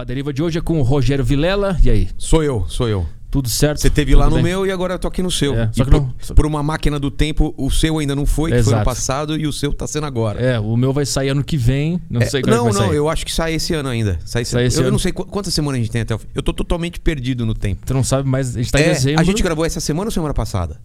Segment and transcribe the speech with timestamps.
[0.00, 1.76] A deriva de hoje é com o Rogério Vilela.
[1.84, 2.08] E aí?
[2.16, 3.06] Sou eu, sou eu.
[3.30, 3.80] Tudo certo?
[3.82, 4.44] Você teve Tudo lá no bem?
[4.44, 5.54] meu e agora eu tô aqui no seu.
[5.54, 8.50] É, só que por, não- por uma máquina do tempo, o seu ainda não foi,
[8.50, 8.84] que foi no Exato.
[8.86, 10.40] passado, e o seu tá sendo agora.
[10.40, 12.00] É, o meu vai sair ano que vem.
[12.08, 12.96] Não É, sei quando é não, que vai não, sair.
[12.96, 14.18] eu acho que sai esse ano ainda.
[14.24, 14.68] Sai esse Sai ano.
[14.68, 14.92] esse eu ano.
[14.92, 16.28] não sei qu- quantas semanas a gente tem até o fim.
[16.34, 17.82] Eu tô totalmente perdido no tempo.
[17.84, 18.56] Tu não sabe mais.
[18.56, 19.20] A gente tá em É, dezembro.
[19.20, 20.80] a gente gravou essa semana ou semana passada?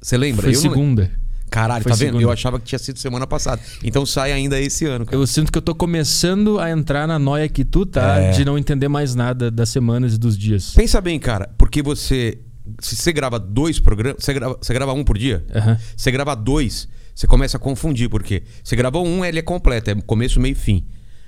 [0.00, 0.42] Você lembra?
[0.42, 1.10] Foi Eu não- segunda.
[1.50, 2.06] Caralho, Foi tá vendo?
[2.08, 2.22] segunda.
[2.24, 3.60] Eu achava que tinha sido semana passada.
[3.82, 5.16] Então sai ainda esse ano, cara.
[5.16, 8.30] Eu sinto que eu tô começando a entrar na noia que tu tá É.
[8.30, 10.72] de não entender mais nada das semanas e dos dias.
[10.74, 12.38] Pensa bem, cara, porque você.
[12.78, 14.22] Se você grava dois programas.
[14.24, 15.44] Você grava, você grava um por dia?
[15.54, 15.76] Aham.
[15.96, 19.94] Você grava dois, você começa a confundir, porque você gravou um, ele é completo, é
[19.96, 20.84] começo, meio e fim.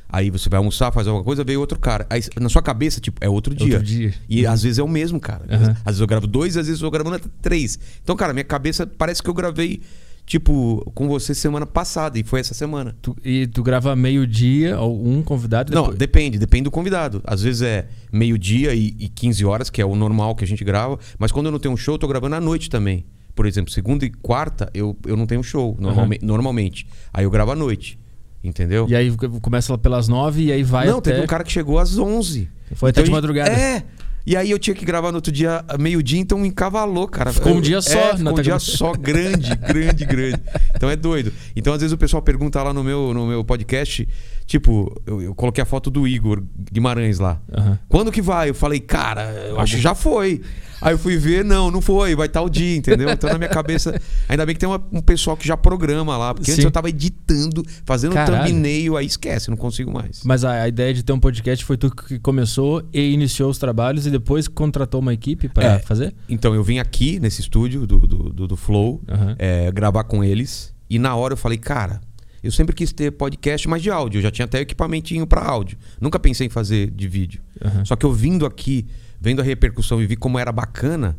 [0.08, 2.06] Aí você vai almoçar, faz alguma coisa, veio outro cara.
[2.10, 3.77] Aí na sua cabeça, tipo, é outro dia.
[3.78, 4.12] Outro dia.
[4.28, 5.42] E às vezes é o mesmo, cara.
[5.50, 5.70] Aham.
[5.80, 7.78] Às vezes eu gravo dois, às vezes eu até três.
[8.02, 9.80] Então, cara, minha cabeça parece que eu gravei,
[10.26, 12.94] tipo, com você semana passada, e foi essa semana.
[13.02, 15.72] Tu- e tu grava meio-dia, ou um convidado.
[15.74, 17.20] Não, depois- depende, depende do convidado.
[17.26, 20.64] Às vezes é meio-dia e, e 15 horas, que é o normal que a gente
[20.64, 20.98] grava.
[21.19, 23.05] Mas quando eu não tenho um show, eu tô gravando à noite também.
[23.34, 26.86] Por exemplo, segunda e quarta eu, eu não tenho show, normalme- normalmente.
[27.12, 27.98] Aí eu gravo à noite.
[28.44, 28.86] Entendeu?
[28.88, 31.12] E aí começa lá pelas nove e aí vai não, até...
[31.12, 32.48] teve um cara que chegou às 11.
[32.75, 33.50] Foi até de madrugada.
[33.52, 33.84] É.
[34.25, 37.33] E aí eu tinha que gravar no outro dia, meio-dia, então encavalou, cara.
[37.33, 40.41] Ficou um dia só É, na ficou um dia só, grande, grande, grande.
[40.75, 41.33] Então é doido.
[41.56, 44.09] Então às vezes o pessoal pergunta lá no meu, no meu podcast,
[44.47, 47.41] tipo, eu, eu coloquei a foto do Igor Guimarães lá.
[47.53, 47.78] Aham.
[47.89, 48.50] Quando que vai?
[48.50, 50.41] Eu falei, cara, eu acho que já foi.
[50.83, 53.08] Aí eu fui ver, não, não foi, vai estar o dia, entendeu?
[53.11, 56.34] Então na minha cabeça, ainda bem que tem uma- um pessoal que já programa lá,
[56.34, 56.66] porque antes Sim.
[56.69, 58.52] eu tava editando, fazendo Caralho.
[58.52, 60.22] thumbnail, aí esquece, não consigo mais.
[60.25, 63.58] Mas a, a ideia de ter um podcast foi tu que começou e iniciou os
[63.58, 65.78] trabalhos e depois contratou uma equipe pra É.
[65.78, 66.14] fazer?
[66.28, 69.36] Então eu vim aqui nesse estúdio do, do, do- do Flow, Aham.
[69.38, 72.00] é, gravar com eles, e na hora eu falei, cara,
[72.42, 75.78] eu sempre quis ter podcast, mas de áudio, eu já tinha até equipamentinho pra áudio.
[76.00, 77.41] Nunca pensei em fazer de vídeo.
[77.64, 77.84] Aham.
[77.84, 78.84] Só que eu vindo aqui,
[79.23, 81.17] vendo a repercussão e vi como era bacana,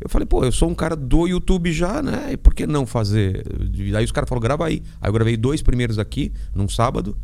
[0.00, 2.30] eu falei, pô, eu sou um cara do YouTube já, né?
[2.32, 3.44] E por que não fazer?
[3.94, 4.82] Aí os caras falaram, grava aí.
[5.00, 7.14] Aí eu gravei dois primeiros aqui, num sábado.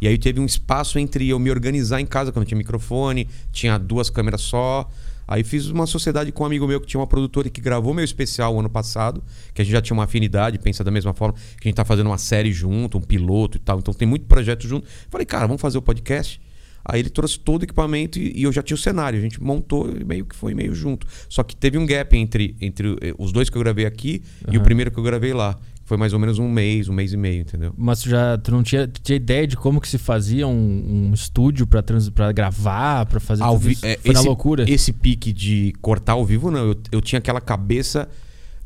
[0.00, 3.76] E aí teve um espaço entre eu me organizar em casa, quando tinha microfone, tinha
[3.76, 4.88] duas câmeras só.
[5.26, 8.04] Aí fiz uma sociedade com um amigo meu que tinha uma produtora que gravou meu
[8.04, 9.22] especial ano passado,
[9.52, 11.84] que a gente já tinha uma afinidade, pensa da mesma forma, que a gente tá
[11.84, 13.78] fazendo uma série junto, um piloto e tal.
[13.78, 14.86] Então tem muito projeto junto.
[15.10, 16.40] Falei, cara, vamos fazer o podcast.
[16.84, 19.18] Aí ele trouxe todo o equipamento e, e eu já tinha o cenário.
[19.18, 21.06] A gente montou e meio que foi meio junto.
[21.28, 24.56] Só que teve um gap entre, entre eh, os dois que eu gravei aqui e
[24.58, 25.56] o primeiro que eu gravei lá.
[25.84, 27.74] Foi mais ou menos um mês, um mês e meio, entendeu?
[27.76, 31.12] Mas tu já tu não tinha, tinha ideia de como que se fazia um, um
[31.12, 34.70] estúdio pra, trans, pra gravar, pra fazer Ao tudo vi- é, Foi na esse- loucura?
[34.70, 36.68] Esse pique de cortar ao vivo, não.
[36.68, 38.08] Eu, eu tinha aquela cabeça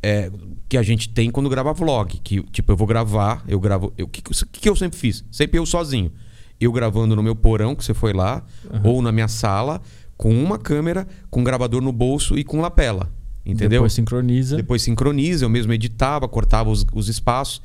[0.03, 0.31] é,
[0.69, 2.21] que a gente tem quando grava vlog.
[2.23, 3.93] Que, tipo, eu vou gravar, eu gravo.
[4.01, 5.25] O que, que eu sempre fiz?
[5.33, 6.13] Sempre eu sozinho.
[6.61, 8.43] Eu gravando no meu porão, que você foi lá,
[8.83, 9.81] ou na minha sala,
[10.17, 13.13] com uma câmera, com um gravador no bolso e com lapela.
[13.45, 13.81] Entendeu?
[13.81, 14.57] Depois sincroniza.
[14.57, 17.61] Depois sincroniza, eu mesmo editava, cortava os, os espaços.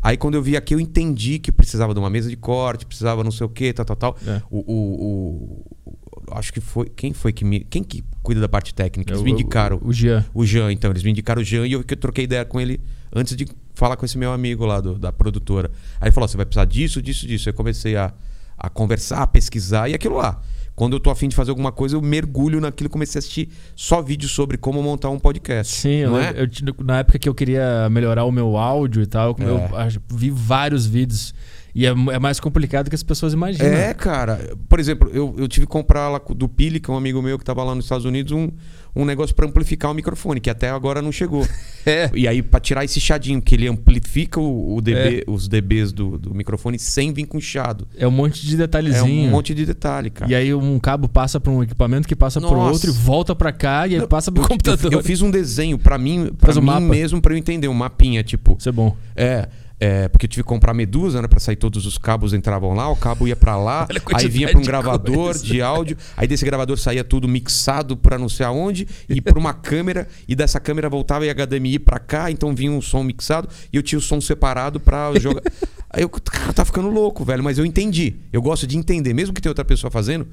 [0.00, 3.24] Aí quando eu vi aqui, eu entendi que precisava de uma mesa de corte, precisava
[3.24, 4.16] não sei o que, tal, tal, tal.
[4.26, 4.40] É.
[4.50, 6.86] O, o- o- acho que foi.
[6.88, 7.60] Quem foi que me.
[7.60, 9.10] Quem que cuida da parte técnica?
[9.12, 9.78] Eles É, me o- indicaram.
[9.82, 10.24] O, o Jean.
[10.32, 12.60] O Jean, então, eles me indicaram o Jean e eu que eu troquei ideia com
[12.60, 12.80] ele
[13.14, 15.70] antes de falar com esse meu amigo lá do- da produtora.
[16.00, 17.48] Aí ele falou: você vai precisar disso, disso, disso.
[17.48, 18.12] Aí eu comecei a,
[18.58, 20.40] a conversar, a pesquisar e aquilo lá.
[20.74, 23.48] Quando eu tô afim de fazer alguma coisa, eu mergulho naquilo e comecei a assistir
[23.74, 25.74] só vídeos sobre como montar um podcast.
[25.74, 26.34] Sim, eu não é?
[26.36, 29.88] eu tinha- na época que eu queria melhorar o meu áudio e tal, eu É.
[30.12, 31.34] vi vários vídeos.
[31.74, 33.68] E é, é mais complicado que as pessoas imaginam.
[33.68, 34.54] É, cara.
[34.68, 37.38] Por exemplo, eu, eu tive que comprar lá do Pili, que é um amigo meu
[37.38, 38.50] que tava lá nos Estados Unidos, um,
[38.96, 41.46] um negócio pra amplificar o microfone, que até agora não chegou.
[41.88, 42.10] É.
[42.16, 46.18] E aí, pra tirar esse chiadinho, que ele amplifica o, o DB, os DBs do,
[46.18, 47.86] do microfone sem vir com chiado.
[47.96, 49.28] É um monte de É detalhezinho.
[49.28, 50.28] um monte de detalhe, cara.
[50.28, 53.52] E aí um cabo passa para um equipamento que passa para outro e volta para
[53.52, 54.92] cá e aí Não, passa pro eu, computador.
[54.92, 56.80] Eu, eu fiz um desenho pra mim, um mim mapa.
[56.80, 58.56] mesmo, pra eu entender, um mapinha, tipo.
[58.58, 58.96] Isso é bom.
[59.14, 61.28] É, é, porque eu tive que comprar medusa, né?
[61.28, 64.58] Pra sair todos os cabos entravam lá, o cabo ia pra lá, aí vinha pra
[64.58, 65.44] um gravador coisa.
[65.44, 69.52] de áudio, aí desse gravador saía tudo mixado pra não sei aonde, e pra uma
[69.52, 73.76] câmera, e dessa câmera voltava e HDMI pra cá, então vinha um som mixado, e
[73.76, 75.42] eu tinha o som separado pra jogar.
[75.90, 78.16] aí eu, cara, tá ficando louco, velho, mas eu entendi.
[78.32, 80.26] Eu gosto de entender, mesmo que tenha outra pessoa fazendo,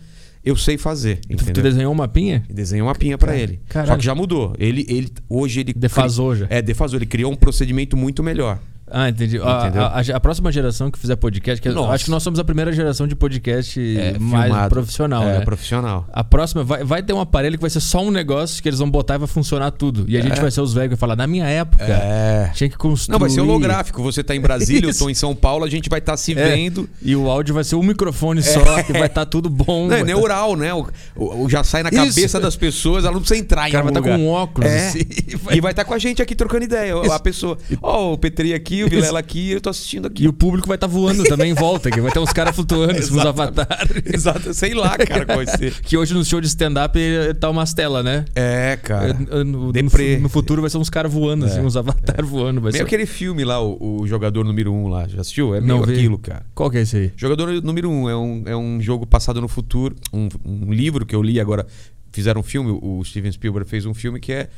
[0.45, 1.63] eu sei fazer, Tu, tu entendeu?
[1.63, 2.44] desenhou um mapinha?
[2.50, 3.59] E Desenhei uma pinha pra Cara- ele.
[3.69, 3.91] caralho.
[3.91, 4.53] Só que já mudou.
[4.57, 6.47] Ele, ele, hoje ele Defasou já.
[6.50, 6.97] é, defasou.
[6.97, 8.59] Ele criou um procedimento muito melhor.
[8.95, 9.40] Ah, entendi.
[9.40, 11.94] A, a- a- próxima geração que fizer podcast, que Nossa.
[11.94, 14.69] acho que nós somos a primeira geração de podcast É, mais filmado.
[14.69, 15.45] profissional, é, né?
[15.45, 16.07] profissional.
[16.13, 18.78] A próxima vai, vai ter um aparelho que vai ser só um negócio que eles
[18.80, 20.06] vão botar e vai funcionar tudo.
[20.07, 22.51] E a gente vai ser os velhos que vai falar, na minha época, É.
[22.54, 23.13] tinha que construir.
[23.13, 24.01] Não, vai ser holográfico.
[24.04, 25.00] Você tá em Brasília, eu Isso.
[25.04, 26.50] tô em São Paulo, a gente vai estar se É.
[26.56, 26.88] vendo.
[27.01, 29.88] E o áudio vai ser um microfone só, que vai estar tudo bom.
[29.88, 30.74] Não, é tá- neural, né?
[30.74, 31.98] O, o- o já sai na Isso.
[32.16, 34.18] cabeça das pessoas, ela não precisa entrar O em cara vai estar lugar.
[34.18, 34.88] com um óculos É.
[34.90, 35.00] assim.
[35.54, 36.94] E vai estar com a gente aqui trocando ideia.
[37.12, 40.24] A pessoa, ó, o Petri aqui, o Vilela aqui, eu tô assistindo aqui.
[40.24, 42.94] E o público vai estar voando também em volta, que vai ter uns caras flutuando,
[43.00, 43.27] uns Exatamente.
[43.59, 44.13] avatares.
[44.13, 45.74] Exato, sei lá, cara, qual vai ser.
[45.83, 48.25] Que hoje no show de stand-up eh, tá umas telas, né?
[48.35, 49.09] É, cara.
[49.09, 51.62] Eh, eh, no, no, no futuro vai ser uns caras voando, assim, É.
[51.62, 52.62] uns avatares voando.
[52.62, 52.88] Vai Meio ser...
[52.88, 55.53] aquele filme lá, o, o Jogador Número 1 um lá, já assistiu?
[55.56, 55.94] É Não meio vi.
[55.94, 56.45] aquilo, cara.
[56.53, 57.12] Qual que é esse aí?
[57.15, 61.06] Jogador Número 1 um é, um, é um jogo passado no futuro, um, um livro
[61.06, 61.65] que eu li agora,
[62.12, 64.50] fizeram um filme, o Steven Spielberg fez um filme que é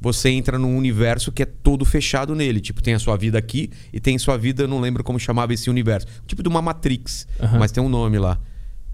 [0.00, 2.60] você entra num universo que é todo fechado nele.
[2.60, 5.54] Tipo, tem a sua vida aqui e tem sua vida, eu não lembro como chamava
[5.54, 6.06] esse universo.
[6.26, 7.58] Tipo de uma Matrix, Aham.
[7.58, 8.38] mas tem um nome lá.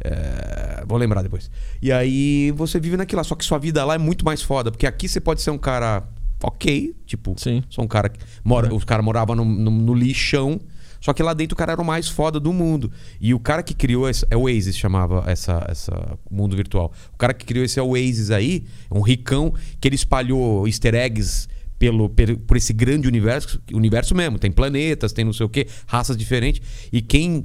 [0.04, 1.50] É, vou lembrar depois.
[1.81, 4.70] E aí você vive naquilo lá, só que sua vida lá é muito mais foda,
[4.70, 6.02] porque aqui você pode ser um cara
[6.43, 7.62] ok, tipo, Sim.
[7.70, 8.76] sou um cara que mora, Uhum.
[8.76, 10.60] os caras moravam no, no- no lixão,
[11.02, 12.90] só que lá dentro o cara era o mais foda do mundo.
[13.20, 16.90] E o cara que criou esse, é o Oasis chamava essa essa mundo virtual.
[17.12, 21.46] O cara que criou esse Oasis aí, um ricão que ele espalhou easter eggs
[21.78, 25.66] pelo, pelo- por esse grande universo, universo mesmo, tem planetas, tem não sei o que,
[25.87, 26.62] raças diferentes.
[26.93, 27.43] E quem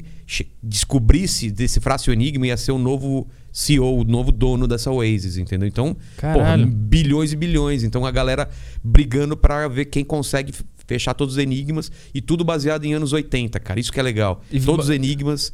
[0.61, 3.27] descobrisse, decifrasse o enigma ia ser o novo
[3.57, 5.67] CEO, o novo dono dessa Oasis, entendeu?
[5.67, 7.83] Então, porra, bilhões e bilhões.
[7.83, 8.47] Então a galera
[8.83, 10.53] brigando pra ver quem consegue
[10.85, 13.79] fechar todos os enigmas e tudo baseado em anos 80, cara.
[13.79, 14.43] Isso que é legal.
[14.51, 15.51] E todos os enigmas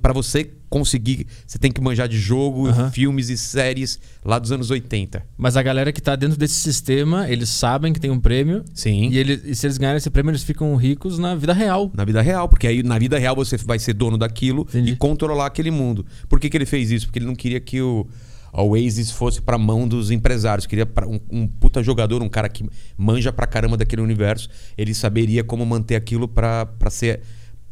[0.00, 4.70] pra você conseguir, você tem que manjar de jogo, filmes e séries lá dos anos
[4.70, 5.24] 80.
[5.36, 8.64] Mas a galera que tá dentro desse sistema, eles sabem que tem um prêmio.
[8.74, 9.08] Sim.
[9.10, 11.90] E, eles, e se eles ganharem esse prêmio, eles ficam ricos na vida real.
[11.94, 14.92] Na vida real, porque aí na vida real você vai ser dono daquilo Entendi.
[14.92, 16.04] e controlar aquele mundo.
[16.28, 17.06] Por que, que ele fez isso?
[17.06, 18.06] Porque ele não queria que o
[18.52, 20.66] a Oasis fosse pra mão dos empresários.
[20.66, 22.64] Queria um, um puta jogador, um cara que
[22.96, 24.48] manja pra caramba daquele universo.
[24.76, 27.20] Ele saberia como manter aquilo pra ser.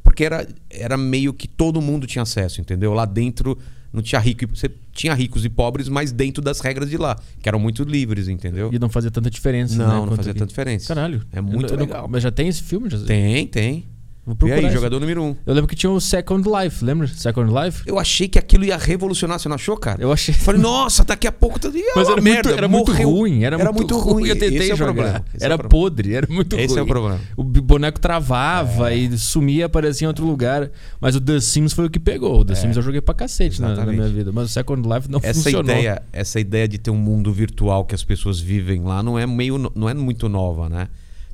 [0.06, 2.94] Porque era, era meio que todo mundo tinha acesso, entendeu?
[2.94, 3.58] Lá dentro
[3.93, 4.47] não tinha rico e.
[4.47, 8.29] Você tinha ricos e pobres, mas dentro das regras de lá, que eram muito livres,
[8.29, 8.70] entendeu?
[8.73, 9.76] E não fazia tanta diferença.
[9.76, 10.38] Não, né, não fazia aqui.
[10.38, 10.88] tanta diferença.
[10.94, 11.23] Caralho.
[11.32, 12.08] É muito Eu não- legal.
[12.08, 12.88] Mas já tem esse filme?
[12.88, 12.99] Já...
[13.00, 13.85] Tem, tem.
[14.26, 14.75] Vou E procurar aí, isso.
[14.75, 15.37] jogador número um.
[15.46, 17.06] Eu lembro que tinha o Second Life, lembra?
[17.06, 17.82] Second Life?
[17.87, 20.02] Eu achei que aquilo ia revolucionar, você não achou, cara?
[20.02, 20.34] Eu achei.
[20.34, 23.96] Falei, nossa, daqui a pouco tá Mas era, merda, muito, era muito ruim, era, muito,
[23.96, 24.26] ruim.
[24.26, 24.93] Eu tentei Esse é o jogar.
[24.94, 25.25] problema.
[25.32, 25.84] Esse é era o problema.
[25.84, 26.64] podre, era muito ruim.
[26.64, 27.20] Esse é o problema.
[27.37, 30.70] O boneco travava e sumia e aparecia em outro lugar.
[31.00, 32.40] Mas o The Sims foi o que pegou.
[32.40, 34.32] O The Sims eu joguei pra cacete na, na minha vida.
[34.32, 35.70] Mas o Second Life não Essa funcionou.
[35.70, 39.25] ideia, essa ideia de ter um mundo virtual que as pessoas vivem lá não é
[39.25, 40.88] meio não é muito nova, né?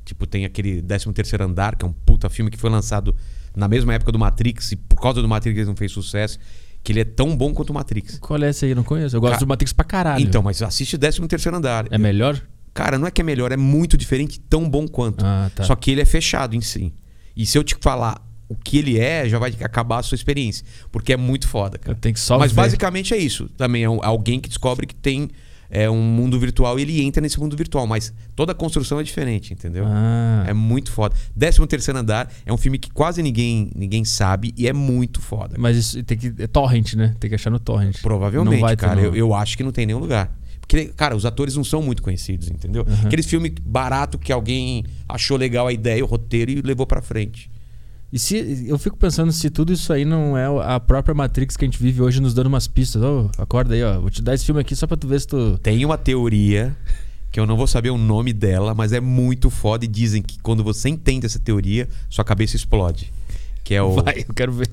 [0.05, 3.15] Tipo, tem aquele 13º Andar, que é um puta filme que foi lançado
[3.55, 6.37] na mesma época do Matrix e por causa do Matrix ele não fez sucesso,
[6.83, 8.17] que ele é tão bom quanto o Matrix.
[8.19, 8.71] Qual é esse aí?
[8.71, 9.15] Eu não conheço.
[9.15, 10.23] Eu gosto Ca- do Matrix pra caralho.
[10.23, 11.85] Então, mas assiste 13º Andar.
[11.89, 12.41] É melhor?
[12.73, 15.23] Cara, não é que é melhor, é muito diferente, tão bom quanto.
[15.25, 15.63] Ah, tá.
[15.63, 16.91] Só que ele é fechado em si.
[17.35, 18.19] E se eu te falar
[18.49, 20.65] o que ele é, já vai acabar a sua experiência.
[20.91, 21.97] Porque é muito foda, Eu cara.
[22.01, 22.55] tenho que só Mas ver.
[22.57, 23.47] basicamente é isso.
[23.55, 25.29] Também é alguém que descobre que tem
[25.69, 27.87] é, um mundo virtual e ele entra nesse mundo virtual.
[27.87, 29.85] Mas toda a construção é diferente, entendeu?
[29.87, 30.43] Ah.
[30.47, 31.15] É muito foda.
[31.37, 35.55] 13 terceiro andar é um filme que quase ninguém, ninguém sabe e é muito foda.
[35.57, 36.33] Mas isso tem que.
[36.39, 37.15] É torrent, né?
[37.19, 38.01] Tem que achar no torrent.
[38.01, 39.01] Provavelmente, Não vai cara.
[39.01, 40.31] Eu, eu acho que não tem nenhum lugar.
[40.59, 42.85] Porque, cara, os atores não são muito conhecidos, entendeu?
[42.87, 43.05] Uhum.
[43.07, 47.51] Aqueles filmes barato que alguém achou legal a ideia, o roteiro e levou pra frente.
[48.13, 51.65] E se eu fico pensando se tudo isso aí não é a própria Matrix que
[51.65, 53.01] a gente vive hoje nos dando umas pistas.
[53.01, 53.99] Ô, acorda aí, ó.
[53.99, 55.57] Vou te dar esse filme aqui só pra tu ver se tu.
[55.57, 56.77] Tem uma teoria
[57.31, 60.37] que eu não vou saber o nome dela, mas é muito foda e dizem que
[60.41, 63.11] quando você entende essa teoria, sua cabeça explode.
[63.63, 63.93] Que é o.
[64.03, 64.69] Vai, eu quero ver.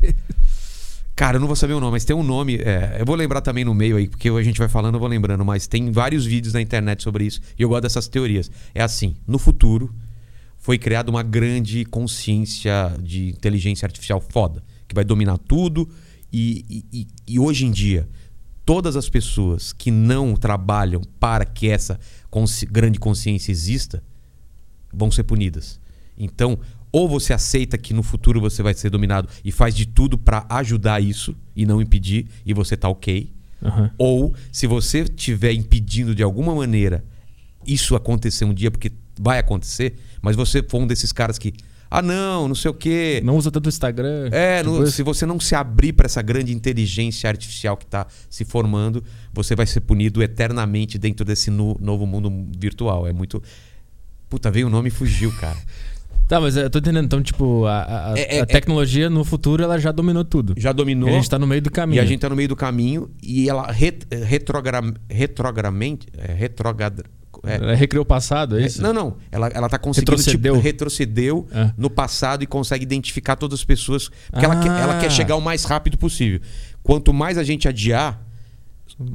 [1.16, 2.56] Cara, eu não vou saber o nome, mas tem um nome.
[2.56, 5.08] é, eu vou lembrar também no meio aí, porque a gente vai falando, eu vou
[5.08, 8.50] lembrando, mas tem vários vídeos na internet sobre isso e eu gosto dessas teorias.
[8.74, 9.90] É assim: no futuro
[10.60, 15.88] foi criada uma grande consciência de inteligência artificial foda, que vai dominar tudo.
[16.32, 18.08] E, e- e- hoje em dia,
[18.64, 21.98] todas as pessoas que não trabalham para que essa
[22.30, 24.02] consci- grande consciência exista
[24.92, 25.80] vão ser punidas.
[26.16, 26.58] Então,
[26.92, 30.44] ou você aceita que no futuro você vai ser dominado e faz de tudo para
[30.50, 33.32] ajudar isso e não impedir, e você tá ok.
[33.62, 33.90] Aham.
[33.96, 37.04] Ou se você estiver impedindo de alguma maneira
[37.66, 41.52] isso acontecer um dia, porque vai acontecer, mas você for um desses caras que,
[41.90, 43.20] ah, não, não sei o quê.
[43.24, 44.28] Não usa tanto o Instagram.
[44.32, 44.92] É, tipo no- isso.
[44.92, 49.56] se você não se abrir para essa grande inteligência artificial que está se formando, você
[49.56, 53.06] vai ser punido eternamente dentro desse nu- novo mundo virtual.
[53.06, 53.42] É muito.
[54.28, 55.56] Puta, veio o nome e fugiu, cara.
[56.30, 57.06] Tá, mas eu tô entendendo.
[57.06, 60.54] Então, tipo, a, a- É- é- a tecnologia no futuro ela já dominou tudo.
[60.56, 61.08] Já dominou.
[61.08, 61.96] E a gente tá no meio do caminho.
[61.96, 66.06] E a gente tá no meio do caminho e ela ret, retrogra, retrogramente.
[66.16, 67.02] É, retrograda.
[67.44, 68.82] É, Ela recriou o passado, é isso?
[68.82, 69.16] Não, não.
[69.32, 70.10] Ela, ela tá conseguindo.
[70.12, 70.54] Retrocedeu.
[70.54, 71.70] Tipo, retrocedeu É.
[71.76, 74.10] no passado e consegue identificar todas as pessoas.
[74.30, 74.60] Porque ela, Ah.
[74.62, 76.40] quer, ela quer chegar o mais rápido possível.
[76.82, 78.20] Quanto mais a gente adiar,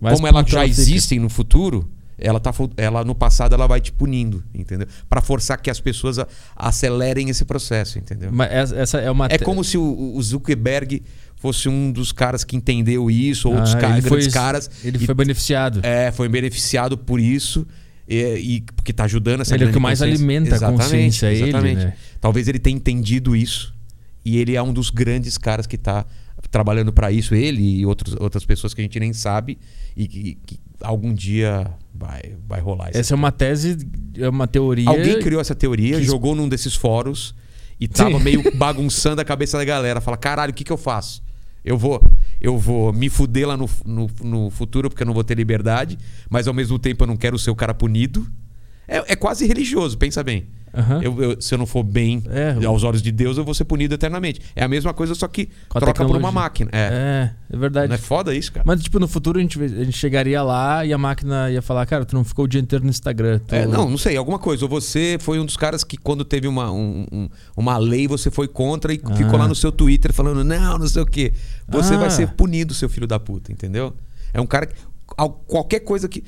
[0.02, 3.82] Mas como elas já ela existem no futuro, ela tá ela no passado ela vai
[3.82, 4.88] te punindo, entendeu?
[5.10, 8.30] Pra forçar que as pessoas a- acelerem esse processo, entendeu?
[8.32, 9.28] Mas essa, essa é uma.
[9.30, 11.04] É como se o, o Zuckerberg
[11.36, 14.70] fosse um dos caras que entendeu isso, ou outros Ah, ca- ele grandes foi- caras.
[14.84, 15.82] Ele e- foi beneficiado.
[15.84, 17.68] é, foi beneficiado por isso.
[18.08, 18.18] E,
[18.58, 21.44] e- porque tá ajudando essa Ele é o que mais alimenta a Exatamente, consciência, ele,
[21.50, 21.86] exatamente.
[21.86, 21.94] né?
[22.22, 23.74] Talvez ele tenha entendido isso
[24.24, 26.06] e ele é um dos grandes caras que tá
[26.52, 29.58] trabalhando para isso, ele e outros, outras pessoas que a gente nem sabe
[29.98, 33.00] e que, que algum dia vai, vai rolar isso.
[33.00, 33.78] Essa é uma tese,
[34.18, 34.88] é uma teoria.
[34.90, 37.34] Alguém criou essa teoria, que- jogou num desses fóruns
[37.80, 38.24] e tava Sim.
[38.24, 40.00] meio bagunçando a cabeça da galera.
[40.00, 41.24] Fala, caralho, o que, que eu faço?
[41.66, 42.00] Eu vou,
[42.40, 45.98] eu vou me fuder lá no, no, no futuro porque eu não vou ter liberdade,
[46.30, 48.26] mas ao mesmo tempo eu não quero ser o cara punido.
[48.88, 50.46] É, é quase religioso, pensa bem.
[50.78, 51.02] Aham.
[51.02, 52.66] Eu- eu- se eu não for bem É.
[52.66, 54.42] aos olhos de Deus, eu vou ser punido eternamente.
[54.54, 56.32] É a mesma coisa, só que troca por uma tecnologia.
[56.34, 56.70] máquina.
[56.74, 57.32] É.
[57.50, 57.88] É, é verdade.
[57.88, 58.66] Não é foda isso, cara?
[58.68, 61.86] Mas, tipo, no futuro a gente, a gente chegaria lá e a máquina ia falar,
[61.86, 63.40] cara, tu não ficou o dia inteiro no Instagram.
[63.48, 64.66] tu- É, não, não sei, alguma coisa.
[64.66, 68.30] Ou você foi um dos caras que, quando teve uma, um- um- uma lei, você
[68.30, 69.16] foi contra e Ah.
[69.16, 71.32] ficou lá no seu Twitter falando, não, não sei o quê.
[71.70, 72.00] Você Ah.
[72.00, 73.94] vai ser punido, seu filho da puta, entendeu?
[74.34, 74.76] É um cara que.
[75.18, 76.22] al- Qualquer coisa que.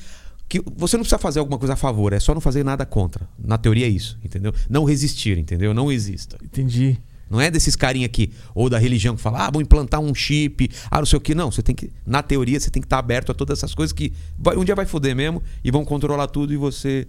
[0.50, 3.28] Que você não precisa fazer alguma coisa a favor, é só não fazer nada contra.
[3.38, 4.54] Na teoria é isso, entendeu?
[4.70, 5.74] Não resistir, entendeu?
[5.74, 6.38] Não exista.
[6.44, 6.98] Entendi.
[7.30, 10.70] Não é desses carinha aqui, ou da religião que fala, ah, vou implantar um chip,
[10.90, 11.36] ah, não sei o que.
[11.36, 13.92] Não, você tem que, na teoria, você tem que estar aberto a todas essas coisas
[13.92, 17.06] que vai- um dia vai foder mesmo e vão controlar tudo e você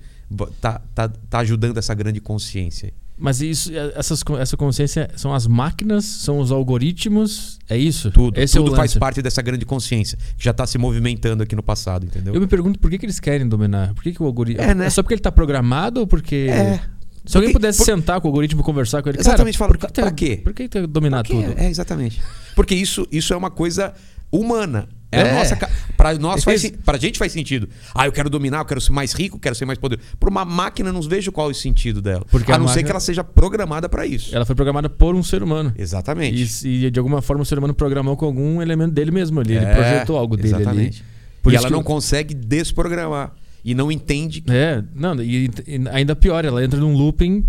[0.60, 2.92] tá, tá, tá ajudando essa grande consciência.
[3.18, 8.10] Mas isso, essas, essa consciência são as máquinas, são os algoritmos, é isso?
[8.10, 8.98] Tudo, Esse é tudo faz lance.
[8.98, 12.32] parte dessa grande consciência que já está se movimentando aqui no passado, entendeu?
[12.34, 13.92] Eu me pergunto por que, que eles querem dominar?
[13.94, 14.62] Por que, que o algoritmo.
[14.62, 14.88] É, né?
[14.90, 16.46] só porque ele tá programado ou porque.
[16.50, 16.80] É.
[17.26, 19.68] Se alguém Porque- pudesse por- sentar com o algoritmo e conversar com ele, Exatamente, cara,
[19.68, 20.40] fala, por que pra- pra tu- quê?
[20.42, 21.58] Por que tu dominar Porque tudo?
[21.60, 22.22] É, é, exatamente.
[22.56, 23.92] Porque isso, isso é uma coisa
[24.32, 24.88] humana.
[25.10, 25.32] É, É.
[25.34, 25.56] nossa.
[25.96, 27.68] Pra, nós faz, Esse- pra gente faz sentido.
[27.94, 30.06] Ah, eu quero dominar, eu quero ser mais rico, quero ser mais poderoso.
[30.20, 32.24] Pra uma máquina, não vejo qual é o sentido dela.
[32.30, 34.34] Porque a a não ser máquina- que ela seja programada pra isso.
[34.36, 35.72] Ela foi programada por um ser humano.
[35.76, 36.66] Exatamente.
[36.68, 39.56] E, e de alguma forma o ser humano programou com algum elemento dele mesmo ali.
[39.56, 41.00] Ele É, projetou algo dele exatamente.
[41.02, 41.08] ali.
[41.42, 43.32] Por e ela que não eu- consegue desprogramar.
[43.64, 44.44] E não entende.
[44.48, 47.44] É, não, e, e ainda pior, ela entra num looping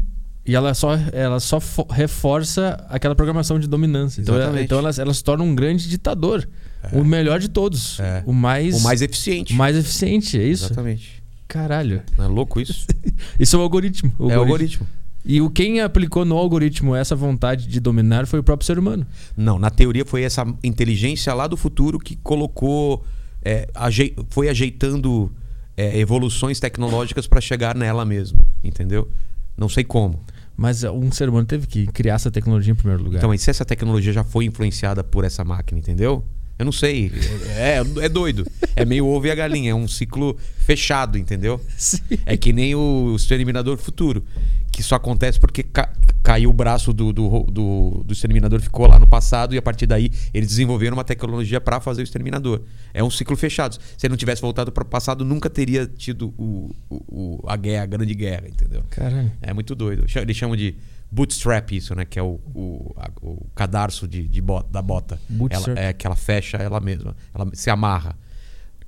[0.45, 4.21] e ela só, ela só fo- reforça aquela programação de dominância.
[4.21, 4.65] Então, ela, Exatamente.
[4.65, 6.47] então ela, ela se torna um grande ditador.
[6.93, 7.99] O melhor de todos.
[7.99, 8.23] É.
[8.25, 9.53] O mais, O mais eficiente.
[9.53, 10.65] mais eficiente, é isso?
[10.65, 11.21] Exatamente.
[11.47, 12.01] Caralho.
[12.17, 12.85] Não é louco isso?
[13.39, 14.11] Isso é o algoritmo.
[14.19, 14.85] É o algoritmo.
[15.25, 19.05] E o quem aplicou no algoritmo essa vontade de dominar foi o próprio ser humano.
[19.35, 23.03] Não, na teoria foi essa inteligência lá do futuro que colocou.
[23.43, 25.31] é, ajei- foi ajeitando
[25.77, 28.37] é, evoluções tecnológicas para chegar nela mesmo.
[28.63, 29.09] Entendeu?
[29.57, 30.21] Não sei como.
[30.55, 33.17] Mas um ser humano teve que criar essa tecnologia em primeiro lugar.
[33.19, 36.23] Então, mas se essa tecnologia já foi influenciada por essa máquina, entendeu?
[36.59, 37.09] Eu não sei.
[37.55, 38.45] É, é doido.
[38.75, 39.71] É meio ovo e a galinha.
[39.71, 41.59] É um ciclo fechado, entendeu?
[41.77, 41.99] Sim.
[42.25, 44.23] É que nem o Exterminador Futuro.
[44.71, 48.99] Que só acontece porque ca- caiu o braço do, do, do, do Exterminador, ficou lá
[48.99, 52.61] no passado, e a partir daí eles desenvolveram uma tecnologia para fazer o Exterminador.
[52.93, 53.77] É um ciclo fechado.
[53.97, 57.83] Se ele não tivesse voltado para o passado, nunca teria tido o, o- a guerra,
[57.83, 58.83] a grande guerra, entendeu?
[58.89, 59.31] Caralho.
[59.41, 60.05] É muito doido.
[60.15, 60.75] Eles chamam de
[61.11, 62.05] bootstrap isso, né?
[62.05, 65.19] Que é o, o, a- o cadarço de, de bota, da bota.
[65.29, 65.77] Bootstrap.
[65.77, 67.15] Ela, é que ela fecha ela mesma.
[67.33, 68.15] Ela se amarra.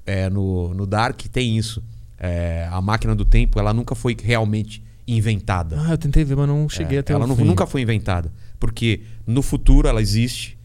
[0.06, 1.84] É, no, no Dark tem isso.
[2.20, 5.76] É, a máquina do tempo, ela nunca foi realmente inventada.
[5.82, 7.44] Ah, eu tentei ver, mas não cheguei É, até ela o fim.
[7.44, 8.32] nunca foi inventada.
[8.60, 10.58] Porque no futuro ela existe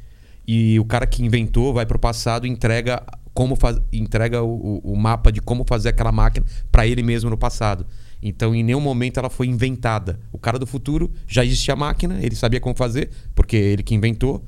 [0.46, 4.92] e o cara que inventou vai pro passado e entrega como faz, entrega o, o-
[4.92, 7.86] o mapa de como fazer aquela máquina para ele mesmo no passado.
[8.28, 10.18] Então, em nenhum momento ela foi inventada.
[10.32, 13.94] O cara do futuro já existia a máquina, ele sabia como fazer, porque ele que
[13.94, 14.44] inventou.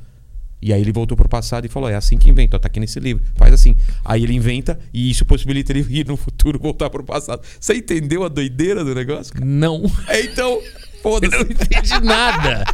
[0.61, 2.81] E aí ele voltou pro passado e falou: é assim que inventa, ó, tá aqui
[2.81, 3.23] nesse livro.
[3.37, 3.77] Faz assim.
[4.05, 7.43] Aí ele inventa e isso possibilita ele ir no futuro voltar pro passado.
[7.61, 9.33] Você entendeu a doideira do negócio?
[9.33, 9.47] cara?
[9.47, 9.85] Não.
[10.09, 10.61] É, então,
[11.01, 11.33] foda-se.
[11.37, 12.65] não entendi nada.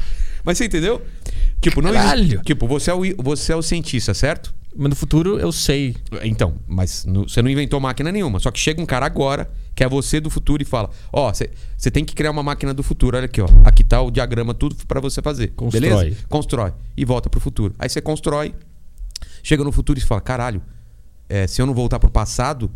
[0.42, 1.02] Mas você entendeu?
[1.61, 2.23] Tipo, não Caralho.
[2.23, 4.54] existe- Tipo, você é, o, você é o cientista, certo?
[4.76, 5.97] Mas no futuro eu sei.
[6.23, 8.40] Então, mas no- você não inventou máquina nenhuma.
[8.40, 11.50] Só que chega um cara agora, que é você do futuro, e fala: Ó, você
[11.76, 13.16] você tem que criar uma máquina do futuro.
[13.16, 13.47] Olha aqui, ó.
[13.64, 15.49] Aqui tá o diagrama, tudo pra você fazer.
[15.54, 15.81] Constrói.
[15.88, 16.16] Beleza?
[16.28, 16.73] Constrói.
[16.97, 17.75] E volta pro futuro.
[17.78, 18.54] Aí você constrói,
[19.43, 20.61] chega no futuro e fala: Caralho,
[21.28, 22.71] é, se eu não voltar pro passado,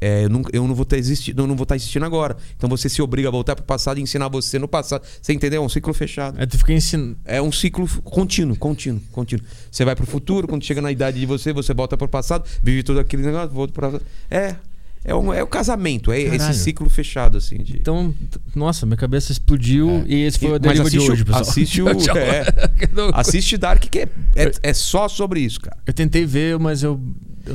[0.00, 2.36] é, eu, não, eu não vou estar existindo, eu não vou estar existindo agora.
[2.56, 5.02] Então você se obriga a voltar pro passado e ensinar você no passado.
[5.22, 5.62] Você entendeu?
[5.62, 6.38] É um ciclo fechado.
[6.38, 7.16] Aí tu fica ensinando.
[7.24, 9.44] É um ciclo contínuo, contínuo, contínuo.
[9.70, 12.82] Você vai pro futuro, quando chega na idade de você, você volta pro passado, vive
[12.82, 14.56] todo aquele negócio, volta para É,
[15.06, 16.50] é, um, é o casamento, é Caralho.
[16.50, 18.14] esse ciclo fechado assim de Então,
[18.54, 21.42] nossa, minha cabeça explodiu e esse foi o deriva de o- hoje, pessoal.
[21.42, 22.44] assiste o- é.
[23.14, 25.76] Assiste Dark que é, é, é só sobre isso, cara.
[25.86, 26.98] Eu tentei ver, mas eu,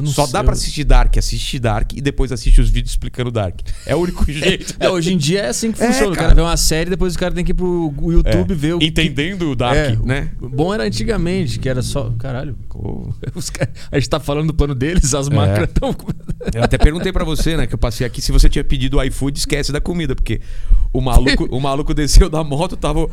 [0.06, 0.34] Só sei.
[0.34, 3.60] dá pra assistir Dark, assiste Dark e depois assiste os vídeos explicando Dark.
[3.86, 4.76] É o único jeito.
[4.80, 6.12] É, hoje em dia é assim que É, funciona.
[6.12, 6.28] O cara.
[6.30, 8.56] cara vê uma série, depois o cara tem que ir pro YouTube É.
[8.56, 10.30] ver o que- Entendendo o Dark, É, né?
[10.42, 12.12] o Bom era antigamente, que era só.
[12.20, 12.56] Caralho.
[13.54, 15.96] caras- a gente tá falando do plano deles, as máquinas estão.
[16.54, 19.04] Eu até perguntei pra você, né, que eu passei aqui, se você tinha pedido o
[19.04, 20.40] iFood, esquece da comida, porque
[20.94, 23.08] o maluco, o maluco desceu da moto, tava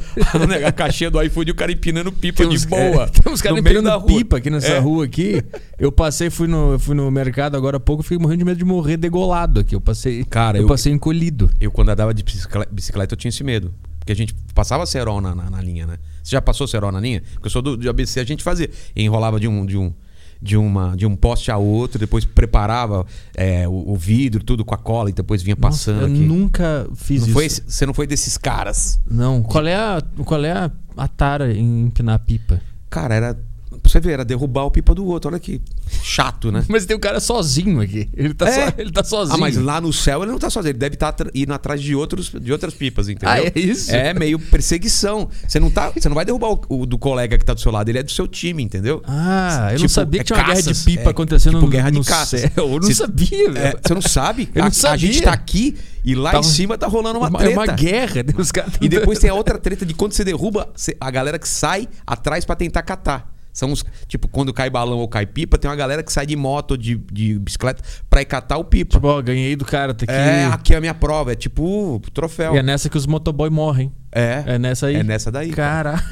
[0.49, 3.09] né, a caixinha do iFood e o cara empinando pipa de boa.
[3.09, 4.79] Tem uns caras empinando pipa aqui nessa É.
[4.79, 5.43] rua aqui.
[5.77, 8.59] Eu passei, fui no, eu fui no mercado agora há pouco, fiquei morrendo de medo
[8.59, 9.75] de morrer degolado aqui.
[9.75, 10.25] Eu passei.
[10.25, 11.51] Cara, eu, eu- passei encolhido.
[11.61, 13.73] Eu, quando andava de bicicleta, bicicleta, eu tinha esse medo.
[13.99, 15.97] Porque a gente passava cerol na, na, na linha, né?
[16.23, 17.23] Você já passou cerol na linha?
[17.35, 18.71] Porque eu sou do, de ABC, a gente fazia.
[18.95, 19.93] Enrolava de um, de um,
[20.41, 23.05] de uma, de um poste a outro, depois preparava
[23.35, 26.25] é, o, o vidro, tudo com a cola e depois vinha passando Nossa, eu aqui.
[26.25, 27.35] nunca fiz Não isso.
[27.35, 29.01] foi você não foi desses caras.
[29.11, 29.43] Não.
[29.43, 32.61] Qual é a, qual é a, a tara em empinar pipa?
[32.89, 33.39] Cara, era.
[33.83, 35.31] Pra você ver, era derrubar o pipa do outro.
[35.31, 35.61] Olha que
[36.03, 36.65] chato, né?
[36.69, 38.09] Mas tem o cara sozinho aqui.
[38.15, 38.53] Ele tá, É.
[38.71, 39.37] só- ele tá sozinho.
[39.37, 40.71] Ah, mas lá no céu ele não tá sozinho.
[40.73, 43.29] Ele deve estar indo atrás de, outros, de outras pipas, entendeu?
[43.31, 43.91] Ah, é isso?
[43.95, 45.29] É meio perseguição.
[45.47, 47.71] Você não, tá, você não vai derrubar o, o do colega que tá do seu
[47.73, 47.89] lado.
[47.89, 49.03] Ele é do seu time, entendeu?
[49.07, 51.53] Ah, eu não Tipo, sabia é que tinha uma guerra caças, de pipa é, acontecendo
[51.55, 52.41] tipo no, guerra de no caças.
[52.41, 52.51] céu.
[52.57, 53.79] Eu não Se- sabia, É, velho.
[53.83, 54.49] você não sabe?
[54.55, 54.99] Eu não a, a sabia.
[55.13, 57.55] gente tá aqui e lá Tava- em cima tá rolando uma Uma- treta.
[57.55, 58.25] É uma guerra.
[58.39, 61.39] Os caras E depois tem a outra treta de quando você derruba, você- a galera
[61.39, 63.35] que sai atrás pra tentar catar.
[63.57, 63.83] São os.
[64.07, 66.77] Tipo, quando cai balão ou cai pipa, tem uma galera que sai de moto ou
[66.77, 68.97] de, de bicicleta pra ir catar o pipa.
[68.97, 70.05] Tipo, ó, ganhei do cara, aqui.
[70.07, 71.33] é, aqui é a minha prova.
[71.33, 72.55] É tipo troféu.
[72.55, 73.91] E é nessa que os motoboy morrem.
[74.13, 74.45] É.
[74.47, 74.97] É nessa aí.
[74.97, 75.53] É nessa daí.
[75.53, 76.05] Cara.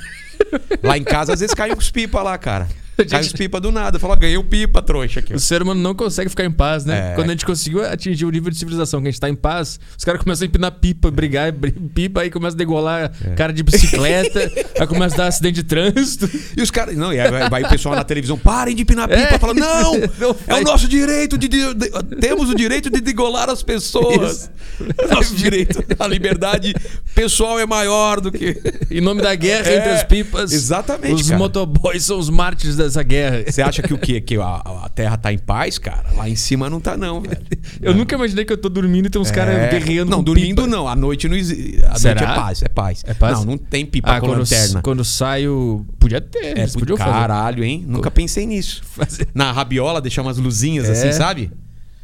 [0.83, 2.67] Lá em casa, às vezes cai uns pipa lá, cara.
[3.09, 3.99] Cai Gente- pipa do nada.
[3.99, 5.35] Fala, ganhei um pipa, trouxa aqui.
[5.35, 7.13] O ser humano não consegue ficar em paz, né?
[7.13, 7.15] É.
[7.15, 9.81] Quando a gente conseguiu atingir o nível de civilização que a gente tá em paz,
[9.99, 13.31] os caras começam a empinar pipa, brigar, bri- pipa, aí começa a degolar É.
[13.35, 14.41] cara de bicicleta,
[14.79, 16.31] aí começa a dar acidente de trânsito.
[16.57, 16.97] E os caras.
[16.97, 19.21] Não, e aí vai, o pessoal na televisão, parem de empinar pipa.
[19.21, 19.39] É.
[19.39, 19.95] Fala, não!
[20.19, 24.51] Não é o nosso direito de, de- de- Temos o direito de degolar as pessoas.
[24.99, 25.83] É nosso direito.
[25.99, 26.75] A liberdade
[27.15, 28.57] pessoal é maior do que.
[28.91, 30.53] Em nome da guerra É, entre as pipas.
[30.53, 31.39] exatamente, Os cara.
[31.39, 33.43] motoboys são os mártires dessa guerra.
[33.47, 34.21] Você acha que o quê?
[34.21, 36.05] Que a, a Terra tá em paz, cara?
[36.15, 37.37] Lá em cima não tá, não, velho.
[37.83, 39.71] Eu nunca imaginei que eu tô dormindo e tem uns caras É.
[39.71, 40.67] guerreando Não, dormindo pipa.
[40.67, 40.87] não.
[40.89, 41.85] À noite não existe.
[41.87, 42.21] À Será?
[42.21, 43.05] noite é paz, é paz.
[43.07, 43.39] É paz?
[43.39, 44.83] Não, não tem pipa Ah, com quando, lanterna.
[44.83, 45.85] quando saio.
[45.99, 47.85] Podia ter, É, podiam caralho, hein?
[47.87, 48.83] Nunca pensei nisso.
[48.85, 49.29] fazer.
[49.35, 51.13] Na rabiola, deixar umas luzinhas assim, É.
[51.13, 51.51] sabe?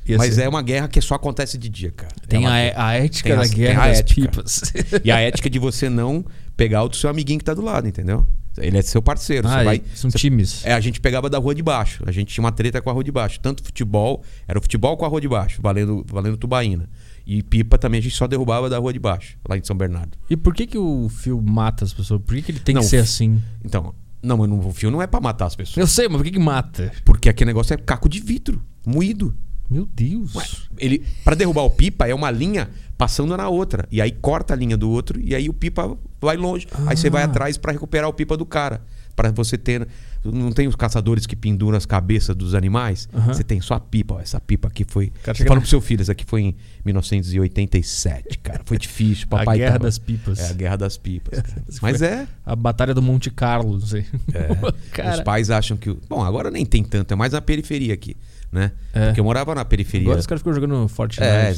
[0.06, 0.42] Ia Mas ser.
[0.44, 2.12] é uma guerra que só acontece de dia, cara.
[2.26, 2.86] Tem É uma a, guerra.
[2.86, 4.20] a ética Tem da as- tem guerra a das ética.
[4.22, 4.62] pipas.
[5.04, 6.24] E a ética de você não
[6.56, 8.26] pegar o do seu amiguinho que tá do lado, entendeu?
[8.58, 9.46] Ele é seu parceiro.
[9.48, 10.64] Ah, vai, são você- times.
[10.64, 12.02] É, a gente pegava da rua de baixo.
[12.06, 13.38] A gente tinha uma treta com a rua de baixo.
[13.40, 16.88] Tanto futebol, era o futebol com a rua de baixo, valendo, valendo tubaína.
[17.26, 20.18] E pipa também a gente só derrubava da rua de baixo, lá em São Bernardo.
[20.28, 22.20] E por que, que o fio mata as pessoas?
[22.22, 23.40] Por que, que ele tem Não, que ser assim?
[23.64, 25.76] Então, não, mas o fio não é pra matar as pessoas.
[25.76, 26.92] Eu sei, mas por que, que mata?
[27.04, 29.34] Porque aquele negócio é caco de vidro, moído.
[29.70, 30.34] Meu Deus.
[30.34, 30.44] Ué,
[30.78, 32.68] ele para derrubar o pipa é uma linha
[33.00, 36.36] passando na outra e aí corta a linha do outro e aí o pipa vai
[36.36, 36.66] longe.
[36.86, 37.24] Aí você vai Ah.
[37.24, 38.82] atrás para recuperar o pipa do cara,
[39.16, 39.86] Pra você ter
[40.24, 43.06] não tem os caçadores que penduram as cabeças dos animais?
[43.12, 43.34] Aham.
[43.34, 45.12] Você tem só a pipa, ó, essa pipa aqui foi.
[45.22, 48.62] Cara, Você fala pro seu filho, essa aqui foi em 1987, cara.
[48.64, 50.38] Foi difícil, a papai guerra tava- das pipas.
[50.38, 51.42] É a guerra das pipas.
[51.82, 54.06] Mas é, A batalha do Monte Carlo, sei.
[54.32, 55.10] é.
[55.14, 55.90] Os pais acham que.
[55.90, 58.16] o- Bom, agora nem tem tanto, é mais na periferia aqui,
[58.50, 58.72] né?
[58.94, 59.06] É.
[59.06, 60.06] Porque eu morava na periferia.
[60.06, 61.22] agora os caras ficam jogando Fortnite.
[61.28, 61.50] É, né?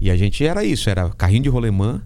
[0.00, 2.02] E a gente era isso, era carrinho de rolemã,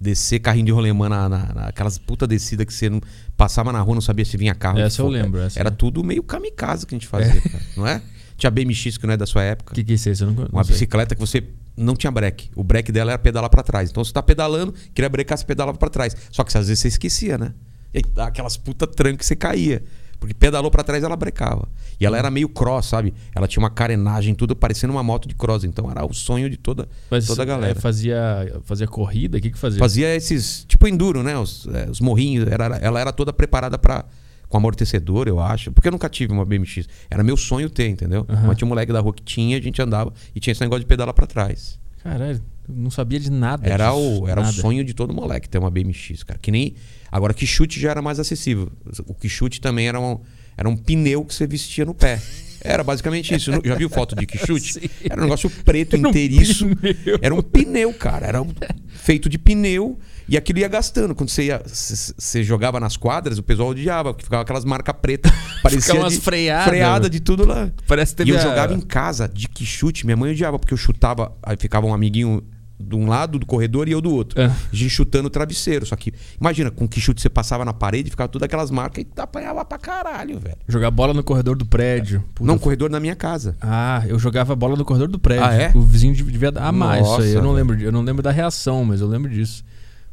[0.00, 3.00] descer carrinho de rolemã na, na, naquelas puta descida que você não
[3.36, 4.78] passava na rua, não sabia se vinha carro.
[4.78, 7.86] Essa eu lembro, essa Era eu- tudo meio kamikaze que a gente fazia, cara, não
[7.86, 8.00] é?
[8.36, 9.72] Tinha BMX que não é da sua época.
[9.72, 10.14] O que, que é isso?
[10.14, 10.72] Você não, não Uma sei.
[10.72, 11.44] bicicleta que você
[11.76, 12.48] não tinha breque.
[12.56, 13.90] O breque dela era pedalar pra trás.
[13.90, 16.16] Então você tá pedalando, queria brecar, você pedalava pra trás.
[16.30, 17.52] Só que às vezes você esquecia, né?
[17.92, 19.82] E aquelas puta tranca que você caía.
[20.20, 21.66] Porque pedalou pra trás, ela brecava.
[21.98, 23.14] E ela era meio cross, sabe?
[23.34, 25.64] Ela tinha uma carenagem, tudo parecendo uma moto de cross.
[25.64, 27.80] Então era o sonho de toda, Mas toda a é, galera.
[27.80, 29.38] fazia, fazia corrida?
[29.38, 29.78] O que, que fazia?
[29.78, 31.38] Fazia esses, tipo enduro, né?
[31.38, 32.46] Os, é, os morrinhos.
[32.46, 34.04] Era, ela era toda preparada para
[34.46, 35.72] com amortecedor, eu acho.
[35.72, 36.86] Porque eu nunca tive uma BMX.
[37.08, 38.26] Era meu sonho ter, entendeu?
[38.28, 38.48] Aham.
[38.48, 40.80] Mas tinha um moleque da rua que tinha, a gente andava e tinha esse negócio
[40.80, 41.78] de pedalar pra trás.
[42.02, 42.42] Caralho,
[42.74, 43.68] não sabia de nada.
[43.68, 44.56] Era, disso, o, era o nada.
[44.60, 46.38] sonho de todo moleque ter uma BMX, cara.
[46.40, 46.74] Que nem.
[47.10, 48.70] Agora, que chute já era mais acessível.
[49.06, 50.20] O que chute também era um,
[50.56, 52.20] era um pneu que você vestia no pé.
[52.62, 53.50] Era basicamente isso.
[53.64, 54.74] Já viu foto de quichute?
[54.80, 54.80] Sim.
[55.08, 56.66] Era um negócio preto, Era um inteiriço.
[56.76, 57.18] pneu.
[57.22, 58.26] Era um pneu, cara.
[58.26, 58.52] Era um-
[58.88, 59.98] feito de pneu.
[60.28, 61.14] E aquilo ia gastando.
[61.14, 65.32] Quando você, ia, você jogava nas quadras, o pessoal odiava, porque ficava aquelas marcas pretas.
[65.62, 66.68] Parecia umas de, freadas.
[66.68, 67.72] freada de tudo lá.
[67.88, 70.04] Parece que teve E eu a- jogava em casa de que chute.
[70.04, 71.34] Minha mãe odiava, porque eu chutava.
[71.42, 72.42] Aí ficava um amiguinho
[72.80, 74.40] de um lado do corredor e eu do outro.
[74.40, 74.46] É.
[74.46, 75.84] A gente chutando o travesseiro.
[75.84, 79.20] Só que, imagina, com que chute você passava na parede, ficava todas aquelas marcas e
[79.20, 80.56] apanhava pra caralho, velho.
[80.66, 82.24] Jogar bola no corredor do prédio.
[82.34, 83.56] Puta, Não, corredor na minha casa.
[83.60, 85.44] Ah, eu jogava bola no corredor do prédio.
[85.44, 85.72] Ah, é?
[85.74, 87.32] O vizinho devia amar isso aí.
[87.32, 87.68] Eu não velho.
[87.68, 89.64] lembro, eu não lembro da reação, mas eu lembro disso.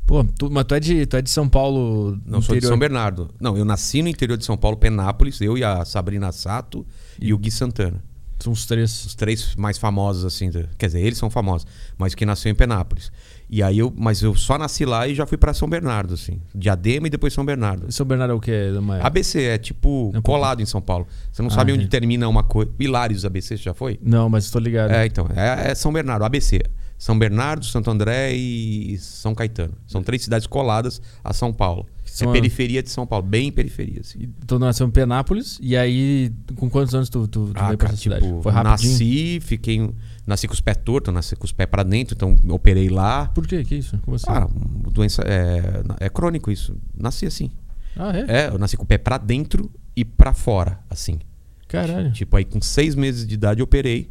[0.07, 2.17] Pô, tu, mas tu é de, tu é de São Paulo.
[2.25, 2.69] Não, sou de interior.
[2.69, 3.29] São Bernardo.
[3.39, 6.85] Não, eu nasci no interior de São Paulo, Penápolis, eu e a Sabrina Sato
[7.19, 8.01] e, o Gui Santana.
[8.39, 9.05] São os três.
[9.05, 10.49] Os três mais famosos, assim.
[10.77, 11.65] Quer dizer, eles são famosos,
[11.97, 13.11] mas que nasceu em Penápolis.
[13.49, 13.91] E aí eu.
[13.97, 16.39] Mas eu só nasci lá e já fui pra São Bernardo, assim.
[16.53, 17.91] Diadema e depois São Bernardo.
[17.91, 18.71] São Bernardo é o quê?
[18.77, 21.07] Uma- ABC é tipo É um colado em São Paulo.
[21.31, 21.91] Você não Ah, sabe onde entendi.
[21.91, 22.71] termina uma coisa.
[22.79, 23.99] Hilários ABC, você já foi?
[24.03, 24.91] Não, mas tô ligado.
[24.91, 25.27] É, então.
[25.35, 26.61] É, é São Bernardo, ABC.
[26.97, 29.73] São Bernardo, Santo André e São Caetano.
[29.85, 31.85] São três cidades coladas a São Paulo.
[32.17, 34.19] São é periferia de São Paulo, bem periferia, assim.
[34.21, 37.77] E Tu nasceu em Penápolis, e aí, com quantos anos tu, tu, tu Ah, veio
[37.77, 38.25] pra cara, essa cidade?
[38.25, 38.91] tipo, Foi rapidinho?
[38.91, 39.89] nasci, fiquei.
[40.25, 43.27] Nasci com os pés tortos, nasci com os pés pra dentro, então operei lá.
[43.27, 43.63] Por quê?
[43.63, 43.97] Que isso?
[43.99, 44.25] Como assim?
[44.29, 44.47] Ah,
[44.91, 45.21] doença.
[45.21, 46.75] É, é crônico isso.
[46.97, 47.49] Nasci assim.
[47.95, 48.45] Ah, é?
[48.45, 51.19] É, eu nasci com o pé pra dentro e pra fora, assim.
[51.67, 52.11] Caralho.
[52.11, 54.09] Tipo, aí com seis meses de idade eu operei.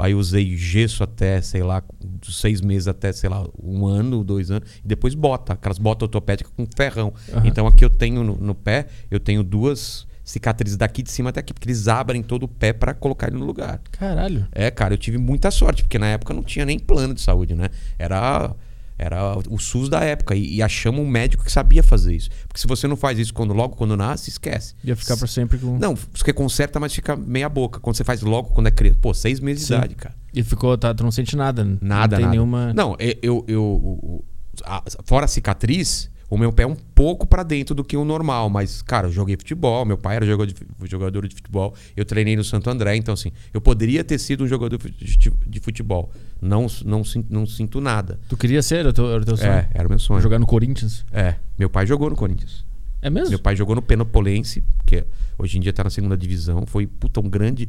[0.00, 1.82] Aí usei gesso até, sei lá,
[2.22, 4.68] seis meses até, sei lá, um ano, dois anos.
[4.84, 7.12] E depois bota, aquelas botas ortopédicas com ferrão.
[7.32, 7.42] Aham.
[7.46, 11.40] Então aqui eu tenho no, no pé, eu tenho duas cicatrizes daqui de cima até
[11.40, 13.80] aqui, porque eles abrem todo o pé pra colocar ele no lugar.
[13.92, 14.46] Caralho.
[14.52, 17.54] É, cara, eu tive muita sorte, porque na época não tinha nem plano de saúde,
[17.54, 17.68] né?
[17.98, 18.54] Era,
[19.00, 20.34] era o SUS da época.
[20.36, 22.28] E, e achamos um médico que sabia fazer isso.
[22.46, 24.74] Porque se você não faz isso quando, logo quando nasce, esquece.
[24.84, 25.78] Ia ficar pra sempre com.
[25.78, 27.80] Não, você conserta, mas fica meia boca.
[27.80, 28.98] Quando você faz logo quando é criança.
[29.00, 29.68] Pô, seis meses Sim.
[29.74, 30.14] de idade, cara.
[30.34, 31.64] E ficou, tá, tu não sente nada.
[31.64, 32.30] Nada, Não tem nada.
[32.30, 32.72] nenhuma.
[32.74, 33.14] Não, eu.
[33.22, 34.24] eu, eu- o-
[34.64, 38.04] a- fora a cicatriz, o meu pé é um pouco pra dentro do que o
[38.04, 38.48] normal.
[38.48, 39.84] Mas, cara, eu joguei futebol.
[39.84, 41.74] Meu pai era jogador de, futebol.
[41.96, 42.94] Eu treinei no Santo André.
[42.94, 46.08] Então, assim, eu poderia ter sido um jogador de futebol.
[46.40, 48.20] Não, não, não sinto nada.
[48.28, 48.76] Tu queria ser?
[48.76, 49.50] Era o teu, era o teu sonho?
[49.50, 50.20] É, era o meu sonho.
[50.20, 51.04] Jogar no Corinthians?
[51.12, 52.64] É, meu pai jogou no Corinthians.
[53.02, 53.30] É mesmo?
[53.30, 55.04] Meu pai jogou no Penopolense, que
[55.36, 56.64] hoje em dia tá na segunda divisão.
[56.64, 57.68] Foi puta, um grande,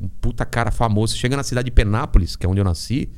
[0.00, 1.16] um puta cara famoso.
[1.16, 3.10] Chega na cidade de Penápolis, que é onde eu nasci,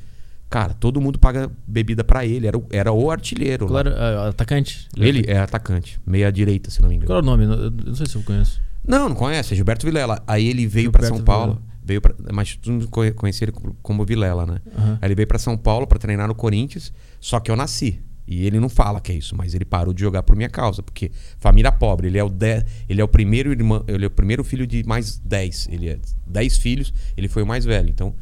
[0.50, 2.46] cara, todo mundo paga bebida pra ele.
[2.46, 3.66] Era, o- era o artilheiro.
[3.66, 3.82] lá.
[3.82, 4.88] Claro, ah, atacante.
[4.96, 7.06] Ele é atacante, meia direita, se não me engano.
[7.08, 7.44] Qual é o nome?
[7.44, 8.61] Eu não sei se eu conheço.
[8.87, 10.22] Não, não conhece, é Gilberto Vilela.
[10.26, 13.76] Aí ele veio pra Gilberto São Paulo, veio para, mas não conhe- conhecia ele como-
[13.82, 14.58] como Vilela, né?
[14.76, 14.98] Aham.
[15.00, 18.00] Aí ele veio pra São Paulo pra treinar no Corinthians, só que eu nasci.
[18.30, 20.82] E ele não fala que é isso, mas ele parou de jogar por minha causa,
[20.82, 24.11] porque família pobre, ele é o de, ele é o primeiro irmão, ele é o
[24.11, 27.88] primeiro filho de mais 10, ele é 10 filhos, ele foi o mais velho.
[27.88, 28.14] Então,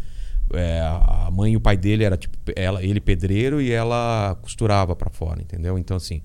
[0.54, 4.94] é, a mãe e o pai dele era tipo ela, ele pedreiro e ela costurava
[4.94, 5.76] pra fora, entendeu?
[5.78, 6.22] Então assim,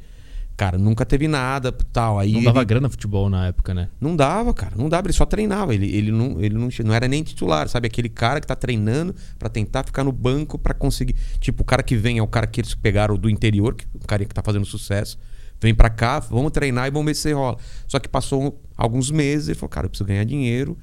[0.56, 2.20] cara, nunca teve nada, tal.
[2.20, 3.90] Aí Não dava ele- grana futebol na época, né?
[4.00, 4.74] não dava, cara.
[4.78, 5.74] Não dava, ele só treinava.
[5.74, 7.88] Ele, ele, não, ele não, não era nem titular, sabe?
[7.88, 11.16] Aquele cara que tá treinando pra tentar ficar no banco pra conseguir.
[11.40, 14.06] Tipo, o cara que vem é o cara que eles pegaram do interior, que, o
[14.08, 15.18] cara que tá fazendo sucesso.
[15.60, 17.58] Vem pra cá, vamos treinar e vamos ver se rola.
[17.88, 20.78] Só que passou alguns meses, ele falou, cara, eu preciso ganhar dinheiro.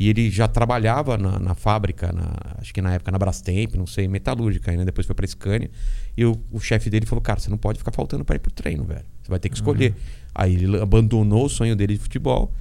[0.00, 3.84] E ele já trabalhava na, na fábrica, na- acho que na época na Brastemp, não
[3.86, 5.68] sei, metalúrgica ainda, depois foi pra Scania.
[6.16, 8.52] E o, o chefe dele falou, cara, você não pode ficar faltando pra ir pro
[8.52, 9.04] treino, velho.
[9.22, 9.96] Você vai ter que escolher.
[10.32, 12.54] Aí ele abandonou o sonho dele de futebol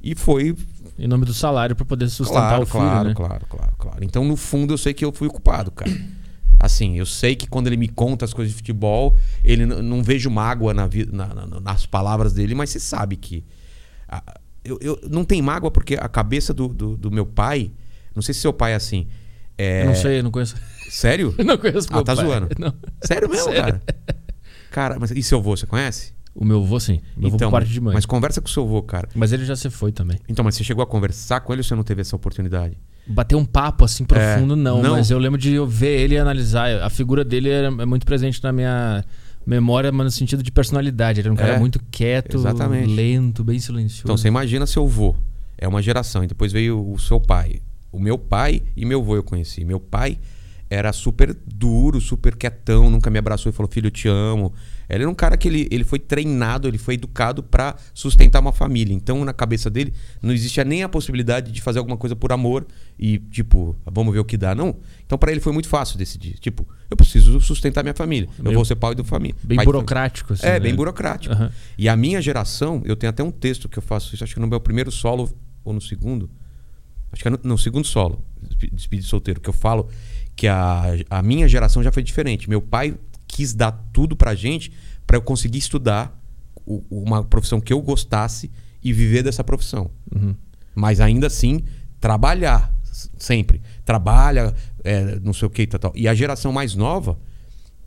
[0.00, 0.54] e foi
[0.96, 3.14] Em nome do salário pra poder sustentar claro, o filho, claro, né?
[3.14, 4.04] claro, claro, claro.
[4.04, 5.90] Então, no fundo, eu sei que eu fui o culpado, cara.
[6.60, 10.30] Assim, eu sei que quando ele me conta as coisas de futebol, ele não vejo
[10.30, 13.44] mágoa na na- na- nas palavras dele, mas você sabe que.
[14.08, 14.22] ah,
[14.64, 17.70] eu, eu- não tem mágoa porque a cabeça do, do, do meu pai.
[18.14, 19.06] Não sei se seu pai é assim.
[19.58, 20.56] É, Eu não sei, eu não conheço.
[20.90, 21.34] Sério?
[21.38, 22.24] Eu não conheço Ah, meu tá pai.
[22.24, 22.48] zoando.
[22.58, 22.72] Não.
[23.04, 23.60] Sério mesmo, Sério.
[23.62, 23.82] cara?
[24.70, 26.12] Cara, mas e seu avô, você conhece?
[26.34, 27.00] O meu avô, sim.
[27.16, 27.90] Meu avô por parte de mãe.
[27.90, 28.06] Então, mas Mas...
[28.06, 29.08] conversa com o seu avô, cara.
[29.14, 30.18] ele já se foi também.
[30.28, 32.76] Então, mas você chegou a conversar com ele ou você não teve essa oportunidade?
[33.06, 34.92] Bater um papo assim profundo, É, não, não?
[34.92, 36.82] Mas eu lembro de eu ver ele e analisar.
[36.82, 39.04] A figura dele era, é muito presente na minha
[39.46, 41.20] memória, mas no sentido de personalidade.
[41.20, 42.92] Ele era um cara É, muito quieto, exatamente.
[42.94, 44.02] lento, bem silencioso.
[44.04, 45.14] Então você imagina seu avô.
[45.58, 46.24] É uma geração.
[46.24, 47.60] E depois veio o seu pai.
[47.92, 49.64] O meu pai e meu avô eu conheci.
[49.64, 50.18] Meu pai
[50.68, 54.52] era super duro, super quietão, nunca me abraçou e falou: Filho, eu te amo.
[54.88, 58.52] Ele era um cara que ele, ele foi treinado, ele foi educado pra sustentar uma
[58.52, 58.94] família.
[58.94, 59.92] Então, na cabeça dele,
[60.22, 62.66] não existia nem a possibilidade de fazer alguma coisa por amor
[62.98, 64.54] e, tipo, vamos ver o que dá.
[64.54, 64.76] Não.
[65.06, 66.38] Então, pra ele foi muito fácil decidir.
[66.38, 68.28] Tipo, eu preciso sustentar minha família.
[68.42, 69.36] Eu vou ser pai do família.
[69.42, 70.46] Bem pai burocrático, assim.
[70.46, 70.60] é, né?
[70.60, 71.34] bem burocrático.
[71.34, 71.50] Aham.
[71.78, 74.40] E a minha geração, eu tenho até um texto que eu faço isso, acho que
[74.40, 75.30] no meu primeiro solo
[75.64, 76.30] ou no segundo.
[77.12, 78.24] Acho que é no, no segundo solo,
[78.72, 79.88] Despedido Solteiro, que eu falo
[80.34, 82.50] que a, a minha geração já foi diferente.
[82.50, 82.94] Meu pai
[83.26, 84.72] quis dar tudo pra gente
[85.06, 86.18] para eu conseguir estudar
[86.66, 88.50] o- uma profissão que eu gostasse
[88.82, 89.90] e viver dessa profissão.
[90.14, 90.34] Uhum.
[90.74, 91.62] Mas ainda assim,
[92.00, 92.72] trabalhar
[93.18, 93.60] sempre.
[93.84, 95.92] Trabalha, é, não sei o que e tal, tal.
[95.94, 97.18] E a geração mais nova,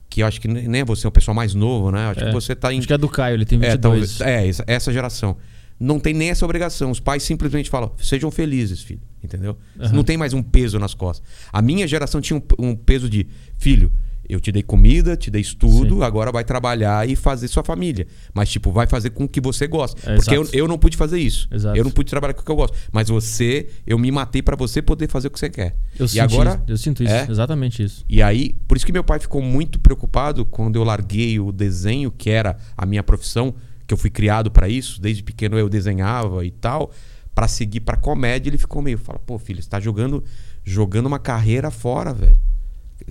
[0.10, 2.08] que eu acho que nem é você, é o pessoal mais novo, né?
[2.08, 2.26] Acho É.
[2.28, 2.80] que você tá em.
[2.80, 4.18] Acho que é do Caio, ele tem É, 22.
[4.18, 5.38] talvez- é, essa, geração.
[5.80, 6.90] Não tem nem essa obrigação.
[6.90, 9.02] Os pais simplesmente falam: sejam felizes, filho.
[9.24, 9.58] Entendeu?
[9.80, 9.94] Aham.
[9.94, 11.28] Não tem mais um peso nas costas.
[11.52, 13.92] A minha geração tinha um, um peso de: filho,
[14.30, 16.04] eu te dei comida, te dei estudo, Sim.
[16.04, 18.08] agora vai trabalhar e fazer sua família.
[18.34, 20.12] Mas, tipo, vai fazer com o que você gosta.
[20.12, 21.48] É, Porque eu, eu não pude fazer isso.
[21.52, 21.78] Exato.
[21.78, 22.76] Eu não pude trabalhar com o que eu gosto.
[22.92, 25.76] Mas você, eu me matei pra você poder fazer o que você quer.
[25.98, 26.50] Eu, e sinto agora.
[26.52, 27.28] isso, eu sinto isso, É?
[27.30, 28.04] exatamente isso.
[28.10, 32.12] E aí, por isso que meu pai ficou muito preocupado quando eu larguei o desenho,
[32.12, 33.54] que era a minha profissão,
[33.86, 36.92] que eu fui criado pra isso, desde pequeno eu desenhava e tal,
[37.34, 40.24] pra seguir pra comédia, ele ficou meio, fala, pô, filho, você tá jogando
[40.66, 42.36] jogando uma carreira fora, velho.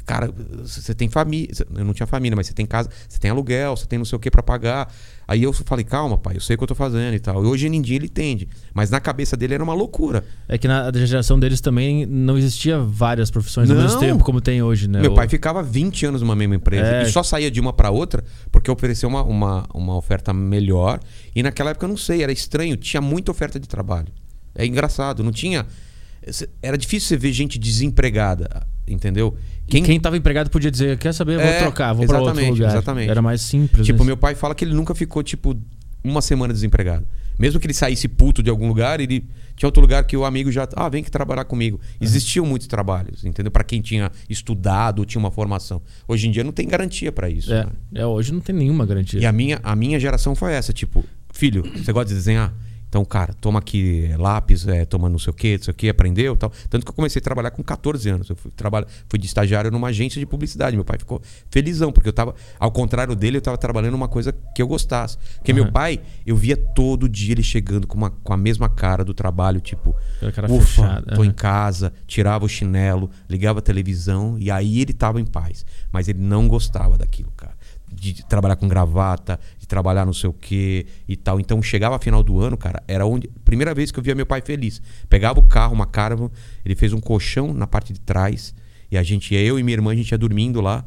[0.06, 0.30] Cara,
[0.62, 3.86] você tem família, eu não tinha família, mas você tem casa, você tem aluguel, você
[3.86, 4.88] tem não sei o que pra pagar.
[5.26, 7.42] Aí eu falei, calma, pai, eu sei o que eu tô fazendo e tal.
[7.44, 10.24] E hoje em dia ele entende, mas na cabeça dele era uma loucura.
[10.46, 13.82] É que na geração deles também não existia várias profissões ao Não.
[13.82, 15.00] mesmo tempo como tem hoje, né?
[15.00, 17.02] Meu pai ficava 20 anos numa mesma empresa É.
[17.02, 21.00] e só saía de uma para outra porque ofereceu uma, uma, uma oferta melhor.
[21.34, 24.12] E naquela época eu não sei, era estranho, tinha muita oferta de trabalho.
[24.54, 25.66] É engraçado, não tinha.
[26.62, 29.36] Era difícil você ver gente desempregada, entendeu?
[29.66, 29.82] Quem...
[29.82, 32.70] Quem tava empregado podia dizer, quer saber, vou É, trocar, vou pra outro lugar.
[32.70, 33.10] exatamente.
[33.10, 33.84] Era mais simples.
[33.84, 34.06] Tipo, né?
[34.06, 35.56] meu pai fala que ele nunca ficou, tipo,
[36.04, 37.06] uma semana desempregado.
[37.38, 39.22] Mesmo que ele saísse puto de algum lugar, ele
[39.56, 40.66] tinha outro lugar que o amigo já.
[40.74, 41.78] Ah, vem que trabalhar comigo.
[42.00, 43.50] Existiam muitos trabalhos, entendeu?
[43.50, 45.82] Para quem tinha estudado, tinha uma formação.
[46.08, 47.52] Hoje em dia não tem garantia para isso.
[47.52, 47.70] É, né?
[47.96, 49.20] é, hoje não tem nenhuma garantia.
[49.20, 52.54] E a minha, a minha geração foi essa, tipo, filho, você gosta de desenhar?
[52.96, 55.86] Então, cara, toma aqui lápis, é, toma não sei o que, não sei o que,
[55.90, 56.50] aprendeu e tal.
[56.70, 58.30] Tanto que eu comecei a trabalhar com 14 anos.
[58.30, 60.74] Eu fui, trabalho, fui de estagiário numa agência de publicidade.
[60.74, 64.32] Meu pai ficou felizão, porque eu tava, ao contrário dele, eu tava trabalhando numa coisa
[64.54, 65.18] que eu gostasse.
[65.34, 65.72] Porque meu Aham.
[65.72, 69.60] pai, eu via todo dia ele chegando com, uma, com a mesma cara do trabalho,
[69.60, 69.94] tipo,
[70.34, 71.26] cara ufa, fechada, tô aham.
[71.26, 75.66] em casa, tirava o chinelo, ligava a televisão e aí ele tava em paz.
[75.92, 77.54] Mas ele não gostava daquilo, cara.
[77.92, 81.40] De trabalhar com gravata, de trabalhar não sei o que e tal.
[81.40, 83.28] Então chegava final do ano, cara, era onde.
[83.44, 84.80] Primeira vez que eu via meu pai feliz.
[85.08, 86.30] Pegava o carro, uma caravan,
[86.64, 88.54] ele fez um colchão na parte de trás
[88.90, 90.84] e a gente ia, eu e minha irmã, a gente ia dormindo lá.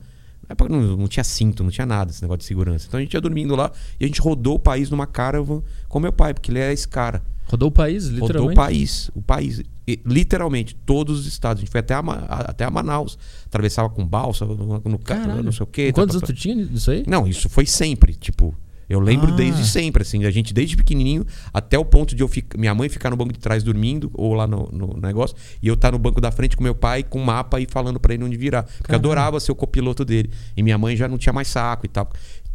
[0.48, 2.86] Na época Não, não tinha cinto, não tinha nada esse negócio de segurança.
[2.88, 6.00] Então a gente ia dormindo lá e a gente rodou o país numa caravan com
[6.00, 7.22] meu pai, porque ele era esse cara.
[7.46, 8.54] Rodou o país, Rodou literalmente.
[8.54, 9.62] o país, o país.
[9.88, 11.62] E, literalmente, todos os estados.
[11.62, 13.18] A gente foi até a, a- até a Manaus.
[13.48, 15.42] Atravessava com balsa, no, no ca- Caralho.
[15.42, 15.92] não sei o quê.
[15.92, 17.04] Quantos anos tu tinha disso aí?
[17.08, 18.14] Não, isso foi sempre.
[18.14, 18.54] Tipo,
[18.90, 19.36] eu lembro Ah.
[19.36, 20.26] desde sempre, assim.
[20.26, 23.32] A gente, desde pequenininho, até o ponto de eu ficar, minha mãe ficar no banco
[23.32, 26.58] de trás dormindo, ou lá no, no negócio, e eu estar no banco da frente
[26.58, 28.64] com meu pai, com mapa e falando pra ele onde virar.
[28.64, 30.32] Porque eu adorava ser o copiloto dele.
[30.58, 32.10] E minha mãe já não tinha mais saco e tal.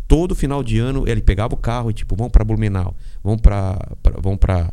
[0.07, 3.79] Todo final de ano, ele pegava o carro e, tipo, vamos pra Blumenau, vamos pra.
[4.03, 4.71] pra- vamos pra.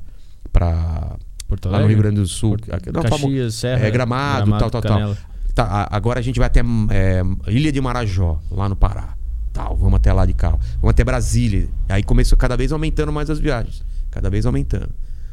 [0.51, 1.15] pra
[1.47, 1.87] Porto lá no?
[1.87, 2.57] Rio Grande do Sul.
[2.57, 3.85] Porto- não, Caxias, Serra.
[3.85, 5.15] é, Gramado, tal, tal, Canela.
[5.15, 5.31] tal.
[5.67, 9.15] Tá, agora a gente vai até é, Ilha de Marajó, lá no Pará.
[9.53, 10.59] Tal, vamos até lá de carro.
[10.75, 11.67] Vamos até Brasília.
[11.89, 13.83] Aí começou cada vez aumentando mais as viagens.
[14.09, 14.89] Cada vez aumentando.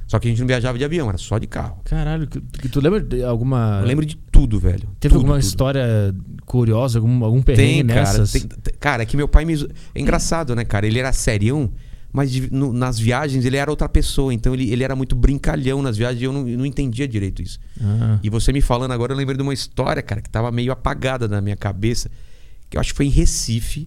[0.06, 1.78] Só que a gente não viajava de avião, era só de carro.
[1.84, 3.78] Caralho, que, que tu lembra de alguma.
[3.82, 4.88] Eu lembro de tudo, velho.
[4.98, 5.44] Teve Tudo, alguma tudo.
[5.46, 6.14] história
[6.46, 8.00] curiosa, algum, algum perrengue Tem, cara.
[8.18, 8.32] nessas?
[8.32, 9.54] tem- tem- cara, é que meu pai me.
[9.94, 10.86] É engraçado, né, cara?
[10.86, 11.70] Ele era serião,
[12.10, 14.32] mas de- no- nas viagens ele era outra pessoa.
[14.32, 17.42] Então ele, ele era muito brincalhão nas viagens e eu não, eu não entendia direito
[17.42, 17.58] isso.
[17.78, 20.72] Ah, E você me falando agora, eu lembrei de uma história, cara, que tava meio
[20.72, 22.10] apagada na minha cabeça.
[22.70, 23.86] Que eu acho que foi em Recife.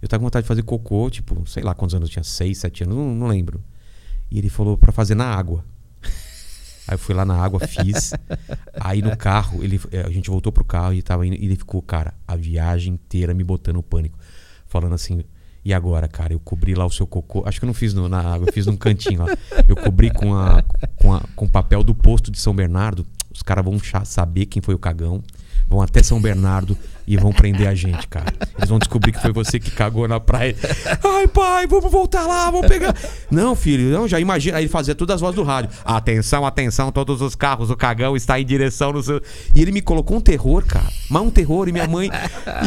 [0.00, 2.58] Eu tava com vontade de fazer cocô, tipo, sei lá quantos anos eu tinha, seis,
[2.58, 3.62] sete anos, não, não lembro.
[4.30, 5.64] E ele falou pra fazer na água.
[6.86, 8.12] Aí eu fui lá na água, fiz.
[8.80, 11.56] Aí no carro, ele, eh, a gente voltou pro carro e tava indo, e ele
[11.56, 14.18] ficou, cara, a viagem inteira me botando no pânico.
[14.66, 15.22] Falando assim,
[15.64, 17.42] e agora, cara, eu cobri lá o seu cocô.
[17.46, 19.36] Acho que eu não fiz no- na água, eu fiz num cantinho lá.
[19.66, 20.62] Eu cobri com, a,
[20.96, 23.04] com, a, com o papel do posto de São Bernardo.
[23.34, 25.22] Os caras vão saber quem foi o cagão.
[25.68, 26.76] Vão até São Bernardo
[27.08, 28.32] e vão prender a gente, cara.
[28.56, 30.54] Eles vão descobrir que foi você que cagou na praia.
[31.02, 32.94] Ai, pai, vamos voltar lá, vamos pegar.
[33.30, 34.58] Não, filho, não, já imagina.
[34.58, 35.70] Aí ele fazia todas as vozes do rádio.
[35.84, 39.22] Atenção, atenção, todos os carros, o cagão está em direção no seu.
[39.54, 40.86] E ele me colocou um terror, cara.
[41.08, 41.68] Mas um terror.
[41.68, 42.10] E minha mãe.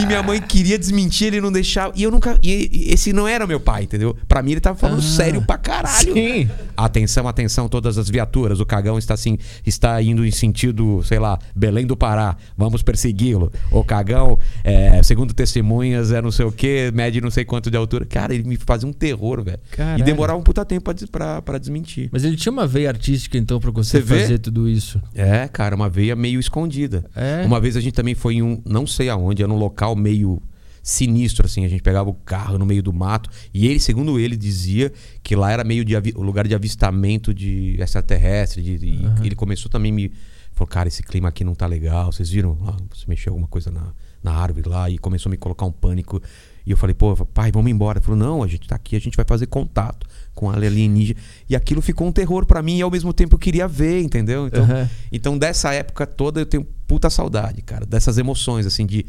[0.02, 1.94] E minha mãe queria desmentir, ele não deixava.
[1.96, 2.40] E eu nunca.
[2.42, 4.18] E esse não era meu pai, entendeu?
[4.28, 6.14] Pra mim ele tava falando Ah, sério pra caralho.
[6.14, 6.50] Sim.
[6.76, 8.60] Atenção, atenção, todas as viaturas.
[8.60, 12.36] O cagão está assim, está indo em sentido, sei lá, Belém do Pará.
[12.58, 13.52] Vamos persegui-lo.
[13.72, 14.31] O cagão
[14.66, 18.06] Não, é, segundo testemunhas, é não sei o que, mede não sei quanto de altura.
[18.06, 19.60] Cara, ele me fazia um terror, velho.
[20.00, 22.10] E demorava um puta tempo pra, des- pra, pra desmentir.
[22.12, 25.02] Mas ele tinha uma veia artística, então, pra você, fazer tudo isso.
[25.16, 27.06] É, cara, uma veia meio escondida.
[27.16, 27.44] É.
[27.46, 30.42] Uma vez a gente também foi em um, não sei aonde, era num local meio
[30.84, 31.64] sinistro, assim.
[31.66, 33.30] A gente pegava o carro no meio do mato.
[33.54, 34.92] E ele, segundo ele, dizia
[35.22, 38.62] que lá era meio de lugar de avistamento de extraterrestre.
[38.62, 40.12] de- e ele começou também me.
[40.54, 42.12] Falou, cara, esse clima aqui não tá legal.
[42.12, 42.58] Vocês viram?
[42.62, 45.72] lá você mexeu alguma coisa na, na árvore lá e começou a me colocar um
[45.72, 46.22] pânico.
[46.66, 47.98] E eu falei, pô, pai, vamos embora.
[47.98, 51.20] Ele falou, não, a gente tá aqui, a gente vai fazer contato com a alienígena.
[51.50, 54.48] E aquilo ficou um terror pra mim e ao mesmo tempo eu queria ver, entendeu?
[54.48, 54.90] Então, Aham.
[55.12, 57.86] então, dessa época toda, eu tenho puta saudade, cara.
[57.86, 59.06] Dessas emoções, assim, de,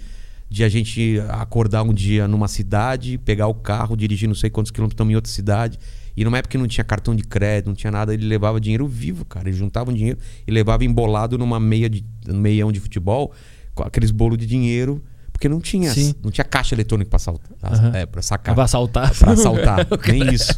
[0.48, 4.70] de a gente acordar um dia numa cidade, pegar o carro, dirigir não sei quantos
[4.70, 5.79] quilômetros estamos em outra cidade.
[6.16, 8.87] E numa época que não tinha cartão de crédito, não tinha nada, ele levava dinheiro
[8.87, 9.48] vivo, cara.
[9.48, 13.33] Ele juntava um dinheiro e levava embolado numa meia de meião de futebol,
[13.80, 16.14] aqueles bolos de dinheiro, porque não tinha, Sim.
[16.22, 17.90] não tinha caixa eletrônica pra saltar, Aham.
[17.94, 18.54] é, pra sacar.
[18.54, 19.14] Pra assaltar.
[19.18, 20.52] Pra assaltar, nem isso.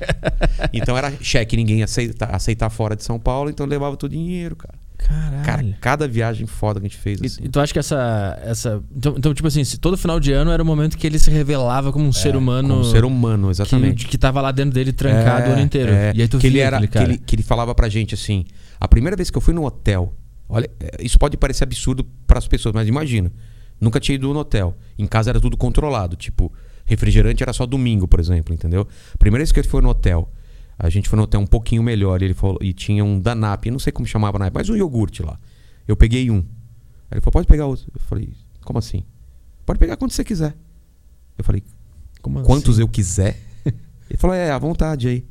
[0.72, 4.56] Então era cheque, ninguém ia aceitar, fora de São Paulo, então levava todo o dinheiro,
[4.56, 4.74] cara.
[4.96, 5.44] Caralho.
[5.44, 7.20] Cara, cada viagem foda que a gente fez.
[7.20, 7.44] Assim.
[7.44, 8.38] e tu acha que essa.
[8.42, 11.30] essa então, então, tipo assim, todo final de ano era o momento que ele se
[11.30, 12.68] revelava como um ser humano.
[12.68, 14.04] Como um ser humano, exatamente.
[14.06, 15.92] Que, que tava lá dentro dele trancado o ano inteiro.
[15.92, 16.12] é.
[16.14, 18.14] E aí tu que ele via era, aquele que ele, que ele falava pra gente
[18.14, 18.46] assim:
[18.80, 20.14] a primeira vez que eu fui no hotel,
[20.48, 23.32] olha, é, isso pode parecer absurdo pras pessoas, mas imagina,
[23.80, 24.76] nunca tinha ido no hotel.
[24.98, 26.52] Em casa era tudo controlado, tipo,
[26.84, 28.86] refrigerante era só domingo, por exemplo, entendeu?
[29.18, 30.30] Primeira vez que ele foi no hotel,
[30.78, 33.64] a gente foi no hotel um pouquinho melhor, e ele falou, e tinha um Danap,
[33.66, 35.38] eu não sei como chamava na época, mas um iogurte lá.
[35.86, 36.38] Eu peguei um.
[37.10, 37.86] Aí ele falou: pode pegar outro.
[37.94, 38.32] Eu falei:
[38.64, 39.04] como assim?
[39.64, 40.56] Pode pegar quando você quiser.
[41.36, 41.62] Eu falei:
[42.22, 42.80] Como quantos assim?
[42.80, 43.38] eu quiser.
[44.10, 45.26] Ele falou: é, à vontade aí.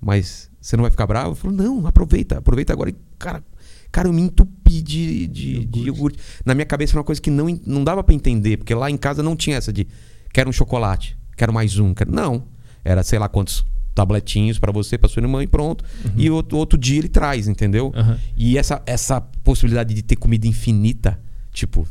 [0.00, 1.30] Mas você não vai ficar bravo?
[1.30, 2.90] Eu falei: não, aproveita, aproveita agora.
[2.90, 3.42] E, cara,
[3.90, 6.18] cara, eu me entupi de, de, de iogurte.
[6.44, 8.96] Na minha cabeça era uma coisa que não, não dava pra entender, porque lá em
[8.96, 9.86] casa não tinha essa de
[10.32, 11.94] quero um chocolate, quero mais um.
[11.94, 12.12] Quero...
[12.12, 12.44] Não.
[12.84, 15.84] Era sei lá quantos tabletinhos pra você, pra sua irmã e pronto.
[16.16, 17.92] E outro, outro dia ele traz, entendeu?
[17.94, 18.18] Aham.
[18.36, 21.20] E essa, essa possibilidade de ter comida infinita,
[21.52, 21.86] tipo,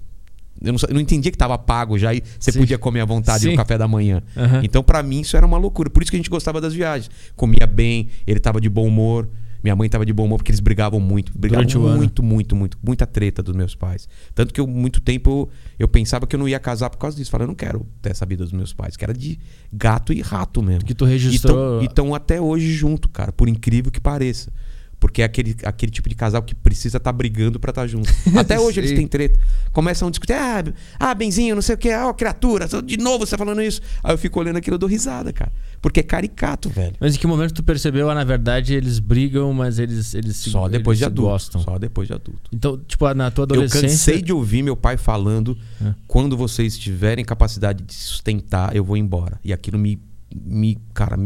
[0.62, 2.60] eu não, eu não entendia que tava pago já e você Sim.
[2.60, 3.52] podia comer à vontade Sim.
[3.52, 4.22] no café da manhã.
[4.36, 4.62] Aham.
[4.64, 5.90] Então, pra mim, isso era uma loucura.
[5.90, 7.10] Por isso que a gente gostava das viagens.
[7.36, 9.30] Comia bem, ele tava de bom humor.
[9.64, 11.32] Minha mãe tava de bom humor porque eles brigavam muito.
[11.38, 11.98] Brigavam Durante o ano.
[11.98, 12.78] muito, muito, muito.
[12.82, 14.08] Muita treta dos meus pais.
[14.34, 17.30] Tanto que eu, muito tempo, eu, pensava que eu não ia casar por causa disso.
[17.30, 18.96] Falei, eu não quero ter essa vida dos meus pais.
[18.96, 19.40] Que era de
[19.72, 20.86] gato e rato mesmo.
[20.86, 21.82] Que tu registrou.
[21.82, 24.52] E estão até hoje junto, cara, por incrível que pareça.
[25.00, 28.10] Porque é aquele, aquele tipo de casal que precisa estar brigando pra estar junto.
[28.38, 29.40] Até hoje eles têm treta.
[29.72, 30.64] Começam a discutir, ah,
[31.00, 33.82] ah Benzinho, não sei o que, ah, criatura, de novo você tá falando isso.
[34.04, 35.52] Aí eu fico olhando aquilo e dou risada, cara.
[35.82, 36.96] Porque é caricato, velho.
[37.00, 40.50] Mas em que momento tu percebeu, ah, na verdade, eles brigam, mas eles, eles se
[40.50, 41.32] Só depois eles de se adulto.
[41.32, 41.62] gostam.
[41.62, 42.50] Só depois de adulto.
[42.52, 43.88] Então, tipo, na tua Eu adolescência.
[43.88, 45.94] cansei de ouvir meu pai falando: É.
[46.08, 49.40] quando vocês tiverem capacidade de sustentar, eu vou embora.
[49.44, 49.98] E aquilo me.
[50.36, 51.18] Me cara,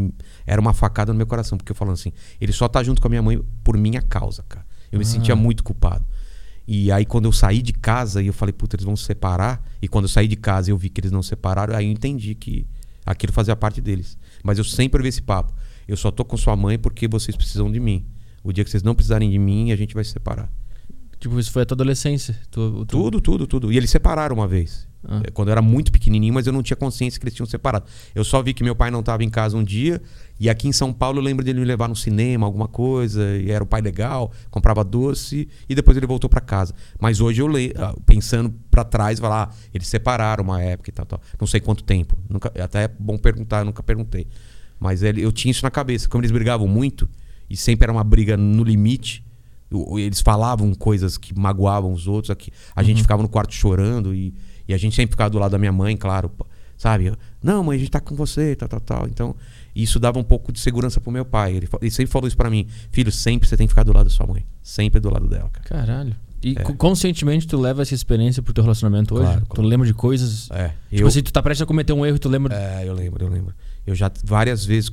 [0.46, 1.58] era uma facada no meu coração.
[1.58, 4.44] Porque eu falando assim: ele só tá junto com a minha mãe por minha causa,
[4.44, 4.66] cara.
[4.92, 5.08] Eu me Ah.
[5.08, 6.06] sentia muito culpado.
[6.68, 9.62] E aí, quando eu saí de casa e eu falei, puta, eles vão se separar.
[9.82, 11.92] E quando eu saí de casa eu vi que eles não se separaram, aí eu
[11.92, 12.66] entendi que
[13.06, 14.18] aquilo fazia parte deles.
[14.44, 15.54] Mas eu sempre ouvi esse papo.
[15.86, 18.06] Eu só tô com sua mãe porque vocês precisam de mim.
[18.42, 20.50] O dia que vocês não precisarem de mim, a gente vai se separar.
[21.23, 22.38] Tipo, isso foi a tua adolescência.
[22.51, 23.71] Tu, tu- Tudo, tudo, tudo.
[23.71, 24.86] E eles separaram uma vez.
[25.07, 25.21] Ah.
[25.25, 27.86] É, Quando eu era muito pequenininho, mas eu não tinha consciência que eles tinham separado.
[28.13, 30.01] Eu só vi que meu pai não estava em casa um dia.
[30.38, 33.38] E aqui em São Paulo eu lembro dele me levar no cinema, alguma coisa.
[33.38, 35.47] E era o pai legal, comprava doce.
[35.69, 36.73] E depois ele voltou para casa.
[36.99, 40.93] Mas hoje eu leio, ah, pensando para trás, falar, ah, eles separaram uma época e
[40.93, 41.21] tal, tal.
[41.39, 42.17] Não sei quanto tempo.
[42.29, 44.27] Nunca, até é bom perguntar, eu nunca perguntei.
[44.77, 46.09] Mas ele, eu tinha isso na cabeça.
[46.09, 47.09] Como eles brigavam muito,
[47.49, 49.23] e sempre era uma briga no limite.
[49.97, 52.29] Eles falavam coisas que magoavam os outros.
[52.29, 52.51] Aqui.
[52.75, 54.33] A gente ficava no quarto chorando e,
[54.67, 56.31] e a gente sempre ficava do lado da minha mãe, claro.
[56.77, 57.13] Sabe?
[57.41, 59.07] Não, mãe, a gente tá com você, tal, tal, tal.
[59.07, 59.36] Então,
[59.75, 61.55] isso dava um pouco de segurança pro meu pai.
[61.55, 62.67] Ele, ele sempre falou isso pra mim.
[62.91, 64.45] Filho, sempre você tem que ficar do lado da sua mãe.
[64.62, 65.65] Sempre do lado dela, cara.
[65.86, 66.15] Caralho.
[66.41, 69.23] E co- conscientemente tu leva essa experiência pro teu relacionamento hoje?
[69.23, 69.27] É.
[69.27, 69.69] Claro, Tu claro.
[69.69, 70.49] lembra de coisas.
[70.51, 70.69] É.
[70.89, 72.53] Tipo eu, assim, tu tá prestes a cometer um erro e tu lembra.
[72.53, 73.53] É, eu lembro, eu lembro.
[73.88, 74.89] Eu já várias vezes,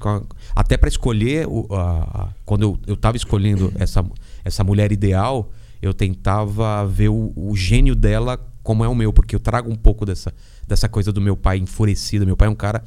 [0.54, 4.04] até pra escolher, o- a- a- quando eu, eu tava escolhendo essa,
[4.44, 5.50] essa mulher ideal,
[5.80, 9.76] eu tentava ver o, o gênio dela como é o meu, porque eu trago um
[9.76, 10.32] pouco dessa,
[10.66, 12.26] dessa coisa do meu pai enfurecido.
[12.26, 12.82] Meu pai é um cara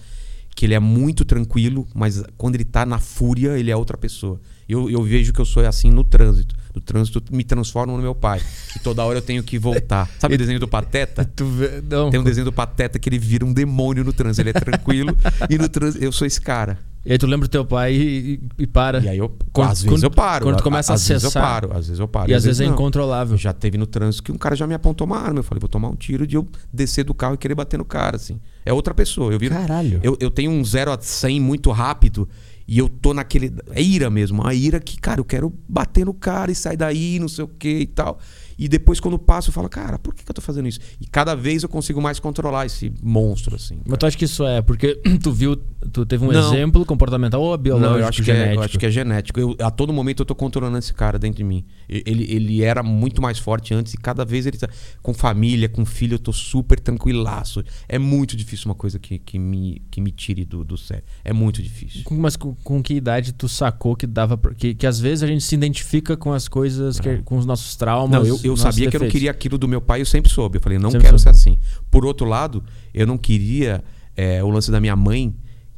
[0.56, 4.40] que ele é muito tranquilo, mas quando ele tá na fúria, ele é outra pessoa.
[4.70, 6.56] Eu, eu vejo que eu sou assim no trânsito.
[6.74, 8.42] No trânsito me transformo no meu pai.
[8.76, 10.10] E toda hora eu tenho que voltar.
[10.20, 11.26] Sabe o desenho do Pateta?
[11.36, 11.84] Tu vê.
[11.90, 12.10] Não.
[12.10, 14.42] Tem um desenho do Pateta que ele vira um demônio no trânsito.
[14.42, 15.16] Ele é tranquilo
[15.50, 16.80] e no trânsito eu sou esse cara.
[17.06, 19.00] E aí tu lembra do teu pai e, e para.
[19.02, 20.46] E aí eu, Quando- às vezes quando- eu paro.
[20.46, 22.32] quando tu a- começa a às vezes eu acessar- paro, às vezes eu paro.
[22.32, 22.74] e às vezes é não.
[22.74, 23.36] incontrolável.
[23.38, 25.40] Já teve no trânsito que um cara já me apontou uma arma.
[25.40, 27.84] Eu falei, vou tomar um tiro de eu descer do carro e querer bater no
[27.86, 28.40] cara, assim.
[28.66, 29.34] É outra pessoa.
[29.34, 30.00] Eu viro, Caralho.
[30.02, 32.28] eu, eu tenho um 0 a 100 muito rápido
[32.66, 33.54] e eu tô naquele.
[33.72, 34.42] É ira mesmo.
[34.42, 37.48] Uma ira que, cara, eu quero bater no cara e sair daí, não sei o
[37.50, 38.18] que e tal.
[38.58, 40.80] E depois, quando passo, eu falo, cara, por que, que eu tô fazendo isso?
[41.02, 43.80] E cada vez eu consigo mais controlar esse monstro, assim.
[43.86, 46.54] Mas tu acha que isso é porque tu viu, tu teve um Não.
[46.54, 48.52] exemplo comportamental ou biológico, Não, eu acho, que genético?
[48.52, 49.40] é, eu acho que é genético.
[49.40, 51.66] Eu, a todo momento eu tô controlando esse cara dentro de mim.
[51.90, 54.68] Ele, ele era muito mais forte antes e cada vez ele tá.
[55.02, 57.64] Com família, com filho, eu tô super tranquilaço.
[57.88, 61.04] É muito difícil uma coisa que, que, me, que me tire do, do sério.
[61.24, 62.04] É muito difícil.
[62.12, 65.44] Mas com, com que idade tu sacou que dava que, que às vezes a gente
[65.44, 68.20] se identifica com as coisas, que- com os nossos traumas.
[68.22, 70.58] Não, eu, eu sabia que eu não queria aquilo do meu pai, eu sempre soube.
[70.58, 71.38] Eu falei, não Sempre quero soube.
[71.38, 71.58] ser assim.
[71.90, 72.64] Por outro lado,
[72.94, 73.84] eu não queria
[74.16, 75.36] é, o lance da minha mãe,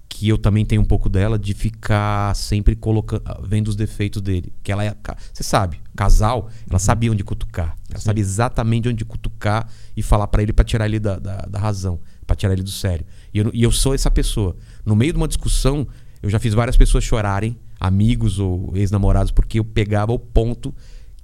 [0.07, 4.53] que eu também tenho um pouco dela, de ficar sempre colocando, vendo os defeitos dele.
[4.63, 4.95] Que ela é.
[5.34, 7.76] Você sabe, casal, ela sabia onde cutucar.
[7.89, 11.59] Ela sabia exatamente onde cutucar e falar pra ele pra tirar ele da, da, da
[11.59, 13.05] razão, pra tirar ele do sério.
[13.34, 14.55] E eu, e eu sou essa pessoa.
[14.86, 15.86] No meio de uma discussão,
[16.24, 20.74] eu já fiz várias pessoas chorarem, amigos ou ex-namorados, porque eu pegava o ponto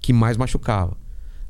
[0.02, 0.98] que mais machucava.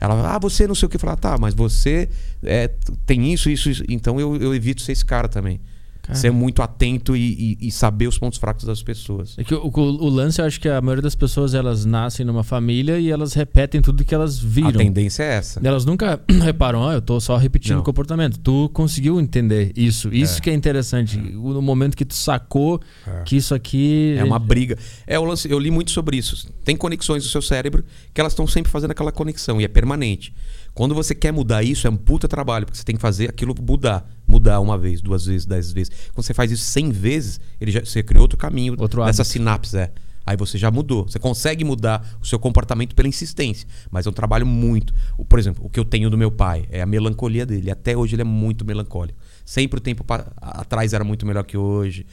[0.01, 0.95] Ela, ah, você não sei o que.
[0.95, 2.09] Eu falava, tá, mas você
[2.41, 2.67] é,
[3.05, 3.83] tem isso, isso, isso.
[3.87, 5.61] Então eu, eu evito ser esse cara também.
[6.03, 6.17] Cara.
[6.17, 9.35] Ser muito atento e, e- e saber os pontos fracos das pessoas.
[9.37, 12.25] É que o, o- o lance, eu acho que a maioria das pessoas elas nascem
[12.25, 14.71] numa família e elas repetem tudo que elas A viram.
[14.71, 15.61] tendência é essa.
[15.63, 17.81] Elas nunca reparam, ah, eu tô só repetindo Não.
[17.81, 18.39] o comportamento.
[18.39, 20.09] Tu conseguiu entender isso.
[20.11, 20.41] Isso É.
[20.41, 21.19] que é interessante.
[21.35, 22.81] O- No momento que tu sacou
[23.25, 24.15] que isso aqui.
[24.17, 24.77] É uma briga.
[25.05, 26.47] É o lance, eu li muito sobre isso.
[26.65, 30.33] Tem conexões do seu cérebro que elas estão sempre fazendo aquela conexão e é permanente.
[30.73, 33.53] Quando você quer mudar isso, é um puta trabalho, porque você tem que fazer aquilo
[33.61, 34.09] mudar.
[34.27, 35.91] Mudar uma vez, duas vezes, dez vezes.
[36.13, 39.33] Quando você faz isso cem vezes, ele já, você criou outro caminho Outro nessa hábito.
[39.33, 39.91] sinapse, é.
[40.25, 41.03] Aí você já mudou.
[41.09, 43.67] Você consegue mudar o seu comportamento pela insistência.
[43.89, 44.93] Mas é um trabalho muito.
[45.27, 47.69] Por exemplo, o que eu tenho do meu pai é a melancolia dele.
[47.71, 49.17] Até hoje ele é muito melancólico.
[49.43, 52.05] Sempre o tempo pa- atrás era muito melhor que hoje.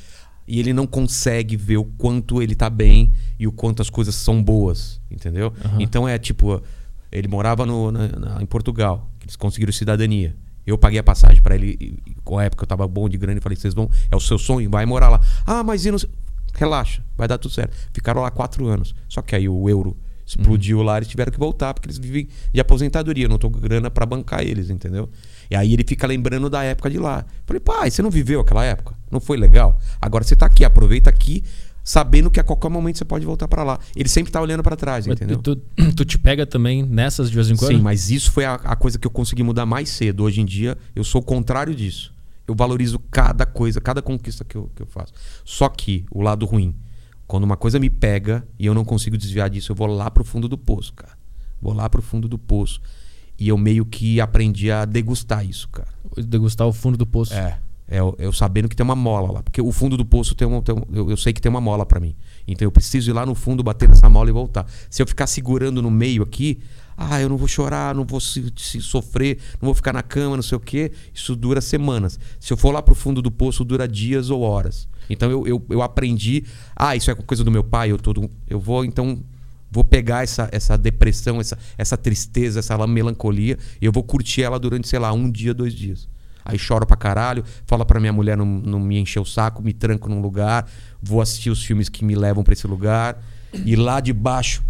[0.48, 4.14] E ele não consegue ver o quanto ele tá bem e o quanto as coisas
[4.14, 4.98] são boas.
[5.10, 5.52] Entendeu?
[5.64, 5.76] Aham.
[5.80, 6.60] Então é tipo.
[7.10, 9.10] Ele morava no, na- na- em Portugal.
[9.22, 10.36] Eles conseguiram cidadania.
[10.66, 11.76] Eu paguei a passagem pra ele.
[11.80, 13.88] e- Com a época eu tava bom de grana e falei: vocês vão.
[14.10, 14.68] É o seu sonho?
[14.68, 15.20] Vai morar lá.
[15.46, 15.98] Ah, mas e não
[16.54, 17.76] Relaxa, vai dar tudo certo.
[17.92, 18.94] Ficaram lá quatro anos.
[19.08, 19.96] Só que aí o euro
[20.26, 23.24] explodiu lá, eles tiveram que voltar, porque eles vivem de aposentadoria.
[23.26, 25.08] Eu não tô com grana pra bancar eles, entendeu?
[25.50, 27.24] E aí ele fica lembrando da época de lá.
[27.46, 28.94] Falei, pai, você não viveu aquela época?
[29.10, 29.78] Não foi legal?
[30.02, 31.44] Agora você tá aqui, aproveita aqui,
[31.88, 33.78] sabendo que a qualquer momento você pode voltar pra lá.
[33.96, 35.38] Ele sempre tá olhando pra trás, Mas entendeu?
[35.38, 35.56] tu,
[35.96, 37.72] tu te pega também nessas de vez em quando?
[37.72, 40.22] Sim, mas isso foi a, a coisa que eu consegui mudar mais cedo.
[40.22, 42.12] Hoje em dia, eu sou o contrário disso.
[42.46, 45.14] Eu valorizo cada coisa, cada conquista que eu, que eu faço.
[45.46, 46.76] Só que o lado ruim,
[47.26, 50.24] quando uma coisa me pega e eu não consigo desviar disso, eu vou lá pro
[50.24, 51.16] fundo do poço, cara.
[51.58, 52.82] Vou lá pro fundo do poço.
[53.38, 55.88] E eu meio que aprendi a degustar isso, cara.
[56.18, 57.32] Degustar o fundo do poço.
[57.32, 57.58] É.
[57.90, 59.42] É eu, eu sabendo que tem uma mola lá.
[59.42, 60.60] Porque o fundo do poço tem uma.
[60.60, 62.14] Tem um- eu, eu sei que tem uma mola pra mim.
[62.46, 64.66] Então eu preciso ir lá no fundo, bater nessa mola e voltar.
[64.90, 66.58] Se eu ficar segurando no meio aqui,
[66.96, 70.36] ah, eu não vou chorar, não vou se, se sofrer, não vou ficar na cama,
[70.36, 70.92] não sei o quê.
[71.14, 72.18] Isso dura semanas.
[72.38, 74.86] Se eu for lá pro fundo do poço, dura dias ou horas.
[75.08, 76.44] Então eu, eu, eu aprendi.
[76.76, 78.30] Ah, isso é coisa do meu pai, eu todo.
[78.46, 79.22] Eu vou, então.
[79.70, 84.58] Vou pegar essa, essa depressão, essa, essa tristeza, essa melancolia, e eu vou curtir ela
[84.58, 86.08] durante, sei lá, um dia, dois dias.
[86.48, 89.74] Aí choro pra caralho, falo pra minha mulher não, não me encher o saco, me
[89.74, 90.66] tranco num lugar,
[91.00, 93.22] vou assistir os filmes que me levam pra esse lugar.
[93.66, 94.62] E lá de baixo,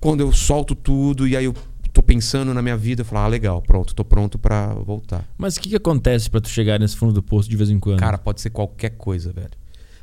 [0.00, 1.54] quando eu solto tudo e aí eu
[1.92, 5.24] tô pensando na minha vida, eu falo, ah, legal, pronto, tô pronto pra voltar.
[5.38, 7.78] Mas o que, que acontece pra tu chegar nesse fundo do poço de vez em
[7.78, 8.00] quando?
[8.00, 9.52] Cara, pode ser qualquer coisa, velho.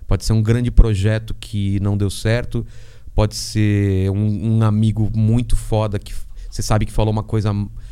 [0.07, 2.65] Pode ser um grande projeto que não deu certo,
[3.13, 6.13] pode ser um, um amigo muito foda que
[6.49, 7.51] você sabe que falou uma coisa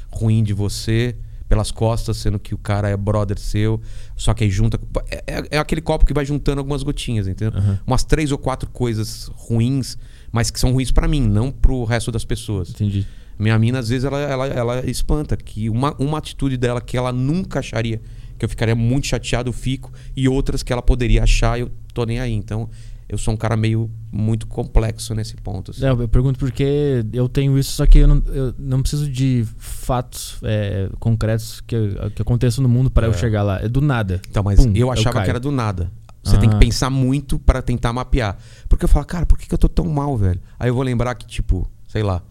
[0.09, 1.15] ruim de você
[1.47, 3.79] pelas costas, sendo que o cara é brother seu,
[4.15, 4.79] só que aí junta.
[5.09, 7.57] É, é- é aquele copo que vai juntando algumas gotinhas, entendeu?
[7.57, 7.79] Aham.
[7.87, 9.97] Umas três ou quatro coisas ruins,
[10.31, 12.69] mas que são ruins pra mim, não pro resto das pessoas.
[12.71, 13.05] Entendi.
[13.39, 17.11] Minha mina, às vezes, ela, ela, ela espanta que uma, uma atitude dela que ela
[17.13, 18.01] nunca acharia,
[18.37, 22.03] que eu ficaria muito chateado, eu fico, e outras que ela poderia achar, eu tô
[22.03, 22.33] nem aí.
[22.33, 22.67] Então,
[23.09, 25.71] eu sou um cara meio muito complexo nesse ponto.
[25.71, 25.85] assim.
[25.85, 29.45] É, eu pergunto porque eu tenho isso, só que eu não, eu não preciso de
[29.57, 31.75] fatos é, concretos que,
[32.15, 33.17] que aconteçam no mundo para eu É.
[33.17, 33.61] chegar lá.
[33.61, 34.21] É do nada.
[34.29, 35.23] Então, mas Pum, eu eu achava caio.
[35.25, 35.91] que era do nada.
[36.23, 36.59] Você tem que Ah.
[36.59, 38.37] pensar muito para tentar mapear.
[38.67, 40.41] Porque eu falo, cara, por que, que eu tô tão mal, velho?
[40.59, 42.21] Aí eu vou lembrar que, tipo, sei lá,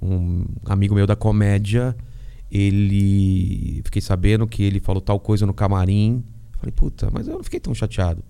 [0.00, 1.94] um amigo meu da comédia,
[2.50, 3.80] ele.
[3.84, 6.24] Fiquei sabendo que ele falou tal coisa no camarim.
[6.58, 8.22] Falei, puta, mas eu não fiquei tão chateado.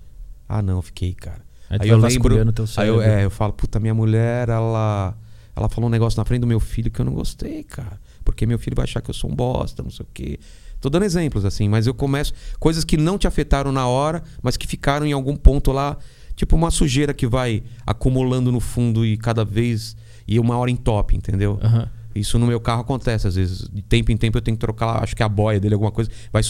[0.49, 1.41] Ah, não, fiquei, cara.
[1.73, 2.37] Aí Aí eu lembro.
[2.77, 5.17] Aí eu, é, eu falo, puta, minha mulher, ela.
[5.55, 8.01] Ela falou um negócio na frente do meu filho que eu não gostei, cara.
[8.25, 10.39] Porque meu filho vai achar que eu sou um bosta, não sei o quê.
[10.81, 12.33] Tô dando exemplos, assim, mas eu começo.
[12.59, 15.97] Coisas que não te afetaram na hora, mas que ficaram em algum ponto lá.
[16.35, 19.97] Tipo uma sujeira que vai acumulando no fundo e cada vez.
[20.27, 21.59] E uma hora em top, entendeu?
[21.63, 21.89] Aham.
[22.15, 23.69] Isso no meu carro acontece, às vezes.
[23.73, 26.11] De tempo em tempo eu tenho que trocar, acho que a boia dele, alguma coisa.
[26.33, 26.43] Vai,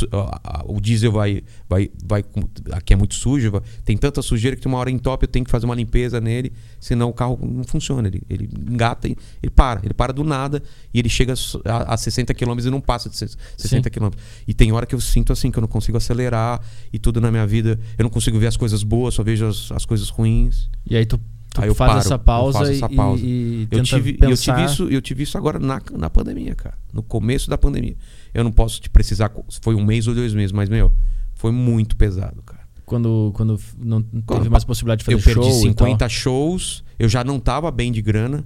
[0.66, 1.42] o diesel vai.
[1.68, 2.24] vai, vai
[2.72, 5.28] aqui é muito sujo, vai- tem tanta sujeira que tem uma hora em top eu
[5.28, 8.08] tenho que fazer uma limpeza nele, senão o carro não funciona.
[8.08, 9.80] Ele, ele engata e ele para.
[9.84, 11.34] Ele para do nada e ele chega
[11.64, 14.10] a, a 60 km e não passa de 60 km.
[14.46, 16.60] E tem hora que eu sinto assim, que eu não consigo acelerar
[16.92, 17.78] e tudo na minha vida.
[17.98, 20.68] Eu não consigo ver as coisas boas, só vejo as, as coisas ruins.
[20.88, 21.20] E aí tu
[21.58, 23.22] Aí eu faz paro, essa eu pausa, faço essa e- pausa.
[23.24, 24.54] e, Eu tenta tive, eu, pensar...
[24.54, 26.76] tive isso, eu tive isso agora na, na pandemia, cara.
[26.92, 27.96] No começo da pandemia.
[28.32, 30.90] Eu não posso te precisar se foi um mês ou dois meses, mas, meu,
[31.34, 32.62] foi muito pesado, cara.
[32.86, 36.08] Quando, quando não teve Quando mais possibilidade de fazer eu show perdi e 50 tal.
[36.08, 38.44] shows, eu já não tava bem de grana,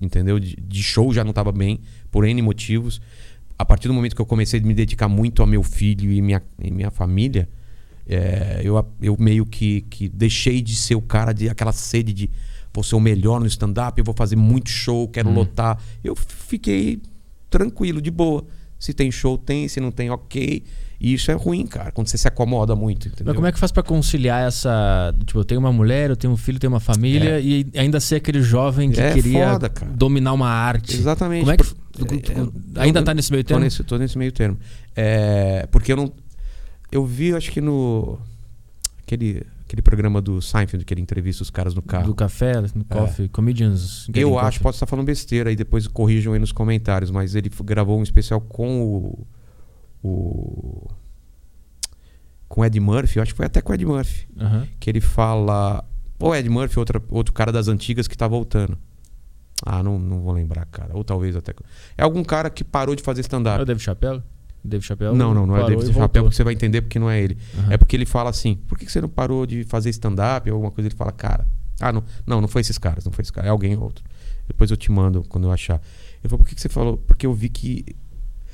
[0.00, 0.38] entendeu?
[0.38, 1.80] De, de show já não tava bem,
[2.10, 3.00] por N motivos.
[3.58, 6.20] A partir do momento que eu comecei a me dedicar muito ao meu filho e
[6.22, 7.48] minha, e minha família,
[8.10, 12.30] é, eu, eu meio que, que deixei de ser o cara de aquela sede de
[12.72, 15.34] vou ser o melhor no stand-up, eu vou fazer muito show, quero Uhum.
[15.34, 15.78] lotar.
[16.04, 17.00] Eu fiquei
[17.48, 18.44] tranquilo, de boa.
[18.78, 20.62] Se tem show, tem, se não tem, ok.
[21.00, 23.26] E isso é ruim, cara, quando você se acomoda muito, entendeu?
[23.26, 25.14] Mas como é que faz pra conciliar essa.
[25.26, 27.98] Tipo, eu tenho uma mulher, eu tenho um filho, eu tenho uma família e ainda
[28.00, 30.94] ser aquele jovem que É queria foda, dominar uma arte?
[30.96, 31.40] Exatamente.
[31.40, 31.64] Como é que.
[31.64, 33.64] Por- é, ainda eu- tá nesse meio Tô termo?
[33.64, 34.58] nesse, tô nesse meio termo.
[34.94, 36.12] É, porque eu não.
[36.92, 38.18] Eu vi, acho que no.
[39.02, 42.06] Aquele, aquele programa do Seinfeld, que ele entrevista os caras no carro.
[42.06, 44.08] Do café, no coffee, comedians.
[44.14, 44.62] Eu acho, coffee.
[44.62, 48.40] posso estar falando besteira aí depois corrijam aí nos comentários, mas ele gravou um especial
[48.40, 49.26] com o.
[50.02, 50.88] o
[52.48, 54.66] com o Ed Murphy, eu acho que foi até com o Ed Murphy, Aham.
[54.80, 55.84] que ele fala.
[56.18, 58.76] Ou Ed Murphy, outra, outro cara das antigas que tá voltando.
[59.64, 60.96] Ah, não, não vou lembrar, cara.
[60.96, 61.54] Ou talvez até.
[61.96, 63.62] É algum cara que parou de fazer É stand-up.
[63.62, 64.22] o Dave Chappelle?
[64.64, 65.16] Dave Chappelle?
[65.16, 66.08] Não, não, não é e Chapéu, voltou.
[66.24, 67.38] porque você vai entender porque não é ele.
[67.58, 67.72] Aham.
[67.72, 70.70] É porque ele fala assim: por que você não parou de fazer stand-up ou alguma
[70.70, 70.88] coisa?
[70.88, 71.46] Ele fala, cara,
[71.80, 74.04] ah, não, não, não foi esses caras, não foi esse cara, é alguém outro.
[74.46, 75.80] Depois eu te mando quando eu achar.
[76.22, 76.96] Ele falou, por que, que você falou?
[76.96, 77.84] Porque eu vi que.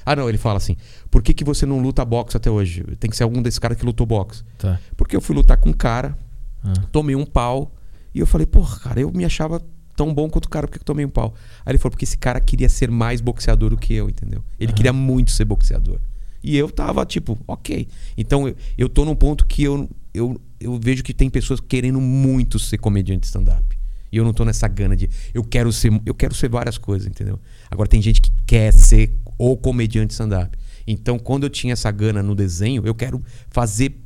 [0.05, 0.77] Ah, não, ele fala assim:
[1.11, 2.85] por que, que você não luta boxe até hoje?
[3.01, 4.45] Tem que ser algum desses caras que lutou boxe.
[4.59, 4.79] Tá.
[4.97, 6.17] Porque eu fui lutar com um cara,
[6.63, 6.73] Ah.
[6.93, 7.75] tomei um pau,
[8.15, 9.61] e eu falei, porra, cara, eu me achava
[9.97, 11.34] tão bom quanto o cara, por que eu tomei um pau?
[11.64, 14.44] Aí ele falou, porque esse cara queria ser mais boxeador do que eu, entendeu?
[14.61, 14.76] Ele Aham.
[14.76, 15.99] queria muito ser boxeador.
[16.42, 17.88] E eu tava, tipo, ok.
[18.16, 22.01] Então eu, eu tô num ponto que eu, eu, eu vejo que tem pessoas querendo
[22.01, 23.76] muito ser comediante stand-up.
[24.12, 25.11] E eu não tô nessa gana de.
[25.34, 25.92] Eu quero ser.
[26.07, 27.40] Eu quero ser várias coisas, entendeu?
[27.70, 30.57] Agora tem gente que quer ser o comediante stand-up.
[30.86, 34.01] Então, quando eu tinha essa gana no desenho, eu quero fazer.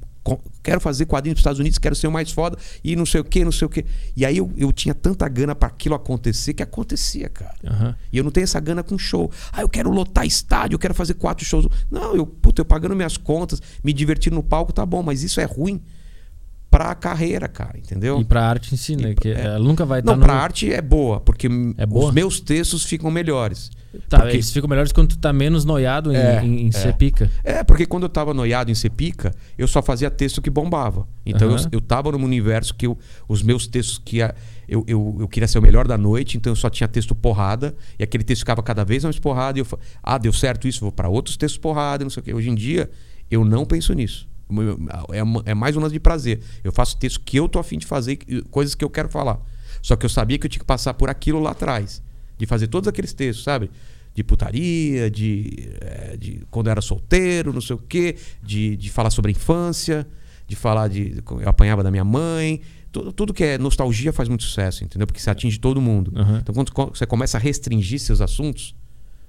[0.62, 3.24] Quero fazer quadrinhos dos Estados Unidos, quero ser o mais foda e não sei o
[3.24, 3.84] que, não sei o que.
[4.14, 7.54] E aí eu, eu tinha tanta gana para aquilo acontecer que acontecia, cara.
[7.66, 7.96] Aham.
[8.12, 9.30] E eu não tenho essa gana com show.
[9.52, 11.66] Ah, eu quero lotar estádio, eu quero fazer quatro shows.
[11.90, 15.40] Não, eu, puta, eu pagando minhas contas, me divertindo no palco, tá bom, mas isso
[15.40, 15.80] é ruim
[16.70, 18.20] pra carreira, cara, entendeu?
[18.20, 19.14] E pra arte em si, né?
[19.14, 19.40] Que é.
[19.40, 20.24] ela nunca vai estar Não, no...
[20.24, 22.08] pra arte é boa, porque É boa?
[22.08, 23.70] os meus textos ficam melhores.
[24.08, 26.72] Tá, porque- eles ficam melhores quando tu tá menos noiado em, É, em, em é.
[26.72, 27.28] ser pica.
[27.42, 31.08] É, porque quando eu tava noiado em ser pica, eu só fazia texto que bombava.
[31.26, 31.58] Então Aham.
[31.64, 32.96] eu, eu tava num universo que eu-
[33.28, 34.32] os meus textos que ia-
[34.68, 37.74] eu, eu, eu queria ser o melhor da noite, então eu só tinha texto porrada,
[37.98, 40.80] e aquele texto ficava cada vez mais porrada, e eu fa- ah, deu certo isso,
[40.82, 42.32] vou pra outros textos porrada, não sei o quê.
[42.32, 42.88] Hoje em dia,
[43.28, 44.28] eu não penso nisso.
[45.44, 46.40] É, é mais um lance de prazer.
[46.62, 48.18] Eu faço texto que eu tô afim de fazer,
[48.50, 49.40] coisas que eu quero falar.
[49.82, 52.02] Só que eu sabia que eu tinha que passar por aquilo lá atrás.
[52.40, 53.70] De fazer todos aqueles textos, sabe?
[54.14, 58.90] De putaria, de, eh, de quando eu era solteiro, não sei o quê, de, de
[58.90, 60.06] falar sobre a infância,
[60.48, 61.22] de falar de.
[61.42, 62.62] Eu apanhava da minha mãe.
[62.90, 65.06] Tudo, tudo que é nostalgia faz muito sucesso, entendeu?
[65.06, 66.12] Porque você atinge todo mundo.
[66.16, 66.38] Aham.
[66.42, 68.74] Então, quando você começa a restringir seus assuntos,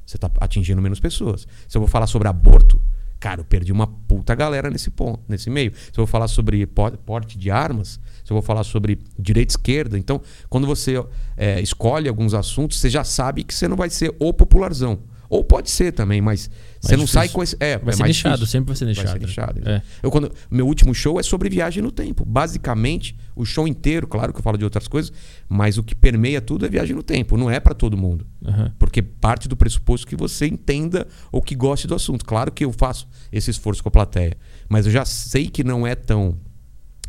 [0.06, 1.46] você está atingindo menos pessoas.
[1.68, 2.82] Se eu vou falar sobre aborto,
[3.20, 5.74] cara, eu perdi uma puta galera nesse ponto, nesse meio.
[5.76, 8.00] Se eu vou falar sobre po- porte de armas,
[8.32, 11.04] eu vou falar sobre direita e esquerda, então, quando você
[11.38, 15.00] é, escolhe alguns assuntos, você já sabe que você não vai ser o popularzão.
[15.32, 16.50] Ou pode ser também, mas
[16.82, 17.22] você não difícil.
[17.22, 17.56] sai com esse.
[17.58, 18.52] É, Vai é ser mais nichado, difícil.
[18.52, 19.08] sempre vai ser nichado.
[19.08, 19.62] Vai ser nichado.
[19.66, 19.82] É.
[20.04, 22.26] Eu, quando, meu último show é sobre viagem no tempo.
[22.26, 25.10] Basicamente, o show inteiro, claro que eu falo de outras coisas,
[25.48, 27.38] mas o que permeia tudo é viagem no tempo.
[27.38, 28.28] Não é para todo mundo.
[28.46, 28.74] Aham.
[28.78, 32.26] Porque parte do pressuposto que você entenda ou que goste do assunto.
[32.26, 34.36] Claro que eu faço esse esforço com a plateia,
[34.68, 36.38] mas eu já sei que não é tão,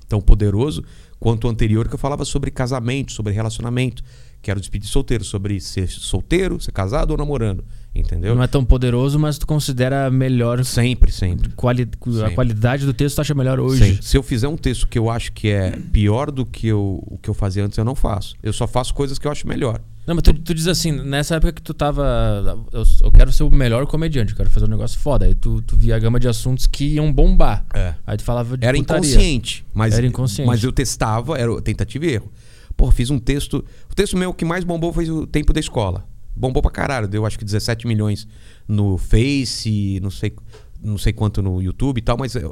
[0.09, 0.85] tão poderoso
[1.23, 4.03] quanto o anterior, que eu falava sobre casamento, sobre relacionamento,
[4.43, 7.65] que era o despedir solteiro, sobre ser solteiro, ser casado ou namorando.
[7.95, 8.35] Entendeu?
[8.35, 10.65] Não é tão poderoso, mas tu considera melhor.
[10.65, 11.51] Sempre, sempre.
[11.51, 12.35] Quali a Sempre.
[12.35, 13.85] qualidade do texto tu acha melhor hoje.
[13.85, 14.03] Sempre.
[14.07, 17.19] Se eu fizer um texto que eu acho que é pior do que eu, o
[17.19, 18.35] que eu fazia antes, eu não faço.
[18.43, 19.79] Eu só faço coisas que eu acho melhor.
[20.07, 22.59] Não, mas tu, tu diz assim, nessa época que tu tava.
[22.73, 25.27] Eu, eu quero ser o melhor comediante, eu quero fazer um negócio foda.
[25.27, 27.65] Aí tu, tu via a gama de assuntos que iam bombar.
[27.75, 27.95] É.
[28.07, 29.01] Aí tu falava de Era putaria.
[29.07, 30.47] inconsciente, mas Era inconsciente.
[30.49, 32.33] Mas eu testava, era tentativa e erro.
[32.75, 33.65] Pô, fiz um texto.
[33.91, 36.05] O texto meu que mais bombou foi o tempo da escola.
[36.35, 38.27] Bombou pra caralho, deu acho que 17 milhões
[38.67, 40.35] no Face, não sei,
[40.83, 42.43] não sei quanto no YouTube e tal, mas eh,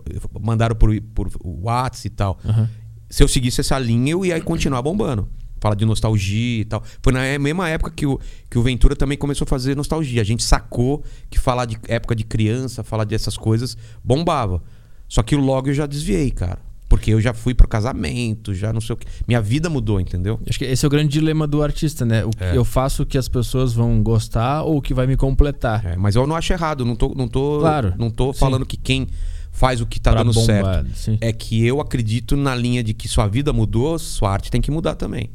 [0.41, 2.39] mandaram por, por WhatsApp e tal.
[2.45, 2.68] Aham.
[3.09, 5.28] Se eu seguisse essa linha, eu ia continuar bombando.
[5.61, 6.83] Fala de nostalgia e tal.
[7.03, 8.18] Foi na mesma época que o,
[8.49, 10.22] que o Ventura também começou a fazer nostalgia.
[10.22, 14.62] A gente sacou que falar de época de criança, falar dessas coisas, bombava.
[15.09, 16.70] Só que logo eu já desviei, cara.
[16.91, 19.07] Porque eu já fui pro casamento, já não sei o que.
[19.26, 20.41] Minha vida mudou, entendeu?
[20.47, 22.24] Acho que esse é o grande dilema do artista, né?
[22.24, 22.57] O que É.
[22.57, 25.86] eu faço o que as pessoas vão gostar ou o que vai me completar.
[25.86, 28.41] É, mas eu não acho errado, não tô, não tô, Claro, não tô sim.
[28.41, 29.07] falando que quem
[29.53, 30.91] faz o que tá Pra dando bombar, certo.
[30.97, 31.16] sim.
[31.20, 34.70] É que eu acredito na linha de que sua vida mudou, sua arte tem que
[34.72, 35.30] mudar também.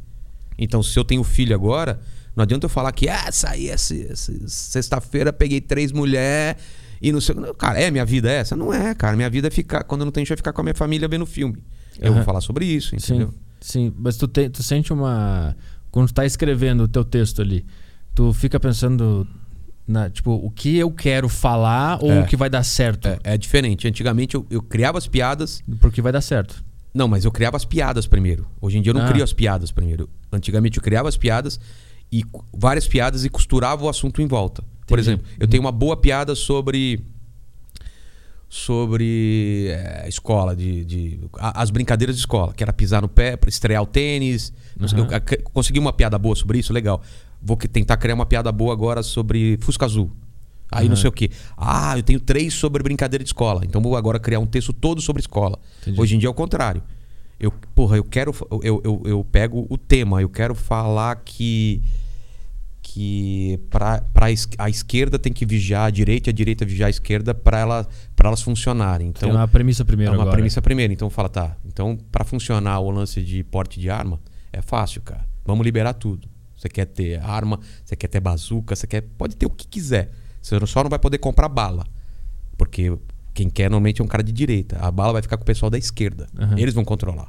[0.60, 2.00] Então, se eu tenho filho agora,
[2.36, 3.70] não adianta eu falar que, ah, saí
[4.46, 6.62] sexta-feira, peguei três mulheres
[7.02, 7.36] e não sei.
[7.58, 8.56] Cara, é minha vida essa?
[8.56, 9.16] Não é, cara.
[9.16, 11.26] Minha vida é ficar, quando eu não tenho, é ficar com a minha família vendo
[11.26, 11.64] filme.
[12.00, 12.16] Eu Aham.
[12.16, 13.30] vou falar sobre isso, entendeu?
[13.62, 13.94] Sim, sim.
[13.98, 15.56] Mas tu, te- tu sente uma.
[15.92, 17.66] Quando tu tá escrevendo o teu texto ali,
[18.14, 19.26] tu fica pensando
[19.88, 22.22] na, tipo, o que eu quero falar ou É.
[22.22, 23.08] o que vai dar certo?
[23.08, 23.88] É, é diferente.
[23.88, 25.62] Antigamente eu, eu criava as piadas.
[25.80, 26.64] Porque vai dar certo.
[26.94, 28.46] Não, mas eu criava as piadas primeiro.
[28.60, 29.08] Hoje em dia eu não Ah.
[29.10, 30.10] crio as piadas primeiro.
[30.32, 31.60] Antigamente eu criava as piadas
[32.12, 32.24] e
[32.54, 34.64] várias piadas e costurava o assunto em volta.
[34.88, 37.02] Por exemplo, eu tenho uma boa piada sobre
[38.50, 43.38] sobre é, escola de, de- a- as brincadeiras de escola, que era pisar no pé,
[43.48, 44.54] estrear o tênis.
[44.80, 45.10] Não Aham.
[45.12, 47.02] eu, a- consegui uma piada boa sobre isso, legal.
[47.42, 50.12] Vou que- tentar criar uma piada boa agora sobre Fusca Azul.
[50.72, 51.02] Aí não Aham.
[51.02, 51.32] sei o que.
[51.58, 53.62] Ah, eu tenho três sobre brincadeira de escola.
[53.66, 55.58] Então vou agora criar um texto todo sobre escola.
[55.82, 56.00] Entendi.
[56.00, 56.82] Hoje em dia é o contrário.
[57.40, 58.34] Eu, porra, eu quero.
[58.64, 61.82] Eu, eu, eu pego o tema, eu quero falar que.
[62.96, 66.88] Que pra, pra es- a esquerda tem que vigiar a direita e a direita vigiar
[66.88, 67.86] a esquerda para ela,
[68.16, 69.10] pra elas funcionarem.
[69.10, 70.38] Então, é uma premissa primeiro é uma agora.
[70.38, 70.94] premissa primeiro.
[70.94, 71.58] Então fala, tá.
[71.66, 74.18] Então, para funcionar o lance de porte de arma,
[74.54, 75.26] é fácil, cara.
[75.44, 76.30] Vamos liberar tudo.
[76.56, 79.02] Você quer ter arma, você quer ter bazuca, você quer.
[79.02, 80.14] Pode ter o que quiser.
[80.42, 81.86] Você só não vai poder comprar bala.
[82.58, 82.98] Porque
[83.34, 84.78] quem quer normalmente é um cara de direita.
[84.80, 86.28] A bala vai ficar com o pessoal da esquerda.
[86.40, 86.58] Aham.
[86.58, 87.28] Eles vão controlar.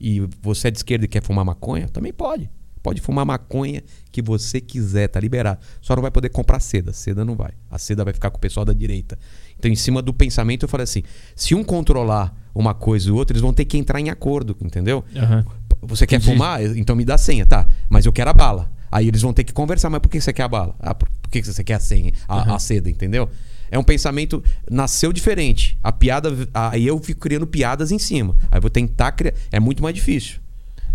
[0.00, 1.86] E você é de esquerda e quer fumar maconha?
[1.86, 2.48] Também pode.
[2.82, 5.60] Pode fumar maconha que você quiser, tá liberado.
[5.80, 6.92] Só não vai poder comprar seda.
[6.92, 7.52] Seda não vai.
[7.70, 9.18] A seda vai ficar com o pessoal da direita.
[9.58, 11.02] Então, em cima do pensamento, eu falei assim:
[11.36, 14.56] se um controlar uma coisa e o outro, eles vão ter que entrar em acordo,
[14.60, 15.04] entendeu?
[15.16, 15.44] Aham.
[15.82, 16.32] Você quer Entendi.
[16.32, 16.62] fumar?
[16.76, 17.66] Então me dá a senha, tá?
[17.88, 18.70] Mas eu quero a bala.
[18.90, 20.76] Aí eles vão ter que conversar, mas por que você quer a bala?
[20.78, 23.28] Ah, por, que você quer a senha, a, a seda, entendeu?
[23.70, 25.78] É um pensamento, nasceu diferente.
[25.82, 28.36] A piada, aí eu fico criando piadas em cima.
[28.50, 30.41] Aí eu vou tentar criar, é muito mais difícil.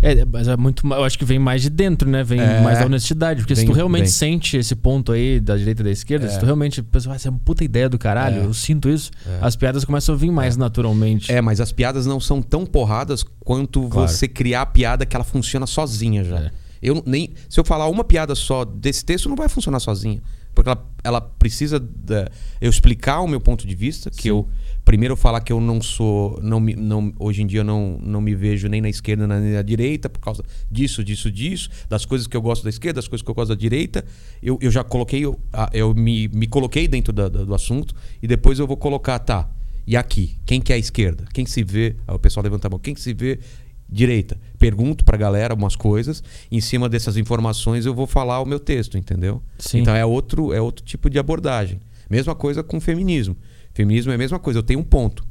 [0.00, 0.86] É, mas é muito.
[0.86, 2.22] Eu acho que vem mais de dentro, né?
[2.22, 2.60] Vem É.
[2.60, 3.40] mais da honestidade.
[3.40, 4.12] Porque se Vem- tu realmente vem.
[4.12, 7.28] sente esse ponto aí da direita e da esquerda, se tu realmente pensa, "Ah, essa
[7.28, 8.44] é uma puta ideia do caralho, É.
[8.44, 11.32] eu sinto isso, as piadas começam a vir mais naturalmente.
[11.32, 14.08] É, mas as piadas não são tão porradas quanto Claro.
[14.08, 16.38] você criar a piada que ela funciona sozinha já.
[16.38, 16.50] É.
[16.80, 20.22] Eu nem se eu falar uma piada só desse texto não vai funcionar sozinha,
[20.54, 22.28] porque ela, ela precisa da-
[22.60, 24.28] eu explicar o meu ponto de vista, que Sim.
[24.28, 24.48] eu
[24.88, 28.22] primeiro falar que eu não sou, não me, não hoje em dia eu não, não
[28.22, 32.26] me vejo nem na esquerda nem na direita por causa disso, disso, disso, das coisas
[32.26, 34.02] que eu gosto da esquerda, das coisas que eu gosto da direita.
[34.42, 35.38] Eu, eu já coloquei, eu,
[35.74, 39.46] eu me, me coloquei dentro da- da- do assunto e depois eu vou colocar, tá?
[39.86, 41.24] E aqui, quem que é a esquerda?
[41.34, 41.94] Quem se vê?
[42.08, 42.78] O pessoal levanta a mão.
[42.78, 43.38] Quem que se vê
[43.86, 44.38] direita?
[44.58, 46.22] Pergunto pra galera umas coisas.
[46.50, 49.42] Em cima dessas informações eu vou falar o meu texto, entendeu?
[49.58, 49.80] Sim.
[49.80, 51.78] Então é outro, é outro tipo de abordagem.
[52.08, 53.36] Mesma coisa com o feminismo.
[53.78, 54.58] Feminismo é a mesma coisa.
[54.58, 55.24] Eu tenho um ponto.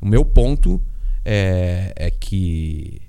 [0.00, 0.80] O meu ponto
[1.24, 3.02] é, é que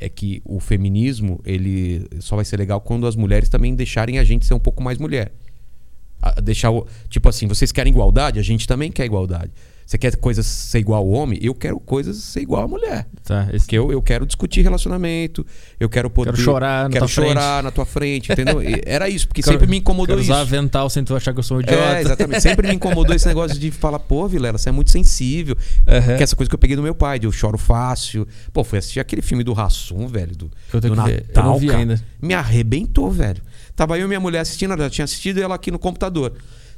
[0.00, 4.24] é que o feminismo ele só vai ser legal quando as mulheres também deixarem a
[4.24, 5.32] gente ser um pouco mais mulher.
[6.22, 8.38] A- deixar o, tipo assim, vocês querem igualdade?
[8.38, 9.50] A gente também quer igualdade.
[9.86, 11.38] Você quer coisas ser igual ao homem?
[11.40, 13.06] Eu quero coisas ser igual à mulher.
[13.22, 15.46] Tá, esse- Porque eu, eu quero discutir relacionamento,
[15.78, 16.32] eu quero poder.
[16.32, 17.28] Quero chorar na quero tua frente.
[17.28, 18.60] chorar na tua frente, entendeu?
[18.60, 20.32] E Era isso, porque Quero- sempre me incomodou quero isso.
[20.32, 21.80] usar avental sem tu achar que eu sou um idiota.
[21.80, 22.40] É, exatamente.
[22.40, 25.56] Sempre me incomodou esse negócio de falar, pô, Vilela, você é muito sensível.
[25.86, 26.16] Aham.
[26.16, 28.26] Que essa coisa que eu peguei do meu pai, de eu choro fácil.
[28.52, 31.20] Pô, fui assistir aquele filme do Rassum, velho, do, Eu tenho do que ver.
[31.20, 31.78] Eu Natal, não vi cara.
[31.78, 32.02] ainda.
[32.20, 33.40] Me arrebentou, velho.
[33.76, 36.32] Tava eu e minha mulher assistindo, ela já tinha assistido ela aqui no computador.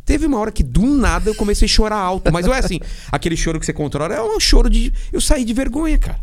[0.09, 2.33] Teve uma hora que do nada eu comecei a chorar alto.
[2.33, 2.81] Mas não é assim,
[3.13, 4.91] aquele choro que você controla, é um choro de.
[5.13, 6.19] Eu saí de vergonha, cara.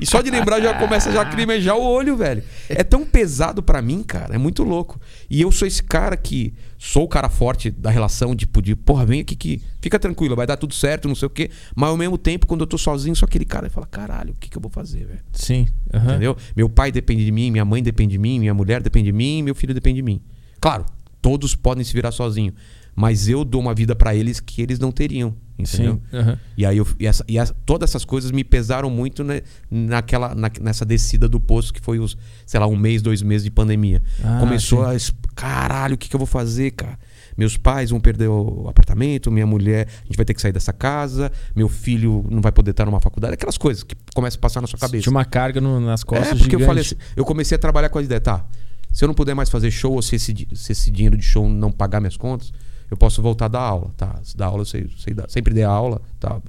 [0.00, 2.44] E só de lembrar já começa já a crimejar o olho, velho.
[2.68, 4.36] É tão pesado pra mim, cara.
[4.36, 5.00] É muito louco.
[5.28, 6.54] E eu sou esse cara que.
[6.78, 9.60] Sou o cara forte da relação, tipo, de, porra, vem aqui que.
[9.80, 11.50] Fica tranquilo, vai dar tudo certo, não sei o quê.
[11.74, 14.48] Mas ao mesmo tempo, quando eu tô sozinho, sou aquele cara fala, caralho, o que,
[14.48, 15.20] que eu vou fazer, velho?
[15.32, 15.66] Sim.
[15.92, 16.10] aham.
[16.10, 16.36] Entendeu?
[16.54, 19.42] Meu pai depende de mim, minha mãe depende de mim, minha mulher depende de mim,
[19.42, 20.20] meu filho depende de mim.
[20.60, 20.86] Claro,
[21.20, 22.52] todos podem se virar sozinho.
[23.00, 25.32] Mas eu dou uma vida pra eles que eles não teriam.
[25.56, 26.00] Entendeu?
[26.10, 26.16] Sim.
[26.16, 26.38] aham.
[26.56, 30.34] E aí eu, e essa- e essa- todas essas coisas me pesaram muito né, naquela,
[30.34, 33.50] na- nessa descida do poço que foi os, sei lá, um mês, dois meses de
[33.50, 34.02] pandemia.
[34.22, 35.12] Ah, Começou sim.
[35.12, 35.28] a.
[35.34, 36.98] Caralho, o que, que eu vou fazer, cara?
[37.36, 40.72] Meus pais vão perder o apartamento, minha mulher, a gente vai ter que sair dessa
[40.72, 44.60] casa, meu filho não vai poder estar numa faculdade, aquelas coisas que começam a passar
[44.60, 45.02] na sua cabeça.
[45.04, 46.66] Tinha uma carga no- nas costas É, porque eu gigante.
[46.66, 48.44] falei assim, eu comecei a trabalhar com a ideia, tá?
[48.92, 51.48] Se eu não puder mais fazer show, ou se esse, se esse dinheiro de show
[51.48, 52.52] não pagar minhas contas,
[52.90, 54.18] eu posso voltar a dar aula, tá?
[54.22, 56.40] Se dar aula, eu sei, sei dar, sempre dei aula, tá?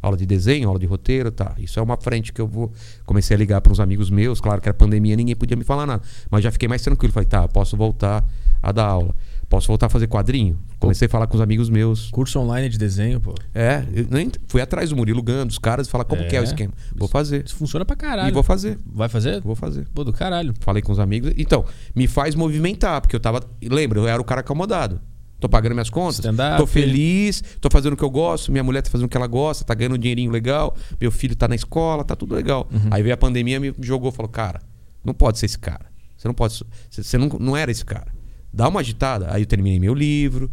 [0.00, 1.54] Aula de desenho, aula de roteiro, tá?
[1.58, 2.72] Isso é uma frente que eu vou.
[3.04, 5.86] Comecei a ligar para uns amigos meus, claro que era pandemia, ninguém podia me falar
[5.86, 6.02] nada.
[6.30, 7.12] Mas já fiquei mais tranquilo.
[7.12, 8.24] Falei, tá, posso voltar
[8.62, 9.14] a dar aula.
[9.48, 10.58] Posso voltar a fazer quadrinho?
[10.78, 12.10] Comecei a falar com os amigos meus.
[12.10, 13.34] Curso online de desenho, pô.
[13.54, 16.42] É, nem fui atrás do Murilo Gando, dos caras, e falar como que é o
[16.42, 16.44] É.
[16.44, 16.72] esquema.
[16.94, 17.46] Vou fazer.
[17.46, 18.28] Isso funciona pra caralho.
[18.28, 18.78] E vou fazer.
[18.84, 19.40] Vai fazer?
[19.40, 19.88] Vou fazer.
[19.94, 20.52] Pô, do caralho.
[20.60, 21.32] Falei com os amigos.
[21.38, 21.64] Então,
[21.96, 23.40] me faz movimentar, porque eu tava.
[23.62, 25.00] Lembra, eu era o cara acomodado.
[25.40, 26.20] Tô pagando minhas contas.
[26.58, 29.26] Tô feliz, tô fazendo o que eu gosto, minha mulher tá fazendo o que ela
[29.26, 32.68] gosta, tá ganhando um dinheirinho legal, meu filho tá na escola, tá tudo legal.
[32.72, 32.88] Uhum.
[32.90, 34.60] Aí veio a pandemia me jogou, falou: "Cara,
[35.04, 35.86] não pode ser esse cara.
[36.16, 36.60] Você não pode,
[36.90, 38.12] você não, não era esse cara.
[38.52, 39.32] Dá uma agitada".
[39.32, 40.50] Aí eu terminei meu livro,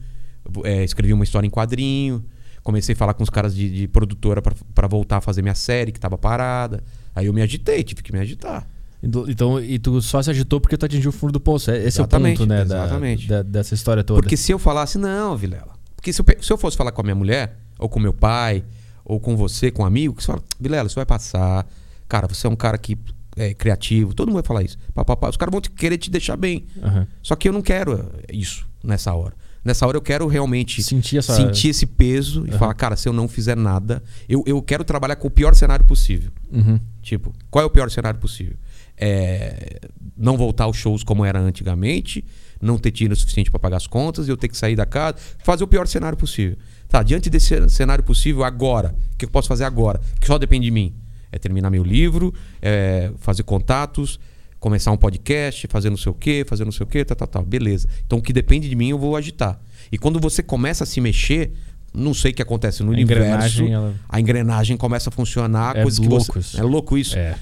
[0.64, 2.24] é, escrevi uma história em quadrinho,
[2.62, 5.92] comecei a falar com os caras de, de produtora pra voltar a fazer minha série
[5.92, 6.84] que tava parada.
[7.16, 8.68] Aí eu me agitei, tive que me agitar.
[9.06, 11.70] Então- Então, e tu só se agitou porque tu atingiu o fundo do poço.
[11.72, 12.66] É- Esse Exatamente, é o ponto, né?
[12.66, 13.28] da- exatamente.
[13.28, 14.22] da- dessa história toda.
[14.22, 15.74] Porque se eu falasse, não, Vilela.
[15.96, 18.64] Porque se eu, se eu fosse falar com a minha mulher, ou com meu pai,
[19.04, 21.68] ou com você, com um amigo, que você fala, Vilela, isso vai passar.
[22.08, 22.98] Cara, você é um cara que
[23.38, 24.14] é criativo.
[24.14, 24.78] Todo mundo vai falar isso.
[24.94, 25.30] Pá, pá, pá.
[25.30, 26.66] Os caras vão te- querer te deixar bem.
[26.82, 27.06] Aham.
[27.22, 27.94] Só que eu não quero
[28.28, 29.34] eh, isso nessa hora.
[29.64, 32.60] Nessa hora eu quero realmente Sentir essa- sentir esse peso e Aham.
[32.60, 35.84] falar, cara, se eu não fizer nada, eu, eu quero trabalhar com o pior cenário
[35.86, 36.32] possível.
[36.52, 36.80] Uhum.
[37.02, 38.56] Tipo, qual é o pior cenário possível?
[38.98, 39.80] É,
[40.18, 42.24] não voltar aos shows como era antigamente,
[42.62, 45.64] não ter dinheiro suficiente para pagar as contas, eu ter que sair da casa, fazer
[45.64, 46.58] o pior cenário possível.
[46.88, 50.00] Tá, diante desse cenário possível, agora, o que eu posso fazer agora?
[50.20, 50.94] Que só depende de mim.
[51.32, 54.18] É terminar meu livro, é fazer contatos,
[54.60, 57.28] começar um podcast, fazer não sei o quê, fazer não sei o quê, tá, tá,
[57.28, 57.42] tá.
[57.42, 57.90] Beleza.
[58.06, 59.60] Então o que depende de mim eu vou agitar.
[59.92, 61.52] E quando você começa a se mexer,
[61.94, 63.24] não sei o que acontece no A universo.
[63.26, 66.40] engrenagem, ela- A engrenagem começa a funcionar, É coisa que louco você.
[66.40, 66.60] isso.
[66.60, 67.18] É louco isso.
[67.18, 67.36] É.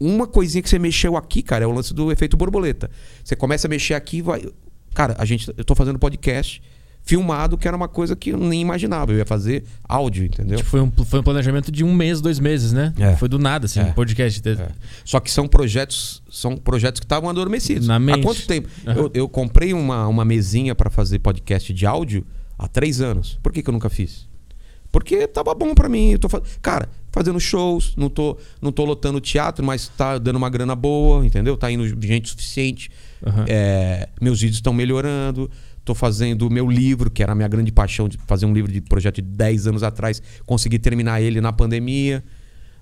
[0.00, 2.90] Uma coisinha que você mexeu aqui, cara, é o lance do efeito borboleta.
[3.24, 4.44] Você começa a mexer aqui, vai.
[4.94, 6.62] Cara, a gente, eu tô fazendo podcast
[7.02, 9.12] filmado, que era uma coisa que eu nem imaginava.
[9.12, 10.56] Eu ia fazer áudio, entendeu?
[10.56, 12.92] Tipo, foi, um, foi um planejamento de um mês, dois meses, né?
[12.98, 13.14] É.
[13.14, 13.92] Foi do nada, assim, É.
[13.92, 14.42] podcast.
[14.48, 14.68] É.
[15.04, 17.86] Só que são projetos, são projetos que estavam adormecidos.
[17.86, 18.20] Na mente.
[18.20, 18.68] Há quanto tempo?
[18.86, 18.98] Aham.
[18.98, 22.26] Eu, eu comprei uma, uma mesinha para fazer podcast de áudio
[22.58, 23.38] há três anos.
[23.40, 24.26] Por que, que eu nunca fiz?
[24.90, 26.10] Porque tava bom pra mim.
[26.12, 26.42] Eu tô fa...
[26.60, 31.24] Cara, fazendo shows, não tô, não tô lotando teatro, mas tá dando uma grana boa,
[31.24, 31.56] entendeu?
[31.56, 32.90] Tá indo gente suficiente.
[33.26, 33.46] Aham.
[33.48, 35.50] É, meus vídeos estão melhorando.
[35.82, 38.70] Tô fazendo o meu livro, que era a minha grande paixão de fazer um livro
[38.70, 40.20] de projeto de 10 anos atrás.
[40.44, 42.22] Consegui terminar ele na pandemia.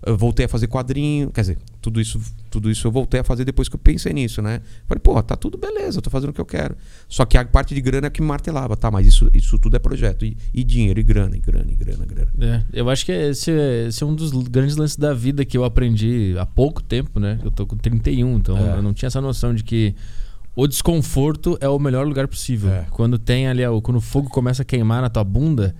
[0.04, 1.30] Eu voltei a fazer quadrinho.
[1.30, 2.18] Quer dizer, tudo isso,
[2.50, 4.62] tudo isso eu voltei a fazer depois que eu pensei nisso, né?
[4.88, 6.74] Falei, pô, tá tudo beleza, eu tô fazendo o que eu quero.
[7.08, 8.90] Só que a parte de grana é que me martelava, tá?
[8.90, 10.24] Mas isso, isso tudo é projeto.
[10.24, 12.32] E, e dinheiro, e grana, e grana, e grana, grana.
[12.40, 15.56] É, eu acho que esse, é- esse é um dos grandes lances da vida que
[15.58, 17.38] eu aprendi há pouco tempo, né?
[17.44, 18.78] Eu tô com 31, então É.
[18.78, 19.94] eu não tinha essa noção de que
[20.56, 22.70] o desconforto é o melhor lugar possível.
[22.70, 22.86] É.
[22.90, 25.74] Quando tem ali, quando o fogo começa a queimar na tua bunda,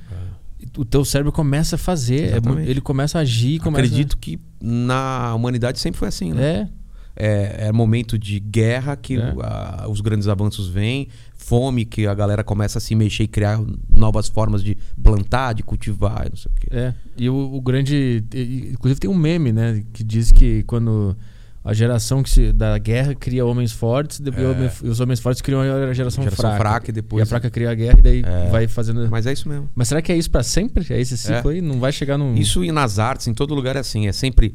[0.76, 2.70] o teu cérebro começa a fazer, é Exatamente.
[2.70, 6.68] ele começa a agir, começa Acredito que na humanidade sempre foi assim, né?
[7.16, 9.34] É, é, é momento de guerra que É.
[9.42, 13.60] a- os grandes avanços vêm, fome que a galera começa a se mexer e criar
[13.88, 16.66] novas formas de plantar, de cultivar, e não sei o quê.
[16.72, 16.94] é.
[17.16, 18.24] E o, o grande.
[18.72, 19.84] Inclusive tem um meme, né?
[19.92, 21.16] Que diz que quando
[21.64, 24.50] a geração que se, da guerra cria homens fortes, depois É.
[24.50, 26.58] homem- os homens fortes criam a geração, Geração fraca.
[26.58, 28.50] fraca e depois- a fraca cria a guerra e daí É.
[28.50, 29.08] vai fazendo.
[29.10, 29.70] Mas é isso mesmo.
[29.74, 30.84] Mas será que é isso pra sempre?
[30.90, 31.62] É esse ciclo aí?
[31.62, 32.34] Não vai chegar num.
[32.34, 34.54] Isso e nas artes, em todo lugar é assim, é sempre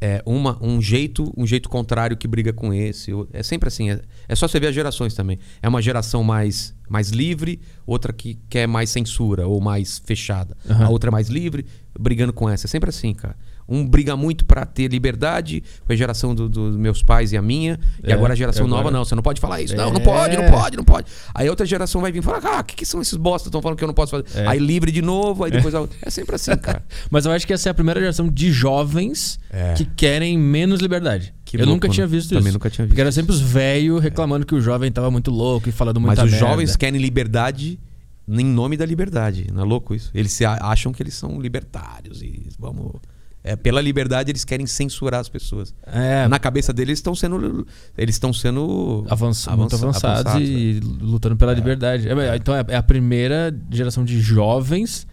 [0.00, 3.10] é, uma, um jeito um jeito contrário que briga com esse.
[3.32, 3.90] É sempre assim.
[3.90, 5.40] É, é só você ver as gerações também.
[5.60, 10.56] É uma geração mais, mais livre, outra que quer mais censura ou mais fechada.
[10.70, 10.84] Aham.
[10.86, 11.66] A outra é mais livre.
[12.00, 12.66] brigando com essa.
[12.66, 13.34] É sempre assim, cara.
[13.68, 17.42] Um briga muito pra ter liberdade, foi a geração do- dos meus pais e a
[17.42, 17.78] minha.
[18.02, 19.04] e É, agora a geração agora- nova, não.
[19.04, 19.76] Você não pode falar isso.
[19.76, 20.04] Não, não É.
[20.04, 21.06] pode, não pode, não pode.
[21.34, 23.48] Aí outra geração vai vir e falar: ah, o que, que são esses bosta que
[23.50, 24.24] estão falando que eu não posso fazer?
[24.34, 24.46] É.
[24.46, 25.98] Aí livre de novo, aí depois a outra.
[26.00, 26.82] É sempre assim, cara.
[27.10, 29.74] Mas eu acho que essa é a primeira geração de jovens É.
[29.74, 31.34] que querem menos liberdade.
[31.44, 32.10] Que eu louco, nunca tinha né?
[32.10, 32.52] visto Também isso.
[32.54, 35.68] nunca tinha Porque visto era sempre os velhos reclamando que o jovem tava muito louco
[35.68, 36.46] e falando Mas muita os merda.
[36.46, 37.78] jovens querem liberdade
[38.28, 39.46] em nome da liberdade.
[39.52, 40.10] Não é louco isso?
[40.14, 42.92] Eles acham que eles são libertários e vamos.
[43.52, 45.74] É, pela liberdade eles querem censurar as pessoas.
[45.86, 47.66] É, Na cabeça deles eles estão sendo.
[47.96, 49.04] Eles estão sendo.
[49.08, 52.08] avança- avançados avançados, e lutando pela liberdade.
[52.08, 55.06] É, Então é é a primeira geração de jovens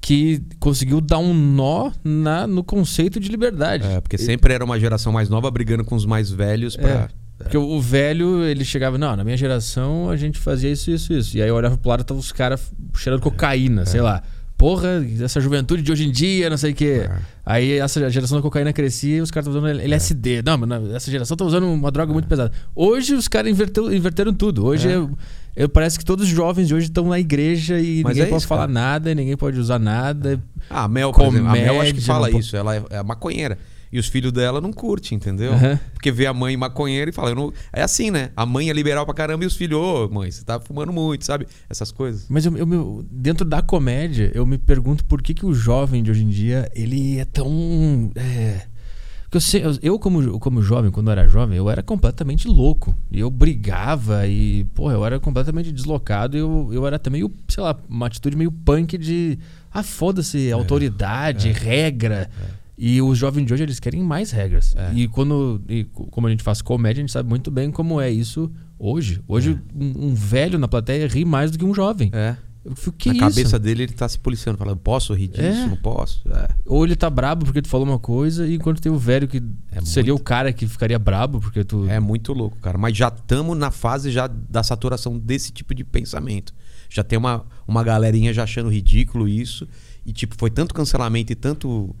[0.00, 3.86] que conseguiu dar um nó na, no conceito de liberdade.
[3.86, 6.88] É, porque sempre era uma geração mais nova brigando com os mais velhos pra.
[6.88, 7.08] É.
[7.38, 11.12] Porque o o velho, ele chegava, não, na minha geração a gente fazia isso, isso,
[11.12, 11.36] isso.
[11.38, 14.22] E aí eu olhava pro lado e tava os caras cheirando cocaína, sei lá.
[14.60, 17.06] Porra, essa juventude de hoje em dia, não sei o quê.
[17.08, 17.18] É.
[17.46, 20.42] Aí essa geração da cocaína crescia e os caras estavam usando LSD.
[20.42, 22.52] Não, mas essa geração tá usando uma droga muito pesada.
[22.76, 24.66] Hoje os caras inverteu- inverteram tudo.
[24.66, 25.00] Hoje É.
[25.56, 28.26] eu, parece que todos os jovens de hoje estão na igreja e Mas ninguém é
[28.26, 28.72] pode isso, falar cara.
[28.72, 30.38] nada, ninguém pode usar nada.
[30.68, 31.48] Ah, a Mel, por exemplo.
[31.48, 32.54] A Mel acho que Comédia, fala não po- isso.
[32.54, 33.56] Ela é, é maconheira.
[33.92, 35.52] E os filhos dela não curtem, entendeu?
[35.52, 35.78] Aham.
[35.92, 37.52] Porque vê a mãe maconheira e fala, não...
[37.72, 38.30] É assim, né?
[38.36, 41.24] A mãe é liberal pra caramba e os filhos, ô mãe, você tá fumando muito,
[41.24, 41.46] sabe?
[41.68, 42.26] Essas coisas.
[42.28, 46.10] Mas eu, eu dentro da comédia, eu me pergunto por que, que o jovem de
[46.10, 48.12] hoje em dia, ele é tão.
[48.14, 48.66] É...
[49.24, 52.96] Porque eu, sei- eu- como, como jovem, quando eu era jovem, eu era completamente louco.
[53.12, 56.36] E eu brigava e, pô, eu era completamente deslocado.
[56.36, 59.38] E eu, eu era meio, sei lá, uma atitude meio punk de.
[59.72, 62.28] Ah, foda-se, autoridade, regra.
[62.82, 64.74] E os jovens de hoje, eles querem mais regras.
[64.94, 65.60] E quando.
[65.68, 68.50] e co- como a gente faz comédia, a gente sabe muito bem como é isso
[68.78, 69.20] hoje.
[69.28, 72.10] Hoje, um, um velho na plateia ri mais do que um jovem.
[72.14, 72.36] É.
[72.64, 73.22] Eu fico, que Na isso?
[73.36, 75.42] cabeça dele ele tá se policiando, falando, posso rir disso?
[75.42, 75.66] É.
[75.66, 76.22] Não posso?
[76.28, 76.48] É.
[76.66, 79.42] Ou ele tá brabo porque tu falou uma coisa, e enquanto tem o velho que
[79.72, 81.86] É seria muito- o cara que ficaria brabo porque tu.
[81.88, 82.78] É muito louco, cara.
[82.78, 86.54] Mas já estamos na fase já da saturação desse tipo de pensamento.
[86.88, 89.66] Já tem uma, uma galerinha já achando ridículo isso.
[90.04, 91.94] E, tipo, foi tanto cancelamento e tanto.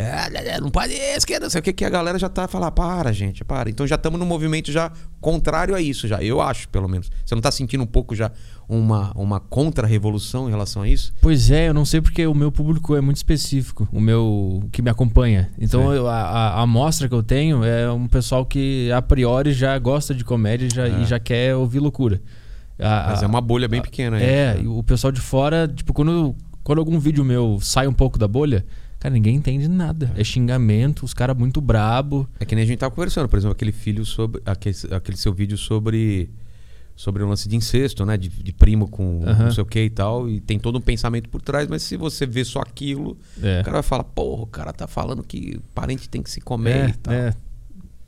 [0.00, 3.12] É, não pode esquerda, não sei o que, que a galera já tá falando, para,
[3.12, 3.68] gente, para.
[3.70, 4.90] Então já estamos num movimento já
[5.20, 6.22] contrário a isso, já.
[6.22, 7.10] Eu acho, pelo menos.
[7.24, 8.30] Você não tá sentindo um pouco já
[8.68, 11.12] uma, uma contra-revolução em relação a isso?
[11.20, 14.82] Pois é, eu não sei porque o meu público é muito específico, o meu que
[14.82, 15.50] me acompanha.
[15.58, 19.52] Então eu- a, a, a amostra que eu tenho é um pessoal que a priori
[19.52, 21.00] já gosta de comédia já, É.
[21.00, 22.20] e já quer ouvir loucura.
[22.78, 24.22] A- Mas a- é uma bolha bem pequena aí.
[24.24, 28.18] É, e o pessoal de fora, tipo, quando, quando algum vídeo meu sai um pouco
[28.18, 28.64] da bolha,
[29.00, 30.12] cara, ninguém entende nada.
[30.16, 32.28] É xingamento, os caras muito brabo.
[32.38, 34.40] É que nem a gente tava conversando, por exemplo, aquele filho sobre.
[34.46, 36.30] Aquele, aquele seu vídeo sobre.
[36.96, 38.18] Sobre o lance de incesto, né?
[38.18, 39.44] De, de primo com Aham.
[39.44, 40.28] não sei o que e tal.
[40.28, 43.62] E tem todo um pensamento por trás, mas se você vê só aquilo, É.
[43.62, 46.76] o cara vai falar, porra, o cara tá falando que parente tem que se comer
[46.76, 47.14] É, e tal.
[47.14, 47.32] é.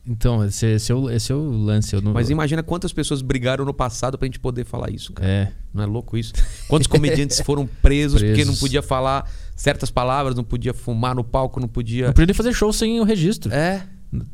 [0.07, 1.95] Então, esse, esse, é o, esse é o lance.
[1.95, 5.27] Eu não, Mas imagina quantas pessoas brigaram no passado pra gente poder falar isso, cara.
[5.31, 5.53] É.
[5.73, 6.35] Não é louco isso?
[6.69, 8.61] Quantos comediantes foram presos, porque não Presos.
[8.61, 9.31] podia falar
[9.63, 12.07] certas palavras, não podia fumar no palco, não podia.
[12.07, 13.53] Não podia nem fazer show sem o registro.
[13.53, 13.85] É.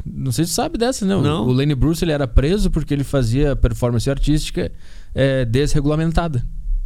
[0.05, 1.21] Não sei se sabe dessa, não.
[1.21, 1.47] Não.
[1.47, 4.73] O Lenny Bruce ele era preso porque ele fazia performance artística
[5.15, 6.43] é, desregulamentada.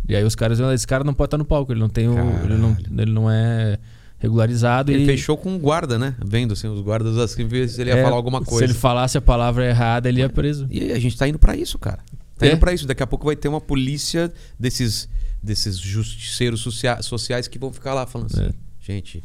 [0.09, 2.09] E aí os caras diziam, esse cara não pode estar no palco, ele não tem
[2.09, 3.79] o, ele não, ele não é
[4.19, 4.91] regularizado.
[4.91, 6.17] Ele e fechou com um guarda, né?
[6.25, 8.65] Vendo assim, os guardas assim, se ele ia é, falar alguma Se coisa.
[8.65, 10.67] ele falasse a palavra errada, ele ia preso.
[10.69, 12.01] E a gente tá indo pra isso, cara.
[12.37, 12.51] Tá É.
[12.51, 12.87] indo pra isso.
[12.89, 15.09] Daqui a pouco vai ter uma polícia desses,
[15.43, 18.53] desses justiceiros socia- sociais que vão ficar lá falando assim, É.
[18.81, 19.23] gente,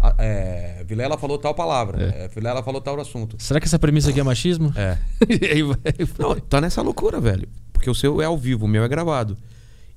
[0.00, 3.36] a- é, Vilela falou tal palavra, é, Vilela falou tal assunto.
[3.38, 4.72] Será que essa premissa aqui é machismo?
[4.76, 4.98] É.
[6.18, 7.48] Não, tá nessa loucura, velho.
[7.72, 9.36] Porque o seu é ao vivo, o meu é gravado.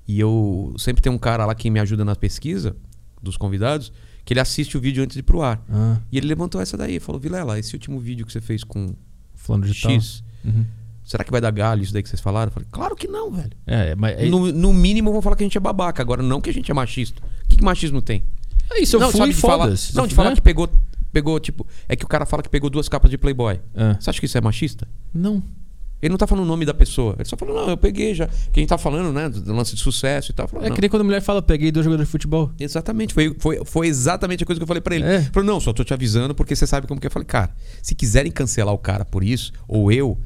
[0.07, 2.75] E eu sempre tem um cara lá que me ajuda na pesquisa
[3.21, 3.91] dos convidados,
[4.25, 5.63] que ele assiste o vídeo antes de ir pro ar.
[5.69, 8.93] Ah, E ele levantou essa daí, falou: Vilela, esse último vídeo que você fez com
[9.33, 9.91] falando de tal.
[9.91, 10.65] X, Uhum.
[11.03, 12.47] Será que vai dar galho isso daí que vocês falaram?
[12.49, 13.51] Eu falei: Claro que não, velho.
[13.67, 14.19] É, mas.
[14.19, 16.53] É, No, no mínimo vão falar que a gente é babaca, agora não que a
[16.53, 17.21] gente é machista.
[17.45, 18.23] O que, que machismo tem?
[18.71, 20.69] é isso, eu não, fui de falar, não, de falar for- que pegou,
[21.11, 23.59] pegou, tipo, é que o cara fala que pegou duas capas de Playboy.
[23.75, 24.87] Ah, Você acha que isso é machista?
[25.13, 25.43] não.
[26.01, 27.15] Ele não tá falando o nome da pessoa.
[27.17, 28.27] Ele só falou, não, eu peguei já.
[28.51, 30.49] Quem tá falando, né, do lance de sucesso e tal.
[30.49, 30.75] Falou, É não.
[30.75, 32.51] que nem quando a mulher fala, peguei dois jogadores de futebol.
[32.59, 35.05] Exatamente, foi, foi, foi exatamente a coisa que eu falei pra ele.
[35.05, 35.15] É.
[35.15, 37.07] Ele falou, não, só tô te avisando porque você sabe como que é.
[37.07, 40.17] Eu falei, cara, se quiserem cancelar o cara por isso, ou eu,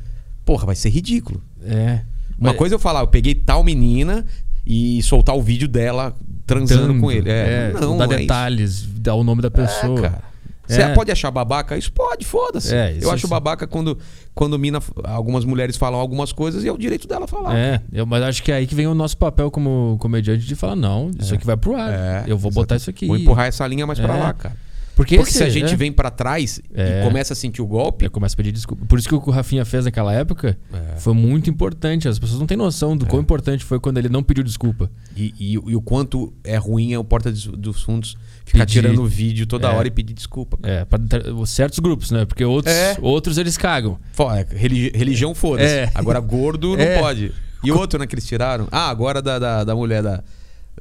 [0.47, 1.43] porra, vai ser ridículo.
[1.63, 2.01] É.
[2.39, 4.25] Uma Mas- coisa é eu falar, eu peguei tal menina
[4.65, 7.29] e soltar o vídeo dela transando com ele.
[7.29, 8.17] É, não, dar é isso.
[8.19, 9.99] detalhes, dar o nome da pessoa.
[9.99, 10.27] É, cara.
[10.67, 10.93] Você É.
[10.93, 11.77] pode achar babaca?
[11.77, 12.75] Isso pode, foda-se.
[12.75, 13.97] É, isso eu acho babaca quando,
[14.35, 17.55] quando mina, algumas mulheres falam algumas coisas e é o direito dela falar.
[17.57, 20.55] É, eu, mas acho que é aí que vem o nosso papel como comediante de
[20.55, 21.89] falar, não, isso aqui vai pro ar.
[21.93, 22.81] É, eu vou botar exatamente.
[22.81, 23.07] isso aqui.
[23.07, 24.19] Vou empurrar essa linha mais pra É.
[24.19, 24.55] lá, cara.
[24.97, 27.01] Porque, Porque se a gente é, vem pra trás É.
[27.01, 28.83] e começa a sentir o golpe, Eu começo a pedir desculpa.
[28.85, 30.97] Por isso que o que o Rafinha fez naquela época É.
[30.97, 32.07] foi muito importante.
[32.07, 34.89] As pessoas não têm noção do quão importante foi quando ele não pediu desculpa.
[35.15, 38.81] E, e- e o quanto é ruim é o Porta dos, dos Fundos ficar Pedir.
[38.81, 39.75] tirando vídeo toda É.
[39.75, 40.57] hora e pedir desculpa.
[40.57, 40.73] cara.
[40.73, 40.99] É, pra
[41.45, 42.25] certos grupos, né?
[42.25, 42.97] Porque outros, É.
[42.99, 43.99] outros eles cagam.
[44.35, 45.69] É, religi- religião foda-se.
[45.69, 45.91] É.
[45.93, 46.99] Agora gordo não É.
[46.99, 47.31] pode.
[47.63, 48.67] E outro, né, que eles tiraram?
[48.71, 50.23] Ah, agora da, da, da mulher da.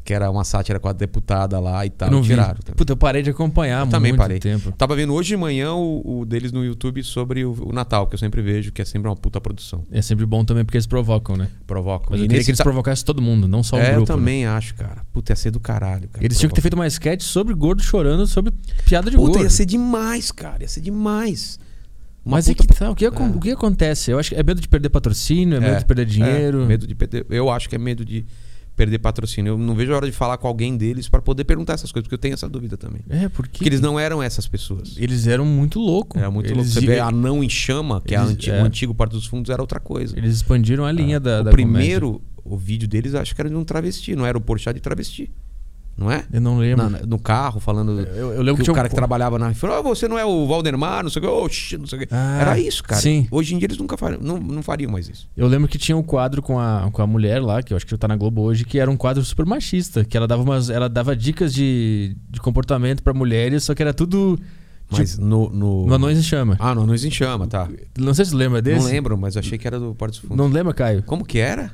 [0.04, 2.08] Que era uma sátira com a deputada lá e tal.
[2.08, 2.28] Eu não vi.
[2.28, 2.76] tiraram também.
[2.76, 4.38] Puta, eu parei de acompanhar Eu também muito parei.
[4.38, 4.70] tempo.
[4.72, 8.14] Tava vendo hoje de manhã o, o deles no YouTube sobre o, o Natal, que
[8.14, 9.82] eu sempre vejo, que é sempre uma puta produção.
[9.90, 11.48] É sempre bom também porque eles provocam, né?
[11.66, 12.06] Provoca.
[12.10, 13.96] Mas E eu queria nesse que eles provocassem todo mundo, não só um É, grupo.
[14.12, 14.20] eu né?
[14.20, 15.02] também acho, cara.
[15.12, 16.24] Puta, ia ser do caralho, cara.
[16.24, 18.52] Eles tinham que ter feito uma sketch sobre gordo chorando, sobre
[18.84, 19.42] piada de Puta, gordo.
[19.44, 20.58] ia ser demais, cara.
[20.62, 21.58] Ia ser demais.
[22.24, 24.10] Uma Mas é puta que tá, o, que, acon- o que acontece?
[24.10, 26.62] Eu acho que é medo de perder patrocínio, é, medo de perder dinheiro.
[26.62, 27.26] É, medo de perder.
[27.30, 28.24] Eu acho que é medo de
[28.76, 29.52] perder patrocínio.
[29.54, 32.04] Eu não vejo a hora de falar com alguém deles pra poder perguntar essas coisas,
[32.04, 33.00] porque eu tenho essa dúvida também.
[33.08, 34.94] É, porque Porque eles não eram essas pessoas.
[34.98, 36.20] eles eram muito loucos.
[36.20, 36.70] Era muito eles, louco.
[36.70, 38.62] Você vê a não em chama, que é Eles- anti- é.
[38.62, 40.16] o antigo Porta dos Fundos, era outra coisa.
[40.16, 43.56] Eles expandiram a linha da, o da primeiro, o vídeo deles, acho que era de
[43.56, 45.30] um travesti, não era o Porchat de travesti.
[45.96, 46.24] Não é?
[46.30, 46.90] Eu não lembro.
[46.90, 48.00] Na- no carro, falando.
[48.00, 49.54] Eu- eu lembro que que tinha o um cara que co- trabalhava na.
[49.54, 51.30] Falou, "Ah, você não é o Valdemar, não sei o que.
[51.30, 52.08] Oxi, não sei o que.
[52.14, 53.00] Ah, Era isso, cara.
[53.00, 53.26] sim.
[53.30, 55.26] Hoje em dia eles nunca fariam, não, não fariam mais isso.
[55.34, 57.86] Eu lembro que tinha um quadro com a, com a mulher lá, que eu acho
[57.86, 60.68] que tá na Globo hoje, que era um quadro super machista, que ela dava umas,
[60.68, 64.38] ela dava dicas de, de comportamento pra mulheres, só que era tudo
[64.90, 65.48] Mas no.
[65.48, 66.56] No, no Anões em Chama.
[66.60, 67.68] Ah, no Anões em Chama, tá.
[67.98, 68.80] Não sei se você lembra desse.
[68.84, 70.36] Não lembro, mas achei que era do Porta dos Fundos.
[70.36, 71.02] Não lembra, Caio?
[71.04, 71.72] Como que era?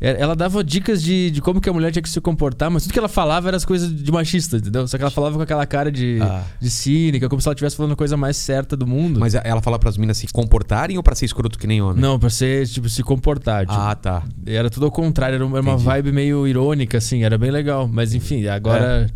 [0.00, 2.84] É, Ela dava dicas de, de como que a mulher tinha que se comportar, mas
[2.84, 4.88] tudo que ela falava era as coisas de machista, entendeu?
[4.88, 6.42] Só que ela falava com aquela cara de, Ah.
[6.58, 9.20] de cínica, como se ela estivesse falando a coisa mais certa do mundo.
[9.20, 12.00] Mas ela fala pras minas se comportarem ou pra ser escroto que nem homem?
[12.00, 13.66] Não, pra ser, tipo, se comportar.
[13.66, 14.22] Tipo, Ah, tá.
[14.46, 15.84] Era tudo ao contrário, era uma, era uma Entendi.
[15.84, 17.86] vibe meio irônica, assim, era bem legal.
[17.86, 19.06] Mas enfim, agora,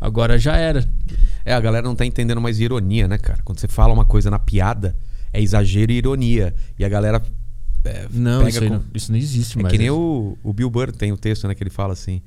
[0.00, 0.84] agora já era.
[1.44, 3.40] É, a galera não tá entendendo mais ironia, né, cara?
[3.44, 4.96] Quando você fala uma coisa na piada,
[5.32, 6.54] é exagero e ironia.
[6.78, 7.22] E a galera.
[7.84, 9.72] É, Não, isso, com- não, isso não existe É mais.
[9.72, 11.54] que nem o, o Bill Burr tem o texto, né?
[11.54, 12.20] Que ele fala assim.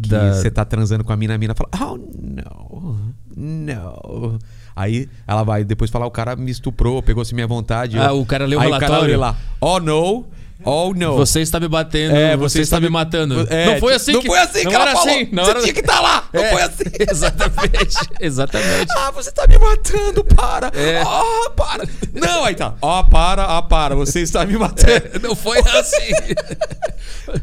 [0.00, 2.96] Que Da- você tá transando com a mina, a mina fala, oh, no,
[3.36, 4.38] no.
[4.74, 7.98] Aí ela vai depois falar, o cara me estuprou, pegou-se minha vontade.
[7.98, 10.24] Ah, o cara leu o Aí o cara lê lá, oh, no,
[10.64, 11.16] oh, no.
[11.16, 13.46] Você está me batendo, É, você, está me matando.
[13.50, 15.08] É, não foi assim Não que, foi assim não que ela falou.
[15.08, 15.28] assim.
[15.32, 15.60] Não você era...
[15.60, 16.28] tinha que estar lá.
[16.32, 16.84] Não É, foi assim.
[17.10, 18.92] Exatamente, exatamente.
[18.96, 20.70] Ah, você tá me matando, para.
[20.74, 21.02] É.
[21.04, 21.88] Ah, para.
[22.14, 22.74] Não, aí tá.
[22.80, 23.94] Ó, para, ah, para.
[23.96, 25.18] Você está me matando.
[25.22, 26.12] Não foi assim.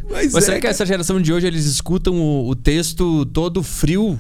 [0.09, 3.61] Mas, Mas é, será que essa geração de hoje eles escutam o, o texto todo
[3.63, 4.19] frio?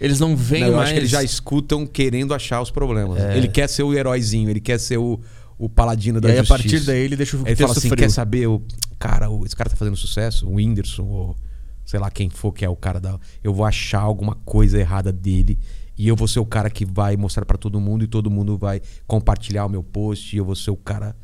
[0.00, 0.84] Eles não veem Não, eu mais.
[0.86, 3.18] acho que eles já escutam querendo achar os problemas.
[3.20, 3.36] É.
[3.36, 5.20] Ele quer ser o heróizinho, ele quer ser o,
[5.58, 6.62] o paladino da E aí, a justiça.
[6.70, 7.96] partir daí, ele deixa o Ele texto fala assim, frio.
[7.96, 8.62] quer saber, o,
[8.98, 11.36] cara, o- esse cara tá fazendo sucesso, o Whindersson, ou
[11.84, 13.18] sei lá quem for que é o cara da...
[13.42, 15.58] Eu vou achar alguma coisa errada dele
[15.96, 18.56] e eu vou ser o cara que vai mostrar pra todo mundo e todo mundo
[18.56, 21.16] vai compartilhar o meu post e eu vou ser o cara...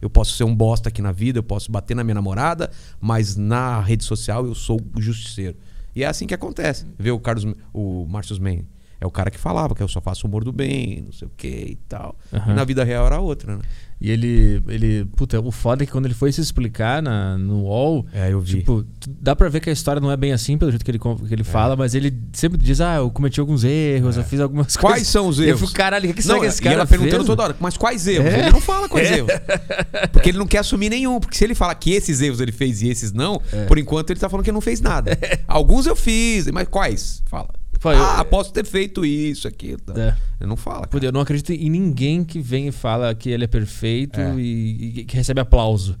[0.00, 2.70] Eu posso ser um bosta aqui na vida, eu posso bater na minha namorada,
[3.00, 5.56] mas na rede social eu sou o justiceiro.
[5.96, 6.84] E é assim que acontece.
[6.98, 8.64] Vê o Carlos, o Marcius Mann.
[9.04, 11.30] É o cara que falava que eu só faço humor do bem, não sei o
[11.36, 12.16] que e tal.
[12.32, 12.52] Aham.
[12.52, 13.62] E na vida real era outra, né?
[14.00, 15.04] E ele, ele.
[15.16, 18.04] Puta, o foda é que quando ele foi se explicar na, no UOL.
[18.12, 18.58] É, eu vi.
[18.58, 18.84] Tipo,
[19.20, 21.32] dá pra ver que a história não é bem assim, pelo jeito que ele, que
[21.32, 21.44] ele É.
[21.44, 25.08] fala, mas ele sempre diz: Ah, eu cometi alguns erros, eu fiz algumas Quais coisas.
[25.08, 25.60] são os Eu erros?
[25.60, 27.26] fico, caralho, o que, que será que esse e cara ela perguntando fez?
[27.26, 28.26] toda hora, mas quais erros?
[28.26, 28.40] É.
[28.40, 29.18] Ele não fala quais É.
[29.18, 29.30] erros.
[30.12, 31.20] Porque ele não quer assumir nenhum.
[31.20, 33.64] Porque se ele fala que esses erros ele fez e esses não, É.
[33.66, 35.16] por enquanto ele tá falando que não fez nada.
[35.46, 37.22] Alguns eu fiz, mas quais?
[37.26, 37.48] Fala.
[37.84, 39.78] Pô, eu- ah, posso ter feito isso, aquilo.
[39.78, 39.94] tal.
[39.98, 40.16] É.
[40.40, 40.86] Ele não fala.
[40.86, 41.04] cara.
[41.04, 44.34] Eu não acredito em ninguém que vem e fala que ele é perfeito É.
[44.36, 45.94] e, e que recebe aplauso.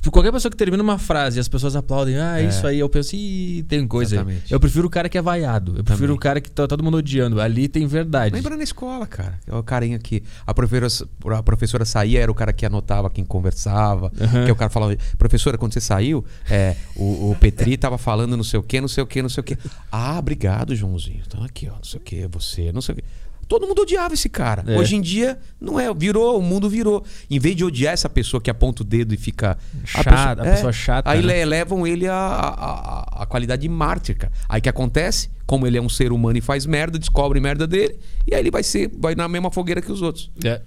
[0.00, 2.48] Tipo, qualquer pessoa que termina uma frase e as pessoas aplaudem, ah, É.
[2.48, 4.18] isso aí, eu penso, ih, tem coisa aí.
[4.20, 4.52] Exatamente.
[4.52, 5.72] Eu prefiro o cara que é vaiado.
[5.76, 6.16] Eu prefiro Também.
[6.16, 7.40] o cara que tá todo mundo odiando.
[7.40, 8.34] Ali tem verdade.
[8.34, 9.38] Lembra na escola, cara.
[9.46, 10.22] É o carinha que.
[10.46, 14.10] A professora, a professora saía, era o cara que anotava quem conversava.
[14.20, 14.46] Aham.
[14.46, 18.44] Que o cara falava, professora, quando você saiu, é, o, o Petri tava falando não
[18.44, 19.58] sei o quê, não sei o quê, não sei o quê.
[19.92, 21.22] Ah, obrigado, Joãozinho.
[21.26, 23.04] Então aqui, ó, não sei o quê, você, não sei o quê.
[23.50, 24.62] Todo mundo odiava esse cara.
[24.64, 24.78] É.
[24.78, 25.92] Hoje em dia, não é.
[25.92, 27.04] Virou, o mundo virou.
[27.28, 29.58] Em vez de odiar essa pessoa que aponta o dedo e fica.
[29.84, 31.38] Chata, a pessoa chata, Aí né?
[31.40, 32.48] le- levam ele a, a,
[33.18, 34.32] a- a qualidade de mártir, cara.
[34.48, 35.30] Aí o que acontece?
[35.46, 38.52] Como ele é um ser humano e faz merda, descobre merda dele, e aí ele
[38.52, 40.30] vai ser, vai na mesma fogueira que os outros.
[40.44, 40.60] É,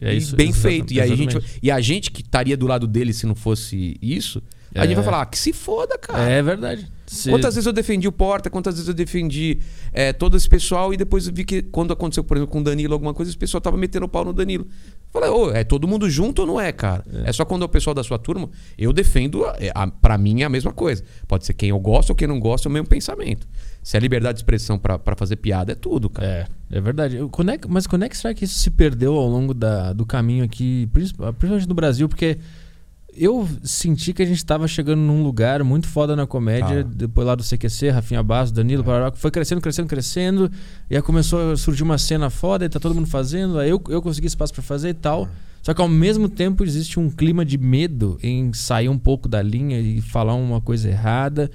[0.00, 0.34] é E isso.
[0.34, 0.94] bem feito.
[0.94, 3.98] E, aí a gente, e a gente que estaria do lado dele se não fosse
[4.00, 4.42] isso,
[4.74, 4.94] A gente É.
[4.94, 6.22] vai falar, ah, que se foda, cara.
[6.28, 6.86] É verdade.
[7.06, 9.58] Se- Quantas vezes eu defendi o Porta, quantas vezes eu defendi
[9.92, 12.92] é, todo esse pessoal e depois vi que quando aconteceu, por exemplo, com o Danilo
[12.92, 14.64] alguma coisa, esse pessoal tava metendo o pau no Danilo.
[15.12, 17.04] Falei, ô, é todo mundo junto ou não é, cara?
[17.24, 18.48] É, só quando é o pessoal da sua turma,
[18.78, 21.02] eu defendo, é, a, pra mim é a mesma coisa.
[21.26, 23.48] Pode ser quem eu gosto ou quem não gosta, é o mesmo pensamento.
[23.82, 26.46] Se é liberdade de expressão pra pra fazer piada, é tudo, cara.
[26.70, 27.16] É, é verdade.
[27.16, 29.92] Eu- Quando é mas quando é que será que isso se perdeu ao longo da-
[29.92, 32.08] do caminho aqui, princip- principalmente no Brasil?
[32.08, 32.38] Porque
[33.16, 36.94] eu senti que a gente tava chegando num lugar muito foda na comédia, Tava.
[36.94, 40.50] depois lá do CQC, Rafinha Basso, Danilo, Parará, foi crescendo, crescendo, crescendo,
[40.88, 43.82] e aí começou a surgir uma cena foda, e tá todo mundo fazendo, aí eu,
[43.88, 45.28] eu consegui espaço pra fazer e tal.
[45.62, 49.42] Só que ao mesmo tempo existe um clima de medo em sair um pouco da
[49.42, 51.50] linha e falar uma coisa errada.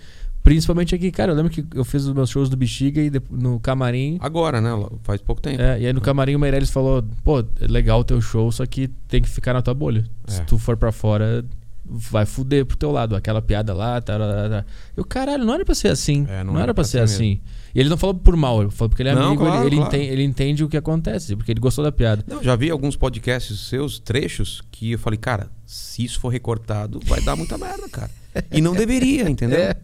[0.45, 3.59] Principalmente aqui, cara, eu lembro que eu fiz os meus shows do Bexiga e no
[3.59, 4.17] camarim.
[4.21, 4.69] Agora, né?
[5.03, 5.59] Faz pouco tempo.
[5.61, 8.63] É, e aí no camarim o Meirelles falou: pô, é legal o teu show, só
[8.65, 10.05] que tem que ficar na tua bolha.
[10.27, 10.43] Se É.
[10.43, 11.43] tu for pra fora,
[11.83, 13.15] vai fuder pro teu lado.
[13.15, 14.65] Aquela piada lá, tá, tá, tá.
[14.95, 16.27] Eu, caralho, não era pra ser assim.
[16.29, 17.41] É, não, era pra ser assim.
[17.73, 19.67] E ele não falou por mal, ele falou porque ele é Não, amigo, ele- claro,
[19.67, 19.95] ele, claro.
[19.95, 22.23] entende, ele entende o que acontece, porque ele gostou da piada.
[22.27, 26.99] Não, já vi alguns podcasts seus, trechos, que eu falei, cara, se isso for recortado,
[27.03, 28.11] vai dar muita merda, cara.
[28.51, 29.59] E não deveria, entendeu?
[29.73, 29.75] É.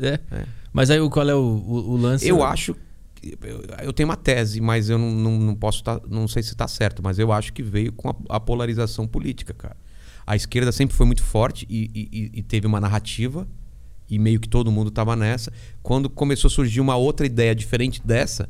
[0.00, 0.18] É.
[0.30, 0.44] É.
[0.72, 2.26] Mas aí qual é o, o, o lance?
[2.26, 2.76] Eu acho.
[3.22, 6.54] Eu, eu tenho uma tese, mas eu não, não, não posso tá, Não sei se
[6.54, 9.76] tá certo, mas eu acho que veio com a, a polarização política, cara.
[10.26, 13.46] A esquerda sempre foi muito forte e, e- e- teve uma narrativa,
[14.10, 15.50] e meio que todo mundo tava nessa.
[15.82, 18.48] Quando começou a surgir uma outra ideia diferente dessa,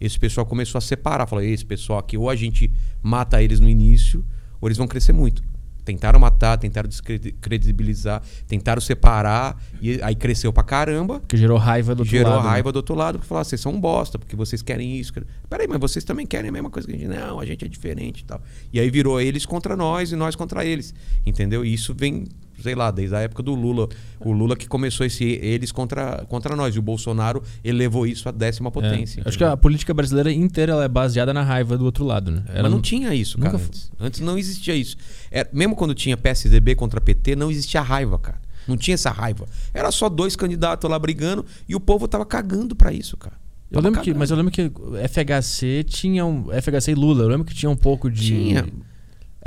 [0.00, 1.26] esse pessoal começou a separar.
[1.26, 2.70] Falou: esse pessoal aqui, ou a gente
[3.02, 4.24] mata eles no início,
[4.60, 5.42] ou eles vão crescer muito.
[5.86, 11.22] Tentaram matar, tentaram descredibilizar, tentaram separar, e aí cresceu pra caramba.
[11.28, 12.42] Que gerou raiva do outro Gerou lado.
[12.42, 12.50] né?
[12.50, 15.12] raiva do outro lado, porque falava, vocês são um bosta, porque vocês querem isso.
[15.48, 17.08] Peraí, mas vocês também querem a mesma coisa que a gente.
[17.08, 18.42] Não, a gente é diferente e tal.
[18.72, 20.92] E aí virou eles contra nós e nós contra eles.
[21.24, 21.64] Entendeu?
[21.64, 22.26] E isso vem,
[22.62, 23.88] sei lá, desde a época do Lula.
[24.20, 26.74] O Lula que começou esse eles contra, contra nós.
[26.74, 28.72] E o Bolsonaro elevou isso à décima É.
[28.72, 29.22] potência.
[29.24, 32.42] Acho que a política brasileira inteira ela é baseada na raiva do outro lado, né?
[32.48, 33.56] Ela Mas não tinha isso, cara.
[33.56, 33.90] Antes.
[33.98, 34.96] Antes não existia isso.
[35.30, 38.40] Era- mesmo quando tinha PSDB contra PT, não existia raiva, cara.
[38.66, 39.46] Não tinha essa raiva.
[39.72, 43.36] Era só dois candidatos lá brigando e o povo tava cagando pra isso, cara.
[43.70, 44.70] Eu Tava lembro que, mas eu lembro que
[45.08, 48.64] FHC tinha um, FHC e Lula, eu lembro que tinha um pouco de Tinha.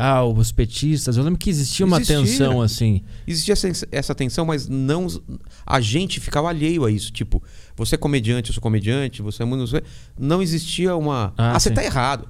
[0.01, 2.17] Ah, os petistas, eu lembro que existia uma Existia.
[2.19, 3.01] tensão assim.
[3.27, 3.53] Existia
[3.91, 5.07] essa, tensão, mas não.
[5.65, 7.11] A gente ficava alheio a isso.
[7.11, 7.43] Tipo,
[7.75, 9.69] você é comediante, eu sou comediante, você é muito.
[10.17, 11.33] Não existia uma.
[11.37, 12.29] Ah, Ah, você tá errado.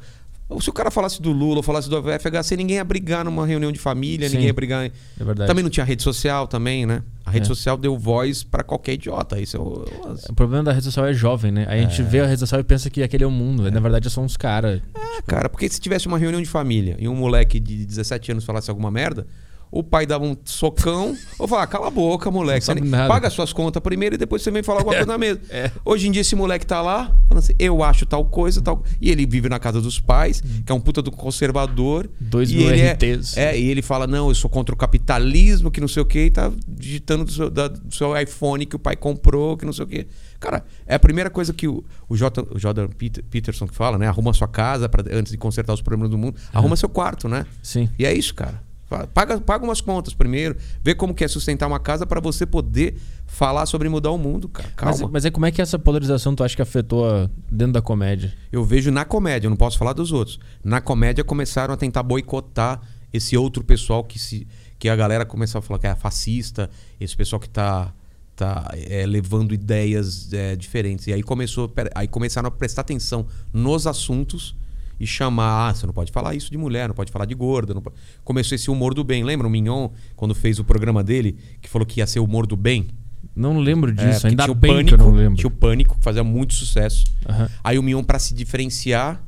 [0.59, 3.77] Se o cara falasse do Lula falasse do FHC, ninguém ia brigar numa reunião de
[3.77, 4.33] família, Sim.
[4.33, 4.85] ninguém ia brigar.
[4.85, 4.91] É
[5.23, 5.47] verdade.
[5.47, 7.03] Também não tinha rede social também, né?
[7.23, 7.47] A rede É.
[7.47, 9.39] social deu voz pra qualquer idiota.
[9.39, 9.85] Isso é o.
[10.29, 11.65] O problema da rede social é jovem, né?
[11.69, 13.65] Aí a gente vê a rede social e pensa que aquele é o mundo.
[13.65, 14.81] aí, Na verdade, são uns caras.
[14.95, 18.43] É, cara, porque se tivesse uma reunião de família e um moleque de 17 anos
[18.43, 19.27] falasse alguma merda,
[19.71, 22.65] o pai dava um socão ou falava, cala a boca, moleque.
[23.07, 25.39] Paga suas contas primeiro e depois você vem falar alguma coisa na mesa.
[25.49, 25.71] é.
[25.85, 28.83] Hoje em dia esse moleque tá lá, falando assim, eu acho tal coisa, tal.
[28.99, 32.09] E ele vive na casa dos pais, que é um puta do conservador.
[32.19, 33.37] Dois mil ele RTs.
[33.37, 36.05] É, é, e ele fala, não, eu sou contra o capitalismo, que não sei o
[36.05, 39.65] quê, e tá digitando do seu, da- do seu iPhone que o pai comprou, que
[39.65, 40.07] não sei o quê.
[40.39, 43.97] Cara, é a primeira coisa que o, o, J, o Jordan Peter- Peterson que fala,
[43.97, 44.07] né?
[44.07, 46.35] Arruma sua casa pra, antes de consertar os problemas do mundo.
[46.53, 47.45] Arruma seu quarto, né?
[47.61, 47.89] Sim.
[47.99, 48.61] E é isso, cara.
[49.13, 52.95] Paga, paga umas contas primeiro, vê como que é sustentar uma casa pra você poder
[53.27, 54.69] falar sobre mudar o mundo, cara.
[54.75, 54.97] Calma.
[55.03, 57.81] Mas, mas é como é que essa polarização tu acha que afetou a- dentro da
[57.81, 58.33] comédia?
[58.51, 60.39] Eu vejo na comédia, eu não posso falar dos outros.
[60.63, 62.81] Na comédia começaram a tentar boicotar
[63.13, 64.47] esse outro pessoal que se
[64.79, 66.69] que a galera começou a falar que é fascista,
[66.99, 67.93] esse pessoal que tá
[68.35, 71.05] tá é, levando ideias é, diferentes.
[71.07, 74.55] E aí começou aí começaram a prestar atenção nos assuntos
[74.99, 77.73] e chamar, ah, você não pode falar isso de mulher, não pode falar de gorda,
[77.73, 77.95] não pode...
[78.23, 79.23] começou esse humor do bem.
[79.23, 82.45] Lembra o Mignon quando fez o programa dele que falou que ia ser o humor
[82.45, 82.87] do bem?
[83.35, 85.35] Não lembro É, disso, porque ainda tinha o bem pânico, que eu não lembro.
[85.37, 87.05] Tinha o pânico que fazia muito sucesso.
[87.27, 87.49] Aham.
[87.63, 89.23] Aí o Mion, pra se diferenciar,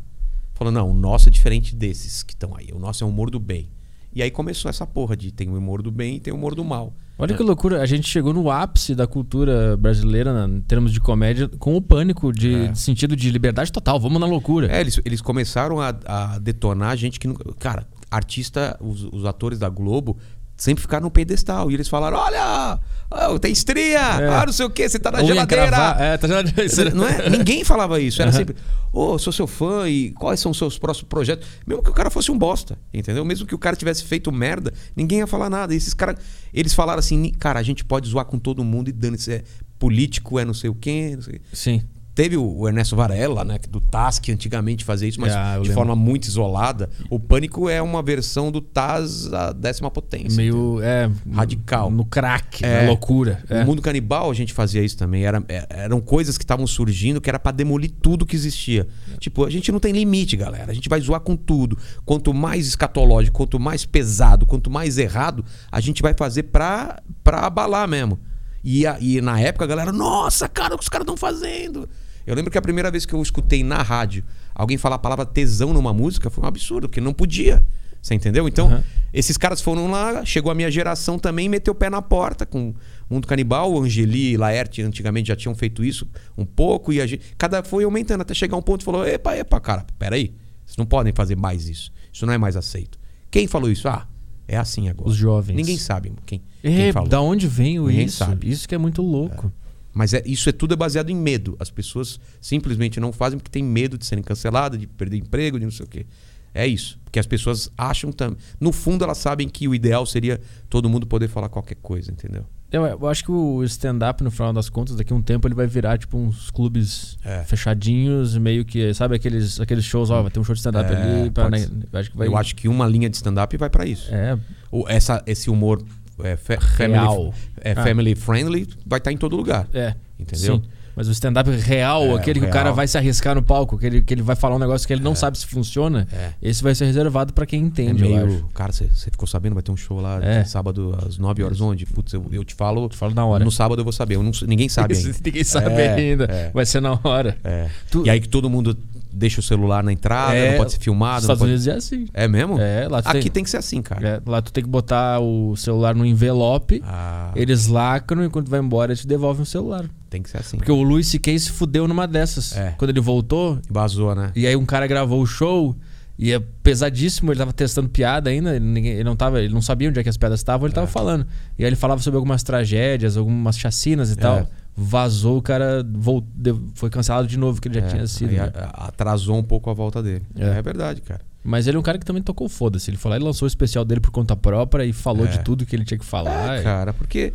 [0.54, 2.70] falou: não, o nosso é diferente desses que estão aí.
[2.74, 3.70] O nosso é o humor do bem.
[4.14, 6.54] E aí começou essa porra de tem o humor do bem e tem o humor
[6.56, 6.94] do mal.
[7.18, 11.00] Olha que loucura, a gente chegou no ápice da cultura brasileira na- em termos de
[11.00, 12.68] comédia com o pânico de, É.
[12.70, 14.68] de sentido de liberdade total, vamos na loucura.
[14.72, 17.54] É, eles, eles começaram a, a detonar gente que nunca.
[17.60, 20.18] Cara, artista, os, os atores da Globo
[20.62, 21.72] sempre ficaram no pedestal.
[21.72, 24.28] E eles falaram: olha, ah, tem estria, É.
[24.30, 25.68] ah, não sei o que, você tá na geladeira.
[25.68, 26.94] cravar- é, tá geladeira.
[26.94, 27.30] Não é?
[27.30, 28.22] Ninguém falava isso.
[28.22, 28.38] Era Aham.
[28.38, 28.56] sempre,
[28.94, 31.48] ô, sou seu fã e quais são os seus próximos projetos?
[31.66, 33.26] Mesmo que o cara fosse um bosta, entendeu?
[33.26, 35.74] Mesmo que o cara tivesse feito merda, ninguém ia falar nada.
[35.74, 36.18] E esses caras,
[36.54, 39.32] eles falaram assim, cara, a gente pode zoar com todo mundo e dane-se.
[39.34, 39.44] É
[39.80, 41.42] político, é não sei o quê, sei.
[41.52, 41.82] Sim.
[42.14, 43.58] Teve o Ernesto Varela, né?
[43.70, 45.74] Do Taz, que antigamente fazia isso, mas Ah, de lembro.
[45.74, 46.90] forma muito isolada.
[47.10, 50.36] O Pânico é uma versão do Taz a décima potência.
[50.36, 50.80] Meio.
[50.84, 51.90] É, Radical.
[51.90, 52.82] No crack, É.
[52.82, 53.42] na loucura.
[53.50, 53.60] É.
[53.62, 55.24] No mundo canibal a gente fazia isso também.
[55.26, 58.86] Era, é- eram coisas que estavam surgindo que era pra demolir tudo que existia.
[59.18, 60.70] Tipo, a gente não tem limite, galera.
[60.70, 61.78] A gente vai zoar com tudo.
[62.04, 67.40] Quanto mais escatológico, quanto mais pesado, quanto mais errado, a gente vai fazer pra, pra
[67.48, 68.20] abalar mesmo.
[68.64, 71.90] E, a- e na época a galera, nossa, cara, o que os caras estão fazendo?
[72.26, 74.24] Eu lembro que a primeira vez que eu escutei na rádio
[74.54, 77.64] alguém falar a palavra tesão numa música foi um absurdo, porque não podia.
[78.02, 78.48] Você entendeu?
[78.48, 78.84] Então, Aham.
[79.14, 82.74] esses caras foram lá, chegou a minha geração também, meteu o pé na porta com
[83.08, 87.06] Mundo Canibal, o Angeli e Laerte antigamente já tinham feito isso um pouco e a
[87.06, 90.34] gente, cada foi aumentando até chegar um ponto e falou: "Epa, epa, cara, peraí.
[90.66, 91.92] Vocês não podem fazer mais isso.
[92.12, 92.98] Isso não é mais aceito".
[93.30, 93.88] Quem falou isso?
[93.88, 94.08] Ah,
[94.48, 95.08] é assim agora.
[95.08, 95.56] Os jovens.
[95.56, 97.08] Ninguém sabe quem, É, quem falou.
[97.08, 98.18] da onde vem o Ninguém isso?
[98.18, 98.50] sabe.
[98.50, 99.52] Isso que é muito louco.
[99.94, 101.56] Mas é, isso é tudo é baseado em medo.
[101.60, 105.66] As pessoas simplesmente não fazem porque tem medo de serem canceladas, de perder emprego, de
[105.66, 106.06] não sei o quê.
[106.54, 107.00] É isso.
[107.06, 108.38] Porque as pessoas acham também.
[108.60, 110.40] No fundo, elas sabem que o ideal seria
[110.70, 112.46] todo mundo poder falar qualquer coisa, entendeu?
[112.72, 115.56] Eu, eu acho que o stand-up, no final das contas, daqui a um tempo ele
[115.56, 117.44] vai virar tipo uns clubes É.
[117.44, 120.96] fechadinhos, meio que, sabe, aqueles, aqueles shows, ó, vai ter um show de stand-up É,
[121.22, 121.32] ali.
[121.32, 122.28] Pra, né, acho que vai.
[122.28, 124.14] Eu acho que uma linha de stand-up vai pra isso.
[124.14, 124.38] É,
[124.72, 125.84] O- essa, esse humor
[126.24, 127.34] é, fa- family, Real.
[127.62, 127.84] é, Ah.
[127.84, 129.68] family friendly vai estar em todo lugar.
[129.74, 129.96] é.
[130.20, 130.58] Entendeu?
[130.58, 130.64] Sim.
[130.94, 132.54] Mas o stand-up real, É, aquele que o real.
[132.54, 134.92] cara vai se arriscar no palco, que ele, que ele vai falar um negócio que
[134.94, 136.32] ele não sabe se funciona, É.
[136.42, 138.46] esse vai ser reservado pra quem É entende, eu meio.
[138.54, 139.54] Cara, você ficou sabendo?
[139.54, 140.44] Vai ter um show lá É.
[140.44, 141.86] sábado às 9 horas onde?
[141.86, 142.88] Putz, eu, eu te falo.
[142.90, 143.44] Tu fala na hora.
[143.44, 144.16] No sábado eu vou saber.
[144.18, 145.16] Eu não- ninguém sabe ainda.
[145.26, 146.26] Ninguém sabe É, ainda.
[146.26, 146.52] é.
[146.54, 147.38] Vai ser na hora.
[147.44, 147.70] É.
[147.90, 148.78] Tu- E aí que todo mundo
[149.14, 151.16] deixa o celular na entrada, É, não pode ser filmado.
[151.16, 152.06] Nos Estados pode- Unidos é assim.
[152.14, 152.60] É mesmo?
[152.60, 153.44] É, lá Aqui tem- tem...
[153.44, 154.08] que ser assim, cara.
[154.08, 158.50] É, lá tu tem que botar o celular no envelope, Ah, eles lacram e quando
[158.50, 159.86] vai embora eles te devolvem o celular.
[160.10, 160.58] tem que ser assim.
[160.58, 161.40] Porque o Luis C.K.
[161.40, 162.56] se fudeu numa dessas.
[162.58, 162.76] É.
[162.78, 164.32] Quando ele voltou, Vazou, né?
[164.36, 165.76] e aí um cara gravou o show
[166.20, 169.62] e é pesadíssimo, ele tava testando piada ainda, ele, ninguém- ele não tava, ele não
[169.62, 171.26] sabia onde é que as piadas estavam, ele tava falando.
[171.58, 174.48] E aí ele falava sobre algumas tragédias, algumas chacinas e tal.
[174.76, 178.32] Vazou, o cara vol- de- foi cancelado de novo, que ele já É, tinha sido.
[178.32, 178.52] né?
[178.74, 180.24] atrasou um pouco a volta dele.
[180.36, 180.58] É.
[180.58, 181.22] É, verdade, cara.
[181.44, 182.90] Mas ele é um cara que também tocou foda-se.
[182.90, 185.30] Ele foi lá e lançou o especial dele por conta própria e falou É.
[185.30, 186.58] de tudo que ele tinha que falar.
[186.60, 187.34] É, cara, porque.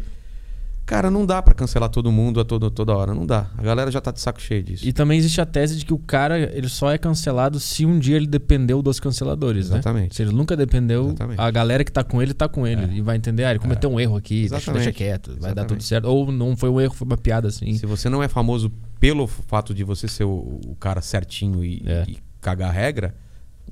[0.86, 3.12] Cara, não dá pra cancelar todo mundo a todo, toda hora.
[3.12, 3.50] Não dá.
[3.58, 4.86] A galera já tá de saco cheio disso.
[4.86, 7.98] E também existe a tese de que o cara ele só é cancelado se um
[7.98, 9.78] dia ele dependeu dos canceladores, né?
[9.78, 10.14] Exatamente.
[10.14, 11.40] Se ele nunca dependeu, Exatamente.
[11.40, 12.98] a galera que tá com ele tá com ele.
[12.98, 15.68] E vai entender, ah, ele cometeu um erro aqui, deixa, deixa quieto, vai dar Exatamente.
[15.70, 16.04] tudo certo.
[16.04, 17.74] Ou não foi um erro, foi uma piada assim.
[17.74, 21.82] Se você não é famoso pelo fato de você ser o, o cara certinho e,
[21.84, 22.04] É.
[22.06, 23.12] e cagar a regra,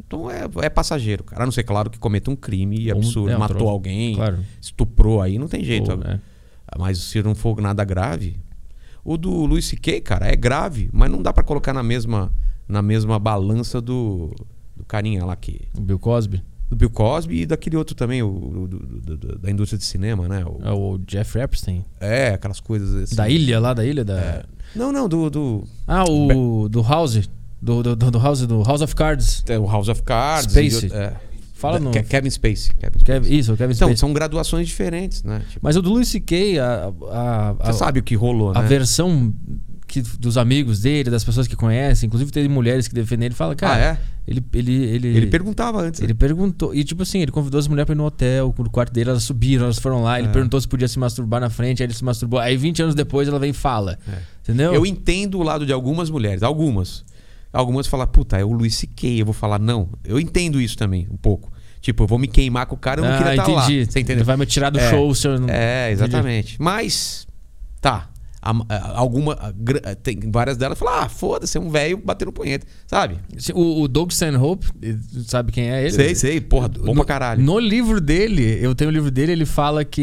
[0.05, 1.45] então é, é passageiro, cara.
[1.45, 3.71] A não ser, claro, que cometa um crime um- absurdo, é, um matou troço.
[3.71, 4.39] alguém, Claro.
[4.61, 5.93] estuprou aí, não tem jeito.
[5.93, 6.21] Ou, né?
[6.79, 8.39] Mas se não for nada grave.
[9.05, 12.33] O do Luis C.K., cara, é grave, mas não dá pra colocar na mesma,
[12.67, 14.35] na mesma balança do,
[14.77, 15.69] do carinha lá que.
[15.77, 19.39] O Bill Cosby, Do Bill Cosby e daquele outro também, o, o- do- do- do-
[19.39, 20.43] da indústria de cinema, né?
[20.47, 21.85] O- é o Jeff Epstein.
[22.01, 23.15] é, aquelas coisas assim.
[23.15, 24.45] Da ilha lá, da ilha da.
[24.75, 25.29] Não, não, do.
[25.29, 27.29] do Ah, o do House.
[27.61, 29.45] Do, do, do House, do House of Cards.
[29.49, 30.51] é, o House of Cards.
[30.51, 30.89] Spacey.
[30.91, 31.17] e é.
[31.55, 31.91] Fala Da- no.
[31.93, 32.75] Ke- Kevin Spacey.
[32.79, 33.05] Kevin Spacey.
[33.23, 33.97] Kevin- isso, o Kevin Então, Spacey.
[34.01, 35.41] são graduações diferentes, né?
[35.49, 38.61] Tipo, Mas o do Luis C.K., a, a, você a, sabe o que rolou, a
[38.61, 38.67] né?
[38.69, 39.33] versão
[39.87, 43.55] que, dos amigos dele, das pessoas que conhecem, inclusive teve mulheres que defendem ele, fala,
[43.55, 43.99] cara, ah, é?
[44.27, 46.01] ele, ele, ele, Ele perguntava antes.
[46.01, 48.93] ele perguntou, e tipo assim, ele convidou as mulheres pra ir no hotel, no quarto
[48.93, 50.33] dele, elas subiram, elas foram lá, ele É.
[50.33, 53.29] perguntou se podia se masturbar na frente, aí ele se masturbou, aí 20 anos depois
[53.29, 54.19] ela vem e fala, É.
[54.43, 54.75] entendeu?
[54.75, 57.05] Eu entendo o lado de algumas mulheres, algumas.
[57.55, 59.89] Algumas falam, puta, é o Luiz C.K., eu vou falar, não.
[60.05, 61.53] Eu entendo isso também, um pouco.
[61.81, 63.65] Tipo, eu vou me queimar com o cara, eu não ah, queria estar lá.
[63.65, 63.87] entendi.
[63.91, 64.25] Você entendeu?
[64.25, 64.91] vai me tirar do É.
[64.91, 65.49] show se eu não...
[65.49, 66.57] É, exatamente.
[66.61, 67.27] Mas,
[67.81, 68.11] tá.
[68.47, 69.33] A- a- alguma.
[69.33, 73.19] a Tem várias delas falam, ah, foda-se, é um velho batendo punheta, sabe?
[73.55, 74.67] O, o Doug Stanhope,
[75.27, 75.93] sabe quem é ele?
[75.93, 77.43] Sei, sei, porra, bom no, pra caralho.
[77.43, 80.03] No livro dele, eu tenho o livro dele, ele fala que.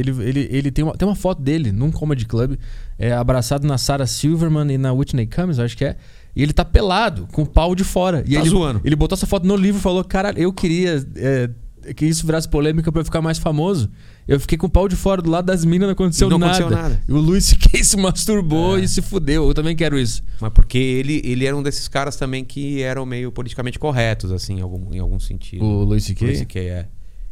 [0.00, 2.56] Ele, ele, ele tem, uma, tem uma foto dele num comedy club,
[2.98, 5.96] é, abraçado na Sarah Silverman e na Whitney Cummings, acho que é.
[6.36, 8.22] E ele tá pelado, com o pau de fora.
[8.26, 8.80] E Tá ele, zoando.
[8.84, 11.48] ele botou essa foto no livro e falou: Cara, eu queria é,
[11.94, 13.90] que isso virasse polêmica pra eu ficar mais famoso.
[14.28, 16.52] Eu fiquei com o pau de fora do lado das minas, não aconteceu, não nada.
[16.58, 17.00] aconteceu nada.
[17.08, 17.82] E o Luis C.K.
[17.84, 18.80] se masturbou É.
[18.82, 19.46] e se fudeu.
[19.48, 20.22] Eu também quero isso.
[20.40, 24.58] Mas porque ele, ele era um desses caras também que eram meio politicamente corretos, assim,
[24.58, 25.64] em algum, em algum sentido.
[25.64, 26.26] O Luis C.K.
[26.26, 26.86] Luis C.K., é.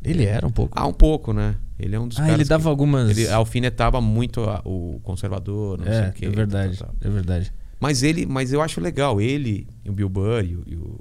[0.05, 0.73] Ele era um pouco.
[0.79, 1.57] Ah, um pouco, né?
[1.79, 3.11] Ele é um dos Ah, ele dava algumas.
[3.11, 6.27] Ele alfinetava muito a- o conservador, não sei É, o quê.
[6.27, 6.79] é verdade.
[7.01, 7.53] É verdade.
[7.85, 11.01] Mas ele, mas eu acho legal, ele, e o Bill Burr e, o- e o-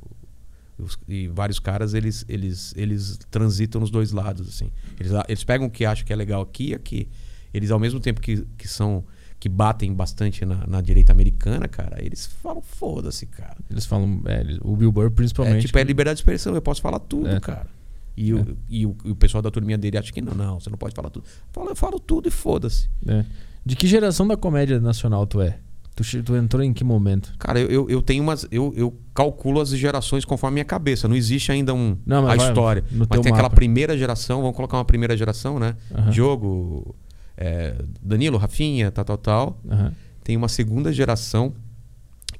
[1.07, 4.69] e vários caras, eles, eles, eles transitam nos dois lados, assim.
[4.99, 7.07] Eles, eles pegam o que acham que é legal aqui e aqui.
[7.53, 9.03] Eles, ao mesmo tempo que, que são
[9.39, 13.57] que batem bastante na, na direita americana, cara, eles falam, foda-se, cara.
[13.69, 15.65] Eles falam, é, o Bill Burr É, principalmente.
[15.67, 17.39] tipo, é liberdade de expressão, eu posso falar tudo, É.
[17.41, 17.67] cara.
[18.15, 20.69] E, o, e, o, e o pessoal da turminha dele acha que não, não, você
[20.69, 21.25] não pode falar tudo.
[21.51, 22.87] Fala, eu falo tudo e foda-se.
[23.07, 23.25] É.
[23.65, 25.59] De que geração da comédia nacional tu é?
[25.95, 27.33] Tu, tu entrou em que momento?
[27.37, 28.47] Cara, eu, eu, tenho umas.
[28.51, 31.07] Eu, eu calculo as gerações conforme a minha cabeça.
[31.07, 32.83] Não existe ainda um, Não, a vai, história.
[32.91, 33.55] Mas tem aquela mapa.
[33.55, 35.75] primeira geração, vamos colocar uma primeira geração, né?
[35.93, 36.11] Aham.
[36.11, 36.95] Jogo,
[37.37, 39.61] é, Danilo, Rafinha, tal, tal, tal.
[39.69, 39.93] Aham.
[40.23, 41.53] Tem uma segunda geração,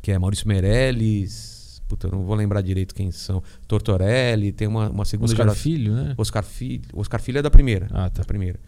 [0.01, 1.81] que é Maurício Meirelles.
[1.87, 3.43] Puta, eu não vou lembrar direito quem são.
[3.67, 5.61] Tortorelli, tem uma, uma segunda Oscar geração.
[5.61, 6.15] Filho, né?
[6.17, 6.85] Oscar Filho.
[6.93, 7.87] Oscar Filho é da primeira.
[7.91, 8.21] Ah, tá.
[8.21, 8.59] Da primeira.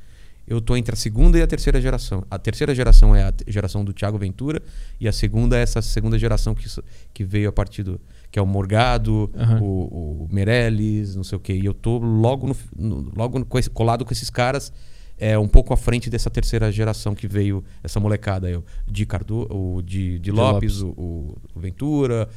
[0.47, 2.23] Eu tô entre a segunda e a terceira geração.
[2.29, 4.61] A terceira geração é a geração do Thiago Ventura
[4.99, 6.65] e a segunda é essa segunda geração que,
[7.13, 7.99] que veio a partir do
[8.31, 9.59] que é o Morgado, Aham.
[9.61, 11.53] o, o Meirelles, não sei o quê.
[11.53, 14.71] E eu tô logo no, no- logo no- colado com esses caras
[15.17, 19.05] é um pouco à frente dessa terceira geração que veio essa molecada aí, o de
[19.05, 20.95] Cardo, o de, de Lopes, Lopes.
[20.97, 22.27] O- o Ventura,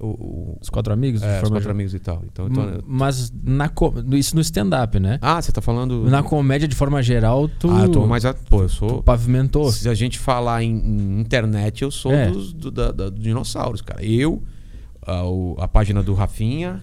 [0.00, 1.22] o, o Os quatro amigos?
[1.22, 2.22] é, os quatro amigos e tal.
[2.30, 3.70] Então, M- Mas na
[4.12, 5.18] isso no stand-up, né?
[5.20, 8.32] ah, você tá falando Na comédia, de forma geral, tu, Ah, eu tô mais a...
[8.34, 9.70] pô, eu tu sou pavimentou.
[9.72, 12.30] Se a gente falar em, em internet, eu sou É.
[12.30, 14.04] dos, do- da- da- dos dinossauros, cara.
[14.04, 14.42] Eu,
[15.06, 16.82] a, o- a página do Rafinha,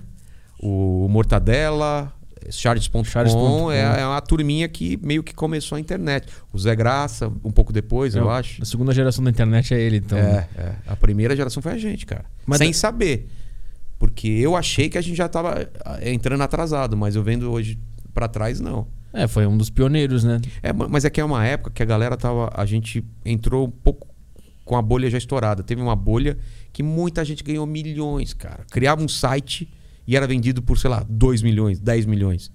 [0.60, 2.12] o Mortadela,
[2.52, 3.72] Charles.com Charles.com.
[3.72, 6.28] é, é uma turminha que meio que começou a internet.
[6.52, 8.62] O Zé Graça, um pouco depois, eu, acho.
[8.62, 10.18] A segunda geração da internet é ele, então.
[10.18, 10.76] É, é.
[10.88, 12.26] A primeira geração foi a gente, cara.
[12.46, 13.28] Mas Sem da- saber.
[13.98, 17.80] Porque eu achei que a gente já tava ah, entrando atrasado, mas eu vendo hoje
[18.14, 18.88] pra trás, não.
[19.14, 20.42] É, foi um dos pioneiros, né?
[20.62, 22.52] É, ma- mas é que é uma época que a galera tava.
[22.54, 24.08] A gente entrou um pouco
[24.66, 25.64] com a bolha já estourada.
[25.64, 26.38] Teve uma bolha
[26.74, 28.66] que muita gente ganhou milhões, cara.
[28.70, 29.70] Criava um site
[30.08, 32.52] e era vendido por, sei lá, 2 milhões, 10 milhões.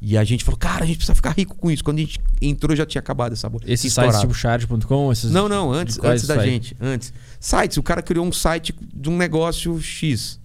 [0.00, 1.82] E a gente falou, cara, a gente precisa ficar rico com isso.
[1.82, 3.64] Quando a gente entrou, já tinha acabado essa bolha.
[3.66, 4.12] Esses Estourado.
[4.14, 5.30] sites tipo chart.com, esses.
[5.30, 6.50] Não, não, antes, antes da sites?
[6.50, 6.76] gente.
[6.80, 7.12] Antes.
[7.40, 10.38] Sites, o cara criou um site de um negócio X.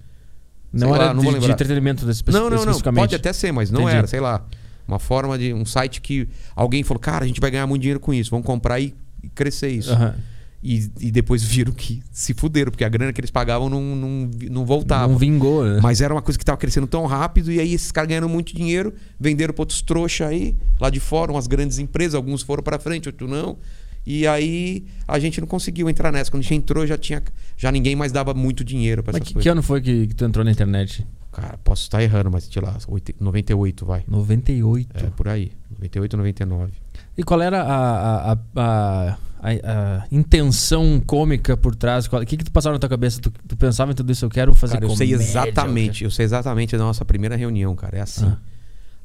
[0.71, 2.79] Não Sei era lá, não de, de entretenimento desse, Não, não, não.
[2.79, 3.97] Pode até ser, mas não Entendi.
[3.97, 4.43] era, sei lá.
[4.87, 5.53] Uma forma de.
[5.53, 8.45] Um site que alguém falou, cara, a gente vai ganhar muito dinheiro com isso, vamos
[8.45, 9.91] comprar e, e crescer isso.
[9.91, 10.15] Aham.
[10.63, 14.31] E, e depois viram que se fuderam, porque a grana que eles pagavam não, não,
[14.49, 15.11] não voltava.
[15.11, 15.79] Não vingou, né?
[15.83, 18.55] Mas era uma coisa que tava crescendo tão rápido, e aí esses caras ganharam muito
[18.55, 22.79] dinheiro, venderam para outros trouxa aí, lá de fora, umas grandes empresas, alguns foram para
[22.79, 23.57] frente, outros não.
[24.05, 26.31] E aí a gente não conseguiu entrar nessa.
[26.31, 27.21] Quando a gente entrou, já tinha.
[27.57, 29.43] Já ninguém mais dava muito dinheiro para essas que, coisas.
[29.43, 31.05] que ano foi que, que tu entrou na internet?
[31.31, 34.03] Cara, posso estar errando, mas sei lá, oit- 98, vai.
[34.07, 34.89] 98.
[34.93, 35.51] É, por aí.
[35.71, 36.71] 98, 99.
[37.17, 42.07] E qual era a, a, a, a, intenção cômica por trás?
[42.07, 43.21] Qual- O que, que tu passava na tua cabeça?
[43.21, 44.25] Tu, tu pensava em tudo isso?
[44.25, 47.75] Eu quero fazer Cara, eu sei comédia, exatamente, eu sei exatamente da nossa primeira reunião,
[47.75, 47.97] cara.
[47.97, 48.25] É assim.
[48.25, 48.37] Ah.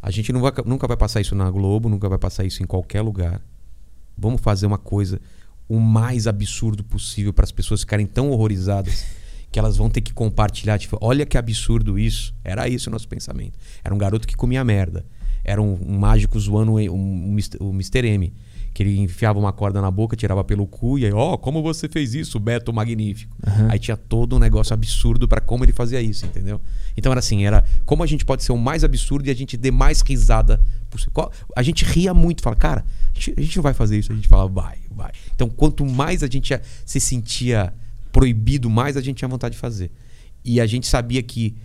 [0.01, 3.03] A gente vai- nunca vai passar isso na Globo, nunca vai passar isso em qualquer
[3.03, 3.41] lugar.
[4.17, 5.21] Vamos fazer uma coisa
[5.69, 9.05] o mais absurdo possível para as pessoas ficarem tão horrorizadas
[9.53, 10.79] que elas vão ter que compartilhar.
[10.79, 12.35] Tipo, olha que absurdo isso.
[12.43, 13.59] Era isso o nosso pensamento.
[13.85, 15.05] Era um garoto que comia merda.
[15.49, 17.57] Era um, um mágico zoando um, um, Mr.
[17.61, 18.07] o Mr.
[18.07, 18.33] M.
[18.75, 21.89] Que ele enfiava uma corda na boca, tirava pelo cu e aí, ó, como você
[21.89, 23.35] fez isso, Beto Magnífico.
[23.45, 23.69] Aham.
[23.71, 26.61] Aí tinha todo um negócio absurdo para como ele fazia isso, entendeu?
[26.97, 29.57] Então era assim, era como a gente pode ser o mais absurdo e a gente
[29.57, 31.31] dê mais risada possível.
[31.57, 34.15] A gente ria muito, fala, cara, a gente, a gente não vai fazer isso, a
[34.15, 35.11] gente fala, vai, vai.
[35.35, 36.55] Então quanto mais a gente
[36.85, 37.73] se sentia
[38.13, 39.91] proibido, mais a gente tinha vontade de fazer.
[40.45, 41.57] E a gente sabia que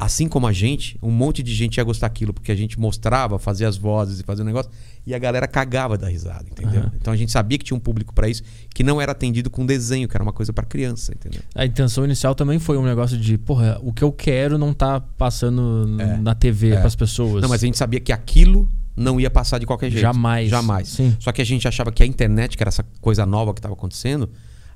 [0.00, 3.38] assim como a gente, um monte de gente ia gostar daquilo, porque a gente mostrava,
[3.38, 4.70] fazia as vozes e fazia o negócio,
[5.06, 6.80] e a galera cagava da risada, entendeu?
[6.80, 6.92] Aham.
[6.98, 8.42] Então a gente sabia que tinha um público para isso,
[8.74, 11.40] que não era atendido com desenho, que era uma coisa para criança, entendeu?
[11.54, 15.00] A intenção inicial também foi um negócio de, porra, o que eu quero não tá
[15.00, 16.16] passando É.
[16.16, 16.80] na TV É.
[16.80, 17.42] pras pessoas.
[17.42, 18.66] Não, mas a gente sabia que aquilo
[18.96, 20.02] não ia passar de qualquer jeito.
[20.02, 20.48] Jamais.
[20.50, 20.88] Jamais.
[20.88, 21.14] Sim.
[21.20, 23.74] Só que a gente achava que a internet, que era essa coisa nova que estava
[23.74, 24.28] acontecendo,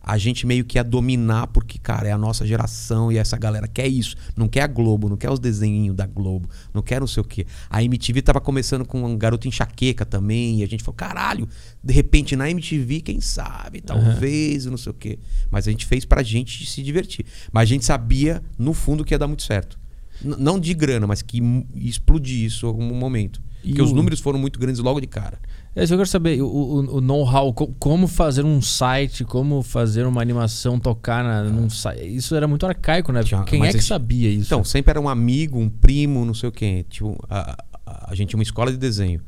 [0.05, 3.66] a gente meio que ia dominar, porque, cara, é a nossa geração e essa galera
[3.66, 4.14] quer isso.
[4.36, 7.24] Não quer a Globo, não quer os desenhinhos da Globo, não quer não sei o
[7.24, 7.47] quê.
[7.70, 11.48] A MTV tava começando com um garoto enxaqueca também, e a gente falou, caralho,
[11.82, 15.18] de repente na MTV, quem sabe, talvez, não sei o quê.
[15.51, 17.24] Mas a gente fez pra gente se divertir.
[17.51, 19.84] Mas a gente sabia, no fundo, que ia dar muito certo.
[20.23, 21.41] N- não de grana, mas que
[21.74, 23.41] explodir isso em algum momento.
[23.62, 25.39] E Porque os o- números foram muito grandes logo de cara.
[25.74, 29.24] É isso que eu quero saber, o, o- o know-how, co- como fazer um site,
[29.24, 32.15] como fazer uma animação tocar na, num site.
[32.15, 33.23] Isso era muito arcaico, né?
[33.24, 34.47] Tinha- Quem é que sabia isso?
[34.49, 36.85] Então, sempre era um amigo, um primo, não sei o quê.
[36.89, 39.20] Tipo, a, a- a gente tinha uma escola de desenho.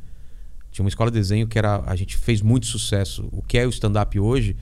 [0.71, 1.83] Tinha uma escola de desenho que era.
[1.87, 3.27] A gente fez muito sucesso.
[3.33, 4.55] O que é o stand-up hoje,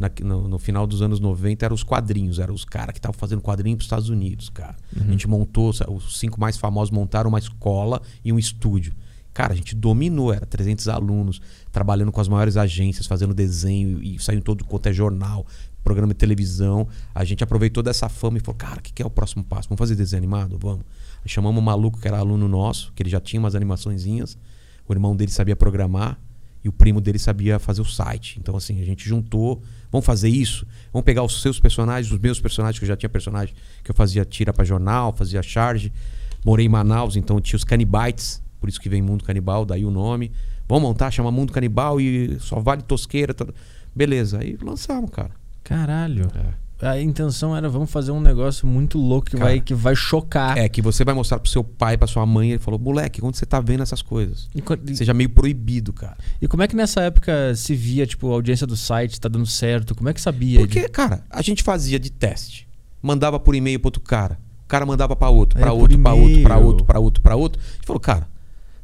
[0.00, 2.38] na- no, no final dos anos 90, eram os quadrinhos.
[2.38, 4.76] Eram os caras que estavam fazendo quadrinho para os Estados Unidos, cara.
[4.98, 8.92] A gente montou, os cinco mais famosos montaram uma escola e um estúdio.
[9.32, 11.40] Cara, a gente dominou, era 300 alunos,
[11.70, 15.46] trabalhando com as maiores agências, fazendo desenho e saindo todo quanto é jornal,
[15.84, 16.88] programa de televisão.
[17.14, 19.68] A gente aproveitou dessa fama e falou, cara, o que, que é o próximo passo?
[19.68, 20.58] Vamos fazer desenho animado?
[20.58, 20.84] Vamos.
[21.26, 24.36] Chamamos um maluco que era aluno nosso, que ele já tinha umas animaçõezinhas.
[24.88, 26.18] O irmão dele sabia programar
[26.64, 28.36] e o primo dele sabia fazer o site.
[28.40, 29.62] Então, assim, a gente juntou.
[29.90, 30.66] Vamos fazer isso?
[30.92, 33.94] Vamos pegar os seus personagens, os meus personagens, que eu já tinha personagem que eu
[33.94, 35.92] fazia tira para jornal, fazia charge.
[36.44, 39.90] Morei em Manaus, então tinha os canibites, por isso que vem Mundo Canibal, daí o
[39.90, 40.32] nome.
[40.68, 43.34] Vamos montar, chama Mundo Canibal e só vale tosqueira.
[43.94, 45.32] Beleza, aí lançamos, cara.
[45.64, 46.30] Caralho.
[46.34, 46.59] É.
[46.82, 50.56] A intenção era vamos fazer um negócio muito louco que, Cara, vai, que vai chocar.
[50.56, 53.36] É que você vai mostrar pro seu pai, pra sua mãe, ele falou, moleque, onde
[53.36, 54.48] você tá vendo essas coisas?
[54.54, 56.16] E, e- Seja meio proibido, cara.
[56.40, 59.46] e como é que nessa época se via, tipo, a audiência do site tá dando
[59.46, 59.94] certo?
[59.94, 60.58] Como é que sabia?
[60.60, 62.66] Porque, cara, a gente fazia de teste.
[63.02, 64.38] Mandava por e-mail pro outro cara.
[64.64, 67.22] O cara mandava pra outro, É, pra por outro, pra outro, pra outro, pra outro,
[67.22, 67.60] pra outro.
[67.62, 68.28] A gente falou, cara,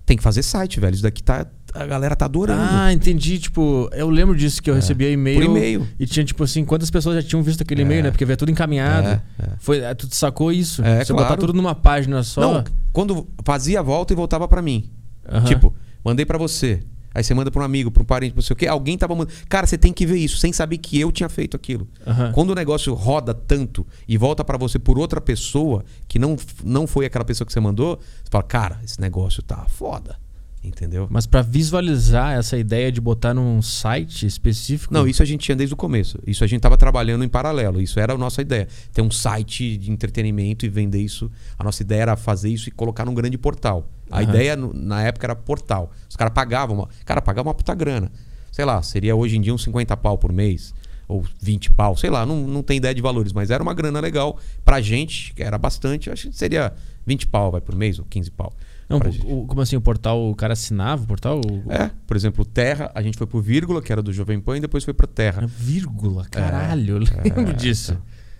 [0.04, 0.94] tem que fazer site, velho.
[0.94, 1.46] Isso daqui tá.
[1.74, 2.60] A galera tá adorando.
[2.62, 3.38] Ah, entendi.
[3.38, 5.40] Tipo, eu lembro disso que eu recebia e-mail.
[5.40, 5.86] Por e-mail.
[5.98, 8.02] E tinha, tipo assim, quantas pessoas já tinham visto aquele e-mail, É.
[8.04, 8.10] né?
[8.10, 9.08] Porque veio tudo encaminhado.
[9.08, 9.48] É, é.
[9.58, 10.82] Foi, é, tu sacou isso?
[10.82, 11.28] É, Você claro.
[11.28, 12.40] botar tudo numa página só.
[12.40, 14.90] Não, quando fazia a volta e voltava pra mim.
[15.28, 15.44] Aham.
[15.44, 15.74] Tipo,
[16.04, 16.82] mandei pra você.
[17.14, 18.66] Aí você manda pra um amigo, pra um parente, não sei o quê.
[18.66, 19.34] Alguém tava mandando.
[19.48, 21.88] Cara, você tem que ver isso, sem saber que eu tinha feito aquilo.
[22.06, 22.30] Aham.
[22.32, 26.86] Quando o negócio roda tanto e volta pra você por outra pessoa, que não, não
[26.86, 30.18] foi aquela pessoa que você mandou, você fala, cara, esse negócio tá foda.
[30.66, 31.06] Entendeu?
[31.08, 34.92] Mas pra visualizar essa ideia de botar num site específico.
[34.92, 36.18] Não, isso a gente tinha desde o começo.
[36.26, 37.80] Isso a gente tava trabalhando em paralelo.
[37.80, 38.66] Isso era a nossa ideia.
[38.92, 41.30] Ter um site de entretenimento e vender isso.
[41.56, 43.88] A nossa ideia era fazer isso e colocar num grande portal.
[44.10, 44.28] A Aham.
[44.28, 45.92] ideia na época era portal.
[46.08, 46.76] Os caras pagavam.
[46.76, 48.10] Uma, cara, pagava uma puta grana.
[48.50, 50.74] Sei lá, seria hoje em dia uns 50 pau por mês.
[51.08, 54.00] Ou 20 pau, sei lá, não, não tem ideia de valores, mas era uma grana
[54.00, 56.10] legal pra gente, que era bastante.
[56.10, 56.72] Acho que seria
[57.06, 58.52] 20 pau vai por mês, ou 15 pau.
[58.88, 61.40] Não, o- como assim, o portal, o cara assinava o portal?
[61.40, 64.56] O- É, por exemplo, Terra, a gente foi pro Vírgula, que era do Jovem Pan,
[64.56, 65.42] e depois foi pra Terra.
[65.42, 67.98] É Vírgula, caralho, eu lembro disso.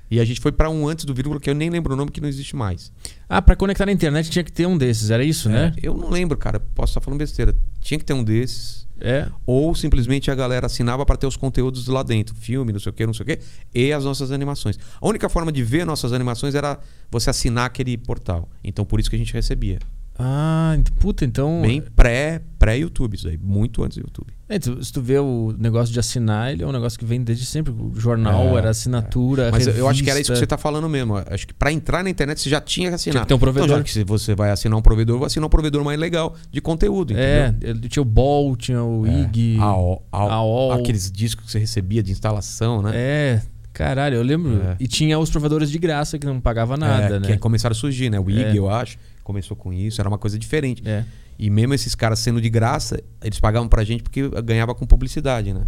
[0.08, 2.12] E a gente foi pra um antes do vírgula, que eu nem lembro o nome,
[2.12, 2.92] que não existe mais.
[3.28, 5.72] Ah, pra conectar na internet tinha que ter um desses, era isso, né?
[5.76, 6.60] É, eu não lembro, cara.
[6.60, 7.52] Posso estar falando besteira.
[7.80, 8.86] Tinha que ter um desses.
[9.00, 9.26] É.
[9.44, 12.36] Ou simplesmente a galera assinava para ter os conteúdos lá dentro.
[12.36, 13.40] Filme, não sei o que, não sei o que.
[13.74, 14.78] E as nossas animações.
[15.00, 16.78] A única forma de ver nossas animações era
[17.10, 18.48] você assinar aquele portal.
[18.62, 19.80] Então por isso que a gente recebia.
[20.18, 21.60] Ah, puta, então.
[21.62, 23.38] Bem pré- pré-YouTube, isso aí.
[23.42, 24.32] Muito antes do YouTube.
[24.48, 27.44] É, se tu vê o negócio de assinar, ele é um negócio que vem desde
[27.44, 27.72] sempre.
[27.72, 29.50] O jornal É, era assinatura.
[29.52, 30.36] Mas eu acho que era isso que revista.
[30.36, 31.16] você tá falando mesmo.
[31.16, 33.12] Acho que para entrar na internet você já tinha que assinar.
[33.14, 33.66] Tinha que ter um provedor.
[33.68, 36.34] Então, já que se você vai assinar um provedor, vai assinar um provedor mais legal
[36.50, 37.84] de conteúdo, entendeu?
[37.84, 39.58] É, tinha o Ball, tinha o IG.
[39.60, 40.72] AOL, AOL.
[40.72, 42.92] aqueles discos que você recebia de instalação, né?
[42.94, 44.62] É, caralho, eu lembro.
[44.62, 44.76] É.
[44.78, 47.26] E tinha os provedores de graça que não pagava nada, É, né?
[47.26, 48.18] Que começaram a surgir, né?
[48.20, 48.56] O IG, É.
[48.58, 50.80] eu acho, começou com isso, era uma coisa diferente.
[50.86, 51.04] É.
[51.36, 55.52] E mesmo esses caras sendo de graça, eles pagavam pra gente porque ganhava com publicidade,
[55.52, 55.66] né?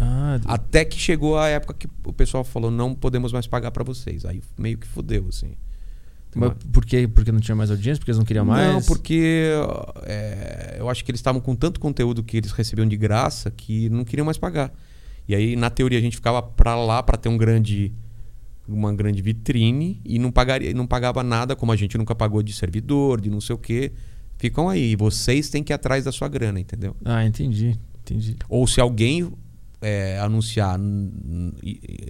[0.00, 3.82] Ah, Até que chegou a época que o pessoal falou, não podemos mais pagar pra
[3.82, 4.24] vocês.
[4.24, 5.56] Aí meio que fudeu, assim.
[6.36, 7.08] mas por quê?
[7.12, 7.98] Porque não tinha mais audiência?
[7.98, 8.72] Porque eles não queriam mais?
[8.72, 9.50] Não, porque
[10.04, 13.90] é, eu acho que eles estavam com tanto conteúdo que eles recebiam de graça que
[13.90, 14.72] não queriam mais pagar.
[15.26, 17.92] E aí, na teoria, a gente ficava pra lá pra ter um grande
[18.74, 22.52] uma grande vitrine e não pagaria não pagava nada como a gente nunca pagou de
[22.52, 23.92] servidor, de não sei o quê.
[24.38, 26.96] Ficam aí, e vocês têm que ir atrás da sua grana, entendeu?
[27.04, 27.78] Ah, entendi.
[28.02, 28.36] Entendi.
[28.48, 29.30] Ou se alguém
[29.82, 30.78] é, anunciar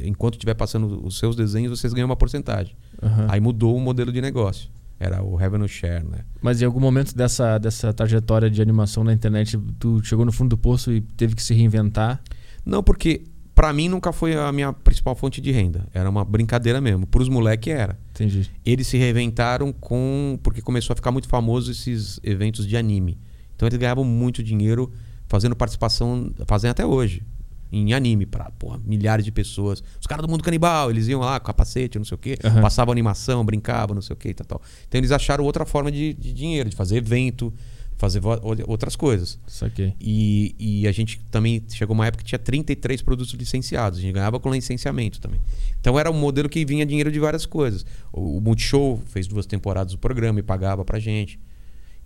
[0.03, 2.75] enquanto estiver passando os seus desenhos, vocês ganham uma porcentagem.
[3.03, 3.27] Aham.
[3.29, 4.71] Aí mudou o modelo de negócio.
[4.99, 6.19] Era o revenue share, né?
[6.43, 10.51] Mas em algum momento dessa, dessa trajetória de animação na internet, tu chegou no fundo
[10.51, 12.23] do poço e teve que se reinventar?
[12.67, 13.23] Não, porque
[13.61, 15.87] pra mim nunca foi a minha principal fonte de renda.
[15.93, 17.07] Era uma brincadeira mesmo.
[17.07, 17.99] Pros moleques era.
[18.13, 18.51] Entendi.
[18.65, 20.39] Eles se reinventaram com.
[20.43, 23.19] Porque começou a ficar muito famoso esses eventos de anime.
[23.55, 24.91] Então eles ganhavam muito dinheiro
[25.29, 26.33] fazendo participação.
[26.47, 27.23] Fazem até hoje.
[27.71, 29.83] Em anime, pra porra, milhares de pessoas.
[30.01, 32.63] Os caras do mundo canibal, eles iam lá com capacete, não sei o quê, Aham.
[32.63, 34.63] passavam animação, brincavam, não sei o quê e tal, tal.
[34.89, 37.53] Então eles acharam outra forma de, de dinheiro, de fazer evento,
[38.01, 38.23] fazer
[38.67, 39.39] outras coisas.
[39.47, 39.93] Saquei.
[40.01, 43.99] E, e a gente também chegou uma época que tinha 33 produtos licenciados.
[43.99, 45.39] A gente ganhava com licenciamento também.
[45.79, 47.85] Então era um modelo que vinha dinheiro de várias coisas.
[48.11, 51.39] O, o Multishow fez duas temporadas do programa e pagava pra gente.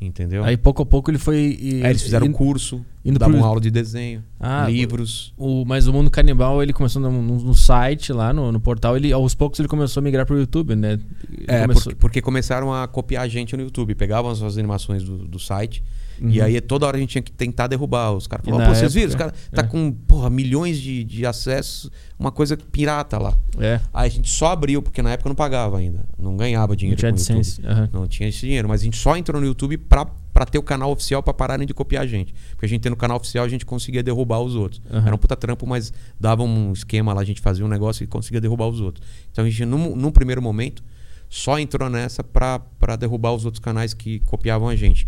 [0.07, 0.45] Entendeu?
[0.45, 1.57] Aí pouco a pouco ele foi.
[1.61, 5.33] e- Aí eles fizeram e- curso, indo davam pro- aula de desenho, Ah, livros.
[5.37, 8.97] O, mas o Mundo Canibal, ele começou no, no- no site lá, no, no portal,
[8.97, 10.93] ele aos poucos ele começou a migrar pro YouTube, né?
[11.33, 13.95] Ele É, começou- porque, porque começaram a copiar a gente no YouTube.
[13.95, 15.83] Pegavam as suas animações do, do site.
[16.21, 16.45] E Uhum.
[16.45, 18.13] aí toda hora a gente tinha que tentar derrubar.
[18.13, 19.09] Os caras E falavam, pô, vocês viram?
[19.09, 19.67] Os época- caras tá é.
[19.67, 23.37] com porra, milhões de, de acessos, uma coisa pirata lá.
[23.59, 26.05] É, Aí a gente só abriu, porque na época não pagava ainda.
[26.19, 27.91] Não ganhava não dinheiro tinha com aham.
[27.93, 28.69] Não tinha esse dinheiro.
[28.69, 31.65] Mas a gente só entrou no YouTube pra pra ter o canal oficial pra pararem
[31.65, 32.35] de copiar a gente.
[32.51, 34.83] Porque a gente tendo o canal oficial, a gente conseguia derrubar os outros.
[34.91, 35.07] Aham.
[35.07, 38.07] Era um puta trampo, mas dava um esquema lá, a gente fazia um negócio e
[38.09, 39.07] conseguia derrubar os outros.
[39.31, 40.83] Então a gente, num, num primeiro momento,
[41.29, 45.07] só entrou nessa pra, pra derrubar os outros canais que copiavam a gente.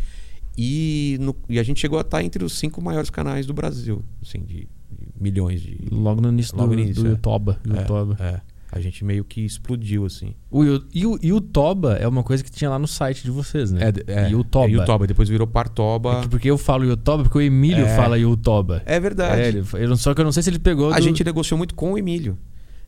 [0.57, 4.03] E, no- e a gente chegou a estar entre os cinco maiores canais do Brasil,
[4.23, 4.55] assim, de,
[4.91, 5.79] de milhões de.
[5.91, 7.11] Logo no início Logo do, início, do é.
[7.13, 7.61] Yutoba.
[7.69, 8.17] É, Yutoba.
[8.21, 8.41] é.
[8.73, 10.35] A gente meio que explodiu, assim.
[10.51, 13.81] O, e o Yutoba é uma coisa que tinha lá no site de vocês, né?
[14.09, 14.67] É, Yutoba.
[14.67, 16.19] É Yutoba, depois virou Partoba.
[16.19, 17.97] É que porque eu falo Yutoba, porque o Emílio É.
[17.97, 18.83] fala Yutoba.
[18.85, 19.41] É verdade.
[19.41, 21.23] É, ele, eu não, só que eu não sei se ele pegou A do- gente
[21.23, 22.37] negociou muito com o Emílio.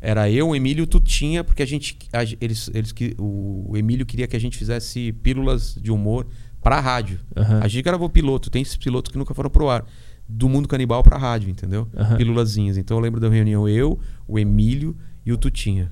[0.01, 1.97] Era eu, o Emílio e o Tutinha, porque a gente.
[2.13, 6.27] a eles, eles, que- o Emílio queria que a gente fizesse pílulas de humor
[6.69, 7.19] pra rádio.
[7.37, 7.61] Aham.
[7.63, 9.85] A gente gravou piloto, tem esses pilotos que nunca foram pro ar.
[10.29, 11.89] Do mundo canibal pra rádio, entendeu?
[11.97, 12.17] Aham.
[12.17, 12.77] Pílulazinhas.
[12.77, 15.91] Então eu lembro da reunião eu, o Emílio e o Tutinha.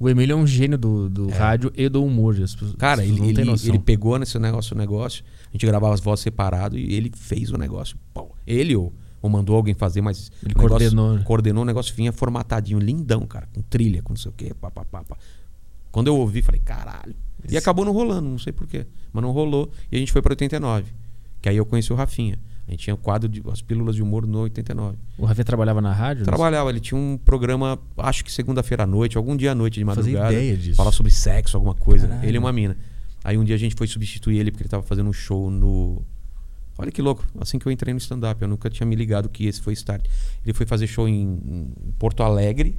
[0.00, 1.34] O Emílio é um gênio do, do É.
[1.34, 2.34] rádio e do humor.
[2.40, 6.00] as pessoas- Cara, ele, ele, ele pegou nesse negócio o negócio, a gente gravava as
[6.00, 7.96] vozes separado e ele fez o negócio.
[8.14, 11.22] Pô, ele ou, ou mandou alguém fazer, mas Ele o negócio- coordenou, né?
[11.24, 14.70] coordenou o negócio vinha formatadinho, lindão, cara, com trilha, com não sei o quê, pá,
[14.70, 15.16] pá, pá, pá.
[15.90, 17.14] Quando eu ouvi, falei, caralho.
[17.48, 20.32] E acabou não rolando, não sei porquê, mas não rolou e a gente foi para
[20.32, 20.92] 89,
[21.40, 22.38] que aí eu conheci o Rafinha.
[22.66, 24.98] A gente tinha o quadro de as pílulas de humor no 89.
[25.16, 26.24] O Rafinha trabalhava na rádio?
[26.24, 29.84] Trabalhava, ele tinha um programa, acho que segunda-feira à noite, algum dia à noite de
[29.84, 30.34] Não fazia madrugada.
[30.34, 30.76] ideia disso.
[30.76, 32.06] Falar sobre sexo, alguma coisa.
[32.06, 32.28] Caralho.
[32.28, 32.76] Ele e uma mina.
[33.24, 36.02] Aí um dia a gente foi substituir ele porque ele tava fazendo um show no.
[36.76, 39.46] Olha que louco, assim que eu entrei no stand-up, eu nunca tinha me ligado que
[39.46, 40.04] esse foi o start.
[40.44, 42.76] Ele foi fazer show em, em Porto Alegre,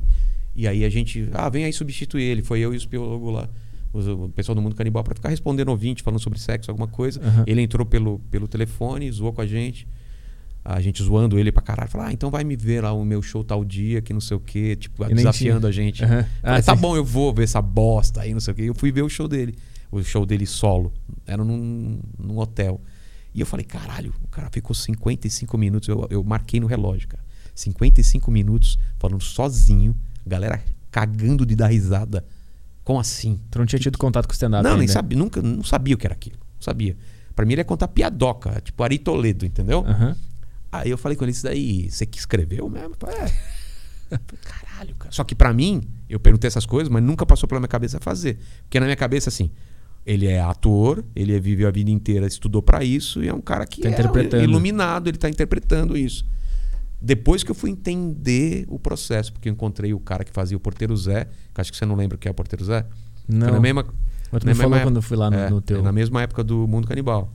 [0.56, 2.42] e aí a gente, ah, vem aí substituir ele.
[2.42, 3.50] Foi eu e os biólogos lá,
[3.94, 7.20] o pessoal do mundo canibal, pra ficar respondendo ouvinte, falando sobre sexo, alguma coisa.
[7.22, 7.44] Aham.
[7.48, 9.88] Ele entrou pelo, pelo telefone, zoou com a gente.
[10.64, 11.90] A gente zoando ele pra caralho.
[11.90, 14.38] Falou, ah, então vai me ver lá o meu show tal dia, que não sei
[14.38, 14.76] o quê.
[14.76, 15.70] Tipo, desafiando tinha.
[15.70, 16.06] a gente.
[16.06, 18.62] Falei, Ah, tá bom, eu vou ver essa bosta aí, não sei o quê.
[18.64, 19.56] Eu fui ver o show dele.
[19.92, 20.94] O show dele solo.
[21.26, 22.80] Era num, num hotel.
[23.34, 25.88] E eu falei, caralho, o cara ficou 55 minutos.
[25.88, 27.24] Eu, eu marquei no relógio, cara.
[27.56, 29.96] 55 minutos falando sozinho.
[30.28, 30.62] Galera
[30.92, 32.24] cagando de dar risada.
[32.84, 33.40] Como assim?
[33.52, 34.94] Tu não tinha tido contato com o stand-up Não, nem ainda?
[34.94, 36.38] sabia, nunca, não sabia o que era aquilo.
[36.38, 36.98] Não sabia.
[37.36, 39.86] Pra mim ele ia contar piadoca, tipo Ari Toledo, entendeu?
[39.88, 40.16] Aham.
[40.72, 42.96] Aí eu falei com ele, isso daí, você que escreveu mesmo?
[43.00, 43.32] Falei, é.
[44.44, 45.12] Caralho, cara.
[45.12, 48.38] Só que pra mim, eu perguntei essas coisas, mas nunca passou pela minha cabeça fazer.
[48.64, 49.50] Porque na minha cabeça, assim,
[50.06, 53.66] ele é ator, ele viveu a vida inteira, estudou pra isso, e é um cara
[53.66, 54.44] que Tá é interpretando.
[54.44, 56.26] iluminado, ele tá interpretando isso.
[57.02, 60.60] Depois que eu fui entender o processo, porque eu encontrei o cara que fazia o
[60.60, 62.86] Porteiro Zé, que acho que você não lembra o que é o Porteiro Zé.
[63.28, 63.48] Não.
[63.48, 63.86] Foi na mesma,
[64.32, 65.80] Mas tu me falou mesma quando eu fui lá no, é, no teu...
[65.80, 67.32] é na mesma época do Mundo Canibal.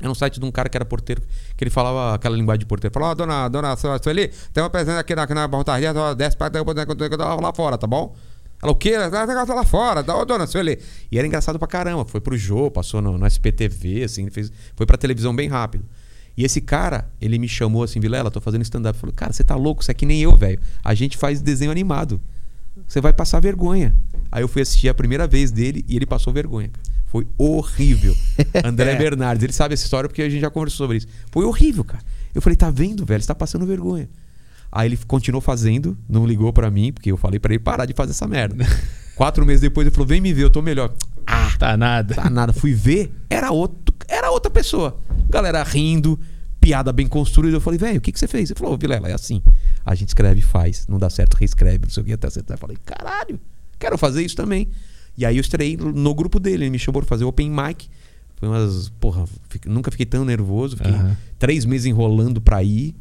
[0.00, 1.22] Era um site de um cara que era porteiro,
[1.56, 2.92] que ele falava aquela linguagem de porteiro.
[2.92, 5.48] Falava, ó, dona, dona Sueli, tem uma presença aqui na, aqui na
[5.94, 6.50] só desce pra
[7.40, 8.14] lá fora, tá bom?
[8.62, 8.90] Ela, o quê?
[8.90, 10.78] Ela tá lá fora, tá, ô, dona Sueli.
[11.10, 12.04] E era engraçado pra caramba.
[12.04, 15.84] Foi pro Jô, passou no, no SPTV, assim, fez, foi pra televisão bem rápido.
[16.36, 18.98] E esse cara, ele me chamou assim, Vilela, tô fazendo stand-up.
[18.98, 20.58] Falou, cara, você tá louco, você é que nem eu, velho.
[20.82, 22.20] A gente faz desenho animado.
[22.88, 23.94] Você vai passar vergonha.
[24.30, 26.70] Aí eu fui assistir a primeira vez dele e ele passou vergonha.
[27.06, 28.16] Foi horrível.
[28.64, 31.06] André Bernardes, ele sabe essa história porque a gente já conversou sobre isso.
[31.30, 32.02] Foi horrível, cara.
[32.34, 33.20] Eu falei, tá vendo, velho?
[33.20, 34.08] Você tá passando vergonha.
[34.70, 37.92] Aí ele continuou fazendo, não ligou pra mim, porque eu falei pra ele parar de
[37.92, 38.64] fazer essa merda.
[39.14, 40.94] Quatro meses depois ele falou, vem me ver, eu tô melhor.
[41.26, 42.14] Ah, Tá nada.
[42.14, 42.54] tá nada.
[42.54, 44.98] Fui ver, era outro, era outra pessoa.
[45.28, 46.18] Galera rindo,
[46.60, 47.56] piada bem construída.
[47.56, 48.50] Eu falei, velho, o que, que você fez?
[48.50, 49.42] Ele falou, "Ô, Vilela, é assim.
[49.84, 50.86] A gente escreve e faz.
[50.88, 52.56] Não dá certo, reescreve, não sei o que, até acertar.
[52.56, 53.40] Eu falei, caralho,
[53.78, 54.68] quero fazer isso também.
[55.16, 56.64] E aí eu estreiei no grupo dele.
[56.64, 57.88] Ele me chamou pra fazer open mic.
[58.36, 58.88] Foi umas.
[59.00, 59.24] Porra,
[59.66, 60.76] nunca fiquei tão nervoso.
[60.76, 61.16] Fiquei Aham.
[61.38, 62.94] três meses enrolando pra ir.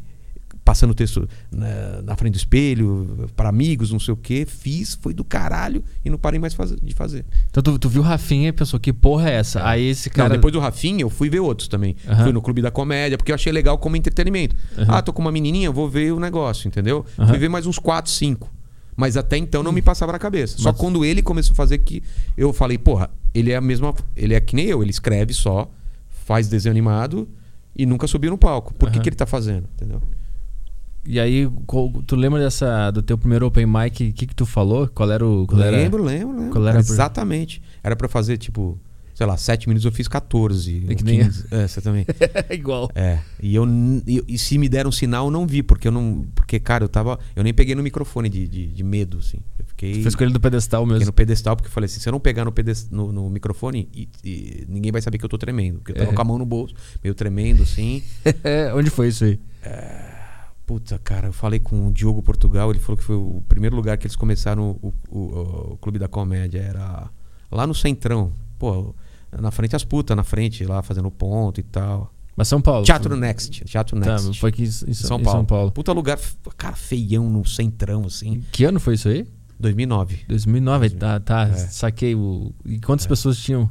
[0.64, 4.46] Passando o texto na, na frente do espelho, para amigos, não sei o que.
[4.46, 7.26] Fiz, foi do caralho e não parei mais faz- de fazer.
[7.50, 9.68] Então tu, tu viu o Rafinha e pensou, que porra é essa?
[9.68, 10.30] Aí esse cara...
[10.30, 11.96] Não, depois do Rafinha, eu fui ver outros também.
[12.08, 12.24] Aham.
[12.24, 14.56] Fui no Clube da Comédia, porque eu achei legal como entretenimento.
[14.78, 14.86] Aham.
[14.98, 17.04] Ah, tô com uma menininha, vou ver o negócio, entendeu?
[17.18, 17.28] Aham.
[17.30, 18.50] Fui ver mais uns 4, 5.
[18.96, 20.58] Mas até então não me passava na cabeça.
[20.60, 22.04] Só Mas- quando ele começou a fazer que
[22.38, 23.96] eu falei, porra, ele é a mesma.
[24.16, 25.68] Ele é que nem eu, ele escreve só,
[26.26, 27.28] faz desenho animado
[27.76, 28.74] e nunca subiu no palco.
[28.76, 29.68] Por que, que ele tá fazendo?
[29.76, 30.00] Entendeu?
[31.06, 31.50] E aí,
[32.06, 34.10] tu lembra dessa, do teu primeiro open mic?
[34.10, 34.88] O que que tu falou?
[34.88, 35.48] Qual era o...
[35.48, 35.76] Qual era...
[35.76, 36.68] lembro, lembro, lembro.
[36.68, 37.62] era exatamente.
[37.84, 38.80] Era pra fazer, tipo,
[39.16, 40.86] sei lá, 7 minutos eu fiz 14.
[40.88, 41.46] É que nem- 15.
[41.50, 42.06] É, você também.
[42.52, 42.92] Igual.
[42.94, 43.68] É, e eu
[44.06, 46.24] e, e se me deram um sinal, eu não vi, porque eu não.
[46.36, 47.18] Porque, cara, eu tava.
[47.36, 49.38] Eu nem peguei no microfone de, de, de medo, assim.
[49.58, 51.08] Eu fiquei, Tu fez com ele do pedestal fiquei mesmo.
[51.08, 53.90] no pedestal, porque eu falei assim, se eu não pegar no, pedes, no, no microfone,
[53.92, 55.80] e, e ninguém vai saber que eu tô tremendo.
[55.80, 56.14] Porque eu tava É.
[56.14, 58.04] com a mão no bolso, meio tremendo, assim.
[58.44, 59.40] É, Onde foi isso aí?
[60.72, 63.98] Puta, cara, eu falei com o Diogo Portugal, ele falou que foi o primeiro lugar
[63.98, 66.60] que eles começaram o, o, o- o Clube da Comédia.
[66.60, 67.10] Era
[67.52, 68.32] lá no Centrão.
[68.58, 68.96] Pô,
[69.38, 72.10] Na frente as putas, na frente, lá fazendo ponto e tal.
[72.38, 72.86] Mas São Paulo.
[72.86, 73.66] Teatro Next.
[73.66, 74.40] Teatro Tá, Next.
[74.40, 75.40] foi aqui em São, Paulo.
[75.40, 75.72] São Paulo.
[75.72, 76.18] Puta lugar,
[76.58, 78.42] cara, feião no centrão, assim.
[78.52, 79.28] Que ano foi isso aí?
[79.60, 80.22] 2009.
[80.28, 81.54] 2009, tá, tá É.
[81.54, 82.54] saquei o...
[82.66, 83.70] E quantas pessoas tinham?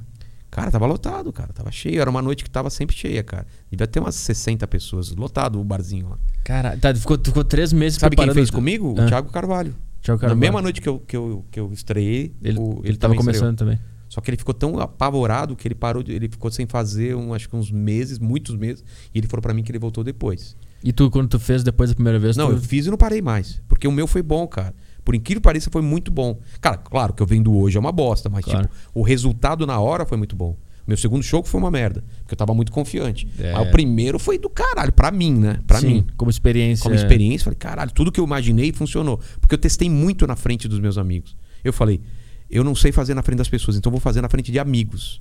[0.60, 1.52] Cara, tava lotado, cara.
[1.52, 2.00] Tava cheio.
[2.00, 3.46] Era uma noite que tava sempre cheia, cara.
[3.70, 5.10] Devia ter umas 60 pessoas.
[5.14, 6.18] Lotado o barzinho lá.
[6.44, 8.94] Cara, tá, ficou, ficou três meses Sabe quem preparando- fez comigo?
[8.98, 9.04] Ah.
[9.04, 9.74] O Thiago Carvalho.
[10.02, 10.40] Thiago Na Carvalho.
[10.40, 13.52] mesma noite que eu, que eu, que eu estreiei, Ele, o- ele, tava também começando
[13.54, 13.74] estreou.
[13.76, 13.78] também.
[14.08, 17.48] Só que ele ficou tão apavorado que ele parou, ele ficou sem fazer, um, acho
[17.48, 18.82] que uns meses, muitos meses.
[19.14, 20.56] E ele falou pra mim que ele voltou depois.
[20.82, 22.52] E tu, quando tu fez depois da primeira vez, Não, tu...
[22.54, 23.62] eu fiz e não parei mais.
[23.68, 24.74] Porque o meu foi bom, cara.
[25.10, 26.38] Por incrível que pareça, foi muito bom.
[26.60, 28.68] Cara, claro que eu vendo hoje é uma bosta, mas Claro.
[28.68, 30.56] tipo, o resultado na hora foi muito bom.
[30.86, 33.26] Meu segundo show foi uma merda, porque eu tava muito confiante.
[33.40, 33.52] É.
[33.52, 35.58] Aí o primeiro foi do caralho, pra mim, né?
[35.66, 36.06] Pra Sim, mim.
[36.16, 36.84] como experiência.
[36.84, 39.18] Como experiência, falei, caralho, tudo que eu imaginei funcionou.
[39.40, 41.36] Porque eu testei muito na frente dos meus amigos.
[41.64, 42.00] Eu falei,
[42.48, 44.60] eu não sei fazer na frente das pessoas, então eu vou fazer na frente de
[44.60, 45.20] amigos.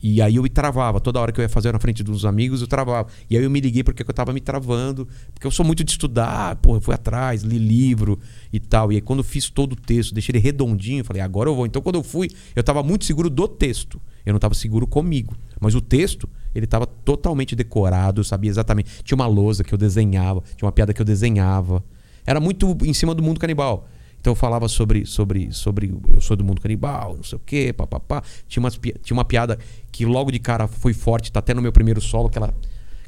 [0.00, 1.00] E aí eu me travava.
[1.00, 3.08] Toda hora que eu ia fazer na frente dos amigos, eu travava.
[3.28, 5.08] E aí eu me liguei porque eu tava me travando.
[5.34, 8.18] Porque eu sou muito de estudar, pô, eu fui atrás, li livro
[8.52, 8.92] e tal.
[8.92, 11.66] E aí quando eu fiz todo o texto, deixei ele redondinho, falei, agora eu vou.
[11.66, 14.00] Então quando eu fui, eu tava muito seguro do texto.
[14.24, 15.34] Eu não tava seguro comigo.
[15.60, 19.02] Mas o texto, ele tava totalmente decorado, eu sabia exatamente.
[19.02, 21.82] Tinha uma lousa que eu desenhava, tinha uma piada que eu desenhava.
[22.26, 23.88] Era muito em cima do mundo canibal.
[24.28, 27.72] Então eu falava sobre, sobre, sobre eu sou do mundo canibal, não sei o quê,
[27.72, 28.22] papapá.
[28.46, 29.58] Tinha, umas, tinha uma piada
[29.90, 32.52] que logo de cara foi forte, tá até no meu primeiro solo, que, ela,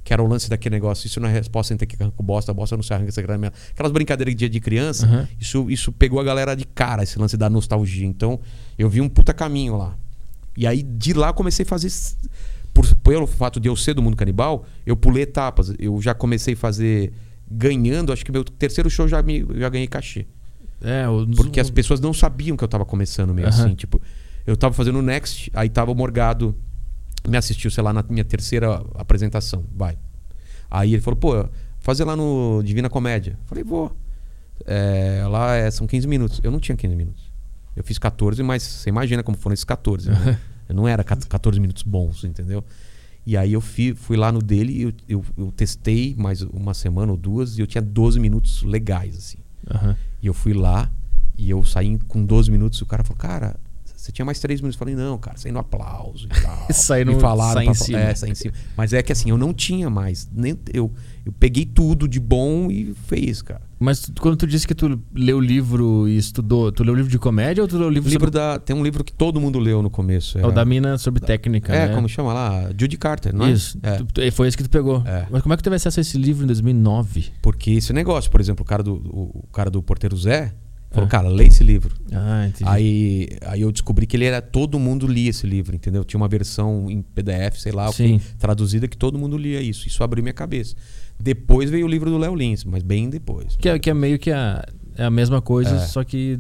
[0.03, 1.07] que era o lance daquele negócio.
[1.07, 3.11] Isso não é resposta, entre que arranca bosta, bosta não se arranca.
[3.11, 3.53] essa grana.
[3.71, 5.29] Aquelas brincadeiras de dia de criança, Aham.
[5.39, 8.07] isso, isso pegou a galera de cara, esse lance da nostalgia.
[8.07, 8.41] Então
[8.79, 9.99] eu vi um puta caminho lá.
[10.57, 11.93] E aí de lá comecei a fazer.
[12.73, 15.71] Por, pelo fato de eu ser do mundo canibal, eu pulei etapas.
[15.79, 17.13] Eu já comecei a fazer
[17.51, 20.27] ganhando, acho que meu terceiro show já, me, já ganhei cachê.
[20.81, 21.27] É, o...
[21.37, 23.65] Porque as pessoas não sabiam que eu tava começando meio Aham.
[23.65, 23.75] assim.
[23.75, 24.01] Tipo,
[24.47, 26.55] eu tava fazendo o Next, aí tava o Morgado,
[27.29, 29.65] me assistiu, sei lá, na minha terceira apresentação.
[29.75, 29.99] Vai.
[30.71, 31.49] Aí ele falou, pô,
[31.79, 33.39] fazer lá no Divina Comédia.
[33.47, 33.95] Falei, vou.
[34.67, 36.41] É, lá é- são 15 minutos.
[36.43, 37.31] Eu não tinha 15 minutos.
[37.75, 40.11] Eu fiz 14, mas você imagina como foram esses 14.
[40.11, 40.39] Né?
[40.69, 42.65] Eu não era 14 minutos bons, entendeu?
[43.27, 46.75] E aí eu fui, fui lá no dele e eu, eu, eu testei mais uma
[46.75, 49.39] semana ou duas e eu tinha 12 minutos legais, assim.
[49.71, 49.97] Aham.
[50.23, 50.91] E eu fui lá
[51.37, 53.57] e eu saí com 12 minutos e o cara falou, cara,
[53.97, 54.77] você tinha mais 3 minutos.
[54.77, 56.67] Eu falei, não, cara, saí no aplauso e tal.
[56.73, 57.99] Saí no- Me falaram sai pra- em cima.
[58.01, 58.55] É, saí em cima.
[58.77, 60.29] Mas é que assim, eu não tinha mais.
[60.33, 60.91] Nem, eu,
[61.25, 63.61] eu peguei tudo de bom e fez, cara.
[63.79, 66.97] Mas tu- quando tu disse que tu leu o livro e estudou, tu leu o
[66.97, 68.39] livro de comédia ou tu leu o livro, livro sobre...
[68.39, 70.39] da, tem um livro que todo mundo leu no começo.
[70.39, 71.95] É o da mina sobre técnica, É, né?
[71.95, 72.71] como chama lá?
[72.79, 73.53] Judy Carter, não é?
[73.53, 73.79] Isso.
[73.83, 74.03] É.
[74.03, 75.03] Tu- foi esse que tu pegou.
[75.07, 75.27] É.
[75.31, 77.31] Mas como é que tu teve acesso a esse livro em 2009?
[77.41, 80.53] Porque esse negócio, por exemplo, o cara do, o, o cara do Porteiro Zé
[80.91, 81.11] falou, É.
[81.11, 81.95] cara, lê esse livro.
[82.13, 82.69] Ah, entendi.
[82.69, 84.43] Aí, aí eu descobri que ele era.
[84.43, 86.05] Todo mundo lia esse livro, entendeu?
[86.05, 89.89] Tinha uma versão em PDF, sei lá, que, traduzida que todo mundo lia isso.
[89.89, 90.75] Isso abriu minha cabeça.
[91.23, 93.57] Depois veio o livro do Léo Lins, mas bem depois.
[93.57, 94.65] Que é, que é meio que a,
[94.97, 95.79] é a mesma coisa, É.
[95.81, 96.39] só que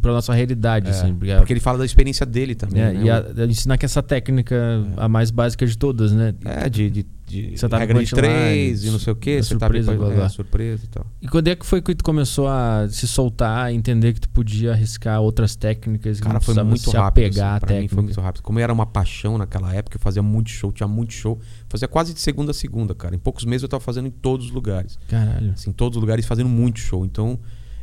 [0.00, 1.14] pra nossa realidade, É, assim.
[1.14, 2.82] Porque, porque ele fala da experiência dele também.
[2.82, 3.02] é, né?
[3.04, 4.56] e a, a ensinar que essa técnica
[4.96, 6.34] a mais básica de todas, né?
[6.44, 9.42] É, de, de, de Você tá regra de três e não sei o quê.
[9.42, 10.24] Você tá surpresa, blá, blá.
[10.24, 11.06] é, surpresa e tal.
[11.20, 14.72] E quando é que foi que tu começou a se soltar, entender que tu podia
[14.72, 16.20] arriscar outras técnicas?
[16.20, 17.24] Cara, foi muito se rápido.
[17.24, 17.94] apegar assim, pra mim técnica.
[17.94, 18.42] foi muito rápido.
[18.42, 21.40] Como era uma paixão naquela época, eu fazia muito show, tinha muito show.
[21.68, 23.14] Fazia quase de segunda a segunda, cara.
[23.14, 24.98] Em poucos meses eu tava fazendo em todos os lugares.
[25.08, 25.52] Caralho.
[25.52, 27.04] assim, em todos os lugares fazendo muito show.
[27.04, 27.38] Então,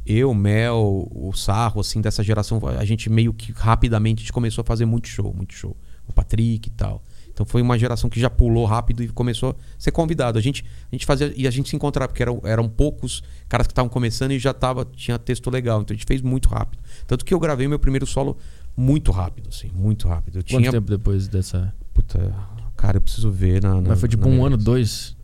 [0.06, 4.61] eu, Mel, o Sarro, assim, dessa geração, a gente meio que rapidamente a gente começou
[4.61, 5.76] a fazer muito show, muito show.
[6.07, 7.02] O Patrick e tal.
[7.34, 10.38] Então foi uma geração que já pulou rápido e começou a ser convidado.
[10.38, 13.65] A gente, a gente fazia e a gente se encontrava, porque eram, eram poucos caras
[13.65, 15.81] que estavam começando e já tava, tinha texto legal.
[15.81, 16.81] Então a gente fez muito rápido.
[17.07, 18.38] Tanto que eu gravei meu primeiro solo
[18.77, 20.39] muito rápido, assim, muito rápido.
[20.39, 20.72] Eu Quanto tinha.
[20.72, 21.73] tempo depois dessa.
[21.93, 22.34] Puta,
[22.77, 23.81] cara, eu preciso ver na.
[23.81, 25.15] na Mas foi tipo um ano, dois?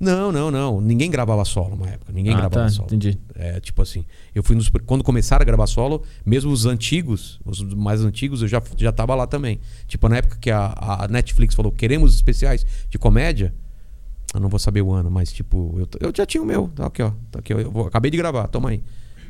[0.00, 0.80] Não, não, não.
[0.80, 2.12] Ninguém gravava solo na época.
[2.12, 2.86] Ninguém ah, gravava tá, solo.
[2.86, 3.18] entendi.
[3.34, 4.04] É, tipo assim,
[4.34, 8.48] eu fui nos, quando começaram a gravar solo, mesmo os antigos, os mais antigos, eu
[8.48, 9.58] já, já tava lá também.
[9.86, 13.52] Tipo, na época que a, a Netflix falou, queremos especiais de comédia,
[14.32, 16.86] eu não vou saber o ano, mas tipo, eu, eu já tinha o meu, tá
[16.86, 17.12] aqui, ó.
[17.30, 18.82] Tá aqui, ó, eu vou- acabei de gravar, toma aí.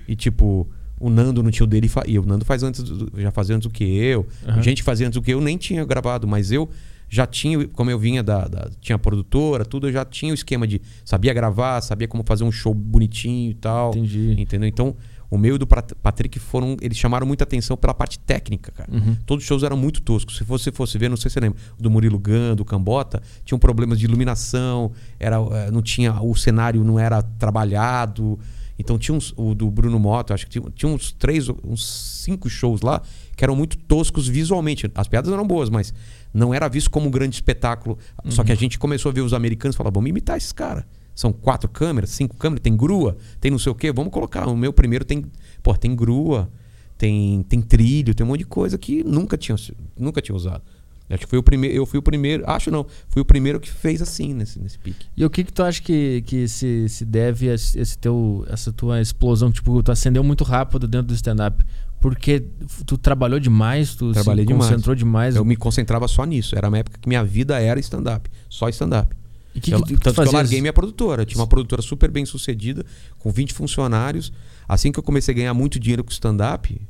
[0.06, 0.68] E tipo,
[1.00, 3.68] o Nando não tinha o dele e o Nando faz antes, do- já fazia antes
[3.68, 4.26] do que eu.
[4.46, 4.62] Aham.
[4.62, 6.68] Gente fazia antes do que eu nem tinha gravado, mas eu
[7.08, 10.66] já tinha, como eu vinha da, da- tinha produtora, tudo, eu já tinha o esquema
[10.66, 13.90] de sabia gravar, sabia como fazer um show bonitinho e tal.
[13.90, 14.34] Entendi.
[14.38, 14.68] Entendeu?
[14.68, 14.94] Então,
[15.30, 16.76] o meu e do Pat- Patrick foram.
[16.80, 18.90] Eles chamaram muita atenção pela parte técnica, cara.
[18.90, 19.14] Uhum.
[19.26, 20.38] Todos os shows eram muito toscos.
[20.38, 23.58] Se você fosse ver, não sei se você lembra, do Murilo Gun, do Cambota, tinham
[23.58, 24.90] problemas de iluminação,
[25.20, 28.38] era, eh, não tinha, o cenário não era trabalhado.
[28.78, 31.84] Então tinha uns, o do Bruno Mota, acho que tinha, tinha uns três, uns
[32.24, 33.02] cinco shows lá
[33.36, 34.90] que eram muito toscos visualmente.
[34.94, 35.92] As piadas eram boas, mas
[36.32, 37.98] não era visto como um grande espetáculo.
[38.28, 40.84] Só que a gente começou a ver os americanos e falar, vamos imitar esses caras.
[41.14, 44.46] São quatro câmeras, cinco câmeras, tem grua, tem não sei o quê, vamos colocar.
[44.46, 45.24] O meu primeiro tem,
[45.62, 46.48] pô, tem grua,
[46.96, 49.56] tem, tem trilho, tem um monte de coisa que nunca tinha,
[49.96, 50.62] nunca tinha usado.
[51.10, 53.70] Acho que foi o primeiro, eu fui o primeiro, acho não, fui o primeiro que
[53.70, 55.06] fez assim nesse, nesse pique.
[55.16, 58.70] E o que que tu acha que, que se, se deve a esse teu, essa
[58.72, 59.50] tua explosão?
[59.50, 61.64] Tipo, tu acendeu muito rápido dentro do stand-up.
[62.00, 62.44] Porque
[62.86, 64.70] tu trabalhou demais, tu Trabalhei se demais.
[64.70, 65.34] concentrou demais.
[65.36, 66.56] Eu me concentrava só nisso.
[66.56, 69.16] Era uma época que minha vida era stand-up, só stand-up.
[69.54, 71.22] E que, Eu- que, que tu tanto que eu larguei minha produtora.
[71.22, 72.84] Eu tinha uma produtora super bem sucedida,
[73.18, 74.32] com 20 funcionários.
[74.68, 76.80] Assim que eu comecei a ganhar muito dinheiro com stand-up,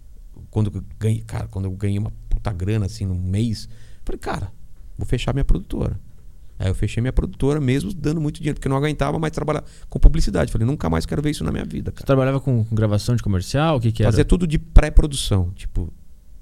[0.51, 3.69] quando eu ganhei, cara, quando eu ganhei uma puta grana assim num mês,
[4.05, 4.53] falei, cara,
[4.97, 5.99] vou fechar minha produtora.
[6.59, 9.63] Aí eu fechei minha produtora, mesmo dando muito dinheiro, porque eu não aguentava mais trabalhar
[9.89, 10.51] com publicidade.
[10.51, 12.05] Falei, nunca mais quero ver isso na minha vida, cara.
[12.05, 13.77] trabalhava com, com gravação de comercial?
[13.77, 14.11] O que que era?
[14.11, 15.51] Fazia tudo de pré-produção.
[15.55, 15.93] Tipo,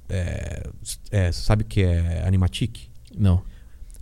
[0.09, 0.63] é,
[1.11, 2.89] é, sabe o que é Animatic?
[3.17, 3.43] Não.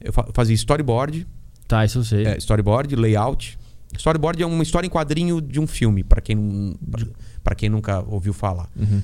[0.01, 1.27] Eu fa- fazia storyboard,
[1.67, 2.27] Tá, isso eu sei.
[2.27, 3.59] é, storyboard, layout.
[3.97, 7.07] Storyboard é uma história em quadrinho de um filme, para quem, não- pra-
[7.45, 8.69] pra quem nunca ouviu falar.
[8.75, 9.03] Uhum.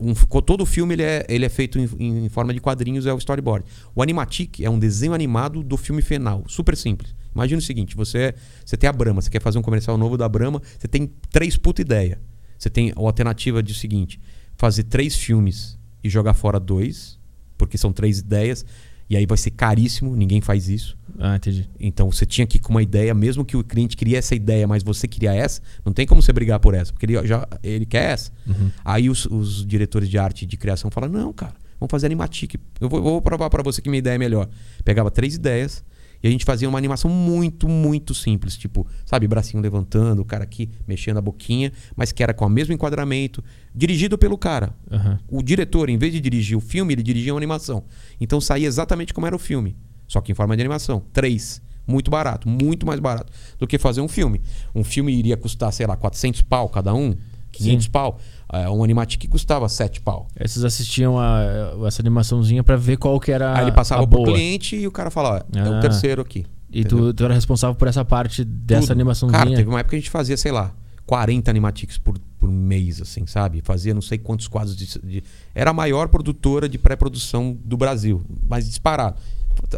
[0.00, 3.18] Um- todo filme ele é, ele é feito em, em forma de quadrinhos, é o
[3.18, 3.64] storyboard.
[3.94, 7.14] O Animatic é um desenho animado do filme final, super simples.
[7.34, 10.28] Imagina o seguinte: você, você tem a Brahma, você quer fazer um comercial novo da
[10.28, 12.20] Brahma, você tem três puta ideia.
[12.58, 14.20] Você tem a alternativa de o seguinte:
[14.56, 17.18] fazer três filmes e jogar fora dois,
[17.56, 18.64] porque são três ideias,
[19.08, 20.96] e aí vai ser caríssimo, ninguém faz isso.
[21.18, 21.68] Ah, entendi.
[21.78, 24.66] Então você tinha que ir com uma ideia, mesmo que o cliente queria essa ideia,
[24.66, 27.86] mas você queria essa, não tem como você brigar por essa, porque ele já ele
[27.86, 28.30] quer essa.
[28.46, 28.70] Uhum.
[28.84, 32.54] Aí os, os diretores de arte de criação falam: "Não, cara, vamos fazer animatic.
[32.80, 34.48] Eu vou, vou provar para você que minha ideia é melhor".
[34.84, 35.84] Pegava três ideias
[36.22, 40.44] e a gente fazia uma animação muito, muito simples, tipo, sabe, bracinho levantando, o cara
[40.44, 43.42] aqui mexendo a boquinha, mas que era com o mesmo enquadramento,
[43.74, 44.74] dirigido pelo cara.
[44.90, 45.18] Aham.
[45.28, 47.84] O diretor, em vez de dirigir o filme, ele dirigia uma animação.
[48.20, 49.76] Então saía exatamente como era o filme,
[50.06, 51.02] só que em forma de animação.
[51.12, 51.60] Três.
[51.84, 54.40] Muito barato, muito mais barato do que fazer um filme.
[54.72, 57.16] Um filme iria custar, sei lá, 400 pau cada um,
[57.50, 58.20] 500 pau.
[58.52, 60.28] É, um animatic custava 7 pau.
[60.38, 61.40] Aí vocês assistiam a,
[61.86, 64.30] essa animaçãozinha pra ver qual que era Aí ele passava a pro boa.
[64.34, 65.78] cliente e o cara falava, ó, é Ah.
[65.78, 66.44] o terceiro aqui.
[66.70, 68.92] E tu, tu era responsável por essa parte dessa Tudo.
[68.92, 69.42] animaçãozinha.
[69.44, 70.70] Cara, teve uma época que a gente fazia, sei lá,
[71.06, 73.60] 40 animatics por, por mês, assim, sabe?
[73.64, 74.86] Fazia não sei quantos quadros de.
[75.00, 75.24] de-
[75.54, 79.16] Era a maior produtora de pré-produção do Brasil, mas disparado.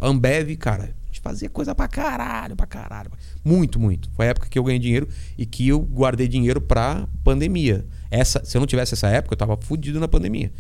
[0.03, 3.11] Ambev, cara, a gente fazia coisa pra caralho, pra caralho.
[3.45, 4.09] Muito, muito.
[4.15, 7.85] Foi a época que eu ganhei dinheiro e que eu guardei dinheiro pra pandemia.
[8.15, 10.51] Essa, se eu não tivesse essa época, eu tava fudido na pandemia.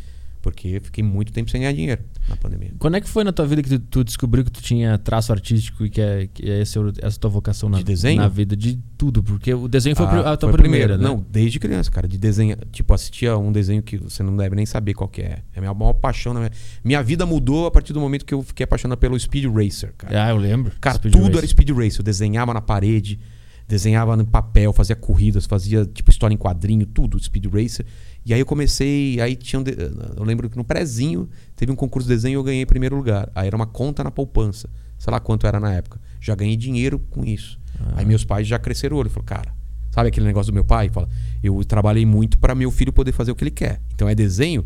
[0.43, 2.73] Porque eu fiquei muito tempo sem ganhar dinheiro na pandemia.
[2.79, 5.33] Quando é que foi na tua vida que tu, tu descobriu que tu tinha traço
[5.33, 8.21] artístico e que, é, que é esse, essa tua vocação na, De desenho?
[8.21, 8.55] na vida?
[8.55, 11.03] De tudo, porque o desenho foi Ah, a tua foi primeira, né?
[11.05, 12.07] Não, desde criança, cara.
[12.07, 12.59] De desenhar.
[12.71, 15.39] Tipo, assistia um desenho que você não deve nem saber qual que é.
[15.55, 16.35] É a minha maior paixão.
[16.35, 16.51] Minha,
[16.85, 20.27] minha vida mudou a partir do momento que eu fiquei apaixonado pelo Speed Racer, cara.
[20.27, 20.73] Ah, eu lembro.
[20.79, 21.39] Cara, Speed tudo Racer.
[21.39, 22.01] era Speed Racer.
[22.01, 23.19] Eu desenhava na parede,
[23.67, 27.87] desenhava no papel, fazia corridas, fazia tipo história em quadrinho, tudo, Speed Racer.
[28.25, 29.73] E aí eu comecei, aí tinha um de-
[30.17, 33.31] eu lembro que no prezinho teve um concurso de desenho e eu ganhei primeiro lugar.
[33.35, 34.69] Aí era uma conta na poupança.
[34.99, 36.01] Sei lá quanto era na época.
[36.21, 37.59] Já ganhei dinheiro com isso.
[37.81, 37.95] Ah.
[37.97, 39.53] Aí meus pais já cresceram o olho, falou: "Cara,
[39.91, 40.89] sabe aquele negócio do meu pai?
[40.89, 41.09] Fala:
[41.43, 43.81] "Eu trabalhei muito para meu filho poder fazer o que ele quer".
[43.95, 44.65] Então é desenho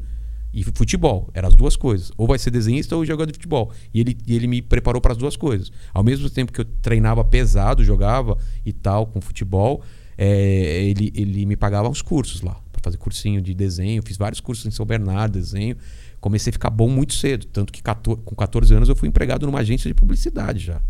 [0.53, 2.11] e futebol, eram as duas coisas.
[2.17, 3.71] Ou vai ser desenhista ou jogador de futebol.
[3.93, 5.71] E ele, e ele me preparou para as duas coisas.
[5.93, 9.83] Ao mesmo tempo que eu treinava pesado, jogava e tal com futebol,
[10.17, 14.03] é, ele, ele me pagava uns cursos lá para fazer cursinho de desenho.
[14.03, 15.77] Fiz vários cursos em São Bernardo, desenho.
[16.21, 19.47] Comecei a ficar bom muito cedo, tanto que 14 com 14 anos eu fui empregado
[19.47, 20.81] numa agência de publicidade já.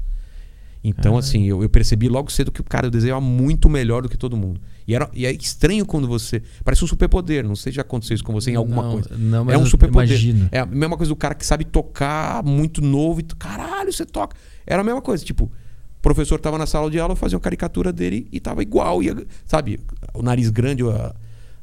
[0.82, 1.18] Então, Ah.
[1.18, 4.36] assim, eu, eu percebi logo cedo que o cara desenhava muito melhor do que todo
[4.36, 4.60] mundo.
[4.86, 6.42] E, era, e é estranho quando você.
[6.64, 7.44] Parece um superpoder.
[7.46, 9.10] Não sei se já aconteceu isso com você em alguma Não, coisa.
[9.18, 10.18] não, mas é um superpoder.
[10.52, 14.36] É a mesma coisa do cara que sabe tocar muito novo e caralho, você toca.
[14.66, 17.42] Era a mesma coisa, tipo, o professor tava na sala de aula, eu fazia uma
[17.42, 19.80] caricatura dele e tava igual, ia, sabe,
[20.14, 20.90] o nariz grande, eu,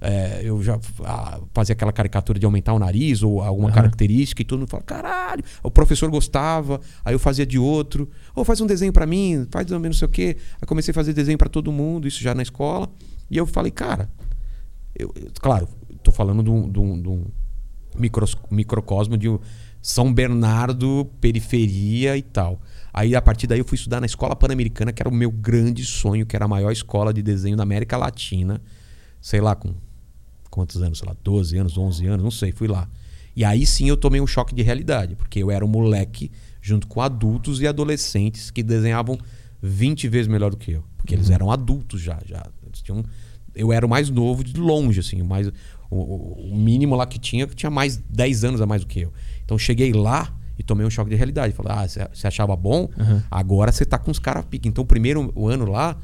[0.01, 3.75] é, eu já ah, fazia aquela caricatura de aumentar o nariz ou alguma Aham.
[3.75, 8.43] característica e todo mundo fala, caralho, o professor gostava, aí eu fazia de outro, ou
[8.45, 10.37] faz um desenho pra mim, faz não sei o quê.
[10.61, 12.89] Aí comecei a fazer desenho pra todo mundo, isso já na escola,
[13.31, 14.09] e eu falei, cara,
[14.97, 15.67] eu, eu- claro,
[16.03, 17.25] tô falando de um, de um- de um
[17.97, 19.27] micros- microcosmo de
[19.81, 22.59] São Bernardo, periferia e tal.
[22.93, 25.83] Aí a partir daí eu fui estudar na Escola Pan-Americana, que era o meu grande
[25.85, 28.61] sonho, que era a maior escola de desenho da América Latina.
[29.21, 29.73] Sei lá, com
[30.55, 30.97] quantos anos?
[30.99, 32.87] Sei lá, 12 anos, 11 anos, não sei, fui lá.
[33.35, 36.87] E aí sim eu tomei um choque de realidade, porque eu era um moleque junto
[36.87, 39.17] com adultos e adolescentes que desenhavam
[39.61, 40.83] 20 vezes melhor do que eu.
[40.97, 42.19] Porque eles eram adultos já.
[42.25, 43.03] já eles tinham,
[43.53, 45.47] eu era o mais novo de longe, assim, o, mais,
[45.89, 45.95] o,
[46.51, 49.11] o- mínimo lá que tinha, que tinha mais 10 anos a mais do que eu.
[49.43, 51.53] Então cheguei lá, E tomei um choque de realidade.
[51.53, 52.89] Falei, ah, você- achava bom?
[52.97, 53.21] Aham.
[53.29, 54.69] Agora você tá com os caras pique.
[54.69, 55.97] Então, o primeiro o ano lá,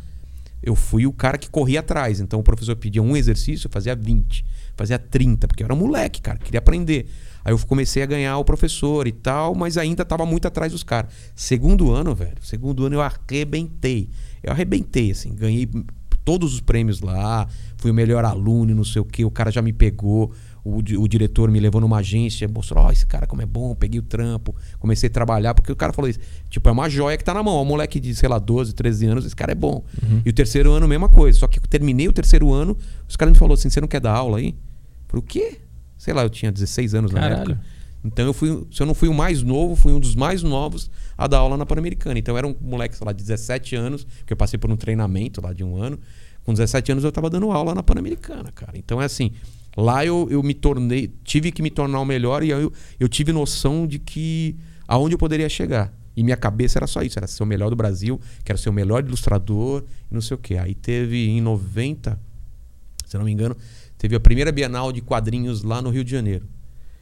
[0.63, 2.19] eu fui o cara que corria atrás.
[2.19, 6.21] Então, o professor pedia um exercício, eu fazia 20, fazia 30, porque eu era moleque,
[6.21, 7.09] cara, queria aprender.
[7.43, 10.83] Aí eu comecei a ganhar o professor e tal, mas ainda tava muito atrás dos
[10.83, 11.11] caras.
[11.35, 14.09] Segundo ano, velho, segundo ano eu arrebentei.
[14.43, 15.67] Eu arrebentei, assim, ganhei
[16.23, 17.47] todos os prêmios lá,
[17.77, 20.31] fui o melhor aluno, não sei o que, o cara já me pegou.
[20.63, 23.99] O, o diretor me levou numa agência, mostrou, ó, esse cara como é bom, peguei
[23.99, 26.19] o trampo, comecei a trabalhar, porque o cara falou isso,
[26.51, 28.73] tipo, é uma joia que tá na mão, ó, um moleque de, sei lá, 12,
[28.73, 29.83] 13 anos, esse cara é bom.
[30.23, 32.77] E o terceiro ano, mesma coisa, só que eu terminei o terceiro ano,
[33.07, 34.49] os caras me falaram assim, você não quer dar aula aí?
[34.49, 34.55] Eu
[35.07, 35.61] falei, o quê?
[35.97, 37.41] Sei lá, eu tinha 16 anos na Caralho.
[37.53, 37.61] época.
[38.03, 40.89] Então eu fui, se eu não fui o mais novo, fui um dos mais novos
[41.17, 42.17] a dar aula na Pan-Americana.
[42.17, 44.75] Então eu era um moleque, sei lá, de 17 anos, porque eu passei por um
[44.75, 45.99] treinamento lá de um ano.
[46.43, 48.75] Com 17 anos eu tava dando aula na Pan-Americana, cara.
[48.75, 49.31] Então é assim,
[49.75, 53.31] lá eu, eu me tornei, tive que me tornar o melhor e eu, eu tive
[53.31, 54.55] noção de que
[54.87, 55.93] aonde eu poderia chegar.
[56.15, 58.73] E minha cabeça era só isso, era ser o melhor do Brasil, quero ser o
[58.73, 60.57] melhor ilustrador e não sei o quê.
[60.57, 62.19] Aí teve em 90,
[63.05, 63.55] se não me engano,
[63.97, 66.45] teve a primeira Bienal de quadrinhos lá no Rio de Janeiro.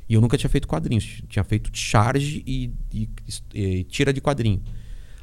[0.07, 1.21] E eu nunca tinha feito quadrinhos.
[1.27, 3.09] Tinha feito charge e, e-
[3.53, 4.61] e tira de quadrinho.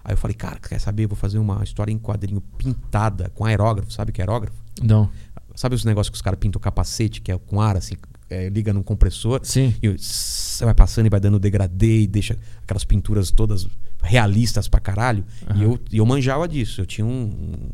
[0.05, 1.07] Aí eu falei, cara, quer saber?
[1.09, 3.93] Vou fazer uma história em quadrinho pintada com aerógrafo.
[3.93, 4.57] Sabe o que é aerógrafo?
[4.83, 5.11] Não.
[5.57, 7.95] Sabe os negócios que os caras pintam o capacete, que é com ar, assim,
[8.29, 9.41] é, liga num compressor?
[9.43, 9.75] Sim.
[9.83, 13.67] E você vai passando e vai dando degradê e deixa aquelas pinturas todas
[14.03, 15.25] realistas pra caralho.
[15.57, 16.83] E, eu, e eu manjava disso.
[16.83, 17.69] Eu tinha um, um,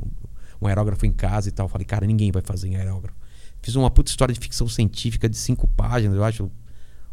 [0.62, 1.66] um aerógrafo em casa e tal.
[1.66, 3.18] Eu falei, cara, ninguém vai fazer em aerógrafo.
[3.60, 6.50] Fiz uma puta história de ficção científica de cinco páginas, eu acho,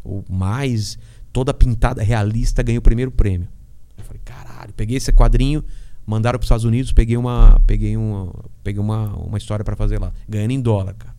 [0.02, 0.98] ou mais,
[1.32, 3.48] toda pintada, realista, ganhei o primeiro prêmio.
[3.96, 5.64] Eu falei, caralho, peguei esse quadrinho,
[6.06, 8.32] mandaram para os Estados Unidos, peguei uma, peguei uma,
[8.62, 11.14] peguei uma, uma história para fazer lá, ganhando em dólar, cara.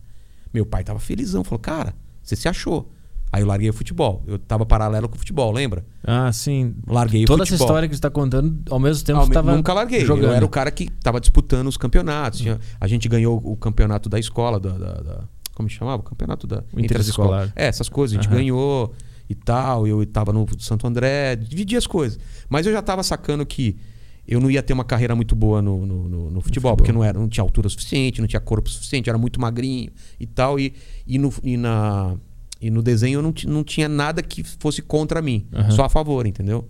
[0.52, 2.90] Meu pai tava felizão, falou, cara, você se achou.
[3.32, 4.22] Aí eu larguei o futebol.
[4.26, 5.86] Eu tava paralelo com o futebol, lembra?
[6.04, 6.74] Ah, sim.
[6.86, 7.66] Larguei o Toda essa futebol.
[7.68, 10.04] história que você tá contando, ao mesmo tempo Ao você tava Nunca larguei.
[10.04, 10.26] jogando.
[10.26, 12.40] Eu era o cara que tava disputando os campeonatos.
[12.40, 16.02] Tinha- a gente ganhou o campeonato da escola, da, da- da- como chamava?
[16.02, 17.44] O campeonato da O entre as interescolar.
[17.46, 17.52] escolas.
[17.56, 18.18] É, essas coisas.
[18.18, 18.36] A gente Aham.
[18.36, 18.94] ganhou
[19.30, 19.86] e tal.
[19.86, 22.18] Eu tava no Santo André, dividia as coisas.
[22.50, 23.78] Mas eu já tava sacando que
[24.26, 26.76] eu não ia ter uma carreira muito boa no, no, no- no futebol, futebol.
[26.76, 29.90] porque não, era, não tinha altura suficiente, não tinha corpo suficiente, era muito magrinho
[30.20, 30.58] e tal.
[30.60, 30.72] E,
[31.06, 32.16] e, no, e, na,
[32.60, 35.70] e no desenho eu não, não tinha nada que fosse contra mim, Aham.
[35.72, 36.68] só a favor, entendeu?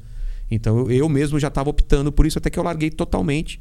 [0.50, 3.60] Então eu, eu mesmo já estava optando por isso, até que eu larguei totalmente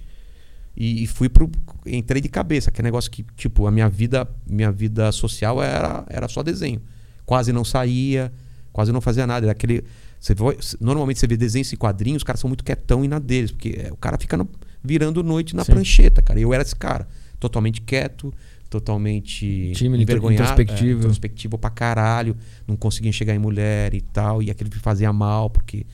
[0.75, 1.49] e, e fui pro.
[1.85, 6.05] Entrei de cabeça, que é negócio que, tipo, a minha vida, minha vida social era,
[6.09, 6.81] era só desenho.
[7.25, 8.31] Quase não saía,
[8.71, 9.45] quase não fazia nada.
[9.45, 9.83] Era aquele.
[10.21, 13.17] Você vai- normalmente você vê desenhos e quadrinhos, os caras são muito quietão e na
[13.19, 14.47] deles, porque é, o cara fica no-
[14.83, 15.71] virando noite na Sim.
[15.73, 16.39] prancheta, cara.
[16.39, 17.07] E eu era esse cara.
[17.39, 18.31] Totalmente quieto,
[18.69, 20.91] totalmente Tímido, envergonhado, introspectivo.
[20.91, 22.35] é, introspectivo pra caralho,
[22.67, 25.85] não conseguia enxergar em mulher e tal, e aquilo me fazia mal, porque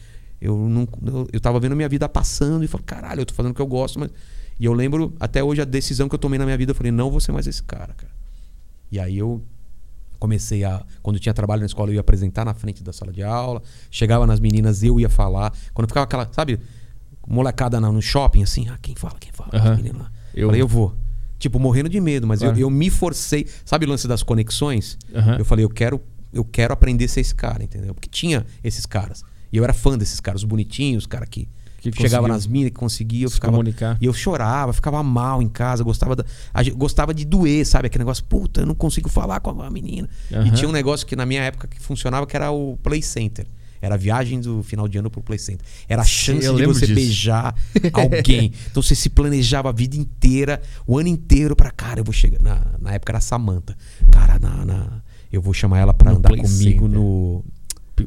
[0.42, 3.52] eu não eu, eu tava vendo minha vida passando e falei, caralho, eu tô fazendo
[3.52, 4.10] o que eu gosto, mas
[4.60, 6.92] e eu lembro até hoje a decisão que eu tomei na minha vida, eu falei,
[6.92, 8.12] não vou ser mais esse cara, cara.
[8.92, 9.42] E aí eu
[10.20, 13.12] comecei a quando eu tinha trabalho na escola eu ia apresentar na frente da sala
[13.12, 13.62] de aula,
[13.92, 16.60] chegava nas meninas eu ia falar, quando ficava aquela, sabe,
[17.26, 20.12] molecada no shopping assim, ah, quem fala, quem fala, meninas lá.
[20.34, 20.94] Eu- Falei, eu vou.
[21.40, 22.60] Tipo, morrendo de medo, mas eu- Claro.
[22.60, 23.48] eu, me forcei.
[23.66, 24.98] Sabe o lance das conexões?
[25.14, 25.38] Aham.
[25.38, 26.02] Eu falei, eu quero,
[26.34, 27.94] eu quero aprender a ser esse cara, entendeu?
[27.94, 29.24] Porque tinha esses caras.
[29.52, 31.48] E eu era fã desses caras, os bonitinhos, os caras que,
[31.80, 33.52] Que chegava nas minas, que conseguia, eu ficava.
[33.54, 33.98] comunicar.
[34.02, 36.26] E eu chorava, ficava mal em casa, gostava da,
[36.76, 37.88] gostava de doer, sabe?
[37.88, 40.10] Aquele negócio, puta, eu não consigo falar com a menina.
[40.32, 40.52] E Aham.
[40.52, 43.46] tinha um negócio que na minha época que funcionava que era o Play Center.
[43.80, 45.64] Era a viagem do final de ano pro Play Center.
[45.88, 46.96] Era a chance eu de você disso.
[46.96, 47.56] beijar
[47.94, 48.52] alguém.
[48.72, 52.42] Então você se planejava a vida inteira, o ano inteiro pra, cara, eu vou chegar.
[52.42, 53.78] Na, na época era a Samantha.
[54.12, 55.02] Cara, na, na-
[55.32, 56.82] eu vou chamar ela pra No andar comigo Center.
[56.90, 57.46] no.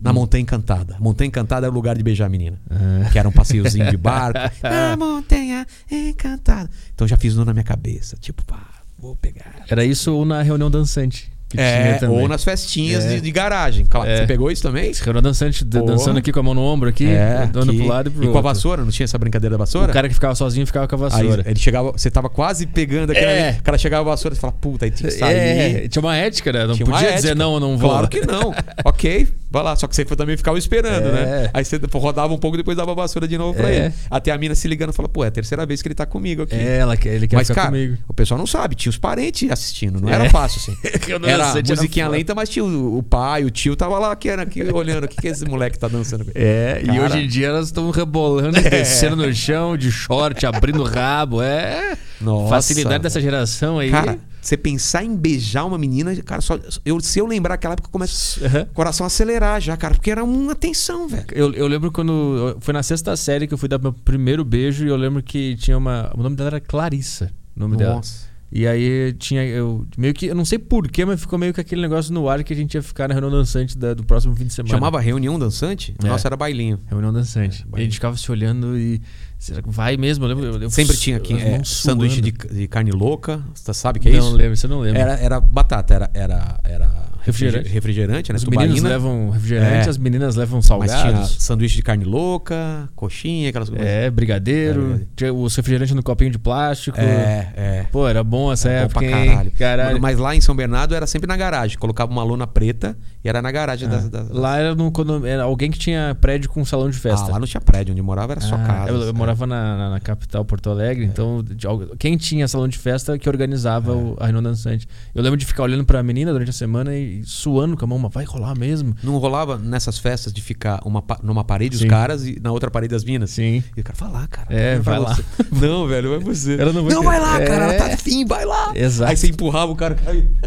[0.03, 0.97] Na Montanha Encantada.
[1.01, 2.59] Montanha Encantada era o lugar de beijar a menina.
[2.71, 3.09] Ah.
[3.11, 4.39] Que era um passeiozinho de barco.
[4.63, 6.69] na Montanha Encantada.
[6.95, 8.17] Então já fiz no na minha cabeça.
[8.21, 8.61] Tipo, pá,
[8.99, 9.65] vou pegar.
[9.69, 11.31] Era isso ou na reunião dançante.
[11.57, 13.17] É, ou nas festinhas É.
[13.17, 13.85] de, de garagem.
[13.85, 14.19] Claro, É.
[14.19, 14.93] Você pegou isso também?
[15.03, 18.11] Reunião dançante, dançando aqui com a mão no ombro aqui, É, dando pro lado e
[18.13, 19.91] pro e com a vassoura, não tinha essa brincadeira da vassoura?
[19.91, 21.43] O cara que ficava sozinho ficava com a Aí vassoura.
[21.45, 23.49] ele chegava, você tava quase pegando aquele É.
[23.49, 25.35] ali, o cara chegava a vassoura e falava, puta, aí tinha que sair.
[25.35, 26.67] É, tinha uma ética, né?
[26.69, 27.91] Não Tinha podia dizer não, não vou.
[27.91, 28.55] Claro que não.
[28.87, 29.75] ok, vai lá.
[29.77, 31.13] Só que você também ficava esperando, É.
[31.13, 31.51] né?
[31.53, 33.77] Aí você rodava um pouco e depois dava a vassoura de novo pra É.
[33.87, 33.95] ele.
[34.11, 36.07] Até a mina se ligando e fala, pô, é a terceira vez que ele tá
[36.07, 36.55] comigo aqui.
[36.55, 37.97] É, ela, ele quer Mas, ficar cara, comigo.
[38.09, 40.15] o pessoal não sabe, tinha os parentes assistindo, não É.
[40.15, 40.77] era fácil assim.
[41.27, 42.17] Era sei, musiquinha foto.
[42.17, 45.09] lenta, mas tinha o, o pai, o tio tava lá que era aqui, olhando o
[45.09, 46.27] que, que esse moleque tá dançando.
[46.35, 47.03] É, e Cara.
[47.03, 51.43] hoje em dia elas estão rebolando, e descendo no chão, de short, abrindo o rabo.
[51.43, 51.97] É.
[52.21, 53.91] Nossa, Facilidade dessa geração aí.
[53.91, 54.19] Cara,
[54.51, 58.41] você pensar em beijar uma menina, cara, só, eu, se eu lembrar aquela época, começa
[58.63, 61.27] o coração a acelerar já, cara, porque era uma tensão, velho.
[61.33, 62.57] Eu, eu lembro quando.
[62.61, 65.57] Foi na sexta série que eu fui dar meu primeiro beijo e eu lembro que
[65.57, 66.11] tinha uma.
[66.17, 67.31] O nome dela era Clarissa.
[67.57, 67.95] O nome dela.
[67.97, 68.29] Nossa.
[68.53, 69.45] E aí tinha.
[69.45, 70.27] Eu meio que.
[70.27, 72.75] Eu não sei porquê, mas ficou meio que aquele negócio no ar que a gente
[72.75, 74.75] ia ficar na reunião dançante da- do próximo fim de semana.
[74.75, 75.95] Chamava reunião dançante?
[76.03, 76.09] É.
[76.09, 76.81] Nossa, era bailinho.
[76.89, 77.65] Reunião dançante.
[77.73, 79.01] É, e a gente ficava se olhando e.
[79.41, 80.25] Será que vai mesmo?
[80.27, 80.45] Eu lembro.
[80.45, 83.43] eu- eu- Sempre tinha aqui é, sanduíche de, de carne louca.
[83.55, 84.37] Você sabe o que é não isso?
[84.37, 85.01] lembro, você não lembra.
[85.01, 86.91] Era, era batata, era, era, era
[87.25, 87.69] Refrigerante.
[87.69, 88.37] refrigerante, né?
[88.37, 88.89] Os meninos Tubaína.
[88.89, 89.91] levam refrigerante, É.
[89.91, 91.37] as meninas levam Mas tinha salgados.
[91.39, 93.87] sanduíche de carne louca, coxinha, aquelas coisas.
[93.87, 95.07] É, brigadeiro.
[95.21, 96.99] É, os refrigerantes no copinho de plástico.
[96.99, 97.87] É, é.
[97.93, 99.29] Pô, era bom essa Era bom época, pra hein?
[99.31, 99.51] caralho.
[99.53, 100.01] Caralho.
[100.01, 101.79] Mas lá em São Bernardo era sempre na garagem.
[101.79, 105.27] Colocava uma lona preta e era na garagem das, das- Ah, Lá era, no, quando,
[105.27, 107.27] era alguém que tinha prédio com salão de festa.
[107.29, 108.91] Ah, lá não tinha prédio, onde morava era só Ah, casa.
[108.91, 112.67] Eu, eu morava na, na- na capital, Porto Alegre, então de algo- quem tinha salão
[112.69, 114.87] de festa que organizava o- a reunião dançante.
[115.15, 117.99] Eu lembro de ficar olhando pra menina durante a semana e suando com a mão,
[117.99, 118.95] mas vai rolar mesmo?
[119.03, 121.89] Não rolava nessas festas de ficar uma, numa parede os Sim.
[121.89, 123.31] caras e na outra parede as minas?
[123.31, 123.63] Sim.
[123.77, 124.47] E o cara, vai lá, cara.
[124.55, 125.15] É, vai lá.
[125.15, 125.25] você.
[125.67, 126.55] Não, velho, vai você.
[126.61, 127.65] Ela não vai não, vai lá, cara.
[127.65, 127.95] Ela tá É.
[127.95, 128.73] afim, vai lá.
[128.75, 129.11] Exato.
[129.11, 129.97] Aí você empurrava o cara.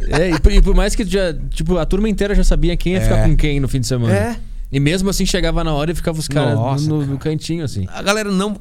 [0.09, 2.93] É, e, por, e por mais que já, tipo, a turma inteira já sabia quem
[2.93, 3.27] ia ficar É.
[3.27, 4.13] com quem no fim de semana.
[4.13, 4.35] É.
[4.71, 7.17] E mesmo assim chegava na hora e ficava os caras no, no cara.
[7.19, 7.85] cantinho, assim.
[7.93, 8.57] A galera não,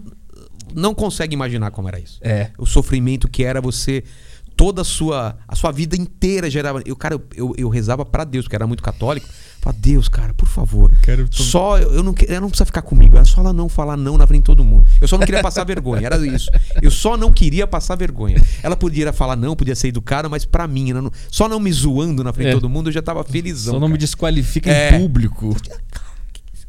[0.75, 2.19] não consegue imaginar como era isso.
[2.21, 2.51] É.
[2.59, 4.05] O sofrimento que era você.
[4.65, 6.81] Toda a sua, a sua vida inteira gerava.
[6.87, 9.27] Eu, cara, eu, eu, eu rezava pra Deus, porque era muito católico.
[9.61, 10.93] Falava, Deus, cara, por favor.
[11.03, 13.17] Quero- Só, eu, eu não, que- ela não precisa ficar comigo.
[13.17, 14.87] Era só ela não falar não na frente de todo mundo.
[15.01, 16.07] Eu só não queria passar vergonha.
[16.07, 16.49] Era isso.
[16.81, 18.41] Eu só não queria passar vergonha.
[18.63, 21.73] Ela podia falar não, podia ser educada, mas pra mim, ela não- só não me
[21.73, 22.55] zoando na frente de É.
[22.55, 23.75] todo mundo, eu já tava felizão.
[23.75, 23.99] Só não me cara.
[24.01, 24.95] desqualifica É.
[24.97, 25.57] em público.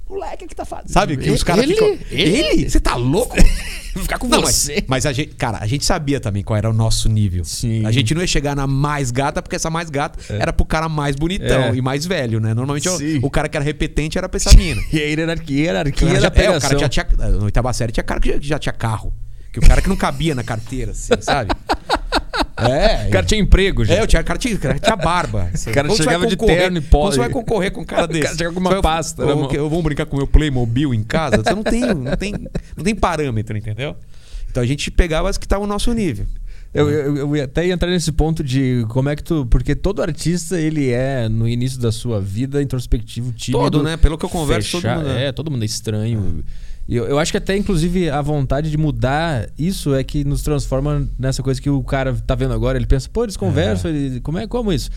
[0.10, 0.90] Moleque que tá fazendo.
[0.92, 1.18] Sabe?
[1.18, 1.74] Que os caras Ele?
[1.74, 1.88] ficam.
[2.12, 2.38] Ele?
[2.38, 2.70] Ele?
[2.70, 3.36] Você tá louco?
[3.94, 4.74] Ficar com Não, você.
[4.76, 7.46] Mas, mas a gente, cara, a gente sabia também qual era o nosso nível.
[7.46, 7.86] Sim.
[7.86, 10.90] A gente não ia chegar na mais gata, porque essa mais gata era pro cara
[10.90, 11.76] mais bonitão É.
[11.76, 12.54] e mais velho, né?
[12.56, 14.82] Normalmente o, o cara que era repetente era pra essa mina.
[14.92, 17.08] E a hierarquia, hierarquia O cara era já, é, o cara já tinha.
[17.18, 19.14] Na oitava série tinha cara que já, já tinha carro.
[19.52, 21.52] Que o cara que não cabia na carteira, assim, sabe?
[22.58, 23.08] É.
[23.08, 23.96] O cara tinha emprego já.
[23.96, 25.50] É, o cara, cara tinha, cara tinha barba.
[25.74, 28.04] cara você vai chegava de terno e pó- Como você vai concorrer com um cara
[28.06, 28.38] O cara desse?
[28.38, 29.48] chegava com uma vai- pasta mão.
[29.48, 31.38] que- Eu vou brincar com o meu Playmobil em casa.
[31.44, 32.34] Você não tem, não tem,
[32.76, 33.96] não tem parâmetro, entendeu?
[34.50, 36.26] Então a gente pegava as que estavam no nosso nível.
[36.74, 39.46] Eu, eu, eu ia até ia entrar nesse ponto de como é que tu.
[39.46, 43.64] Porque todo artista, ele é, no início da sua vida, introspectivo, tímido.
[43.64, 43.96] Todo, né?
[43.96, 45.26] Pelo que eu converso, todo mundo é.
[45.28, 46.44] É, todo mundo é estranho.
[46.73, 50.42] E eu, eu acho que até, inclusive, a vontade de mudar isso é que nos
[50.42, 52.78] transforma nessa coisa que o cara tá vendo agora.
[52.78, 54.90] Ele pensa, pô, eles conversam, ele, como é como isso?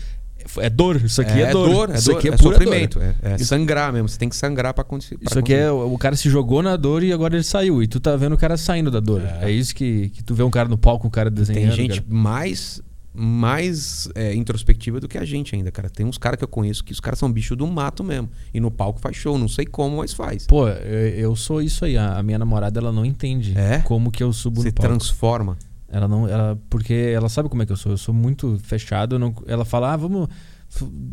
[0.59, 1.89] É dor, isso aqui é, dor.
[1.89, 2.99] é isso dor, aqui é, é, pura sofrimento.
[2.99, 3.15] dor.
[3.21, 4.07] É, é sangrar mesmo.
[4.07, 5.17] Você tem que sangrar pra acontecer.
[5.21, 5.69] Isso aqui é.
[5.69, 7.83] O cara se jogou na dor e agora ele saiu.
[7.83, 9.21] E tu tá vendo o cara saindo da dor.
[9.41, 9.51] É, É.
[9.51, 11.63] isso que, que tu vê um cara no palco, um cara desenhando.
[11.63, 12.13] Tem gente cara.
[12.13, 12.81] mais
[13.19, 15.89] mais é, introspectiva do que a gente ainda, cara.
[15.89, 18.29] Tem uns caras que eu conheço que os caras são bicho do mato mesmo.
[18.53, 20.45] E no palco faz show, não sei como, mas faz.
[20.45, 21.97] Pô, eu, eu sou isso aí.
[21.97, 23.79] A, a minha namorada, ela não entende É?
[23.79, 24.89] como que eu subo Você no palco.
[24.89, 25.57] transforma.
[25.89, 27.91] Ela não, ela, porque ela sabe como é que eu sou.
[27.91, 29.17] Eu sou muito fechado.
[29.17, 30.27] não- ela fala, ah, vamos.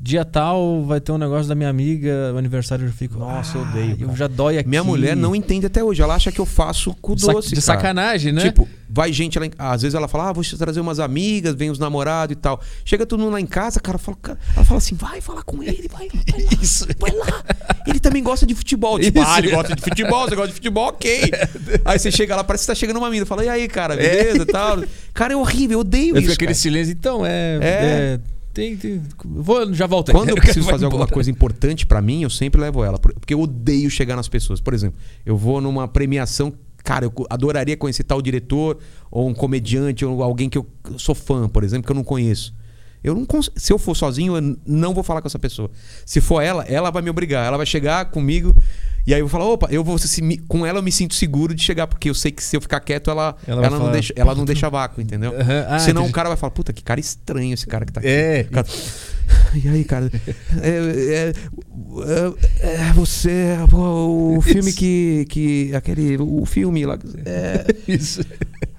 [0.03, 3.19] Dia tal vai ter um negócio da minha amiga, o aniversário eu fico.
[3.19, 4.69] Nossa, eu "Ah, odeio, Eu cara." já dói aqui.
[4.69, 6.03] Minha mulher não entende até hoje.
[6.03, 7.49] Ela acha que eu faço com de, doce.
[7.49, 7.63] de cara.
[7.63, 8.43] sacanagem, né?
[8.43, 9.51] Tipo, vai gente lá em...
[9.57, 12.61] Às vezes ela fala, ah, vou te trazer umas amigas, vem os namorados e tal.
[12.85, 14.19] Chega todo mundo lá em casa, cara, fala,
[14.55, 16.87] ela fala assim, vai falar com ele, vai, vai lá, Isso.
[16.99, 17.45] vai lá.
[17.87, 18.99] Ele também gosta de futebol.
[18.99, 19.31] Tipo, Isso.
[19.31, 21.31] ah, ele gosta de futebol, você gosta de futebol, ok.
[21.87, 23.25] Aí você chega lá, parece que você tá chegando uma mina.
[23.25, 24.85] Fala, e aí, cara, beleza e tal.
[25.15, 26.55] Cara, é horrível, eu odeio eu isso, fico aquele cara.
[26.55, 26.93] silêncio.
[26.93, 27.31] Então, é.
[27.31, 27.61] É.
[27.63, 28.21] é,
[28.55, 30.15] tem, tem- vou, já volto aí.
[30.15, 32.99] Quando eu preciso fazer alguma coisa importante pra mim, eu sempre levo ela.
[32.99, 34.61] por- Porque eu odeio chegar nas pessoas.
[34.61, 36.53] Por exemplo, eu vou numa premiação.
[36.83, 38.79] Cara, eu adoraria conhecer tal diretor,
[39.11, 40.67] ou um comediante, ou alguém que eu
[40.99, 42.55] sou fã, por exemplo, que eu não conheço.
[43.03, 45.71] Eu não cons- Se eu for sozinho, eu não vou falar com essa pessoa.
[46.07, 47.47] Se for ela, ela vai me obrigar.
[47.47, 48.55] Ela vai chegar comigo.
[49.07, 51.55] E aí eu vou falar, opa, eu vou se com ela eu me sinto seguro
[51.55, 53.79] de chegar, porque eu sei que se eu ficar quieto, ela, Ela ela, vai não,
[53.79, 55.35] falar, deixa, ela não deixa vácuo, entendeu?
[55.69, 56.13] Ah, Senão entendi.
[56.13, 58.09] o cara vai falar, puta, que cara estranho esse cara que tá aqui.
[58.09, 58.45] É.
[58.45, 58.67] Cara-
[59.55, 60.11] e aí, cara?
[60.63, 61.33] É, é,
[62.63, 63.57] é, é, você.
[63.73, 65.75] O, o filme que, que.
[65.75, 66.17] Aquele.
[66.19, 66.99] O filme lá.
[67.25, 68.21] É, Isso.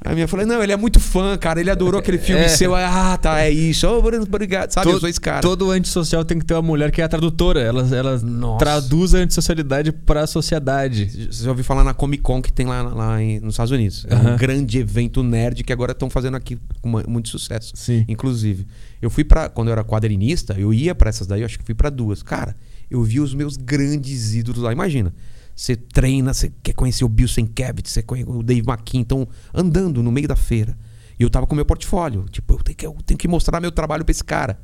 [0.05, 1.59] A minha falou: Não, ele é muito fã, cara.
[1.59, 2.47] Ele adorou aquele filme É.
[2.47, 2.73] seu.
[2.75, 3.87] Ah, tá, é isso.
[3.87, 4.71] Ô, Bruno, obrigado.
[4.71, 5.41] Sabe, eu sou esse cara.
[5.41, 7.59] Todo antissocial tem que ter uma mulher que é a tradutora.
[7.59, 8.59] Ela, ela Nossa.
[8.59, 11.27] traduz a antissocialidade pra sociedade.
[11.31, 14.05] Você já ouviu falar na Comic Con que tem lá, lá em- nos Estados Unidos?
[14.09, 17.71] É um grande evento nerd que agora estão fazendo aqui com muito sucesso.
[17.75, 18.05] Sim.
[18.07, 18.65] Inclusive,
[19.01, 19.49] eu fui pra.
[19.49, 22.21] Quando eu era quadrinista, eu ia pra essas daí, eu acho que fui pra duas.
[22.23, 22.55] Cara,
[22.89, 24.71] eu vi os meus grandes ídolos lá.
[24.71, 25.13] Imagina.
[25.55, 30.03] Você treina, você quer conhecer o Bill Sienkiewicz, você conhece o Dave McKean, estão andando
[30.03, 30.77] no meio da feira.
[31.17, 32.25] E eu tava com meu portfólio.
[32.29, 34.59] Tipo, eu tenho que, eu tenho que mostrar meu trabalho pra esse cara.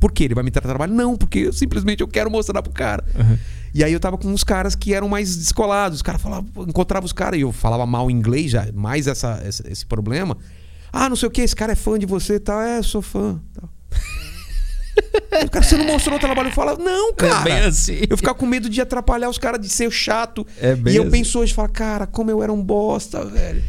[0.00, 0.24] Por quê?
[0.24, 0.92] Ele vai me dar trabalho?
[0.92, 3.04] Não, porque eu, simplesmente eu quero mostrar pro cara.
[3.74, 5.96] E aí eu tava com uns caras que eram mais descolados.
[5.96, 9.62] Os caras falavam, encontrava os caras e eu falava mal inglês já, mais essa, esse,
[9.70, 10.36] esse problema.
[10.92, 12.60] Ah, não sei o que, esse cara é fã de você e tal.
[12.60, 13.40] É, sou fã.
[13.54, 13.68] Tal.
[15.44, 16.48] O cara, você não mostrou o trabalho?
[16.48, 17.40] Eu falava, não, cara.
[17.40, 18.00] É bem assim.
[18.08, 20.46] Eu ficava com medo de atrapalhar os caras, de ser chato.
[20.60, 21.10] É bem e eu assim.
[21.10, 23.62] penso hoje, falo, cara, como eu era um bosta, velho.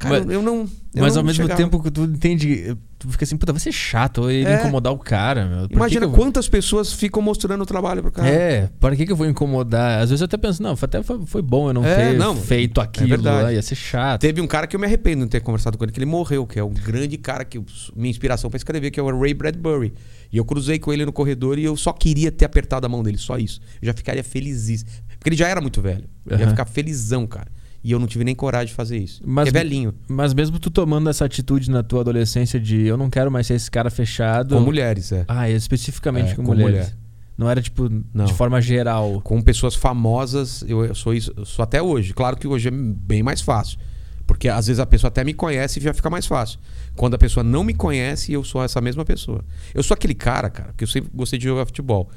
[0.00, 0.60] Cara, Mas- eu não.
[0.60, 1.60] eu Mas não ao mesmo chegava.
[1.62, 4.58] tempo que tu entende, tu fica assim, puta, vai ser chato ele É.
[4.60, 5.58] incomodar o cara, meu.
[5.60, 8.26] Por que Imagina que eu- quantas pessoas ficam mostrando o trabalho pro cara.
[8.26, 10.00] É, para que, que eu vou incomodar?
[10.00, 12.34] Às vezes eu até penso, não, até foi, foi bom eu não É, ter não,
[12.34, 13.44] feito é aquilo, verdade.
[13.48, 13.54] né?
[13.56, 14.22] ia ser chato.
[14.22, 16.06] Teve um cara que eu me arrependo de não ter conversado com ele, que ele
[16.06, 17.60] morreu, que é um grande cara que
[17.94, 19.92] minha inspiração pra escrever, que é o Ray Bradbury.
[20.32, 23.02] E eu cruzei com ele no corredor e eu só queria ter apertado a mão
[23.02, 23.60] dele, só isso.
[23.82, 24.88] Eu já ficaria felizíssimo.
[25.18, 26.04] Porque ele já era muito velho.
[26.24, 26.50] Eu ia Aham.
[26.52, 27.48] ficar felizão, cara.
[27.82, 29.22] E eu não tive nem coragem de fazer isso.
[29.24, 29.94] Mas- é velhinho.
[30.08, 33.54] Mas mesmo tu tomando essa atitude na tua adolescência de eu não quero mais ser
[33.54, 34.54] esse cara fechado.
[34.54, 35.24] Com mulheres, é.
[35.26, 36.72] Ah, especificamente É, com, com mulheres.
[36.74, 36.96] mulher.
[37.38, 38.26] Não era tipo Não.
[38.26, 39.22] de forma geral.
[39.22, 42.12] Com pessoas famosas, eu, eu sou isso, eu sou até hoje.
[42.12, 43.78] Claro que hoje é bem mais fácil.
[44.26, 46.58] Porque às vezes a pessoa até me conhece e já fica mais fácil.
[46.94, 49.42] Quando a pessoa não me conhece, eu sou essa mesma pessoa.
[49.74, 52.10] Eu sou aquele cara, cara, que eu sempre gostei de jogar futebol.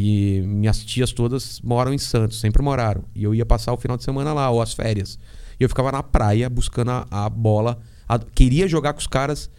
[0.00, 3.02] E minhas tias todas moram em Santos, sempre moraram.
[3.16, 5.18] E eu ia passar o final de semana lá, ou as férias.
[5.58, 7.80] E eu ficava na praia buscando a, a bola.
[8.08, 9.50] A- queria jogar com os caras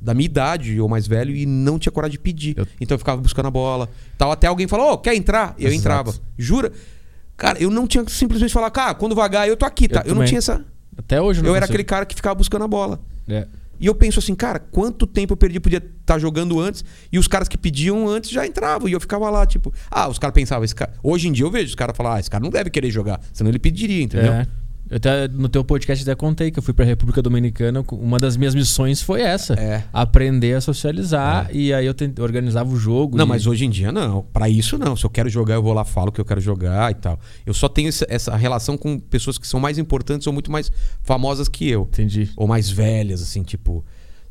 [0.00, 2.56] da minha idade ou mais velho e não tinha coragem de pedir.
[2.56, 3.86] Eu- Então eu ficava buscando a bola.
[4.16, 5.54] Tal, até alguém falou, ô, quer entrar?
[5.58, 5.74] Eu Exato.
[5.80, 6.14] entrava.
[6.38, 6.72] Jura?
[7.36, 10.00] Cara, eu não tinha que simplesmente falar, cara, quando vagar, eu tô aqui, tá?
[10.06, 10.64] Eu Eu, não tinha essa.
[10.96, 11.74] Até hoje eu não Eu era consigo.
[11.74, 12.98] aquele cara que ficava buscando a bola.
[13.28, 13.46] É.
[13.82, 15.58] E eu penso assim, cara, quanto tempo eu perdi?
[15.58, 16.84] Podia estar jogando antes.
[17.10, 18.88] E os caras que pediam antes já entravam.
[18.88, 20.92] E eu ficava lá, tipo, ah, os caras pensavam, esse cara.
[21.02, 23.20] Hoje em dia eu vejo os caras falar, ah, esse cara não deve querer jogar.
[23.32, 24.32] Senão ele pediria, entendeu?
[24.32, 24.46] É.
[24.92, 27.82] Eu até, no teu podcast até contei que eu fui pra República Dominicana.
[27.92, 29.54] Uma das minhas missões foi essa.
[29.54, 29.84] É.
[29.90, 31.48] Aprender a socializar.
[31.50, 33.16] E aí eu organizava o jogo.
[33.16, 34.20] Não, e- mas hoje em dia não.
[34.34, 34.94] Pra isso não.
[34.94, 37.18] Se eu quero jogar, eu vou lá, falo que eu quero jogar e tal.
[37.46, 40.70] Eu só tenho essa, essa relação com pessoas que são mais importantes ou muito mais
[41.02, 41.84] famosas que eu.
[41.90, 42.28] Entendi.
[42.36, 43.82] Ou mais velhas, assim, tipo.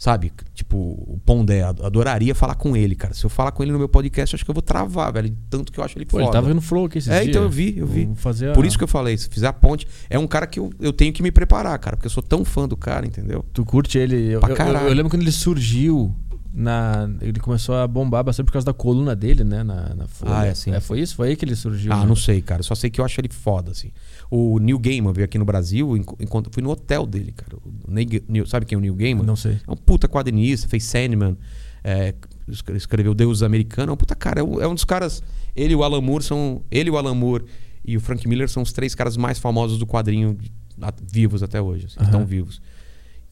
[0.01, 0.33] Sabe?
[0.55, 1.61] Tipo, o Pondé.
[1.61, 3.13] ad- Adoraria falar com ele, cara.
[3.13, 5.31] Se eu falar com ele no meu podcast, eu acho que eu vou travar, velho.
[5.47, 6.23] Tanto que eu acho ele Pô, foda.
[6.23, 7.27] ele tava no flow aqui esses É, dias.
[7.29, 8.09] então eu vi, eu vi.
[8.15, 10.59] Fazer a- Por isso que eu falei, se fizer a ponte, é um cara que
[10.59, 11.95] eu, eu tenho que me preparar, cara.
[11.95, 13.45] Porque eu sou tão fã do cara, entendeu?
[13.53, 14.15] Tu curte ele?
[14.33, 14.87] Eu, Pra eu- eu, caralho.
[14.87, 16.15] eu lembro quando ele surgiu.
[16.53, 19.63] Na, ele começou a bombar bastante por causa da coluna dele, né?
[19.63, 20.31] Na, na Folha.
[20.37, 20.77] Ah, é, sim.
[20.81, 21.15] foi isso?
[21.15, 21.93] Foi aí que ele surgiu.
[21.93, 22.05] Ah, né?
[22.05, 22.59] não sei, cara.
[22.59, 23.89] Eu só sei que eu acho ele foda, assim.
[24.33, 27.57] O Neil Gaiman veio aqui no Brasil, enquanto fui no hotel dele, cara.
[27.85, 29.25] Neil- sabe quem é o Neil Gaiman?
[29.25, 29.59] Não sei.
[29.67, 31.37] É um puta quadrinista, fez Sandman,
[31.83, 32.15] é,
[32.47, 33.91] escre- escreveu Deus Americano.
[33.91, 34.39] É um puta cara.
[34.39, 35.21] É um, é um dos caras.
[35.53, 36.61] Ele e o Alan Moore são.
[36.71, 37.43] Ele, o Alan Moore
[37.83, 40.37] e o Frank Miller são os três caras mais famosos do quadrinho
[40.81, 41.87] a- vivos até hoje.
[41.87, 42.05] Assim, Aham.
[42.05, 42.61] Estão vivos.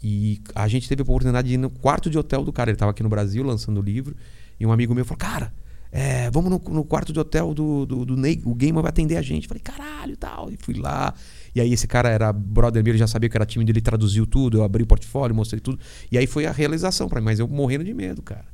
[0.03, 2.71] E a gente teve a oportunidade de ir no quarto de hotel do cara.
[2.71, 4.15] Ele tava aqui no Brasil lançando o livro.
[4.59, 5.53] E um amigo meu falou: Cara,
[5.91, 8.41] é, vamos no, no quarto de hotel do, do, do Ney.
[8.45, 9.47] O Gamer vai atender a gente.
[9.47, 10.51] Falei: Caralho e tal.
[10.51, 11.13] E fui lá.
[11.53, 14.27] E aí esse cara era brother meu, ele já sabia que era time dele, traduziu
[14.27, 14.57] tudo.
[14.57, 15.79] Eu abri o portfólio, mostrei tudo.
[16.11, 17.25] E aí foi a realização pra mim.
[17.25, 18.45] Mas eu morrendo de medo, cara.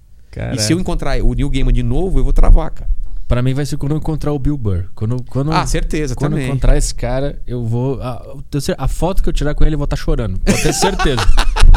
[0.53, 2.89] E se eu encontrar o Neil Gaiman de novo, eu vou travar, cara.
[3.27, 4.83] Pra mim vai ser quando eu encontrar o Bill Burr.
[4.93, 6.47] Quando, quando, Ah, certeza, quando eu também.
[6.47, 7.99] encontrar esse cara, eu vou.
[8.01, 10.39] A, eu cer- a foto que eu tirar com ele, eu vou estar chorando.
[10.39, 11.21] Pode ter certeza.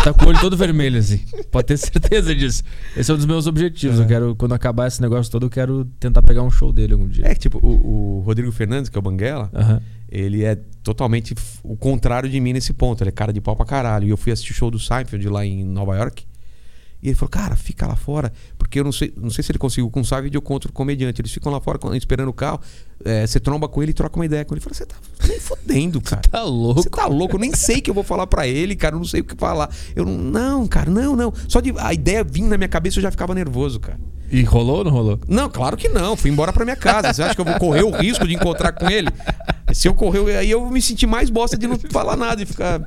[0.04, 1.20] Tá com o olho todo vermelho, assim.
[1.50, 2.62] Pode ter certeza disso.
[2.94, 3.98] Esse é um dos meus objetivos.
[3.98, 4.02] É.
[4.02, 7.08] Eu quero, quando acabar esse negócio todo, eu quero tentar pegar um show dele algum
[7.08, 7.26] dia.
[7.26, 9.50] É tipo, o, o Rodrigo Fernandes, que é o Banguela,
[10.10, 13.02] ele é totalmente o contrário de mim nesse ponto.
[13.02, 14.06] Ele é cara de pau pra caralho.
[14.06, 16.24] E eu fui assistir o show do Seinfeld lá em Nova York.
[17.02, 18.32] E ele falou, cara, fica lá fora.
[18.58, 20.72] Porque eu não sei, não sei se ele conseguiu com o Seinfeld ou com outro
[20.72, 21.20] comediante.
[21.20, 22.60] Eles ficam lá fora esperando o carro.
[23.04, 24.58] é, você tromba com ele e troca uma ideia com ele.
[24.58, 24.96] Eu falei, você tá
[25.28, 26.22] nem fodendo, cara.
[26.22, 26.82] Tá louco.
[26.82, 27.36] Você tá louco?
[27.36, 28.96] Eu nem sei o que eu vou falar pra ele, cara.
[28.96, 29.70] Eu não sei o que falar.
[29.94, 31.32] Eu não, não, cara, não, não.
[31.46, 33.98] Só de a ideia vir na minha cabeça eu já ficava nervoso, cara.
[34.30, 35.20] E rolou ou não rolou?
[35.26, 36.16] Não, claro que não.
[36.16, 37.12] Fui embora pra minha casa.
[37.14, 39.08] Você acha que eu vou correr o risco de encontrar com ele?
[39.72, 42.86] Se eu correr, aí eu me senti mais bosta de não falar nada e ficar.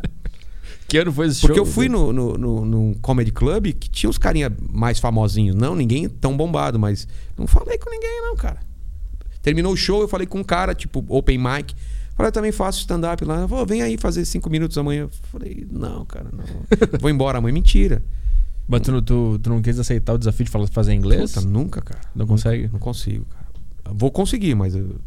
[0.91, 1.65] Que ano foi esse Porque show?
[1.65, 5.55] eu fui no, no, no, num comedy club que tinha os carinha mais famosinhos.
[5.55, 7.07] Não, ninguém tão bombado, mas
[7.37, 8.59] não falei com ninguém, não, cara.
[9.41, 11.73] Terminou o show, eu falei com um cara, tipo, open mic.
[12.13, 13.47] Falei, eu também faço stand-up lá.
[13.47, 15.07] Falei, vem aí fazer cinco minutos amanhã.
[15.31, 16.43] Falei, não, cara, não.
[16.99, 17.53] Vou embora amanhã.
[17.53, 18.03] Mentira.
[18.67, 21.31] Mas tu, não- tu, tu não quis aceitar o desafio de fazer inglês?
[21.31, 22.01] Puta, nunca, cara.
[22.13, 22.69] Não consegue?
[22.69, 23.45] Não consigo, cara.
[23.95, 24.97] Vou conseguir, mas eu-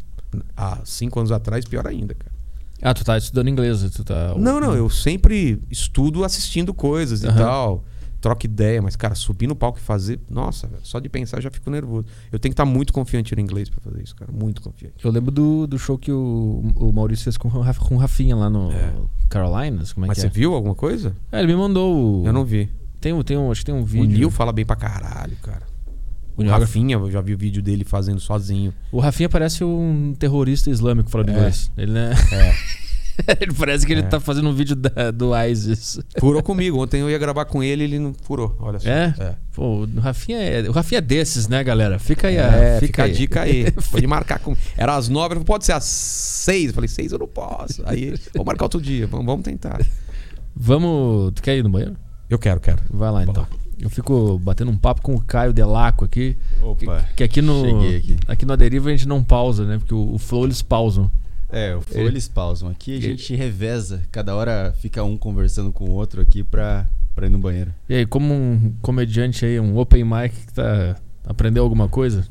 [0.57, 2.33] há cinco anos atrás, pior ainda, cara.
[2.81, 3.81] Ah, tu tá estudando inglês.
[3.91, 4.35] Tu tá...
[4.37, 7.37] Não, não, eu sempre estudo assistindo coisas e Aham.
[7.37, 7.83] tal.
[8.21, 10.19] Troco ideia, mas, cara, subir no palco e fazer.
[10.29, 12.07] Nossa, velho, só de pensar eu já fico nervoso.
[12.31, 14.31] Eu tenho que estar muito confiante no inglês pra fazer isso, cara.
[14.31, 14.95] Muito confiante.
[15.03, 18.35] Eu lembro do, do show que o, o Maurício fez com o com o Rafinha
[18.35, 18.93] lá no É.
[19.29, 19.93] Carolinas.
[19.93, 20.29] Como é mas que você é?
[20.31, 21.15] viu alguma coisa?
[21.31, 22.21] É, ele me mandou.
[22.23, 22.69] o- Eu não vi.
[22.99, 24.17] Tem, tem um, acho que tem um O vídeo.
[24.17, 25.61] Nil fala bem pra caralho, cara.
[26.37, 28.73] O Rafinha, eu já vi o vídeo dele fazendo sozinho.
[28.91, 31.31] O Rafinha parece um terrorista islâmico falando É.
[31.33, 31.71] inglês.
[31.77, 32.11] Ele, né?
[32.31, 32.75] É.
[33.41, 34.03] ele parece que ele É.
[34.03, 35.99] tá fazendo um vídeo da- do ISIS.
[36.19, 36.81] Furou comigo.
[36.83, 38.53] Ontem eu ia gravar com ele ele não furou.
[38.59, 38.89] Olha só.
[38.89, 39.35] É?
[39.53, 41.97] Pô, o Rafinha é, o Rafinha é desses, né, galera?
[41.97, 43.11] Fica aí, a- É, fica, fica a aí.
[43.13, 43.71] dica aí.
[43.91, 44.53] Pode marcar com.
[44.75, 46.67] Era às nove, ele falou, pode ser às seis.
[46.67, 47.81] Eu falei, seis eu não posso.
[47.85, 49.79] Aí, vou marcar outro dia, vamos, vamos tentar.
[50.53, 51.31] Vamos.
[51.35, 51.95] Tu quer ir no banheiro?
[52.29, 52.81] Eu quero, quero.
[52.89, 53.47] Vai lá então.
[53.79, 56.37] Eu fico batendo um papo com o Caio Delaco aqui.
[56.61, 57.81] Opa, Que, que aqui no.
[57.95, 58.17] aqui.
[58.27, 59.77] Aqui no Aderiva a gente não pausa, né?
[59.77, 61.09] Porque o, o Flow eles pausam.
[61.49, 62.69] É, o Flow Ele- eles pausam.
[62.69, 64.01] Aqui a gente reveza.
[64.11, 67.73] Cada hora fica um conversando com o outro aqui pra, pra ir no banheiro.
[67.89, 70.95] E aí, como um comediante aí, um open mic que tá.
[71.25, 72.27] Aprendeu alguma coisa?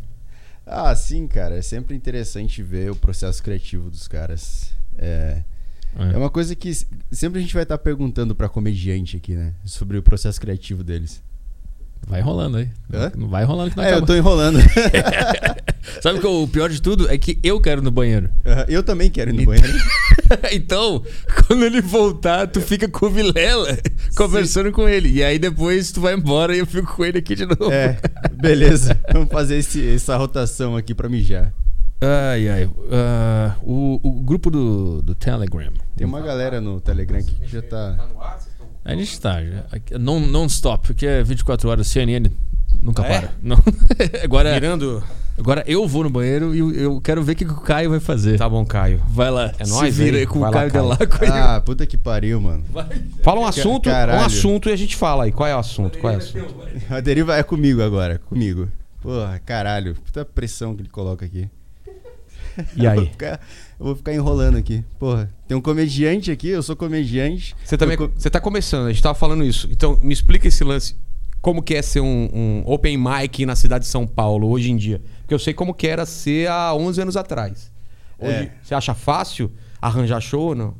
[0.66, 1.56] Ah, sim, cara.
[1.56, 4.72] É sempre interessante ver o processo criativo dos caras.
[4.96, 5.42] É,
[6.12, 6.72] é uma coisa que
[7.12, 9.52] sempre a gente vai estar perguntando pra comediante aqui, né?
[9.64, 11.22] Sobre o processo criativo deles.
[12.06, 12.68] Vai rolando aí.
[12.93, 13.12] Hã?
[13.16, 14.06] Não vai rolando que não É, eu acaba.
[14.06, 14.59] tô enrolando.
[16.02, 18.28] Sabe que o pior de tudo é que eu quero ir no banheiro.
[18.68, 19.78] eu também quero ir no Então- banheiro.
[20.52, 21.02] então,
[21.47, 23.78] quando ele voltar, tu fica com o Vilela
[24.16, 25.09] conversando com ele.
[25.10, 27.70] E aí depois tu vai embora e eu fico com ele aqui de novo.
[27.72, 27.98] É,
[28.35, 28.98] beleza.
[29.12, 31.52] Vamos fazer esse- essa rotação aqui pra mijar.
[32.01, 32.70] Ai, ai.
[32.93, 35.72] Ah, o, o grupo do, do Telegram.
[35.97, 37.97] Tem uma galera no Telegram aqui que já tá.
[38.85, 39.43] A gente tá.
[39.43, 42.31] Já, aqui- non, non-stop, porque é 24 horas, CNN
[42.82, 43.20] nunca Ah, é?
[43.20, 43.31] para.
[43.43, 43.56] Não.
[44.23, 45.02] agora, Virando.
[45.39, 48.01] agora eu vou no banheiro e eu, quero ver o que, que o Caio vai
[48.01, 48.36] fazer.
[48.36, 49.01] Tá bom, Caio.
[49.09, 49.52] Vai lá.
[49.59, 50.85] É se nóis, vira aí com Vai o lá, Caio Caio.
[50.85, 51.31] Delaco aí.
[51.31, 52.62] Ah, puta que pariu, mano.
[53.23, 54.24] Fala um assunto, um caralho.
[54.27, 55.32] assunto e a gente fala aí.
[55.32, 55.98] Qual é o assunto?
[55.98, 56.55] Qual é o assunto?
[56.90, 58.69] A deriva é comigo agora, comigo.
[59.01, 59.94] Porra, caralho.
[59.94, 61.48] Puta pressão que ele coloca aqui.
[62.77, 63.11] E aí?
[63.78, 64.84] eu vou ficar enrolando aqui.
[64.98, 67.55] Porra, tem um comediante aqui, eu sou comediante.
[67.64, 67.96] Você também.
[67.98, 69.68] Eu Você tá começando, a gente tava falando isso.
[69.70, 70.96] Então, me explica esse lance.
[71.40, 74.76] Como que é ser um, um open mic na cidade de São Paulo hoje em
[74.76, 75.02] dia?
[75.20, 77.70] Porque eu sei como que era ser há 11 anos atrás.
[78.18, 78.52] Hoje, É.
[78.62, 79.52] você acha fácil
[79.82, 80.74] arranjar show ou não?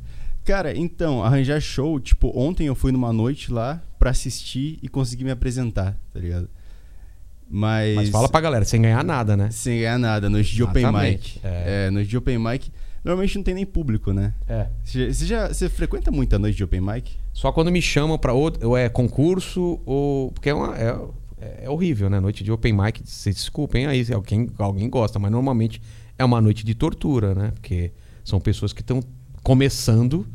[0.45, 5.25] Cara, então, arranjar show, tipo, ontem eu fui numa noite lá pra assistir e conseguir
[5.25, 6.49] me apresentar, tá ligado?
[7.49, 7.97] Mas.
[7.97, 9.51] Mas fala pra galera, sem ganhar nada, né?
[9.51, 11.41] Sem ganhar nada, noite de open mic.
[11.45, 11.87] é.
[11.87, 12.71] É, noite de open mic.
[13.05, 14.33] Normalmente não tem nem público, né?
[14.49, 14.69] É.
[14.83, 17.13] Você já, você já você frequenta muito a noite de open mic?
[17.33, 20.33] Só quando me chamam pra outro, ou é concurso, ou.
[20.33, 22.19] Porque é, uma, é, é horrível, né?
[22.19, 25.83] Noite de open mic, vocês desculpem aí se alguém, alguém gosta, mas normalmente
[26.19, 27.53] é uma noite de tortura, né?
[27.55, 27.93] Porque
[28.25, 29.01] são pessoas que estão
[29.43, 30.27] começando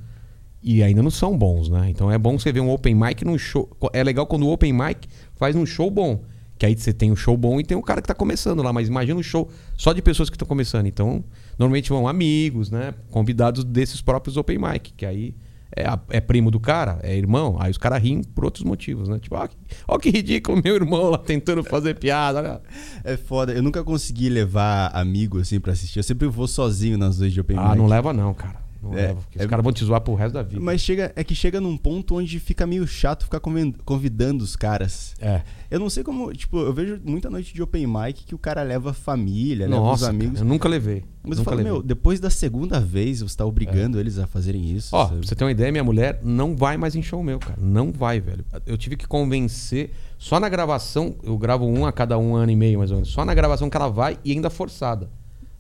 [0.62, 1.90] e ainda não são bons, né?
[1.90, 3.68] Então é bom você ver um open mic num show.
[3.94, 6.22] É legal quando o open mic faz um show bom.
[6.60, 8.72] Que aí você tem um show bom e tem um cara que tá começando lá.
[8.74, 10.86] Mas imagina um show só de pessoas que estão começando.
[10.88, 11.24] Então,
[11.58, 12.94] normalmente vão amigos, né?
[13.10, 14.92] Convidados desses próprios open mic.
[14.96, 15.34] Que aí
[15.74, 17.56] é, é primo do cara, é irmão.
[17.60, 19.20] Aí os caras riem por outros motivos, né?
[19.20, 19.56] Tipo, ó, que,
[19.88, 22.40] ó que ridículo, meu irmão lá tentando fazer piada.
[22.40, 22.62] olha.
[23.06, 26.00] É foda, eu nunca consegui levar amigo assim pra assistir.
[26.00, 27.78] Eu sempre vou sozinho nas noites de open Ah, mic.
[27.78, 28.69] não leva não, cara.
[28.82, 30.62] Não É, é- os caras vão te zoar pro resto da vida.
[30.62, 33.42] Mas chega, é que chega num ponto onde fica meio chato ficar
[33.86, 35.14] convidando os caras.
[35.20, 35.42] É.
[35.70, 38.64] Eu não sei como, tipo, eu vejo muita noite de open mic que o cara
[38.64, 40.36] leva a família, leva os Nossa, amigos.
[40.36, 41.04] cara, eu nunca levei.
[41.22, 41.72] Mas eu nunca falo, levei.
[41.74, 44.96] meu, depois da segunda vez você tá obrigando eles a fazerem isso.
[44.96, 45.28] Ó, pra sabe?
[45.28, 47.58] você ter uma ideia, minha mulher não vai mais em show meu, cara.
[47.62, 48.46] Não vai, velho.
[48.66, 49.92] Eu tive que convencer.
[50.18, 53.10] Só na gravação, eu gravo um a cada um ano e meio, mais ou menos.
[53.10, 55.10] Só na gravação que ela vai e ainda forçada.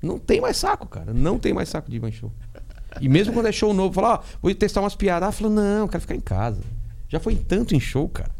[0.02, 1.14] Não tem mais saco, cara.
[1.14, 2.32] Não tem mais saco de ir em show.
[3.00, 5.24] E mesmo quando é show novo, fala, ó, vou testar umas piadas.
[5.24, 6.62] Ela fala, não, eu quero ficar em casa.
[7.08, 8.32] Já foi tanto em show, cara.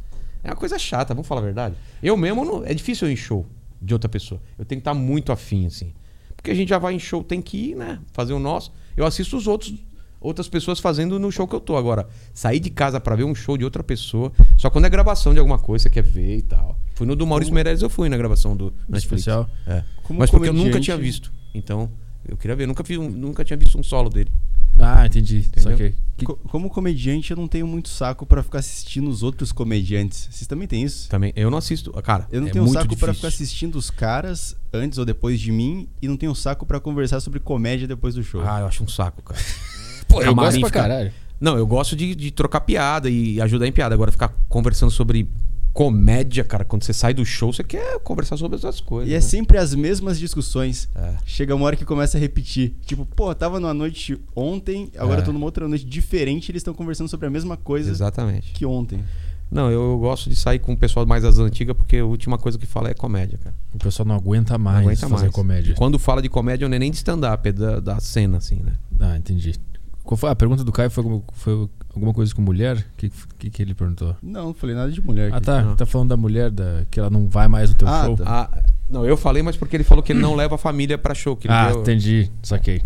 [0.44, 1.76] É uma coisa chata, vamos falar a verdade.
[2.02, 3.46] Eu mesmo, não, é difícil eu ir em show
[3.82, 4.42] de outra pessoa.
[4.58, 5.94] Eu tenho que estar muito afim, assim.
[6.36, 8.00] Porque a gente já vai em show, tem que ir, né?
[8.14, 8.72] Fazer o nosso.
[8.96, 9.74] Eu assisto os outros,
[10.22, 11.76] outras pessoas fazendo no show que eu tô.
[11.76, 15.34] Agora, sair de casa pra ver um show de outra pessoa, só quando é gravação
[15.34, 16.78] de alguma coisa, você quer ver e tal.
[16.96, 19.04] Fui no do Maurício Meirelles, eu fui na gravação do Netflix.
[19.04, 19.50] especial?
[19.68, 19.84] É.
[20.04, 21.32] Como Mas porque eu nunca tinha visto.
[21.54, 21.90] Então,
[22.30, 22.68] eu queria ver.
[22.68, 24.32] Nunca, vi um- nunca tinha visto um solo dele.
[24.82, 25.46] Ah, entendi.
[25.58, 25.94] Saquei.
[26.18, 30.30] Que- Co- Como comediante, eu não tenho muito saco pra ficar assistindo os outros comediantes.
[30.32, 31.10] Vocês também têm isso?
[31.10, 31.92] Também, eu não assisto.
[32.02, 33.14] Cara, Eu não é tenho muito saco pra difícil.
[33.16, 37.20] ficar assistindo os caras antes ou depois de mim e não tenho saco pra conversar
[37.20, 38.42] sobre comédia depois do show.
[38.42, 39.40] Ah, eu acho um saco, cara.
[40.08, 41.12] Pô, eu Camarim gosto pra caralho.
[41.42, 43.94] Não, eu gosto de, de trocar piada e ajudar em piada.
[43.96, 45.28] Agora, ficar conversando sobre
[45.74, 49.10] comédia, cara, quando você sai do show, você quer conversar sobre essas coisas.
[49.10, 49.22] E é né?
[49.22, 50.90] sempre as mesmas discussões.
[50.96, 51.14] É.
[51.26, 52.74] Chega uma hora que começa a repetir.
[52.86, 55.24] Tipo, pô, tava numa noite ontem, agora É.
[55.24, 58.52] tô numa outra noite diferente e eles estão conversando sobre a mesma coisa Exatamente.
[58.54, 59.04] que ontem.
[59.52, 62.38] Não, eu, eu gosto de sair com o pessoal mais das antigas, porque a última
[62.38, 63.56] coisa que fala é comédia, cara.
[63.74, 65.34] O pessoal não aguenta mais Não aguenta fazer mais.
[65.34, 65.74] comédia.
[65.76, 68.74] Quando fala de comédia, não é nem de stand-up, é da, da cena, assim, né?
[69.00, 69.56] Ah, entendi.
[70.10, 70.32] Qual foi?
[70.32, 72.78] A pergunta do Caio foi, alguma- foi alguma coisa com mulher?
[72.78, 74.16] O que, que, que ele perguntou?
[74.24, 75.32] Não, não falei nada de mulher.
[75.32, 75.46] Ah, aqui.
[75.46, 75.62] tá.
[75.62, 75.76] Não.
[75.76, 78.18] Tá falando da mulher, da, que ela não vai mais no teu Ah, show.
[78.18, 78.24] tá.
[78.26, 81.14] Ah, não, eu falei, mas porque ele falou que ele não leva a família pra
[81.14, 81.36] show.
[81.38, 82.28] Que ele Ah, deu- entendi.
[82.42, 82.82] Saquei.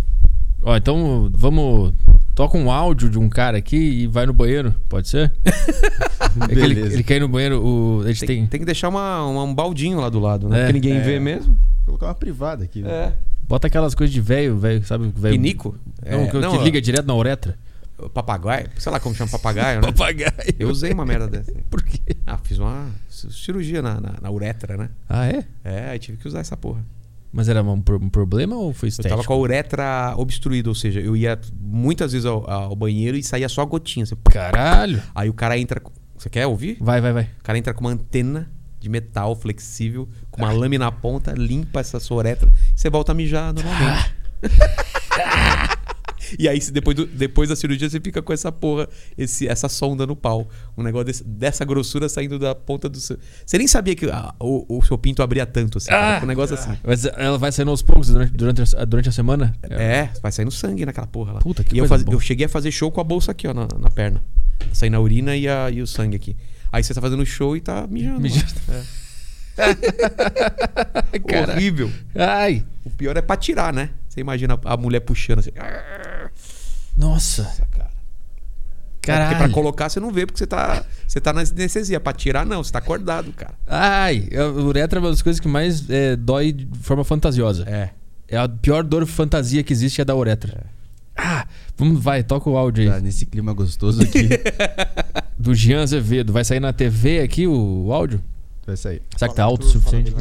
[0.64, 1.94] Ó, então vamos.
[2.36, 5.32] Toca um áudio de um cara aqui e vai no banheiro, pode ser?
[6.42, 6.94] É que ele, Beleza.
[6.96, 8.48] ele quer ir no banheiro, o, a gente Tem, tem.
[8.48, 10.64] tem que deixar uma, uma- um baldinho lá do lado, né?
[10.64, 10.68] É.
[10.68, 11.00] que ninguém É.
[11.00, 11.56] vê mesmo.
[11.86, 12.82] Vou colocar uma privada aqui.
[12.82, 12.90] né?
[12.90, 13.14] É.
[13.48, 15.12] Bota aquelas coisas de velho, velho, sabe?
[15.16, 15.78] Velho, Pinico?
[16.06, 17.58] Não, É, que, não, que liga direto na uretra.
[18.14, 18.70] Papagaio?
[18.78, 19.88] Sei lá como chama papagaio, né?
[19.92, 20.32] Papagaio.
[20.58, 21.52] Eu usei uma merda dessa.
[21.70, 22.00] Por quê?
[22.26, 24.90] Ah, fiz uma cirurgia na, na, na uretra, né?
[25.08, 25.46] Ah, é?
[25.64, 26.84] É, aí tive que usar essa porra.
[27.32, 29.16] Mas era um, um problema ou foi Eu estético?
[29.16, 33.24] tava com a uretra obstruída, ou seja, eu ia muitas vezes ao, ao banheiro e
[33.24, 34.04] saía só gotinha.
[34.04, 34.16] assim.
[34.26, 35.02] Caralho.
[35.16, 35.82] Aí o cara entra.
[36.18, 36.78] Você quer ouvir?
[36.80, 37.24] Vai, vai, vai.
[37.40, 38.50] O cara entra com uma antena
[38.84, 43.14] de metal flexível, com uma lâmina na ponta, limpa essa sua uretra e você volta
[43.14, 44.14] a mijar normalmente.
[46.40, 48.88] e aí, depois, do- depois da cirurgia, você fica com essa porra,
[49.18, 50.50] esse, essa sonda no pau.
[50.78, 53.18] Um negócio desse- dessa grossura saindo da ponta do seu.
[53.46, 55.92] Você nem sabia que ah, o, o seu pinto abria tanto assim.
[55.92, 56.20] Ah!
[56.24, 56.76] um negócio assim.
[56.84, 59.54] Mas ela vai saindo aos poucos durante, durante, a, durante a semana?
[59.64, 61.40] É, vai saindo sangue naquela porra lá.
[61.40, 63.54] Puta, que e eu, faz- eu cheguei a fazer show com a bolsa aqui, ó,
[63.54, 64.22] na, na perna.
[64.74, 66.36] Saindo a urina e, a- e o sangue aqui.
[66.74, 68.20] Aí você tá fazendo show e tá mijando.
[68.20, 68.52] Mijando.
[68.70, 68.84] É.
[71.54, 71.92] Horrível.
[72.16, 72.66] Ai.
[72.84, 73.92] O pior é pra tirar, né?
[74.10, 75.52] Você imagina a mulher puxando assim.
[76.98, 77.44] Nossa.
[77.44, 77.92] Nossa, cara.
[77.94, 79.30] É Caralho.
[79.30, 82.00] porque pra colocar você não vê porque você tá, você tá na anestesia.
[82.00, 82.64] Pra tirar, não.
[82.64, 83.54] Você tá acordado, cara.
[83.68, 84.28] Ai.
[84.36, 87.70] A uretra é uma das coisas que mais é, dói de forma fantasiosa.
[87.70, 87.92] É.
[88.28, 90.66] É a pior dor fantasia que existe é da uretra.
[91.16, 92.90] Ah, vamos, vai, toca o áudio aí.
[92.90, 94.30] Tá nesse clima gostoso aqui.
[95.38, 96.34] Do Jean Azevedo.
[96.34, 98.22] Vai sair na TV aqui o, o áudio?
[98.66, 99.02] Vai sair.
[99.18, 100.14] Será que tá alto o suficiente?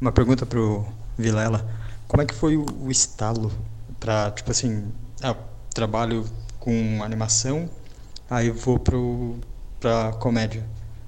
[0.00, 0.86] Uma pergunta pro
[1.16, 1.68] Vilela.
[2.06, 3.52] Como é que foi o, o estalo
[3.98, 4.86] pra, tipo assim,
[5.22, 5.36] ah,
[5.74, 6.24] trabalho
[6.58, 7.68] com animação,
[8.30, 9.36] aí vou pro,
[9.80, 10.64] pra comédia.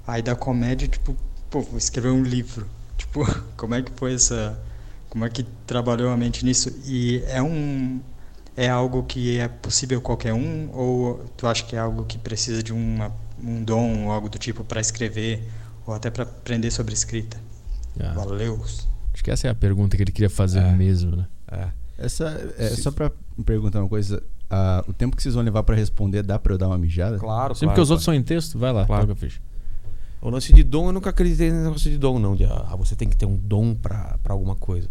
[0.07, 1.17] Aí da comédia, tipo,
[1.51, 2.67] pô, vou escrever um livro.
[3.01, 3.25] Tipo,
[3.57, 4.61] como é que foi essa...
[5.09, 6.71] Como é que trabalhou a mente nisso?
[6.85, 7.99] E é um...
[8.63, 10.69] É algo que é possível qualquer um?
[10.75, 13.11] Ou tu acha que é algo que precisa de uma,
[13.43, 15.43] um dom ou algo do tipo para escrever?
[15.87, 17.39] Ou até para aprender sobre escrita?
[17.99, 18.61] Ah, Valeu.
[18.63, 20.73] acho que essa é a pergunta que ele queria fazer É.
[20.73, 21.27] mesmo, né?
[21.51, 21.69] É.
[21.99, 24.23] Essa, é, Se- só pra me perguntar uma coisa.
[24.51, 27.19] ah, o tempo que vocês vão levar pra responder, dá pra eu dar uma mijada?
[27.19, 29.03] Claro, Sempre que os outros são em texto, vai lá, Claro.
[29.07, 29.41] toca a ficha.
[30.21, 32.37] O lance de dom, eu nunca acreditei nesse negócio de dom, não.
[32.37, 34.87] De, ah, você tem que ter um dom pra alguma coisa.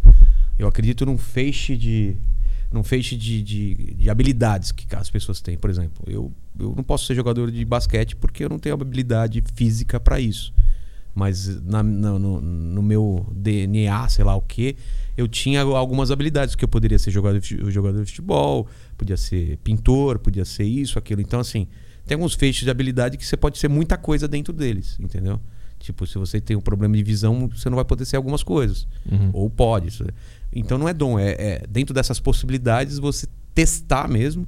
[0.57, 2.15] Eu acredito num feixe de.
[2.71, 5.57] Num feixe de, de, de habilidades que as pessoas têm.
[5.57, 9.43] Por exemplo, eu, eu não posso ser jogador de basquete porque eu não tenho habilidade
[9.55, 10.53] física pra isso.
[11.15, 14.75] Mas na- na- no, no meu DNA, sei lá o que,
[15.17, 18.67] eu tinha algumas habilidades que eu poderia ser jogador jogador de futebol,
[18.97, 21.19] podia ser pintor, podia ser isso, aquilo.
[21.21, 21.67] Então, assim,
[22.05, 25.41] tem alguns feixes de habilidade que você pode ser muita coisa dentro deles, entendeu?
[25.79, 28.85] Tipo, se você tem um problema de visão, você não vai poder ser algumas coisas.
[29.09, 29.29] Uhum.
[29.33, 29.89] Ou pode.
[30.53, 34.47] Então não é dom, é, é dentro dessas possibilidades você testar mesmo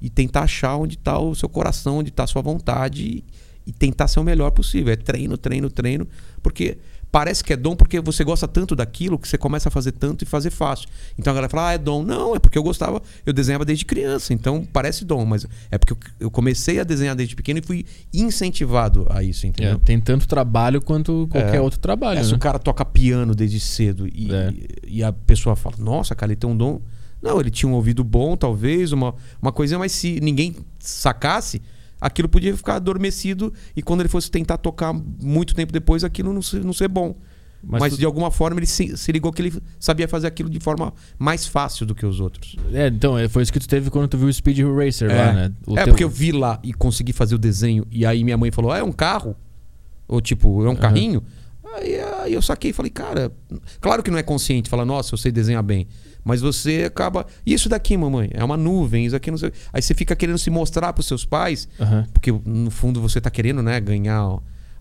[0.00, 3.24] e tentar achar onde está o seu coração, onde está a sua vontade e,
[3.66, 4.92] e tentar ser o melhor possível.
[4.92, 6.06] É treino, treino, treino.
[6.42, 6.78] Porque
[7.10, 10.22] parece que é dom porque você gosta tanto daquilo que você começa a fazer tanto
[10.22, 10.88] e fazer fácil.
[11.18, 12.02] Então a galera fala, ah, é dom.
[12.02, 15.94] Não, é porque eu gostava, eu desenhava desde criança, então parece dom, mas é porque
[16.20, 19.74] eu, comecei a desenhar desde pequeno e fui incentivado a isso, entendeu?
[19.74, 21.60] É, tem tanto trabalho quanto qualquer É.
[21.60, 22.36] outro trabalho, É, se né?
[22.36, 24.52] o cara toca piano desde cedo e, É.
[24.86, 26.80] e a pessoa fala, nossa, cara, ele tem um dom.
[27.20, 31.60] Não, ele tinha um ouvido bom, talvez, uma, uma coisinha, mas se ninguém sacasse,
[32.00, 36.42] aquilo podia ficar adormecido e quando ele fosse tentar tocar muito tempo depois, aquilo não
[36.42, 37.16] ser, não ser bom.
[37.60, 40.48] Mas Mas, tu- de alguma forma ele se, se ligou que ele sabia fazer aquilo
[40.48, 42.54] de forma mais fácil do que os outros.
[42.72, 45.32] É, então, é, foi isso que tu teve quando tu viu o Speed Racer lá,
[45.32, 45.52] né?
[45.66, 48.36] O é teu- porque eu vi lá e consegui fazer o desenho e aí minha
[48.36, 49.34] mãe falou, ah, é um carro?
[50.06, 51.22] Ou tipo, é um carrinho?
[51.74, 53.30] Aí, aí eu saquei e falei, cara,
[53.80, 55.86] claro que não é consciente, falar, nossa, eu sei desenhar bem.
[56.28, 57.26] Mas você acaba.
[57.46, 58.28] Isso daqui, mamãe?
[58.34, 59.50] É uma nuvem, isso aqui não sei.
[59.72, 62.06] Aí você fica querendo se mostrar pros seus pais, Aham.
[62.12, 64.20] porque no fundo você tá querendo, né, ganhar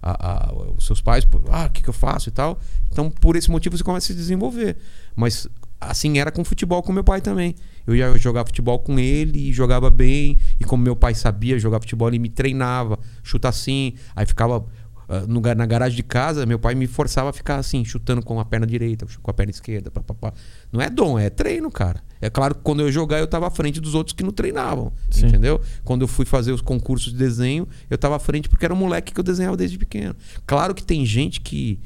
[0.01, 2.59] a- a- os seus pais, por, ah, o que, que eu faço e tal.
[2.91, 4.75] Então, por esse motivo, você começa a se desenvolver.
[5.15, 5.47] Mas
[5.79, 7.55] assim era com futebol com meu pai também.
[7.85, 10.37] Eu ia jogar futebol com ele e jogava bem.
[10.59, 13.93] E como meu pai sabia jogar futebol, ele me treinava, chuta assim.
[14.13, 14.65] Aí ficava
[15.27, 18.39] no ga- na garagem de casa, meu pai me forçava a ficar assim, chutando com
[18.39, 19.89] a perna direita, com a perna esquerda.
[19.89, 20.33] Pá, pá, pá.
[20.71, 22.03] Não é dom, é treino, cara.
[22.19, 24.31] É claro que quando eu ia jogar, eu tava à frente dos outros que não
[24.31, 24.91] treinavam.
[25.09, 25.27] Sim.
[25.27, 25.61] Entendeu?
[25.85, 28.77] Quando eu fui fazer os concursos de desenho, eu tava à frente porque era um
[28.77, 30.15] moleque que eu desenhava desde pequeno.
[30.45, 31.79] Claro que tem gente que,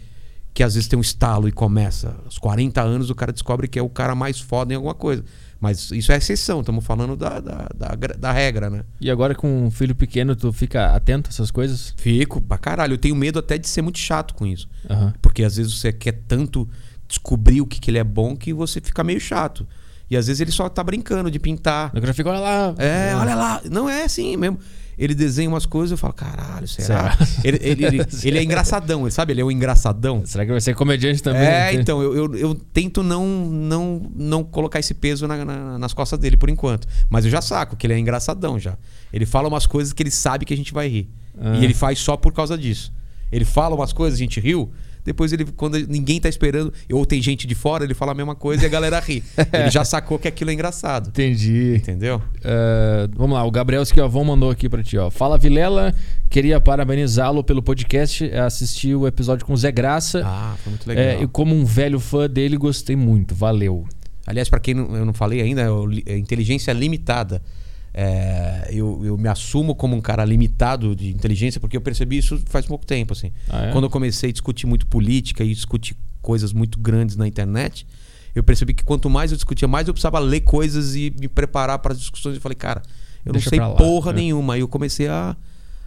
[0.54, 2.16] que às vezes tem um estalo e começa.
[2.26, 5.24] Aos 40 anos o cara descobre que é o cara mais foda em alguma coisa.
[5.62, 8.84] Mas isso é exceção, estamos falando da, da, da, da regra, né?
[9.00, 11.94] E agora com um filho pequeno, tu fica atento a essas coisas?
[11.98, 12.96] Fico, pra caralho.
[12.96, 14.68] Eu tenho medo até de ser muito chato com isso.
[14.90, 15.14] Aham.
[15.22, 16.68] Porque às vezes você quer tanto
[17.08, 19.68] descobrir o que, que ele é bom que você fica meio chato.
[20.10, 21.92] E às vezes ele só tá brincando de pintar.
[21.94, 22.74] Eu já fico, olha lá.
[22.80, 23.62] É, olha lá.
[23.70, 24.58] Não é assim mesmo.
[24.98, 27.14] Ele desenha umas coisas eu falo, caralho, será?
[27.18, 27.28] Será?
[27.44, 29.34] Ele, ele, ele, ele é engraçadão, ele sabe?
[29.34, 30.22] Ele é um engraçadão.
[30.26, 31.42] Será que vai ser comediante também?
[31.42, 35.94] É, então, eu, eu, eu tento não, não, não colocar esse peso na- na- nas
[35.94, 36.88] costas dele por enquanto.
[37.10, 38.78] Mas eu já saco que ele é engraçadão já.
[39.12, 41.10] Ele fala umas coisas que ele sabe que a gente vai rir.
[41.40, 41.56] Ah.
[41.56, 42.94] E ele faz só por causa disso.
[43.32, 44.72] Ele fala umas coisas, a gente riu.
[45.04, 48.36] Depois ele, quando ninguém tá esperando, ou tem gente de fora, ele fala a mesma
[48.36, 49.24] coisa e a galera ri.
[49.54, 51.10] ele já sacou que aquilo é engraçado.
[51.10, 51.76] Entendi.
[51.76, 52.22] Entendeu?
[52.44, 55.10] É, vamos lá, o Gabriel Esquiavon mandou aqui pra ti, ó.
[55.10, 55.94] Fala Vilela,
[56.30, 60.22] queria parabenizá-lo pelo podcast, assisti o episódio com o Zé Graça.
[60.26, 61.04] Ah, foi muito legal.
[61.04, 63.34] É, e como um velho fã dele, gostei muito.
[63.34, 63.86] Valeu.
[64.26, 67.42] Aliás, para quem não, eu não falei ainda, é é inteligência limitada.
[67.94, 72.42] É, eu, eu me assumo como um cara limitado de inteligência porque eu percebi isso
[72.46, 73.14] faz pouco tempo.
[73.14, 73.32] Assim.
[73.50, 73.72] Ah, é?
[73.72, 77.86] Quando eu comecei a discutir muito política e discutir coisas muito grandes na internet,
[78.34, 81.80] eu percebi que quanto mais eu discutia, mais eu precisava ler coisas e me preparar
[81.80, 82.36] para as discussões.
[82.36, 82.82] Eu falei, cara,
[83.26, 84.16] eu Deixa não sei lá, porra é.
[84.16, 84.54] nenhuma.
[84.54, 85.36] Aí eu comecei a,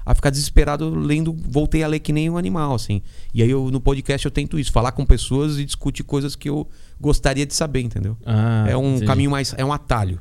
[0.05, 3.01] a ficar desesperado lendo, voltei a ler que nem um animal, assim.
[3.33, 6.51] E aí eu, no podcast eu tento isso, falar com pessoas e discutir coisas que
[6.51, 6.69] eu
[7.01, 8.17] gostaria de saber, entendeu?
[8.27, 9.07] Ah, é um entendi.
[9.07, 9.55] caminho mais.
[9.57, 10.21] É um atalho.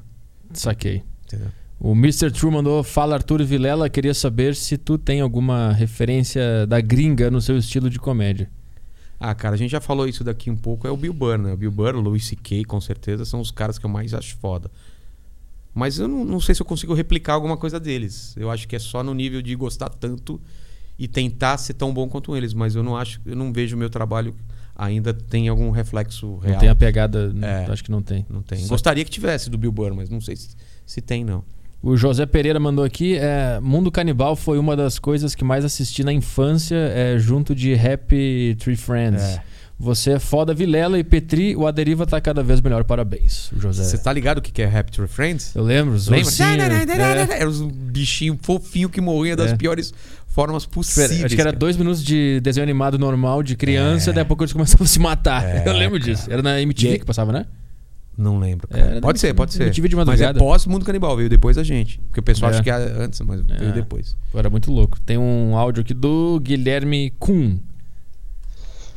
[0.53, 1.03] Saquei.
[1.25, 1.49] Entendeu?
[1.83, 2.31] O Mr.
[2.31, 7.41] True mandou, fala Arthur Vilela, queria saber se tu tem alguma referência da gringa no
[7.41, 8.49] seu estilo de comédia.
[9.19, 10.87] Ah, cara, a gente já falou isso daqui um pouco.
[10.87, 11.51] É o Bill Burr, né?
[11.51, 14.37] O Bill Burr, o Louis C.K., com certeza, são os caras que eu mais acho
[14.37, 14.71] foda.
[15.75, 18.33] Mas eu não, não sei se eu consigo replicar alguma coisa deles.
[18.37, 20.39] Eu acho que é só no nível de gostar tanto
[20.97, 22.53] e tentar ser tão bom quanto eles.
[22.53, 24.33] Mas eu não acho, eu não vejo o meu trabalho
[24.73, 26.53] ainda tem algum reflexo real.
[26.53, 27.65] Não tem a pegada, É.
[27.69, 28.25] acho que não tem.
[28.29, 28.59] Não tem.
[28.59, 30.49] Só- Gostaria que tivesse do Bill Burr, mas não sei se,
[30.85, 31.43] se tem, não.
[31.85, 36.01] O José Pereira mandou aqui, é, Mundo Canibal foi uma das coisas que mais assisti
[36.01, 39.21] na infância, é, junto de Happy Tree Friends.
[39.21, 39.41] É.
[39.77, 43.51] Você é foda, Vilela e Petri, o Aderiva tá cada vez melhor, parabéns.
[43.57, 43.83] José.
[43.83, 45.53] Você tá ligado o que é Happy Tree Friends?
[45.53, 46.25] Eu lembro, os Lembra?
[46.25, 47.39] ursinhos, é.
[47.41, 49.55] Era uns bichinhos fofinhos que morriam das É.
[49.57, 49.93] piores
[50.27, 51.25] formas possíveis.
[51.25, 51.57] Acho que era cara.
[51.59, 54.13] dois minutos de desenho animado normal de criança, É.
[54.13, 55.43] daí a pouco eles começavam a se matar.
[55.43, 56.13] É, Eu lembro cara.
[56.13, 56.31] disso.
[56.31, 57.45] Era na MTV que passava, né?
[58.17, 58.67] Não lembro.
[58.71, 59.01] É, cara.
[59.01, 59.63] pode ser, pode ser.
[59.63, 60.39] MTV de mas é madrugada.
[60.39, 61.99] pós Mundo Canibal, veio depois da gente.
[62.07, 62.55] Porque o pessoal É.
[62.55, 63.57] acha que é antes, mas É.
[63.57, 64.15] veio depois.
[64.33, 64.99] Era muito louco.
[65.01, 67.57] Tem um áudio aqui do Guilherme Kuhn.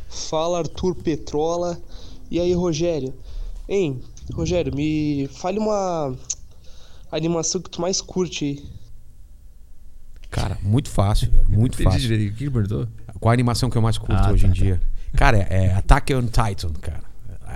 [0.08, 1.78] Fala Arthur Petrola.
[2.30, 3.14] E aí, Rogério?
[3.68, 4.00] Hein,
[4.32, 6.14] Rogério, me fale uma
[7.10, 8.64] animação que tu mais curte aí.
[10.30, 12.14] Cara, muito fácil, velho, muito fácil.
[12.28, 12.86] O que perguntou?
[13.20, 14.56] Qual a animação que eu mais curto Ah, hoje tá, em tá.
[14.62, 14.80] dia?
[15.14, 17.00] Cara, é, é Attack on Titan, cara.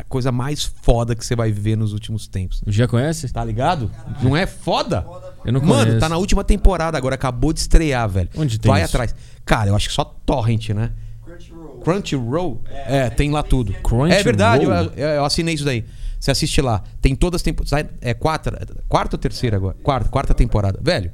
[0.00, 2.62] É A coisa mais foda que você vai ver nos últimos tempos.
[2.66, 3.28] Já conhece?
[3.32, 3.90] Tá ligado?
[4.22, 5.04] Não é foda?
[5.44, 5.98] Eu não Mano, conheço.
[6.00, 8.28] tá na última temporada agora, acabou de estrear, velho.
[8.36, 8.94] Onde tem Vai isso?
[8.96, 9.14] atrás.
[9.44, 10.92] Cara, eu acho que só Torrent, né?
[11.82, 12.62] Crunchyroll.
[12.86, 13.72] É, tem lá tudo.
[13.74, 14.06] Crunchyroll?
[14.06, 15.84] É verdade, eu, eu- eu assinei isso daí.
[16.18, 16.82] Você assiste lá.
[17.00, 17.72] Tem todas as temporadas.
[18.00, 18.52] É quarta,
[18.88, 19.76] quarta ou terceira agora?
[19.82, 20.78] Quarta, quarta temporada.
[20.82, 21.10] Velho,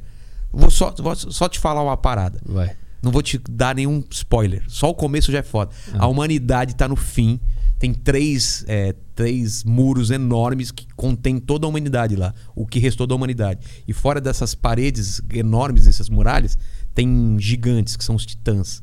[0.53, 2.41] vou só, vou só te falar uma parada.
[2.45, 2.73] Vai.
[3.03, 4.65] Não vou te dar nenhum spoiler.
[4.67, 5.71] Só o começo já é foda.
[5.97, 7.39] A humanidade tá no fim.
[7.79, 12.35] Tem três, é, três muros enormes que contém toda a humanidade lá.
[12.55, 13.61] O que restou da humanidade.
[13.87, 16.57] E fora dessas paredes enormes, dessas muralhas,
[16.95, 18.83] tem gigantes, que são os titãs.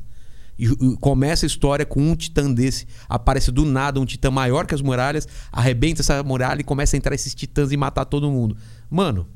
[0.56, 2.86] E, e começa a história com um titã desse.
[3.08, 6.98] Aparece do nada um titã maior que as muralhas, arrebenta essa muralha e começa a
[6.98, 8.56] entrar esses titãs e matar todo mundo.
[8.88, 9.26] Mano,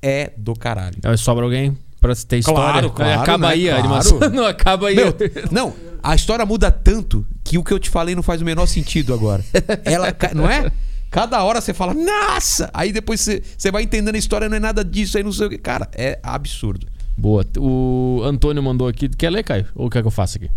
[0.00, 0.98] é do caralho.
[1.02, 2.60] Aí sobra alguém pra ter história.
[2.72, 3.52] Claro, claro, Aí acaba né?
[3.54, 3.86] aí a Claro.
[3.86, 4.18] animação.
[4.30, 4.96] Não, acaba aí.
[4.96, 5.14] Meu,
[5.50, 8.66] não, a história muda tanto que o que eu te falei não faz o menor
[8.66, 9.44] sentido agora.
[9.84, 10.70] Ela, não é?
[11.10, 12.70] Cada hora você fala, nossa!
[12.74, 15.46] Aí depois você, você vai entendendo a história, não é nada disso, aí não sei
[15.46, 15.58] o que.
[15.58, 16.86] Cara, é absurdo.
[17.16, 17.44] Boa.
[17.58, 19.08] O Antônio mandou aqui.
[19.08, 19.66] Quer ler, Caio?
[19.74, 20.50] Ou quer que eu faça aqui?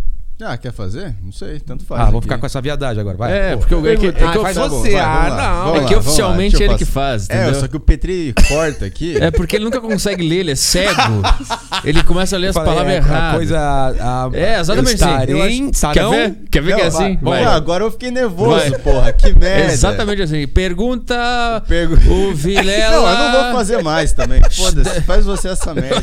[0.43, 1.15] Ah, quer fazer?
[1.23, 2.01] Não sei, tanto faz.
[2.01, 2.25] ah, vou aqui.
[2.27, 3.31] ficar com essa viadagem agora, vai.
[3.31, 3.57] É, Pô.
[3.59, 4.91] porque eu- é que- é que Ah, eu- faz Tá bom, você.
[4.91, 5.53] vai, ah, vamos lá, não.
[5.65, 7.59] vamos É que vamos lá, oficialmente ele que faz, É, entendeu?
[7.59, 9.17] só que o Petri corta aqui.
[9.21, 10.91] É porque ele nunca consegue ler, ele é cego.
[11.85, 13.35] ele começa a ler as Falei, palavras é, erradas.
[13.37, 13.59] Coisa.
[13.59, 15.11] A, É, exatamente assim.
[15.13, 16.35] Estarei, Eu acho- Quer ver?
[16.51, 17.17] Quer ver que é assim?
[17.21, 18.71] vai- agora eu fiquei nervoso, Vai.
[18.79, 19.13] porra.
[19.13, 19.71] Que merda.
[19.73, 20.47] Exatamente assim.
[20.47, 22.95] Pergunta Pergu- o Vilela.
[23.01, 24.41] Não, eu não vou fazer mais também.
[24.51, 26.01] Foda-se, faz você essa merda.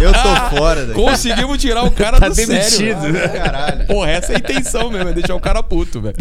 [0.00, 1.00] Eu tô fora daqui.
[1.00, 2.52] Conseguimos tirar o cara Tá do sério.
[2.52, 3.45] demitido.
[3.50, 3.86] Caralho.
[3.86, 6.16] Porra, essa é a intenção mesmo, é deixar o cara puto, velho.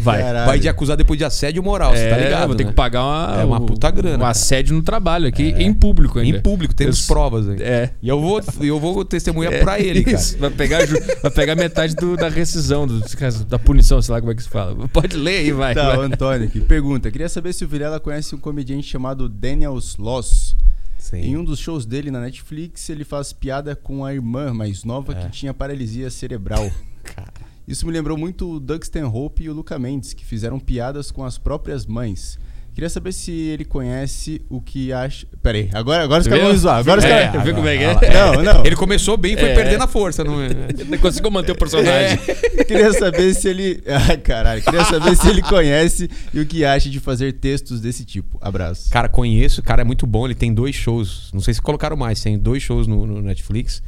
[0.00, 0.22] Vai.
[0.22, 0.46] Caralho.
[0.46, 2.46] Vai de acusar depois de assédio moral, você tá ligado?
[2.46, 2.70] vou ter né?
[2.70, 6.38] que pagar uma, É uma puta grana, um assédio no trabalho aqui, em público ainda.
[6.38, 7.60] Em público, temos Eu- provas aí.
[7.60, 7.90] É.
[8.00, 10.18] E eu vou, eu vou testemunhar pra ele, cara.
[10.38, 10.78] Vai pegar,
[11.20, 13.00] vai pegar metade do- da rescisão, do-
[13.48, 14.76] da punição, sei lá como é que se fala.
[14.88, 15.74] Pode ler aí, vai.
[15.74, 16.06] Tá, vai.
[16.06, 16.60] Antônio aqui.
[16.60, 20.56] Pergunta: Queria saber se o Vilela conhece um comediante chamado Daniel Sloss.
[21.10, 21.20] Sim.
[21.20, 25.12] Em um dos shows dele na Netflix, ele faz piada com a irmã mais nova
[25.12, 25.14] É.
[25.24, 26.70] que tinha paralisia cerebral.
[27.66, 31.24] Isso me lembrou muito o Doug Stanhope e o Luca Mendes, que fizeram piadas com
[31.24, 32.38] as próprias mães.
[32.78, 35.26] Queria saber se ele conhece o que acha.
[35.42, 36.76] Pera aí, agora, agora os caras vão zoar.
[36.78, 37.42] Agora os É, caras.
[37.42, 38.12] viu como é que é?
[38.14, 38.64] Não, não.
[38.64, 39.54] Ele começou bem e foi É.
[39.56, 40.50] perdendo a força, não é?
[40.88, 42.16] Não consigo manter o personagem.
[42.68, 43.82] Queria saber se ele.
[44.08, 44.62] Ai, caralho.
[44.62, 48.38] Queria saber se ele conhece e o que acha de fazer textos desse tipo.
[48.40, 48.88] Abraço.
[48.90, 51.30] Cara, conheço, o cara é muito bom, ele tem dois shows.
[51.34, 53.82] Não sei se colocaram mais, tem dois shows no, no Netflix.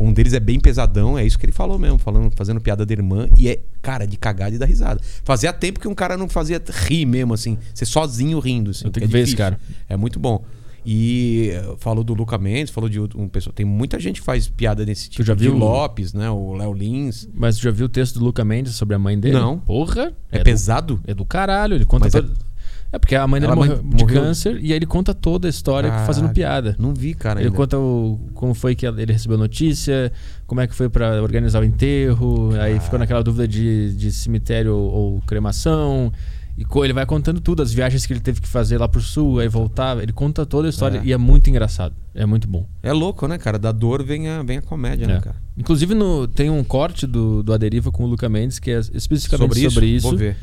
[0.00, 2.92] Um deles é bem pesadão, é isso que ele falou mesmo, falando, fazendo piada da
[2.92, 5.00] irmã, e é, cara, de cagada e da risada.
[5.22, 8.70] Fazia tempo que um cara não fazia rir mesmo, assim, ser sozinho rindo.
[8.70, 9.60] Assim, Eu tenho é que ver esse cara.
[9.88, 10.42] É muito bom.
[10.86, 13.52] E eh, falou do Luca Mendes, falou de um pessoal.
[13.52, 15.22] Tem muita gente que faz piada desse tipo.
[15.22, 15.54] já de viu?
[15.58, 16.30] Lopes, né?
[16.30, 17.28] O Léo Lins.
[17.34, 19.34] Mas tu já viu o texto do Luca Mendes sobre a mãe dele?
[19.34, 19.58] Não.
[19.58, 20.12] Porra.
[20.32, 21.00] É, do- pesado?
[21.06, 22.49] É do caralho, ele conta Mas é- todo- é...
[22.98, 25.50] porque a mãe dele morreu, mãe- de morreu- câncer e aí ele conta toda a
[25.50, 26.06] história Caralho.
[26.06, 26.74] fazendo piada.
[26.78, 27.38] Não vi, cara.
[27.40, 27.56] Ele ainda.
[27.56, 30.12] conta o, como foi que ele recebeu notícia,
[30.46, 34.74] como é que foi pra organizar o enterro, aí ficou naquela dúvida de, de cemitério
[34.74, 36.12] ou, ou cremação.
[36.58, 39.38] E ele vai contando tudo, as viagens que ele teve que fazer lá pro sul,
[39.38, 40.02] aí voltava.
[40.02, 41.02] Ele conta toda a história É.
[41.04, 41.94] e é muito engraçado.
[42.14, 42.66] É muito bom.
[42.82, 43.58] É louco, né, cara?
[43.58, 45.20] Da dor vem a, vem a comédia, né, É.
[45.20, 45.36] cara?
[45.56, 49.70] Inclusive no, tem um corte do, do Aderiva com o Luca Mendes que é especificamente
[49.70, 50.08] sobre isso.
[50.08, 50.36] Vou ver.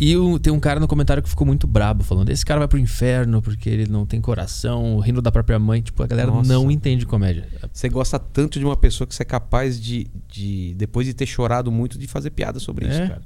[0.00, 2.66] E o- tem um cara no comentário que ficou muito brabo, falando: esse cara vai
[2.68, 5.80] pro inferno porque ele não tem coração, rindo da própria mãe.
[5.80, 6.52] Tipo, a galera Nossa.
[6.52, 7.46] não entende comédia.
[7.72, 11.26] Você gosta tanto de uma pessoa que você é capaz de, de depois de ter
[11.26, 13.08] chorado muito, de fazer piada sobre isso, É.
[13.08, 13.22] cara.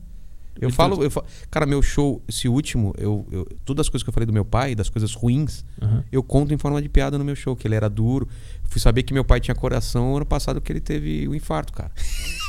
[0.61, 4.09] Eu falo, eu falo, cara, meu show, esse último, eu, eu, todas as coisas que
[4.09, 6.03] eu falei do meu pai, das coisas ruins, Aham.
[6.11, 8.29] eu conto em forma de piada no meu show, que ele era duro.
[8.65, 11.91] Fui saber que meu pai tinha coração ano passado que ele teve o infarto, cara.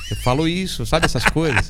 [0.09, 1.69] Eu falo isso, sabe essas coisas?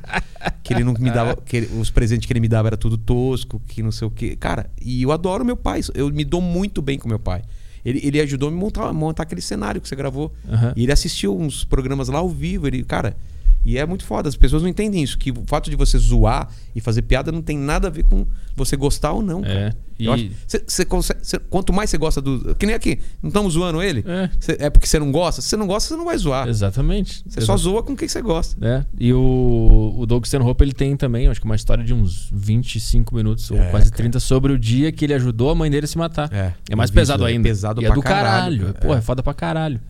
[0.64, 2.96] Que ele não me dava, que ele- os presentes que ele me dava era tudo
[2.96, 4.36] tosco, que não sei o quê.
[4.36, 7.42] Cara, e eu adoro meu pai, eu me dou muito bem com meu pai.
[7.84, 10.32] Ele, ele ajudou a me montar, montar aquele cenário que você gravou.
[10.48, 10.72] Aham.
[10.76, 13.18] E ele assistiu uns programas lá ao vivo, ele, cara,
[13.66, 16.50] e é muito foda, as pessoas não entendem isso, que o fato de você zoar
[16.76, 18.26] e fazer piada não tem nada a ver com
[18.56, 19.54] você gostar ou não, cara.
[19.54, 22.56] É, e- acho- cê- cê consegue- cê- quanto mais você gosta do.
[22.56, 24.04] Que nem aqui, não estamos zoando ele?
[24.08, 24.30] É.
[24.40, 25.42] Cê- é porque você não gosta?
[25.42, 26.48] Se você não gosta, você não vai zoar.
[26.48, 27.24] Exatamente.
[27.28, 28.56] Você só zoa com quem você gosta.
[28.66, 32.30] É, e o, o Doug Stanhope ele tem também, acho que uma história de uns
[32.34, 33.98] 25 minutos ou É, quase cara.
[33.98, 36.32] 30 sobre o dia que ele ajudou a mãe dele a se matar.
[36.34, 37.44] É, É mais pesado é ainda.
[37.50, 38.24] pesado e é pra do caralho,
[38.58, 38.60] caralho.
[38.74, 38.74] cara.
[38.86, 39.00] Porra, É.
[39.00, 39.82] é foda pra caralho.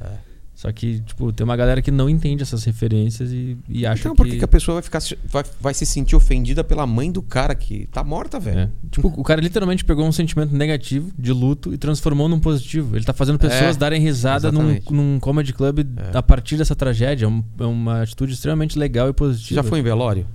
[0.58, 4.16] Só que, tipo, tem uma galera que não entende essas referências e, e acha Então
[4.16, 4.38] por que, que...
[4.40, 7.54] que a pessoa vai ficar se- vai, vai se sentir ofendida pela mãe do cara
[7.54, 8.62] que tá morta, velho?
[8.62, 8.70] É.
[8.90, 12.96] Tipo, o cara literalmente pegou um sentimento negativo de luto e transformou num positivo.
[12.96, 15.78] Ele tá fazendo pessoas É, darem risada num, num comedy club
[16.12, 16.18] É.
[16.18, 17.26] a partir dessa tragédia.
[17.26, 19.62] É, um- é uma atitude extremamente legal e positiva.
[19.62, 20.26] já foi em velório?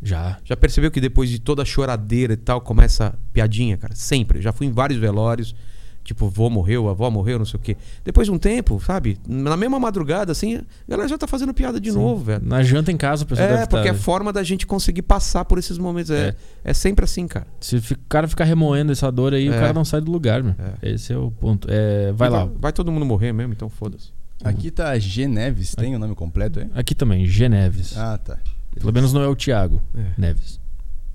[0.00, 0.38] Já.
[0.44, 3.96] Já percebeu que depois de toda a choradeira e tal, começa piadinha, cara?
[3.96, 4.40] Sempre.
[4.40, 5.56] Já fui em vários velórios.
[6.04, 7.76] Tipo, vô morreu, avó morreu, não sei o quê.
[8.04, 9.18] Depois de um tempo, sabe?
[9.26, 12.44] Na mesma madrugada, assim, a galera já tá fazendo piada de novo, velho.
[12.44, 13.98] Na janta em casa, o pessoal É, deve porque é tá...
[13.98, 16.10] forma da gente conseguir passar por esses momentos.
[16.10, 16.34] É,
[16.64, 16.74] é.
[16.74, 17.46] sempre assim, cara.
[17.60, 19.58] Se o cara ficar remoendo essa dor aí, o É.
[19.60, 20.56] cara não sai do lugar, meu.
[20.82, 21.68] Esse é o ponto.
[21.70, 22.48] É, vai E lá.
[22.58, 24.10] Vai, todo mundo morrer mesmo, então foda-se.
[24.42, 26.68] Aqui tá G Neves, tem o nome completo aí?
[26.74, 27.96] Aqui também, G Neves.
[27.96, 28.38] Ah, tá.
[28.74, 30.04] Pelo menos não é o Thiago É.
[30.18, 30.58] Neves.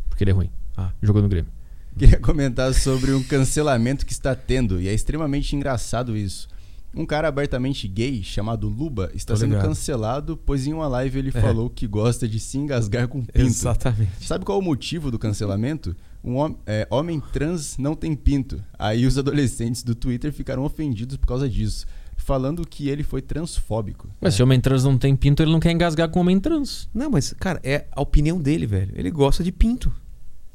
[0.08, 0.50] Porque ele é ruim.
[0.78, 0.92] Ah.
[1.02, 1.52] Jogou no Grêmio.
[1.98, 6.48] Queria comentar sobre um cancelamento que está tendo, e é extremamente engraçado isso.
[6.96, 9.68] Um cara abertamente gay, chamado Luba, está Tô sendo ligado.
[9.68, 11.42] cancelado, pois em uma live ele É.
[11.42, 13.40] falou que gosta de se engasgar com pinto.
[13.40, 14.26] Exatamente.
[14.26, 15.96] Sabe qual é o motivo do cancelamento?
[16.24, 18.64] Um hom- é, homem trans não tem pinto.
[18.78, 24.10] Aí os adolescentes do Twitter ficaram ofendidos por causa disso, falando que ele foi transfóbico.
[24.22, 26.90] Mas se homem trans não tem pinto, ele não quer engasgar com homem trans.
[26.94, 28.92] Não, mas, cara, é a opinião dele, velho.
[28.96, 29.92] Ele gosta de pinto.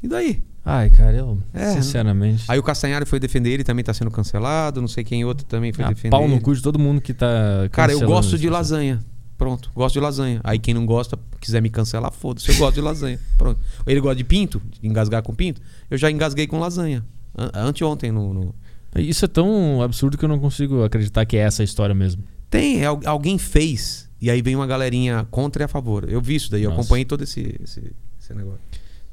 [0.02, 0.42] E daí?
[0.64, 2.44] Ai, cara, eu, É, sinceramente.
[2.46, 4.80] Aí o Castanhari foi defender ele, também tá sendo cancelado.
[4.80, 7.12] Não sei quem outro também foi Ah, defender pau no cu de todo mundo que
[7.12, 7.26] tá.
[7.72, 8.52] Cara, eu gosto de pessoal.
[8.54, 9.00] lasanha.
[9.36, 10.40] Pronto, gosto de lasanha.
[10.44, 12.48] Aí quem não gosta, quiser me cancelar, foda-se.
[12.48, 13.18] Eu gosto de lasanha.
[13.36, 13.58] Pronto.
[13.84, 15.60] Ele gosta de pinto, de engasgar com pinto.
[15.90, 17.04] Eu já engasguei com lasanha.
[17.36, 18.54] An- Anteontem no, no-
[18.94, 22.22] Isso é tão absurdo que eu não consigo acreditar que é essa a história mesmo.
[22.48, 24.08] Tem, é al- alguém fez.
[24.20, 26.08] E aí vem uma galerinha contra e a favor.
[26.08, 26.82] Eu vi isso daí, eu Nossa.
[26.82, 27.82] acompanhei todo esse, esse,
[28.20, 28.60] esse negócio.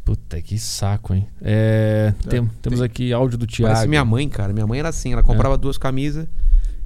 [0.09, 1.27] Puta, que saco, hein?
[1.39, 3.71] É, tem- temos aqui áudio do Thiago.
[3.73, 4.51] Parece minha mãe, cara.
[4.51, 6.25] Minha mãe era assim, ela comprava duas camisas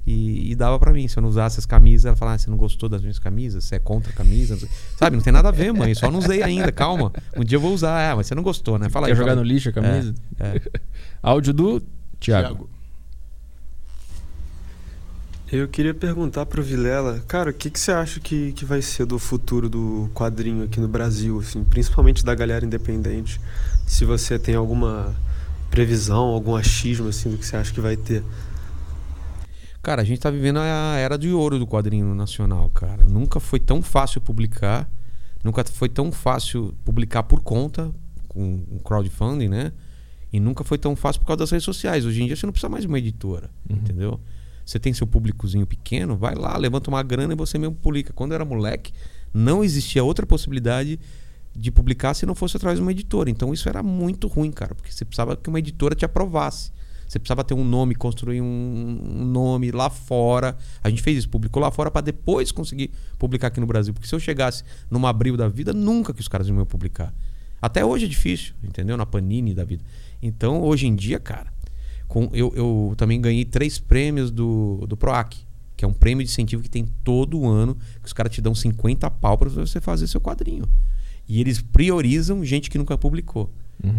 [0.06, 1.08] E, e dava pra mim.
[1.08, 3.64] Se eu não usasse as camisas, ela falava: ah, você não gostou das minhas camisas?
[3.64, 4.52] Você é contra a camisa?
[4.52, 4.68] Não sei.
[4.98, 5.94] Sabe, não tem nada a ver, mãe.
[5.94, 7.10] Só não usei ainda, calma.
[7.34, 8.12] Um dia eu vou usar.
[8.12, 8.90] Ah, mas você não gostou, né?
[8.90, 9.16] Fala Quer aí.
[9.16, 10.14] jogar fala no lixo a camisa?
[10.38, 10.60] É, é.
[11.22, 11.80] Áudio do
[12.20, 12.48] Thiago.
[12.48, 12.70] Thiago.
[15.56, 19.06] Eu queria perguntar pro Vilela, cara, o que, que você acha que, que vai ser
[19.06, 23.40] do futuro do quadrinho aqui no Brasil, assim, principalmente da galera independente?
[23.86, 25.14] Se você tem alguma
[25.70, 28.24] previsão, algum achismo, assim, do que você acha que vai ter.
[29.80, 33.04] Cara, a gente tá vivendo a era de ouro do quadrinho nacional, cara.
[33.04, 34.90] Nunca foi tão fácil publicar,
[35.44, 37.92] nunca foi tão fácil publicar por conta,
[38.26, 39.72] com com crowdfunding, né?
[40.32, 42.04] E nunca foi tão fácil por causa das redes sociais.
[42.04, 44.18] Hoje em dia você não precisa mais de uma editora, entendeu?
[44.64, 48.12] Você tem seu públicozinho pequeno, vai lá, levanta uma grana e você mesmo publica.
[48.12, 48.92] Quando eu era moleque,
[49.32, 50.98] não existia outra possibilidade
[51.54, 53.30] de publicar se não fosse através de uma editora.
[53.30, 56.72] Então isso era muito ruim, cara, porque você precisava que uma editora te aprovasse.
[57.06, 60.56] Você precisava ter um nome, construir um, um nome lá fora.
[60.82, 63.92] A gente fez isso, publicou lá fora para depois conseguir publicar aqui no Brasil.
[63.92, 67.14] Porque se eu chegasse numa abril da vida, nunca que os caras iam me publicar.
[67.60, 68.96] Até hoje é difícil, entendeu?
[68.96, 69.84] Na Panini da vida.
[70.20, 71.52] Então, hoje em dia, cara,
[72.14, 75.34] com, eu, eu também ganhei três prêmios do, do PROAC,
[75.76, 78.54] que é um prêmio de incentivo que tem todo ano, que os caras te dão
[78.54, 80.64] 50 pau para você fazer seu quadrinho.
[81.28, 83.50] E eles priorizam gente que nunca publicou.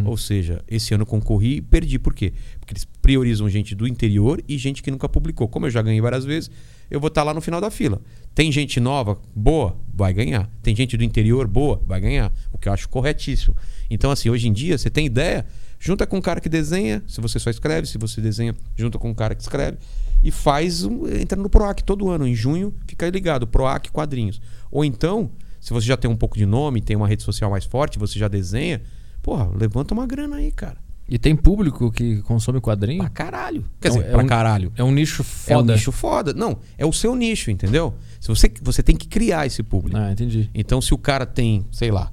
[0.05, 1.99] Ou seja, esse ano concorri e perdi.
[1.99, 2.31] Por quê?
[2.57, 5.49] Porque eles priorizam gente do interior e gente que nunca publicou.
[5.49, 6.49] Como eu já ganhei várias vezes,
[6.89, 8.01] eu vou estar lá no final da fila.
[8.33, 10.49] Tem gente nova, boa, vai ganhar.
[10.63, 12.31] Tem gente do interior, boa, vai ganhar.
[12.53, 13.57] O que eu acho corretíssimo.
[13.89, 15.45] Então, assim, hoje em dia, você tem ideia,
[15.79, 19.09] junta com um cara que desenha, se você só escreve, se você desenha, junta com
[19.09, 19.77] um cara que escreve,
[20.23, 21.07] e faz um.
[21.07, 22.27] Entra no PROAC todo ano.
[22.27, 24.41] Em junho, fica aí ligado, PROAC Quadrinhos.
[24.71, 25.29] Ou então,
[25.59, 28.17] se você já tem um pouco de nome, tem uma rede social mais forte, você
[28.17, 28.81] já desenha,
[29.21, 30.77] porra, levanta uma grana aí, cara.
[31.07, 32.97] E tem público que consome quadrinho?
[33.01, 33.63] Pra caralho.
[33.79, 34.73] Quer Então, dizer, é pra um- caralho.
[34.75, 35.73] É um nicho É um foda.
[35.73, 36.33] nicho foda.
[36.33, 37.93] Não, é o seu nicho, entendeu?
[38.19, 39.95] Se você, você tem que criar esse público.
[39.95, 40.49] Ah, entendi.
[40.51, 42.11] Então, se o cara tem, sei lá,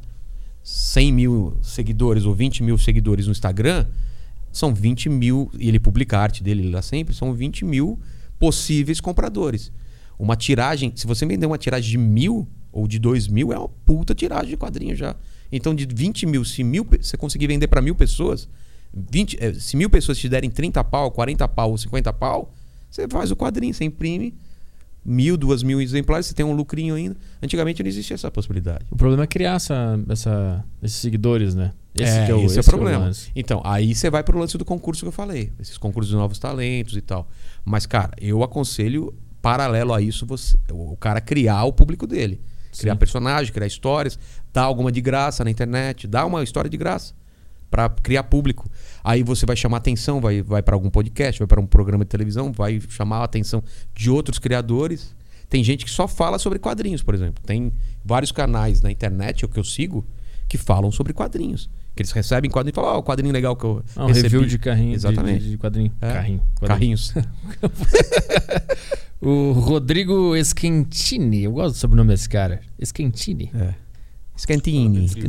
[0.63, 3.87] 100 mil seguidores ou 20 mil seguidores no Instagram,
[4.51, 7.99] são 20 mil, e ele publica a arte dele lá sempre, são 20 mil
[8.39, 9.73] possíveis compradores.
[10.19, 13.69] Uma tiragem, se você vender uma tiragem de mil ou de dois mil, é uma
[13.69, 15.17] puta tiragem de quadrinho já.
[15.51, 18.49] Então, de 20 mil, se mil, você conseguir vender para mil pessoas,
[18.93, 22.55] 20, eh, se mil pessoas te derem 30 pau, 40 pau ou 50 pau,
[22.91, 24.35] você faz o quadrinho, você imprime
[25.05, 27.17] mil, duas mil exemplares, você tem um lucrinho ainda.
[27.43, 28.85] Antigamente não existia essa possibilidade.
[28.91, 31.73] O problema é criar essa, essa- esses seguidores, né?
[31.95, 33.05] é, que esse é o esse problema.
[33.07, 33.31] lance.
[33.37, 35.53] então, aí você vai pro lance do concurso que eu falei.
[35.61, 37.29] Esses concursos de novos talentos e tal.
[37.65, 39.13] Mas, cara, eu aconselho,
[39.43, 42.41] paralelo a isso, você, o cara criar o público dele.
[42.79, 42.99] Criar Sim.
[42.99, 44.19] personagem, criar histórias,
[44.53, 47.13] dar alguma de graça na internet, dar uma história de graça
[47.73, 48.71] para criar público.
[49.03, 52.11] Aí você vai chamar atenção, vai, vai para algum podcast, vai para um programa de
[52.11, 55.17] televisão, vai chamar a atenção de outros criadores.
[55.49, 57.43] Tem gente que só fala sobre quadrinhos, por exemplo.
[57.45, 57.73] Tem
[58.05, 60.07] vários canais na internet, o que eu sigo,
[60.49, 61.69] que falam sobre quadrinhos.
[61.97, 64.29] Que eles recebem quadrinhos e falam, ó, o quadrinho legal que eu Ah, um recebi.
[64.29, 64.95] review de carrinho.
[64.95, 65.45] Exatamente.
[65.45, 65.93] De, de quadrinho.
[66.01, 66.13] É.
[66.13, 66.39] Carrinho.
[66.59, 66.69] quadrinho.
[66.69, 67.15] Carrinhos.
[69.25, 71.45] O Rodrigo Esquentini.
[71.45, 72.61] Eu gosto do sobrenome desse cara.
[72.77, 73.53] Esquentini.
[73.55, 73.75] é.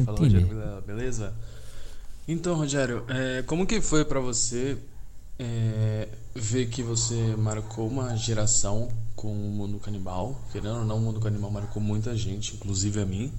[0.07, 1.34] Rogério Vilela, beleza?
[2.28, 4.78] Então, Rogério, é, como que foi pra você
[5.38, 10.40] é, ver que você marcou uma geração com o Mundo Canibal?
[10.52, 13.32] Querendo ou não, o Mundo Canibal marcou muita gente, inclusive a mim.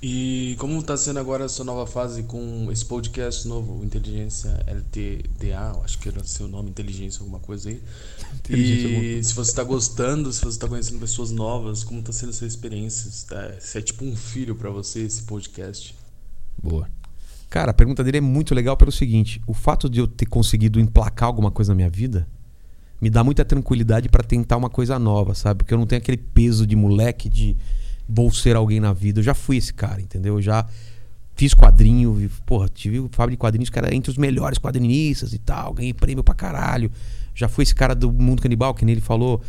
[0.00, 5.72] E como tá sendo agora a sua nova fase com esse podcast novo, Inteligência LTDA,
[5.82, 7.82] acho que era seu nome, Inteligência alguma coisa aí.
[8.48, 12.32] E se você tá gostando, se você tá conhecendo pessoas novas, como tá sendo a
[12.32, 13.10] sua experiência?
[13.10, 15.92] Se, tá- se é tipo um filho pra você esse podcast?
[16.62, 16.88] Boa.
[17.48, 20.78] Cara, a pergunta dele é muito legal pelo seguinte: o fato de eu ter conseguido
[20.78, 22.26] emplacar alguma coisa na minha vida
[23.00, 25.58] me dá muita tranquilidade pra tentar uma coisa nova, sabe?
[25.58, 27.56] Porque eu não tenho aquele peso de moleque de
[28.08, 29.20] vou ser alguém na vida.
[29.20, 30.34] Eu já fui esse cara, entendeu?
[30.34, 30.66] Eu já
[31.36, 35.38] fiz quadrinho, e, porra, tive o Fábio de Quadrinhos era entre os melhores quadrinistas e
[35.38, 36.90] tal, ganhei prêmio pra caralho.
[37.32, 39.40] Já fui esse cara do Mundo Canibal, que nem ele falou.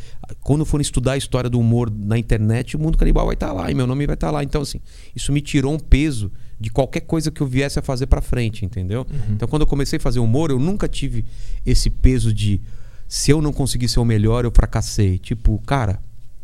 [0.41, 3.71] Quando for estudar a história do humor na internet, o Mundo Canibal vai estar lá
[3.71, 4.43] e meu nome vai estar lá.
[4.43, 4.79] Então, assim,
[5.15, 8.65] isso me tirou um peso de qualquer coisa que eu viesse a fazer pra frente,
[8.65, 9.07] entendeu?
[9.29, 11.25] Então, quando eu comecei a fazer humor, eu nunca tive
[11.65, 12.59] esse peso de
[13.07, 15.17] se eu não conseguir ser o melhor, eu fracassei.
[15.17, 15.99] Tipo, cara,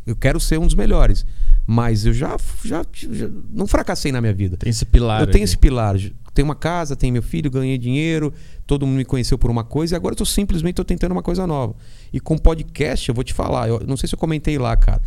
[0.06, 1.26] eu quero ser um dos melhores.
[1.66, 4.56] Mas eu já, já, já não fracassei na minha vida.
[4.56, 5.20] Tem esse pilar.
[5.20, 5.44] Eu tenho aqui.
[5.44, 5.96] esse pilar.
[6.32, 8.32] Tenho uma casa, tenho meu filho, ganhei dinheiro,
[8.66, 11.22] todo mundo me conheceu por uma coisa e agora eu tô simplesmente tô tentando uma
[11.22, 11.74] coisa nova.
[12.12, 15.00] E com podcast, eu vou te falar, eu não sei se eu comentei lá, cara.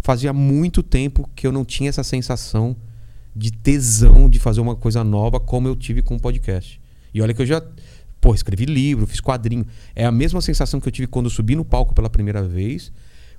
[0.00, 2.76] Fazia muito tempo que eu não tinha essa sensação
[3.34, 6.80] de tesão de fazer uma coisa nova como eu tive com o podcast.
[7.12, 7.62] E olha que eu já
[8.20, 9.66] pô, escrevi livro, fiz quadrinho.
[9.94, 12.90] É a mesma sensação que eu tive quando eu subi no palco pela primeira vez.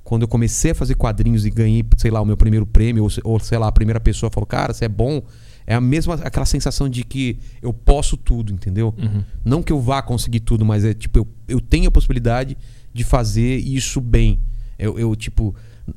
[0.04, 3.10] Quando eu comecei a fazer quadrinhos e ganhei, sei lá, o meu primeiro prêmio, ou,
[3.24, 5.24] ou sei lá, a primeira pessoa falou, cara, você é bom.
[5.66, 8.94] É a mesma, aquela sensação de que eu posso tudo, entendeu?
[9.44, 12.56] Não que eu vá conseguir tudo, mas é tipo, eu, eu tenho a possibilidade
[12.94, 14.40] de fazer isso bem.
[14.78, 15.56] Eu, eu, tipo,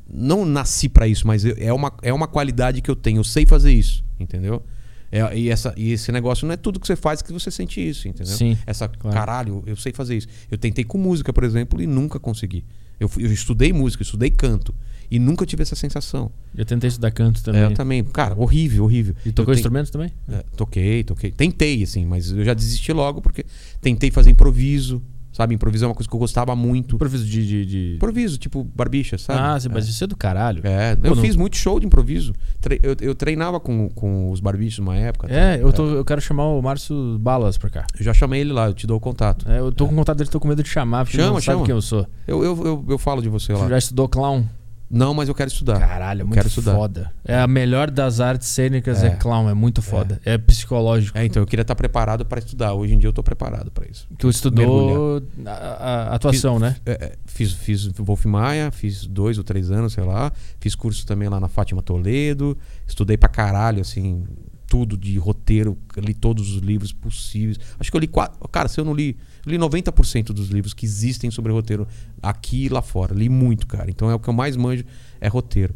[0.09, 3.19] não nasci pra isso, mas eu- é uma, é uma qualidade que eu tenho.
[3.19, 4.63] Eu sei fazer isso, entendeu?
[5.11, 7.81] É, e, essa, e esse negócio não é tudo que você faz que você sente
[7.87, 8.35] isso, entendeu?
[8.35, 9.17] Sim, Essa, claro.
[9.17, 10.29] caralho, eu sei fazer isso.
[10.51, 12.63] Eu tentei com música, por exemplo, e nunca consegui.
[13.01, 14.75] Eu, eu estudei música, estudei canto.
[15.11, 16.31] E nunca tive essa sensação.
[16.55, 17.63] Eu tentei estudar canto também.
[17.63, 18.05] É, eu também.
[18.05, 19.15] Cara, horrível, horrível.
[19.25, 20.13] E tocou Eu ten- instrumento também?
[20.29, 21.31] é, toquei, toquei.
[21.31, 23.47] Tentei, assim, mas eu já desisti logo porque
[23.81, 25.03] tentei fazer improviso.
[25.39, 26.97] Sabe, improviso é uma coisa que eu gostava muito.
[26.97, 27.47] Improviso de.
[27.47, 29.39] de, de- Improviso, tipo barbicha, sabe?
[29.41, 30.61] Ah, mas isso é do caralho.
[30.67, 32.33] É, Pô, eu não- fiz muito show de improviso.
[32.61, 35.29] Tre- eu, eu treinava com, com os barbichos numa época.
[35.33, 35.63] É, tá?
[35.63, 37.87] eu, tô, eu quero chamar o Márcio Balas pra cá.
[37.97, 39.49] Eu já chamei ele lá, eu te dou o contato.
[39.49, 41.41] É, eu tô com contato dele, tô com medo de chamar, porque ele Chama, não
[41.41, 41.67] sabe chama.
[41.67, 42.05] quem eu sou.
[42.27, 43.69] Eu, eu, eu, eu falo de você lá.
[43.69, 44.45] Já estudou clown?
[44.91, 45.79] Não, mas eu quero estudar.
[45.79, 46.75] Caralho, é muito quero estudar.
[46.75, 47.13] foda.
[47.25, 49.11] É a melhor das artes cênicas é, É.
[49.11, 50.19] clown, é muito foda.
[50.25, 51.17] É, psicológico.
[51.19, 52.73] É, então eu queria estar preparado para estudar.
[52.73, 54.09] Hoje em dia eu tô preparado para isso.
[54.17, 56.77] Tu estudou a, a- atuação, né?
[56.87, 60.33] É, é, fiz, fiz Wolf Maia, fiz dois ou três anos, sei lá.
[60.59, 62.57] Fiz curso também lá na Fátima Toledo.
[62.87, 64.25] Estudei pra caralho, assim,
[64.69, 65.77] tudo de roteiro.
[65.97, 67.59] Li todos os livros possíveis.
[67.81, 68.47] Acho que eu li quatro.
[68.49, 69.17] Cara, se eu não li.
[69.45, 71.89] Eu li 90% dos livros que existem sobre roteiro
[72.23, 73.15] aqui e lá fora.
[73.15, 73.91] Li muito, cara.
[73.91, 74.85] Então é o que eu mais manjo
[75.21, 75.75] é roteiro.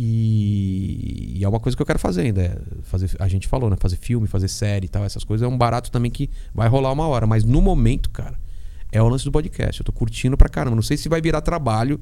[0.00, 2.42] E, e é uma coisa que eu quero fazer ainda.
[2.42, 3.76] é fazer, a gente falou, né?
[3.78, 5.44] Fazer filme, fazer série e tal, essas coisas.
[5.44, 7.26] É um barato também que vai rolar uma hora.
[7.26, 8.38] Mas no momento, cara,
[8.92, 9.80] é o lance do podcast.
[9.80, 10.76] Eu tô curtindo pra caramba.
[10.76, 12.00] Não sei se vai virar trabalho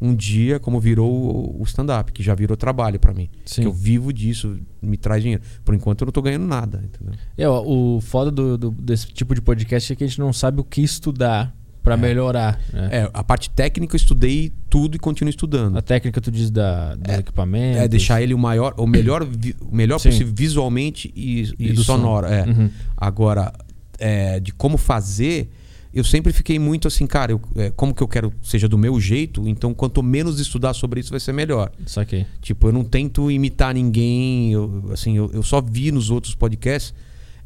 [0.00, 3.28] um dia, como virou o- stand-up, que já virou trabalho pra mim.
[3.44, 3.62] Sim.
[3.62, 5.42] Que eu vivo disso, me traz dinheiro.
[5.64, 7.14] Por enquanto eu não tô ganhando nada, entendeu?
[7.36, 10.32] É, ó, o foda do, do- desse tipo de podcast é que a gente não
[10.32, 11.52] sabe o que estudar
[11.82, 12.60] pra melhorar.
[12.72, 12.88] né?
[12.92, 15.78] É, a parte técnica eu estudei tudo e continuo estudando.
[15.78, 17.78] A técnica tu diz da, do equipamento.
[17.78, 20.10] É deixar ele o maior, o melhor, o melhor Sim.
[20.10, 22.26] possível visualmente e, e E sonoro.
[22.26, 22.44] É.
[22.44, 22.68] Uhum.
[22.96, 23.52] Agora,
[23.98, 25.48] é, de como fazer,
[25.92, 28.76] eu sempre fiquei muito assim, cara, eu- é, como que eu quero que seja do
[28.78, 31.70] meu jeito, então quanto menos estudar sobre isso vai ser melhor.
[31.86, 32.26] Saquei.
[32.42, 36.94] Tipo, eu não tento imitar ninguém, eu, assim, eu, eu só vi nos outros podcasts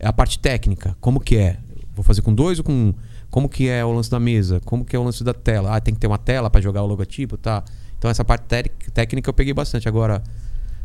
[0.03, 1.59] a parte técnica, como que é.
[1.95, 2.95] Vou fazer com dois ou com um?
[3.31, 4.61] Como que é o lance da mesa?
[4.65, 5.75] Como que é o lance da tela?
[5.77, 7.63] Ah, tem que ter uma tela para jogar o logotipo, tá?
[7.99, 8.45] Então essa parte
[8.93, 9.89] técnica eu peguei bastante.
[9.89, 10.23] Agora,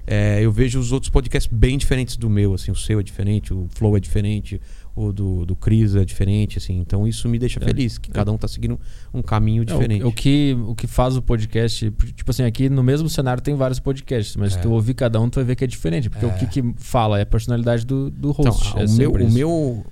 [0.06, 3.54] é, eu vejo os outros podcasts bem diferentes do meu, assim, o seu é diferente,
[3.54, 4.62] o Flow é diferente,
[4.98, 6.80] o do, do Cris é diferente, assim.
[6.80, 8.80] Então isso me deixa feliz, que cada um tá seguindo
[9.14, 10.04] um caminho É, diferente.
[10.04, 11.92] o, o que, o que faz o podcast.
[12.16, 14.60] Tipo assim, aqui no mesmo cenário tem vários podcasts, mas É.
[14.60, 16.10] tu ouvir cada um, tu vai ver que é diferente.
[16.10, 18.70] Porque o que, que fala é a personalidade do, do Então, host.
[18.70, 19.86] é o, meu, sempre o meu.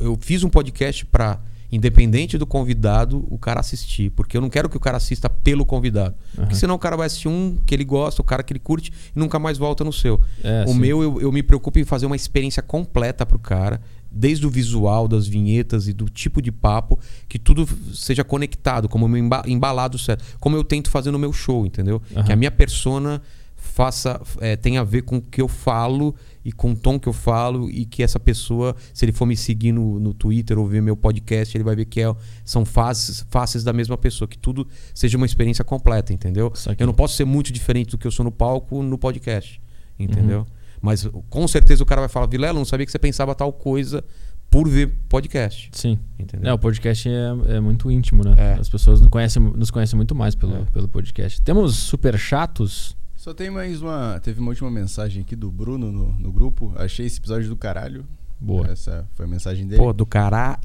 [0.00, 1.38] Eu fiz um podcast pra,
[1.70, 4.10] independente do convidado, o cara assistir.
[4.10, 6.14] Porque eu não quero que o cara assista pelo convidado.
[6.34, 8.92] Porque senão o cara vai assistir um que ele gosta, o cara que ele curte,
[9.14, 10.20] e nunca mais volta no seu.
[10.42, 10.78] É, o sim.
[10.78, 13.80] meu, eu, eu me preocupo em fazer uma experiência completa pro cara.
[14.16, 19.14] Desde o visual, das vinhetas e do tipo de papo, que tudo seja conectado, como
[19.46, 20.24] embalado certo.
[20.40, 22.00] Como eu tento fazer no meu show, entendeu?
[22.24, 23.20] Que a minha persona
[23.56, 26.14] faça é, tenha a ver com o que eu falo
[26.44, 29.36] e com o tom que eu falo e que essa pessoa, se ele for me
[29.36, 32.14] seguir no, no Twitter ou ver meu podcast, ele vai ver que é,
[32.44, 36.52] são faces, faces da mesma pessoa, que tudo seja uma experiência completa, entendeu?
[36.82, 39.60] Eu não posso ser muito diferente do que eu sou no palco no podcast,
[39.98, 40.46] entendeu?
[40.86, 44.04] Mas com certeza o cara vai falar, Vilela, não sabia que você pensava tal coisa
[44.48, 45.98] por ver podcast, Sim.
[46.16, 46.48] entendeu?
[46.48, 48.34] É, o podcast é, é muito íntimo, né?
[48.38, 48.52] É.
[48.54, 50.64] As pessoas nos conhecem, nos conhecem muito mais pelo, É.
[50.66, 51.42] pelo podcast.
[51.42, 52.96] Temos super chatos.
[53.16, 54.20] Só tem mais uma.
[54.22, 56.72] Teve uma última mensagem aqui do Bruno no, no grupo.
[56.76, 58.06] Achei esse episódio do caralho.
[58.38, 58.68] Boa.
[58.68, 59.82] Essa foi a mensagem dele.
[59.82, 60.60] Pô, do caralho.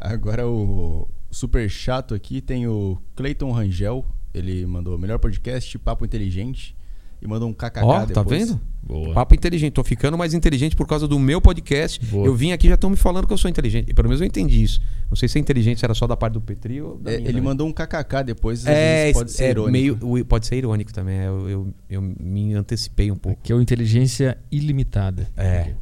[0.00, 4.04] Agora o super chato aqui tem o Clayton Rangel.
[4.34, 6.76] Ele mandou o melhor podcast, papo inteligente.
[7.20, 8.28] E mandou um kkk Ó, tá depois.
[8.48, 8.60] vendo?
[8.82, 9.12] Boa.
[9.12, 9.72] Papo inteligente.
[9.74, 12.02] Tô ficando mais inteligente por causa do meu podcast.
[12.06, 12.26] Boa.
[12.26, 13.90] Eu vim aqui e já estão me falando que eu sou inteligente.
[13.90, 14.80] E pelo menos eu entendi isso.
[15.10, 17.16] Não sei se é inteligente, se era só da parte do Petri ou da É,
[17.16, 17.42] minha ele também.
[17.42, 18.64] mandou um kkk depois.
[18.66, 20.06] É, pode ser é irônico.
[20.06, 21.18] meio, pode ser irônico também.
[21.18, 23.38] é, Eu, eu, eu me antecipei um pouco.
[23.42, 25.28] Que é o inteligência ilimitada.
[25.36, 25.74] É.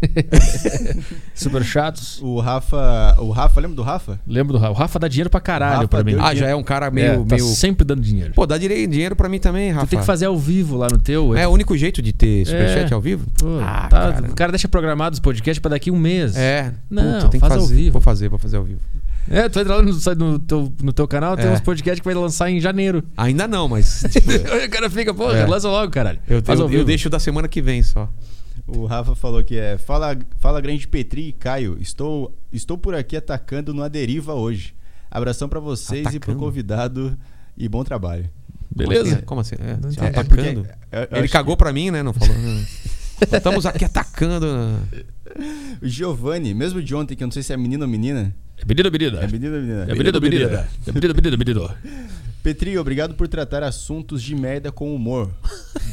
[1.34, 2.20] Super chatos.
[2.22, 3.16] O Rafa.
[3.18, 4.20] O Rafa, lembra do Rafa?
[4.26, 4.72] Lembro do Rafa.
[4.72, 6.16] O Rafa dá dinheiro pra caralho pra mim.
[6.18, 7.06] Ah, já é um cara meio.
[7.06, 7.44] É, tá meio...
[7.46, 8.32] sempre dando dinheiro.
[8.34, 9.86] Pô, dá dinheiro pra mim também, Rafa.
[9.86, 11.36] tu tem que fazer ao vivo lá no teu.
[11.36, 12.94] É o único jeito de ter superchat É.
[12.94, 13.26] ao vivo?
[13.38, 14.26] Pô, Ah, tá- cara.
[14.30, 16.36] O cara deixa programado os podcasts pra daqui um mês.
[16.36, 16.72] É.
[16.90, 17.74] Não, Puta, tem que faz ao fazer.
[17.74, 17.92] vivo.
[17.92, 18.80] Vou fazer, vou fazer ao vivo.
[19.30, 21.50] É, tu entra lá no, no, teu, no teu canal, tem É.
[21.50, 23.04] uns podcasts que vai lançar em janeiro.
[23.16, 24.02] Ainda não, mas.
[24.10, 25.44] tipo, o cara fica, pô, É.
[25.46, 26.18] lança logo, caralho.
[26.28, 28.08] eu, Faz eu, ao eu deixo da semana que vem só.
[28.68, 29.78] O Rafa falou que é.
[29.78, 31.78] Fala, fala grande Petri e Caio.
[31.80, 34.74] Estou, estou por aqui atacando no Aderiva hoje.
[35.10, 36.38] Abração pra vocês e pro Atacando?
[36.38, 37.18] convidado
[37.56, 38.28] e bom trabalho.
[38.70, 39.22] Beleza.
[39.22, 39.56] Como assim?
[39.58, 40.00] É, Não se entendi.
[40.04, 40.60] É atacando.
[40.62, 42.02] porque- eu- eu Ele cagou pra mim, né?
[42.02, 42.34] Não falou.
[43.32, 44.46] Estamos aqui atacando.
[45.80, 48.34] que O Giovanni, mesmo de ontem, que eu não sei se é menino ou menina.
[48.58, 49.20] É menino, menina.
[49.22, 49.82] É menino ou menina?
[49.82, 50.68] É menino, menina.
[50.86, 51.70] É menino, menina, menino.
[52.42, 55.30] Petri, obrigado por tratar assuntos de merda com humor.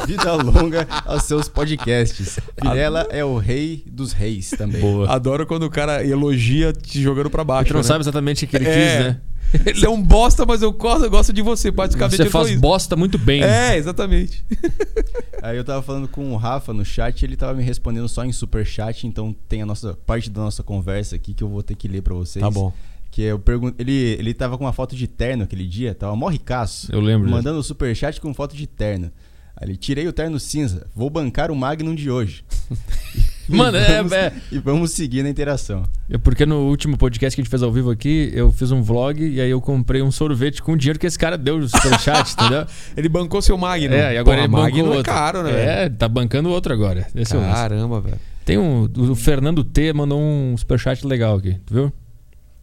[0.06, 2.40] Vida longa aos seus podcasts.
[2.62, 4.82] Vilela é o rei dos reis também.
[4.82, 5.12] Boa.
[5.12, 7.70] Adoro quando o cara elogia te jogando pra baixo.
[7.70, 7.88] Tu não né?
[7.88, 8.74] sabe exatamente o que ele É.
[8.74, 9.22] quis, né?
[9.66, 11.72] Ele é um bosta, mas eu gosto, de você.
[11.72, 13.44] Basicamente, Você ele faz bosta muito bem.
[13.44, 14.44] É, exatamente.
[15.42, 18.32] Aí eu tava falando com o Rafa no chat, ele tava me respondendo só em
[18.32, 21.76] super chat, então tem a nossa parte da nossa conversa aqui que eu vou ter
[21.76, 22.44] que ler pra vocês.
[22.44, 22.74] Tá bom.
[23.16, 26.28] Que eu pergunto, ele ele tava com uma foto de terno aquele dia, tava mó
[26.28, 26.94] ricaço.
[26.94, 27.38] Eu lembro disso.
[27.38, 29.10] Mandando super chat com foto de terno.
[29.56, 32.44] Aí ele tirei o terno cinza, vou bancar o Magnum de hoje.
[33.48, 35.84] Mano, é- vamos- é- E vamos seguir na interação.
[36.10, 38.82] É porque no último podcast que a gente fez ao vivo aqui, eu fiz um
[38.82, 41.70] vlog e aí eu comprei um sorvete com o dinheiro que esse cara deu no
[41.70, 42.66] superchat, entendeu?
[42.98, 43.94] Ele bancou seu Magno.
[43.96, 45.14] É, e agora Porra, ele bancou Magno é outro.
[45.14, 45.52] caro, né?
[45.54, 45.70] velho?
[45.70, 47.08] É, tá bancando outro agora.
[47.16, 47.42] Esse é o.
[47.42, 48.18] Caramba, velho.
[48.44, 48.90] Tem um.
[48.98, 51.94] O Fernando T mandou um superchat legal aqui, tu viu?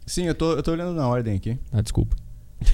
[0.05, 1.57] Sim, eu tô, eu tô olhando na ordem aqui.
[1.71, 2.15] Ah, desculpa.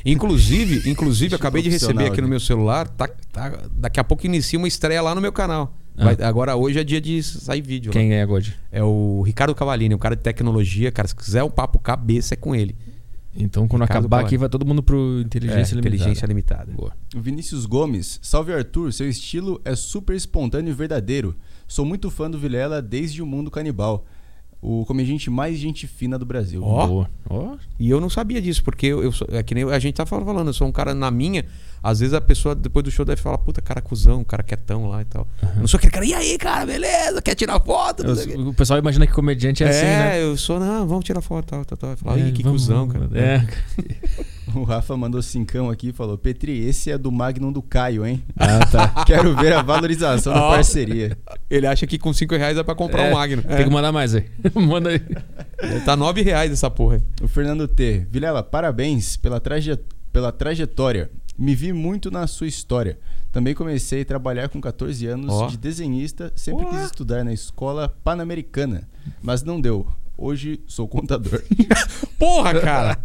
[0.05, 2.31] Inclusive, inclusive acabei de receber aqui no né?
[2.31, 2.87] meu celular.
[2.87, 5.75] Tá, tá- daqui a pouco inicia uma estreia lá no meu canal.
[5.97, 6.05] Ah.
[6.05, 7.89] Vai- agora hoje é dia de sair vídeo.
[7.89, 7.93] lá.
[7.93, 8.45] Quem é agora?
[8.71, 10.91] É o Ricardo Cavalini, um cara de tecnologia.
[10.91, 12.75] Cara, se quiser um papo cabeça, é com ele.
[13.35, 15.95] Então, quando Ricardo acabar aqui, vai todo mundo pro Inteligência É, Limitada.
[15.95, 16.71] Inteligência Limitada.
[16.71, 16.93] Boa.
[17.15, 21.35] Vinícius Gomes, salve Arthur, seu estilo é super espontâneo e verdadeiro.
[21.67, 24.05] Sou muito fã do Vilela desde o mundo canibal.
[24.61, 26.61] O comediante mais gente fina do Brasil.
[26.63, 26.85] Ó.
[26.85, 27.09] Boa.
[27.29, 27.55] Ó.
[27.79, 30.05] E eu não sabia disso, porque eu, eu sou, é que nem a gente tá
[30.05, 31.45] falando, eu sou um cara na minha.
[31.81, 35.01] Às vezes a pessoa, depois do show, deve falar, puta, cara cuzão, cara quietão lá
[35.01, 35.27] e tal.
[35.41, 37.21] Eu não sou aquele cara, e aí, cara, beleza?
[37.21, 38.15] Quer tirar foto?
[38.15, 40.21] Sei o quê." O pessoal imagina que comediante é, assim, né?
[40.23, 41.97] eu sou, não, vamos tirar foto, tal, tal, tal.
[41.97, 43.09] Fala, É, ih, que vamos- cuzão, cara.
[43.13, 43.45] É.
[44.55, 48.23] O Rafa mandou cincão aqui e falou: Petri, esse é do Magnum do Caio, hein?
[48.35, 48.87] Ah, tá.
[49.05, 51.15] Quero ver a valorização da parceria.
[51.47, 53.43] Ele acha que com 5 reais é pra comprar É, um Magno.
[53.43, 54.25] Tem que mandar mais aí.
[54.55, 55.01] Manda aí.
[55.59, 56.95] É, Tá 9 reais essa porra.
[56.95, 57.01] aí.
[57.23, 58.07] O Fernando T.
[58.09, 59.77] Vilela, parabéns pela, traje...
[60.11, 61.11] pela trajetória.
[61.39, 62.99] Me vi muito na sua história.
[63.31, 65.47] Também comecei a trabalhar com 14 anos Ó.
[65.47, 66.33] de desenhista.
[66.35, 66.69] Sempre Ó.
[66.69, 68.83] quis estudar na escola pan-americana,
[69.21, 69.87] mas não deu.
[70.17, 71.41] Hoje sou contador.
[72.19, 72.97] Porra, cara.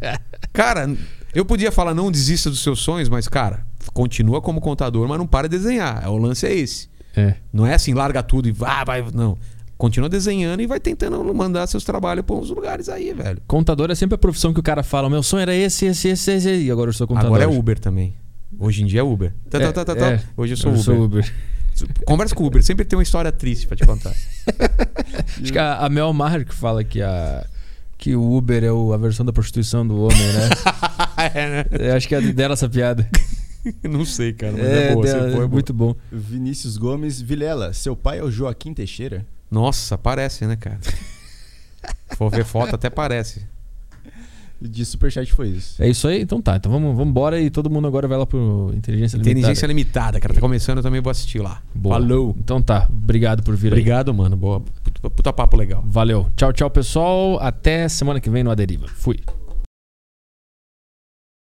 [0.53, 0.97] Cara,
[1.33, 5.29] eu podia falar não desista dos seus sonhos, mas, cara, continua como contador, mas não
[5.29, 6.11] para de desenhar.
[6.11, 6.89] O lance é esse.
[7.15, 7.37] É.
[7.53, 9.05] Não é assim, larga tudo e vai, vai.
[9.15, 9.39] Não.
[9.79, 13.41] Continua desenhando e vai tentando mandar seus trabalhos pra uns lugares aí, velho.
[13.47, 16.33] Contador é sempre a profissão que o cara fala: meu sonho era esse, esse, esse,
[16.33, 16.65] esse.
[16.65, 17.29] E agora eu sou contador.
[17.29, 18.15] Agora é Uber também.
[18.59, 19.33] Hoje em dia é Uber.
[19.51, 20.11] Tá, tá, tá, tá, tá.
[20.13, 20.85] É, Hoje eu sou eu Uber.
[20.85, 21.35] sou Uber.
[22.07, 24.15] Conversa com o Uber, sempre tem uma história triste pra te contar.
[25.43, 27.47] Acho que a, a Mel Maher que fala que a.
[27.99, 30.49] Que o Uber é o- a versão da prostituição do homem, né?
[31.35, 31.65] é, né?
[31.89, 33.09] Eu acho que é dela essa piada.
[33.83, 35.05] Não sei, cara, mas é, boa.
[35.07, 35.49] dela, foi, é boa.
[35.49, 35.97] muito bom.
[36.13, 39.25] Vinícius Gomes Vilela, seu pai é o Joaquim Teixeira?
[39.51, 40.79] Nossa, parece, né, cara?
[40.83, 43.47] Se for ver foto, até parece.
[44.61, 45.83] De superchat foi isso.
[45.83, 46.23] É isso aí?
[46.23, 46.57] Então tá.
[46.57, 49.39] Então vamos, vamos embora e todo mundo agora vai lá pro Inteligência Limitada.
[49.39, 50.35] Inteligência limitada, cara.
[50.35, 51.61] Tá começando, eu também vou assistir lá.
[51.75, 51.97] Boa.
[51.97, 52.35] Falou.
[52.39, 52.89] Então tá.
[52.91, 53.73] Obrigado por vir aí.
[53.73, 54.37] Obrigado, mano.
[54.37, 54.61] Boa.
[54.61, 55.85] Puta, puta papo legal.
[55.87, 56.27] Valeu.
[56.37, 57.39] Tchau, tchau, pessoal.
[57.41, 58.87] Até semana que vem no A Deriva.
[58.89, 59.19] Fui.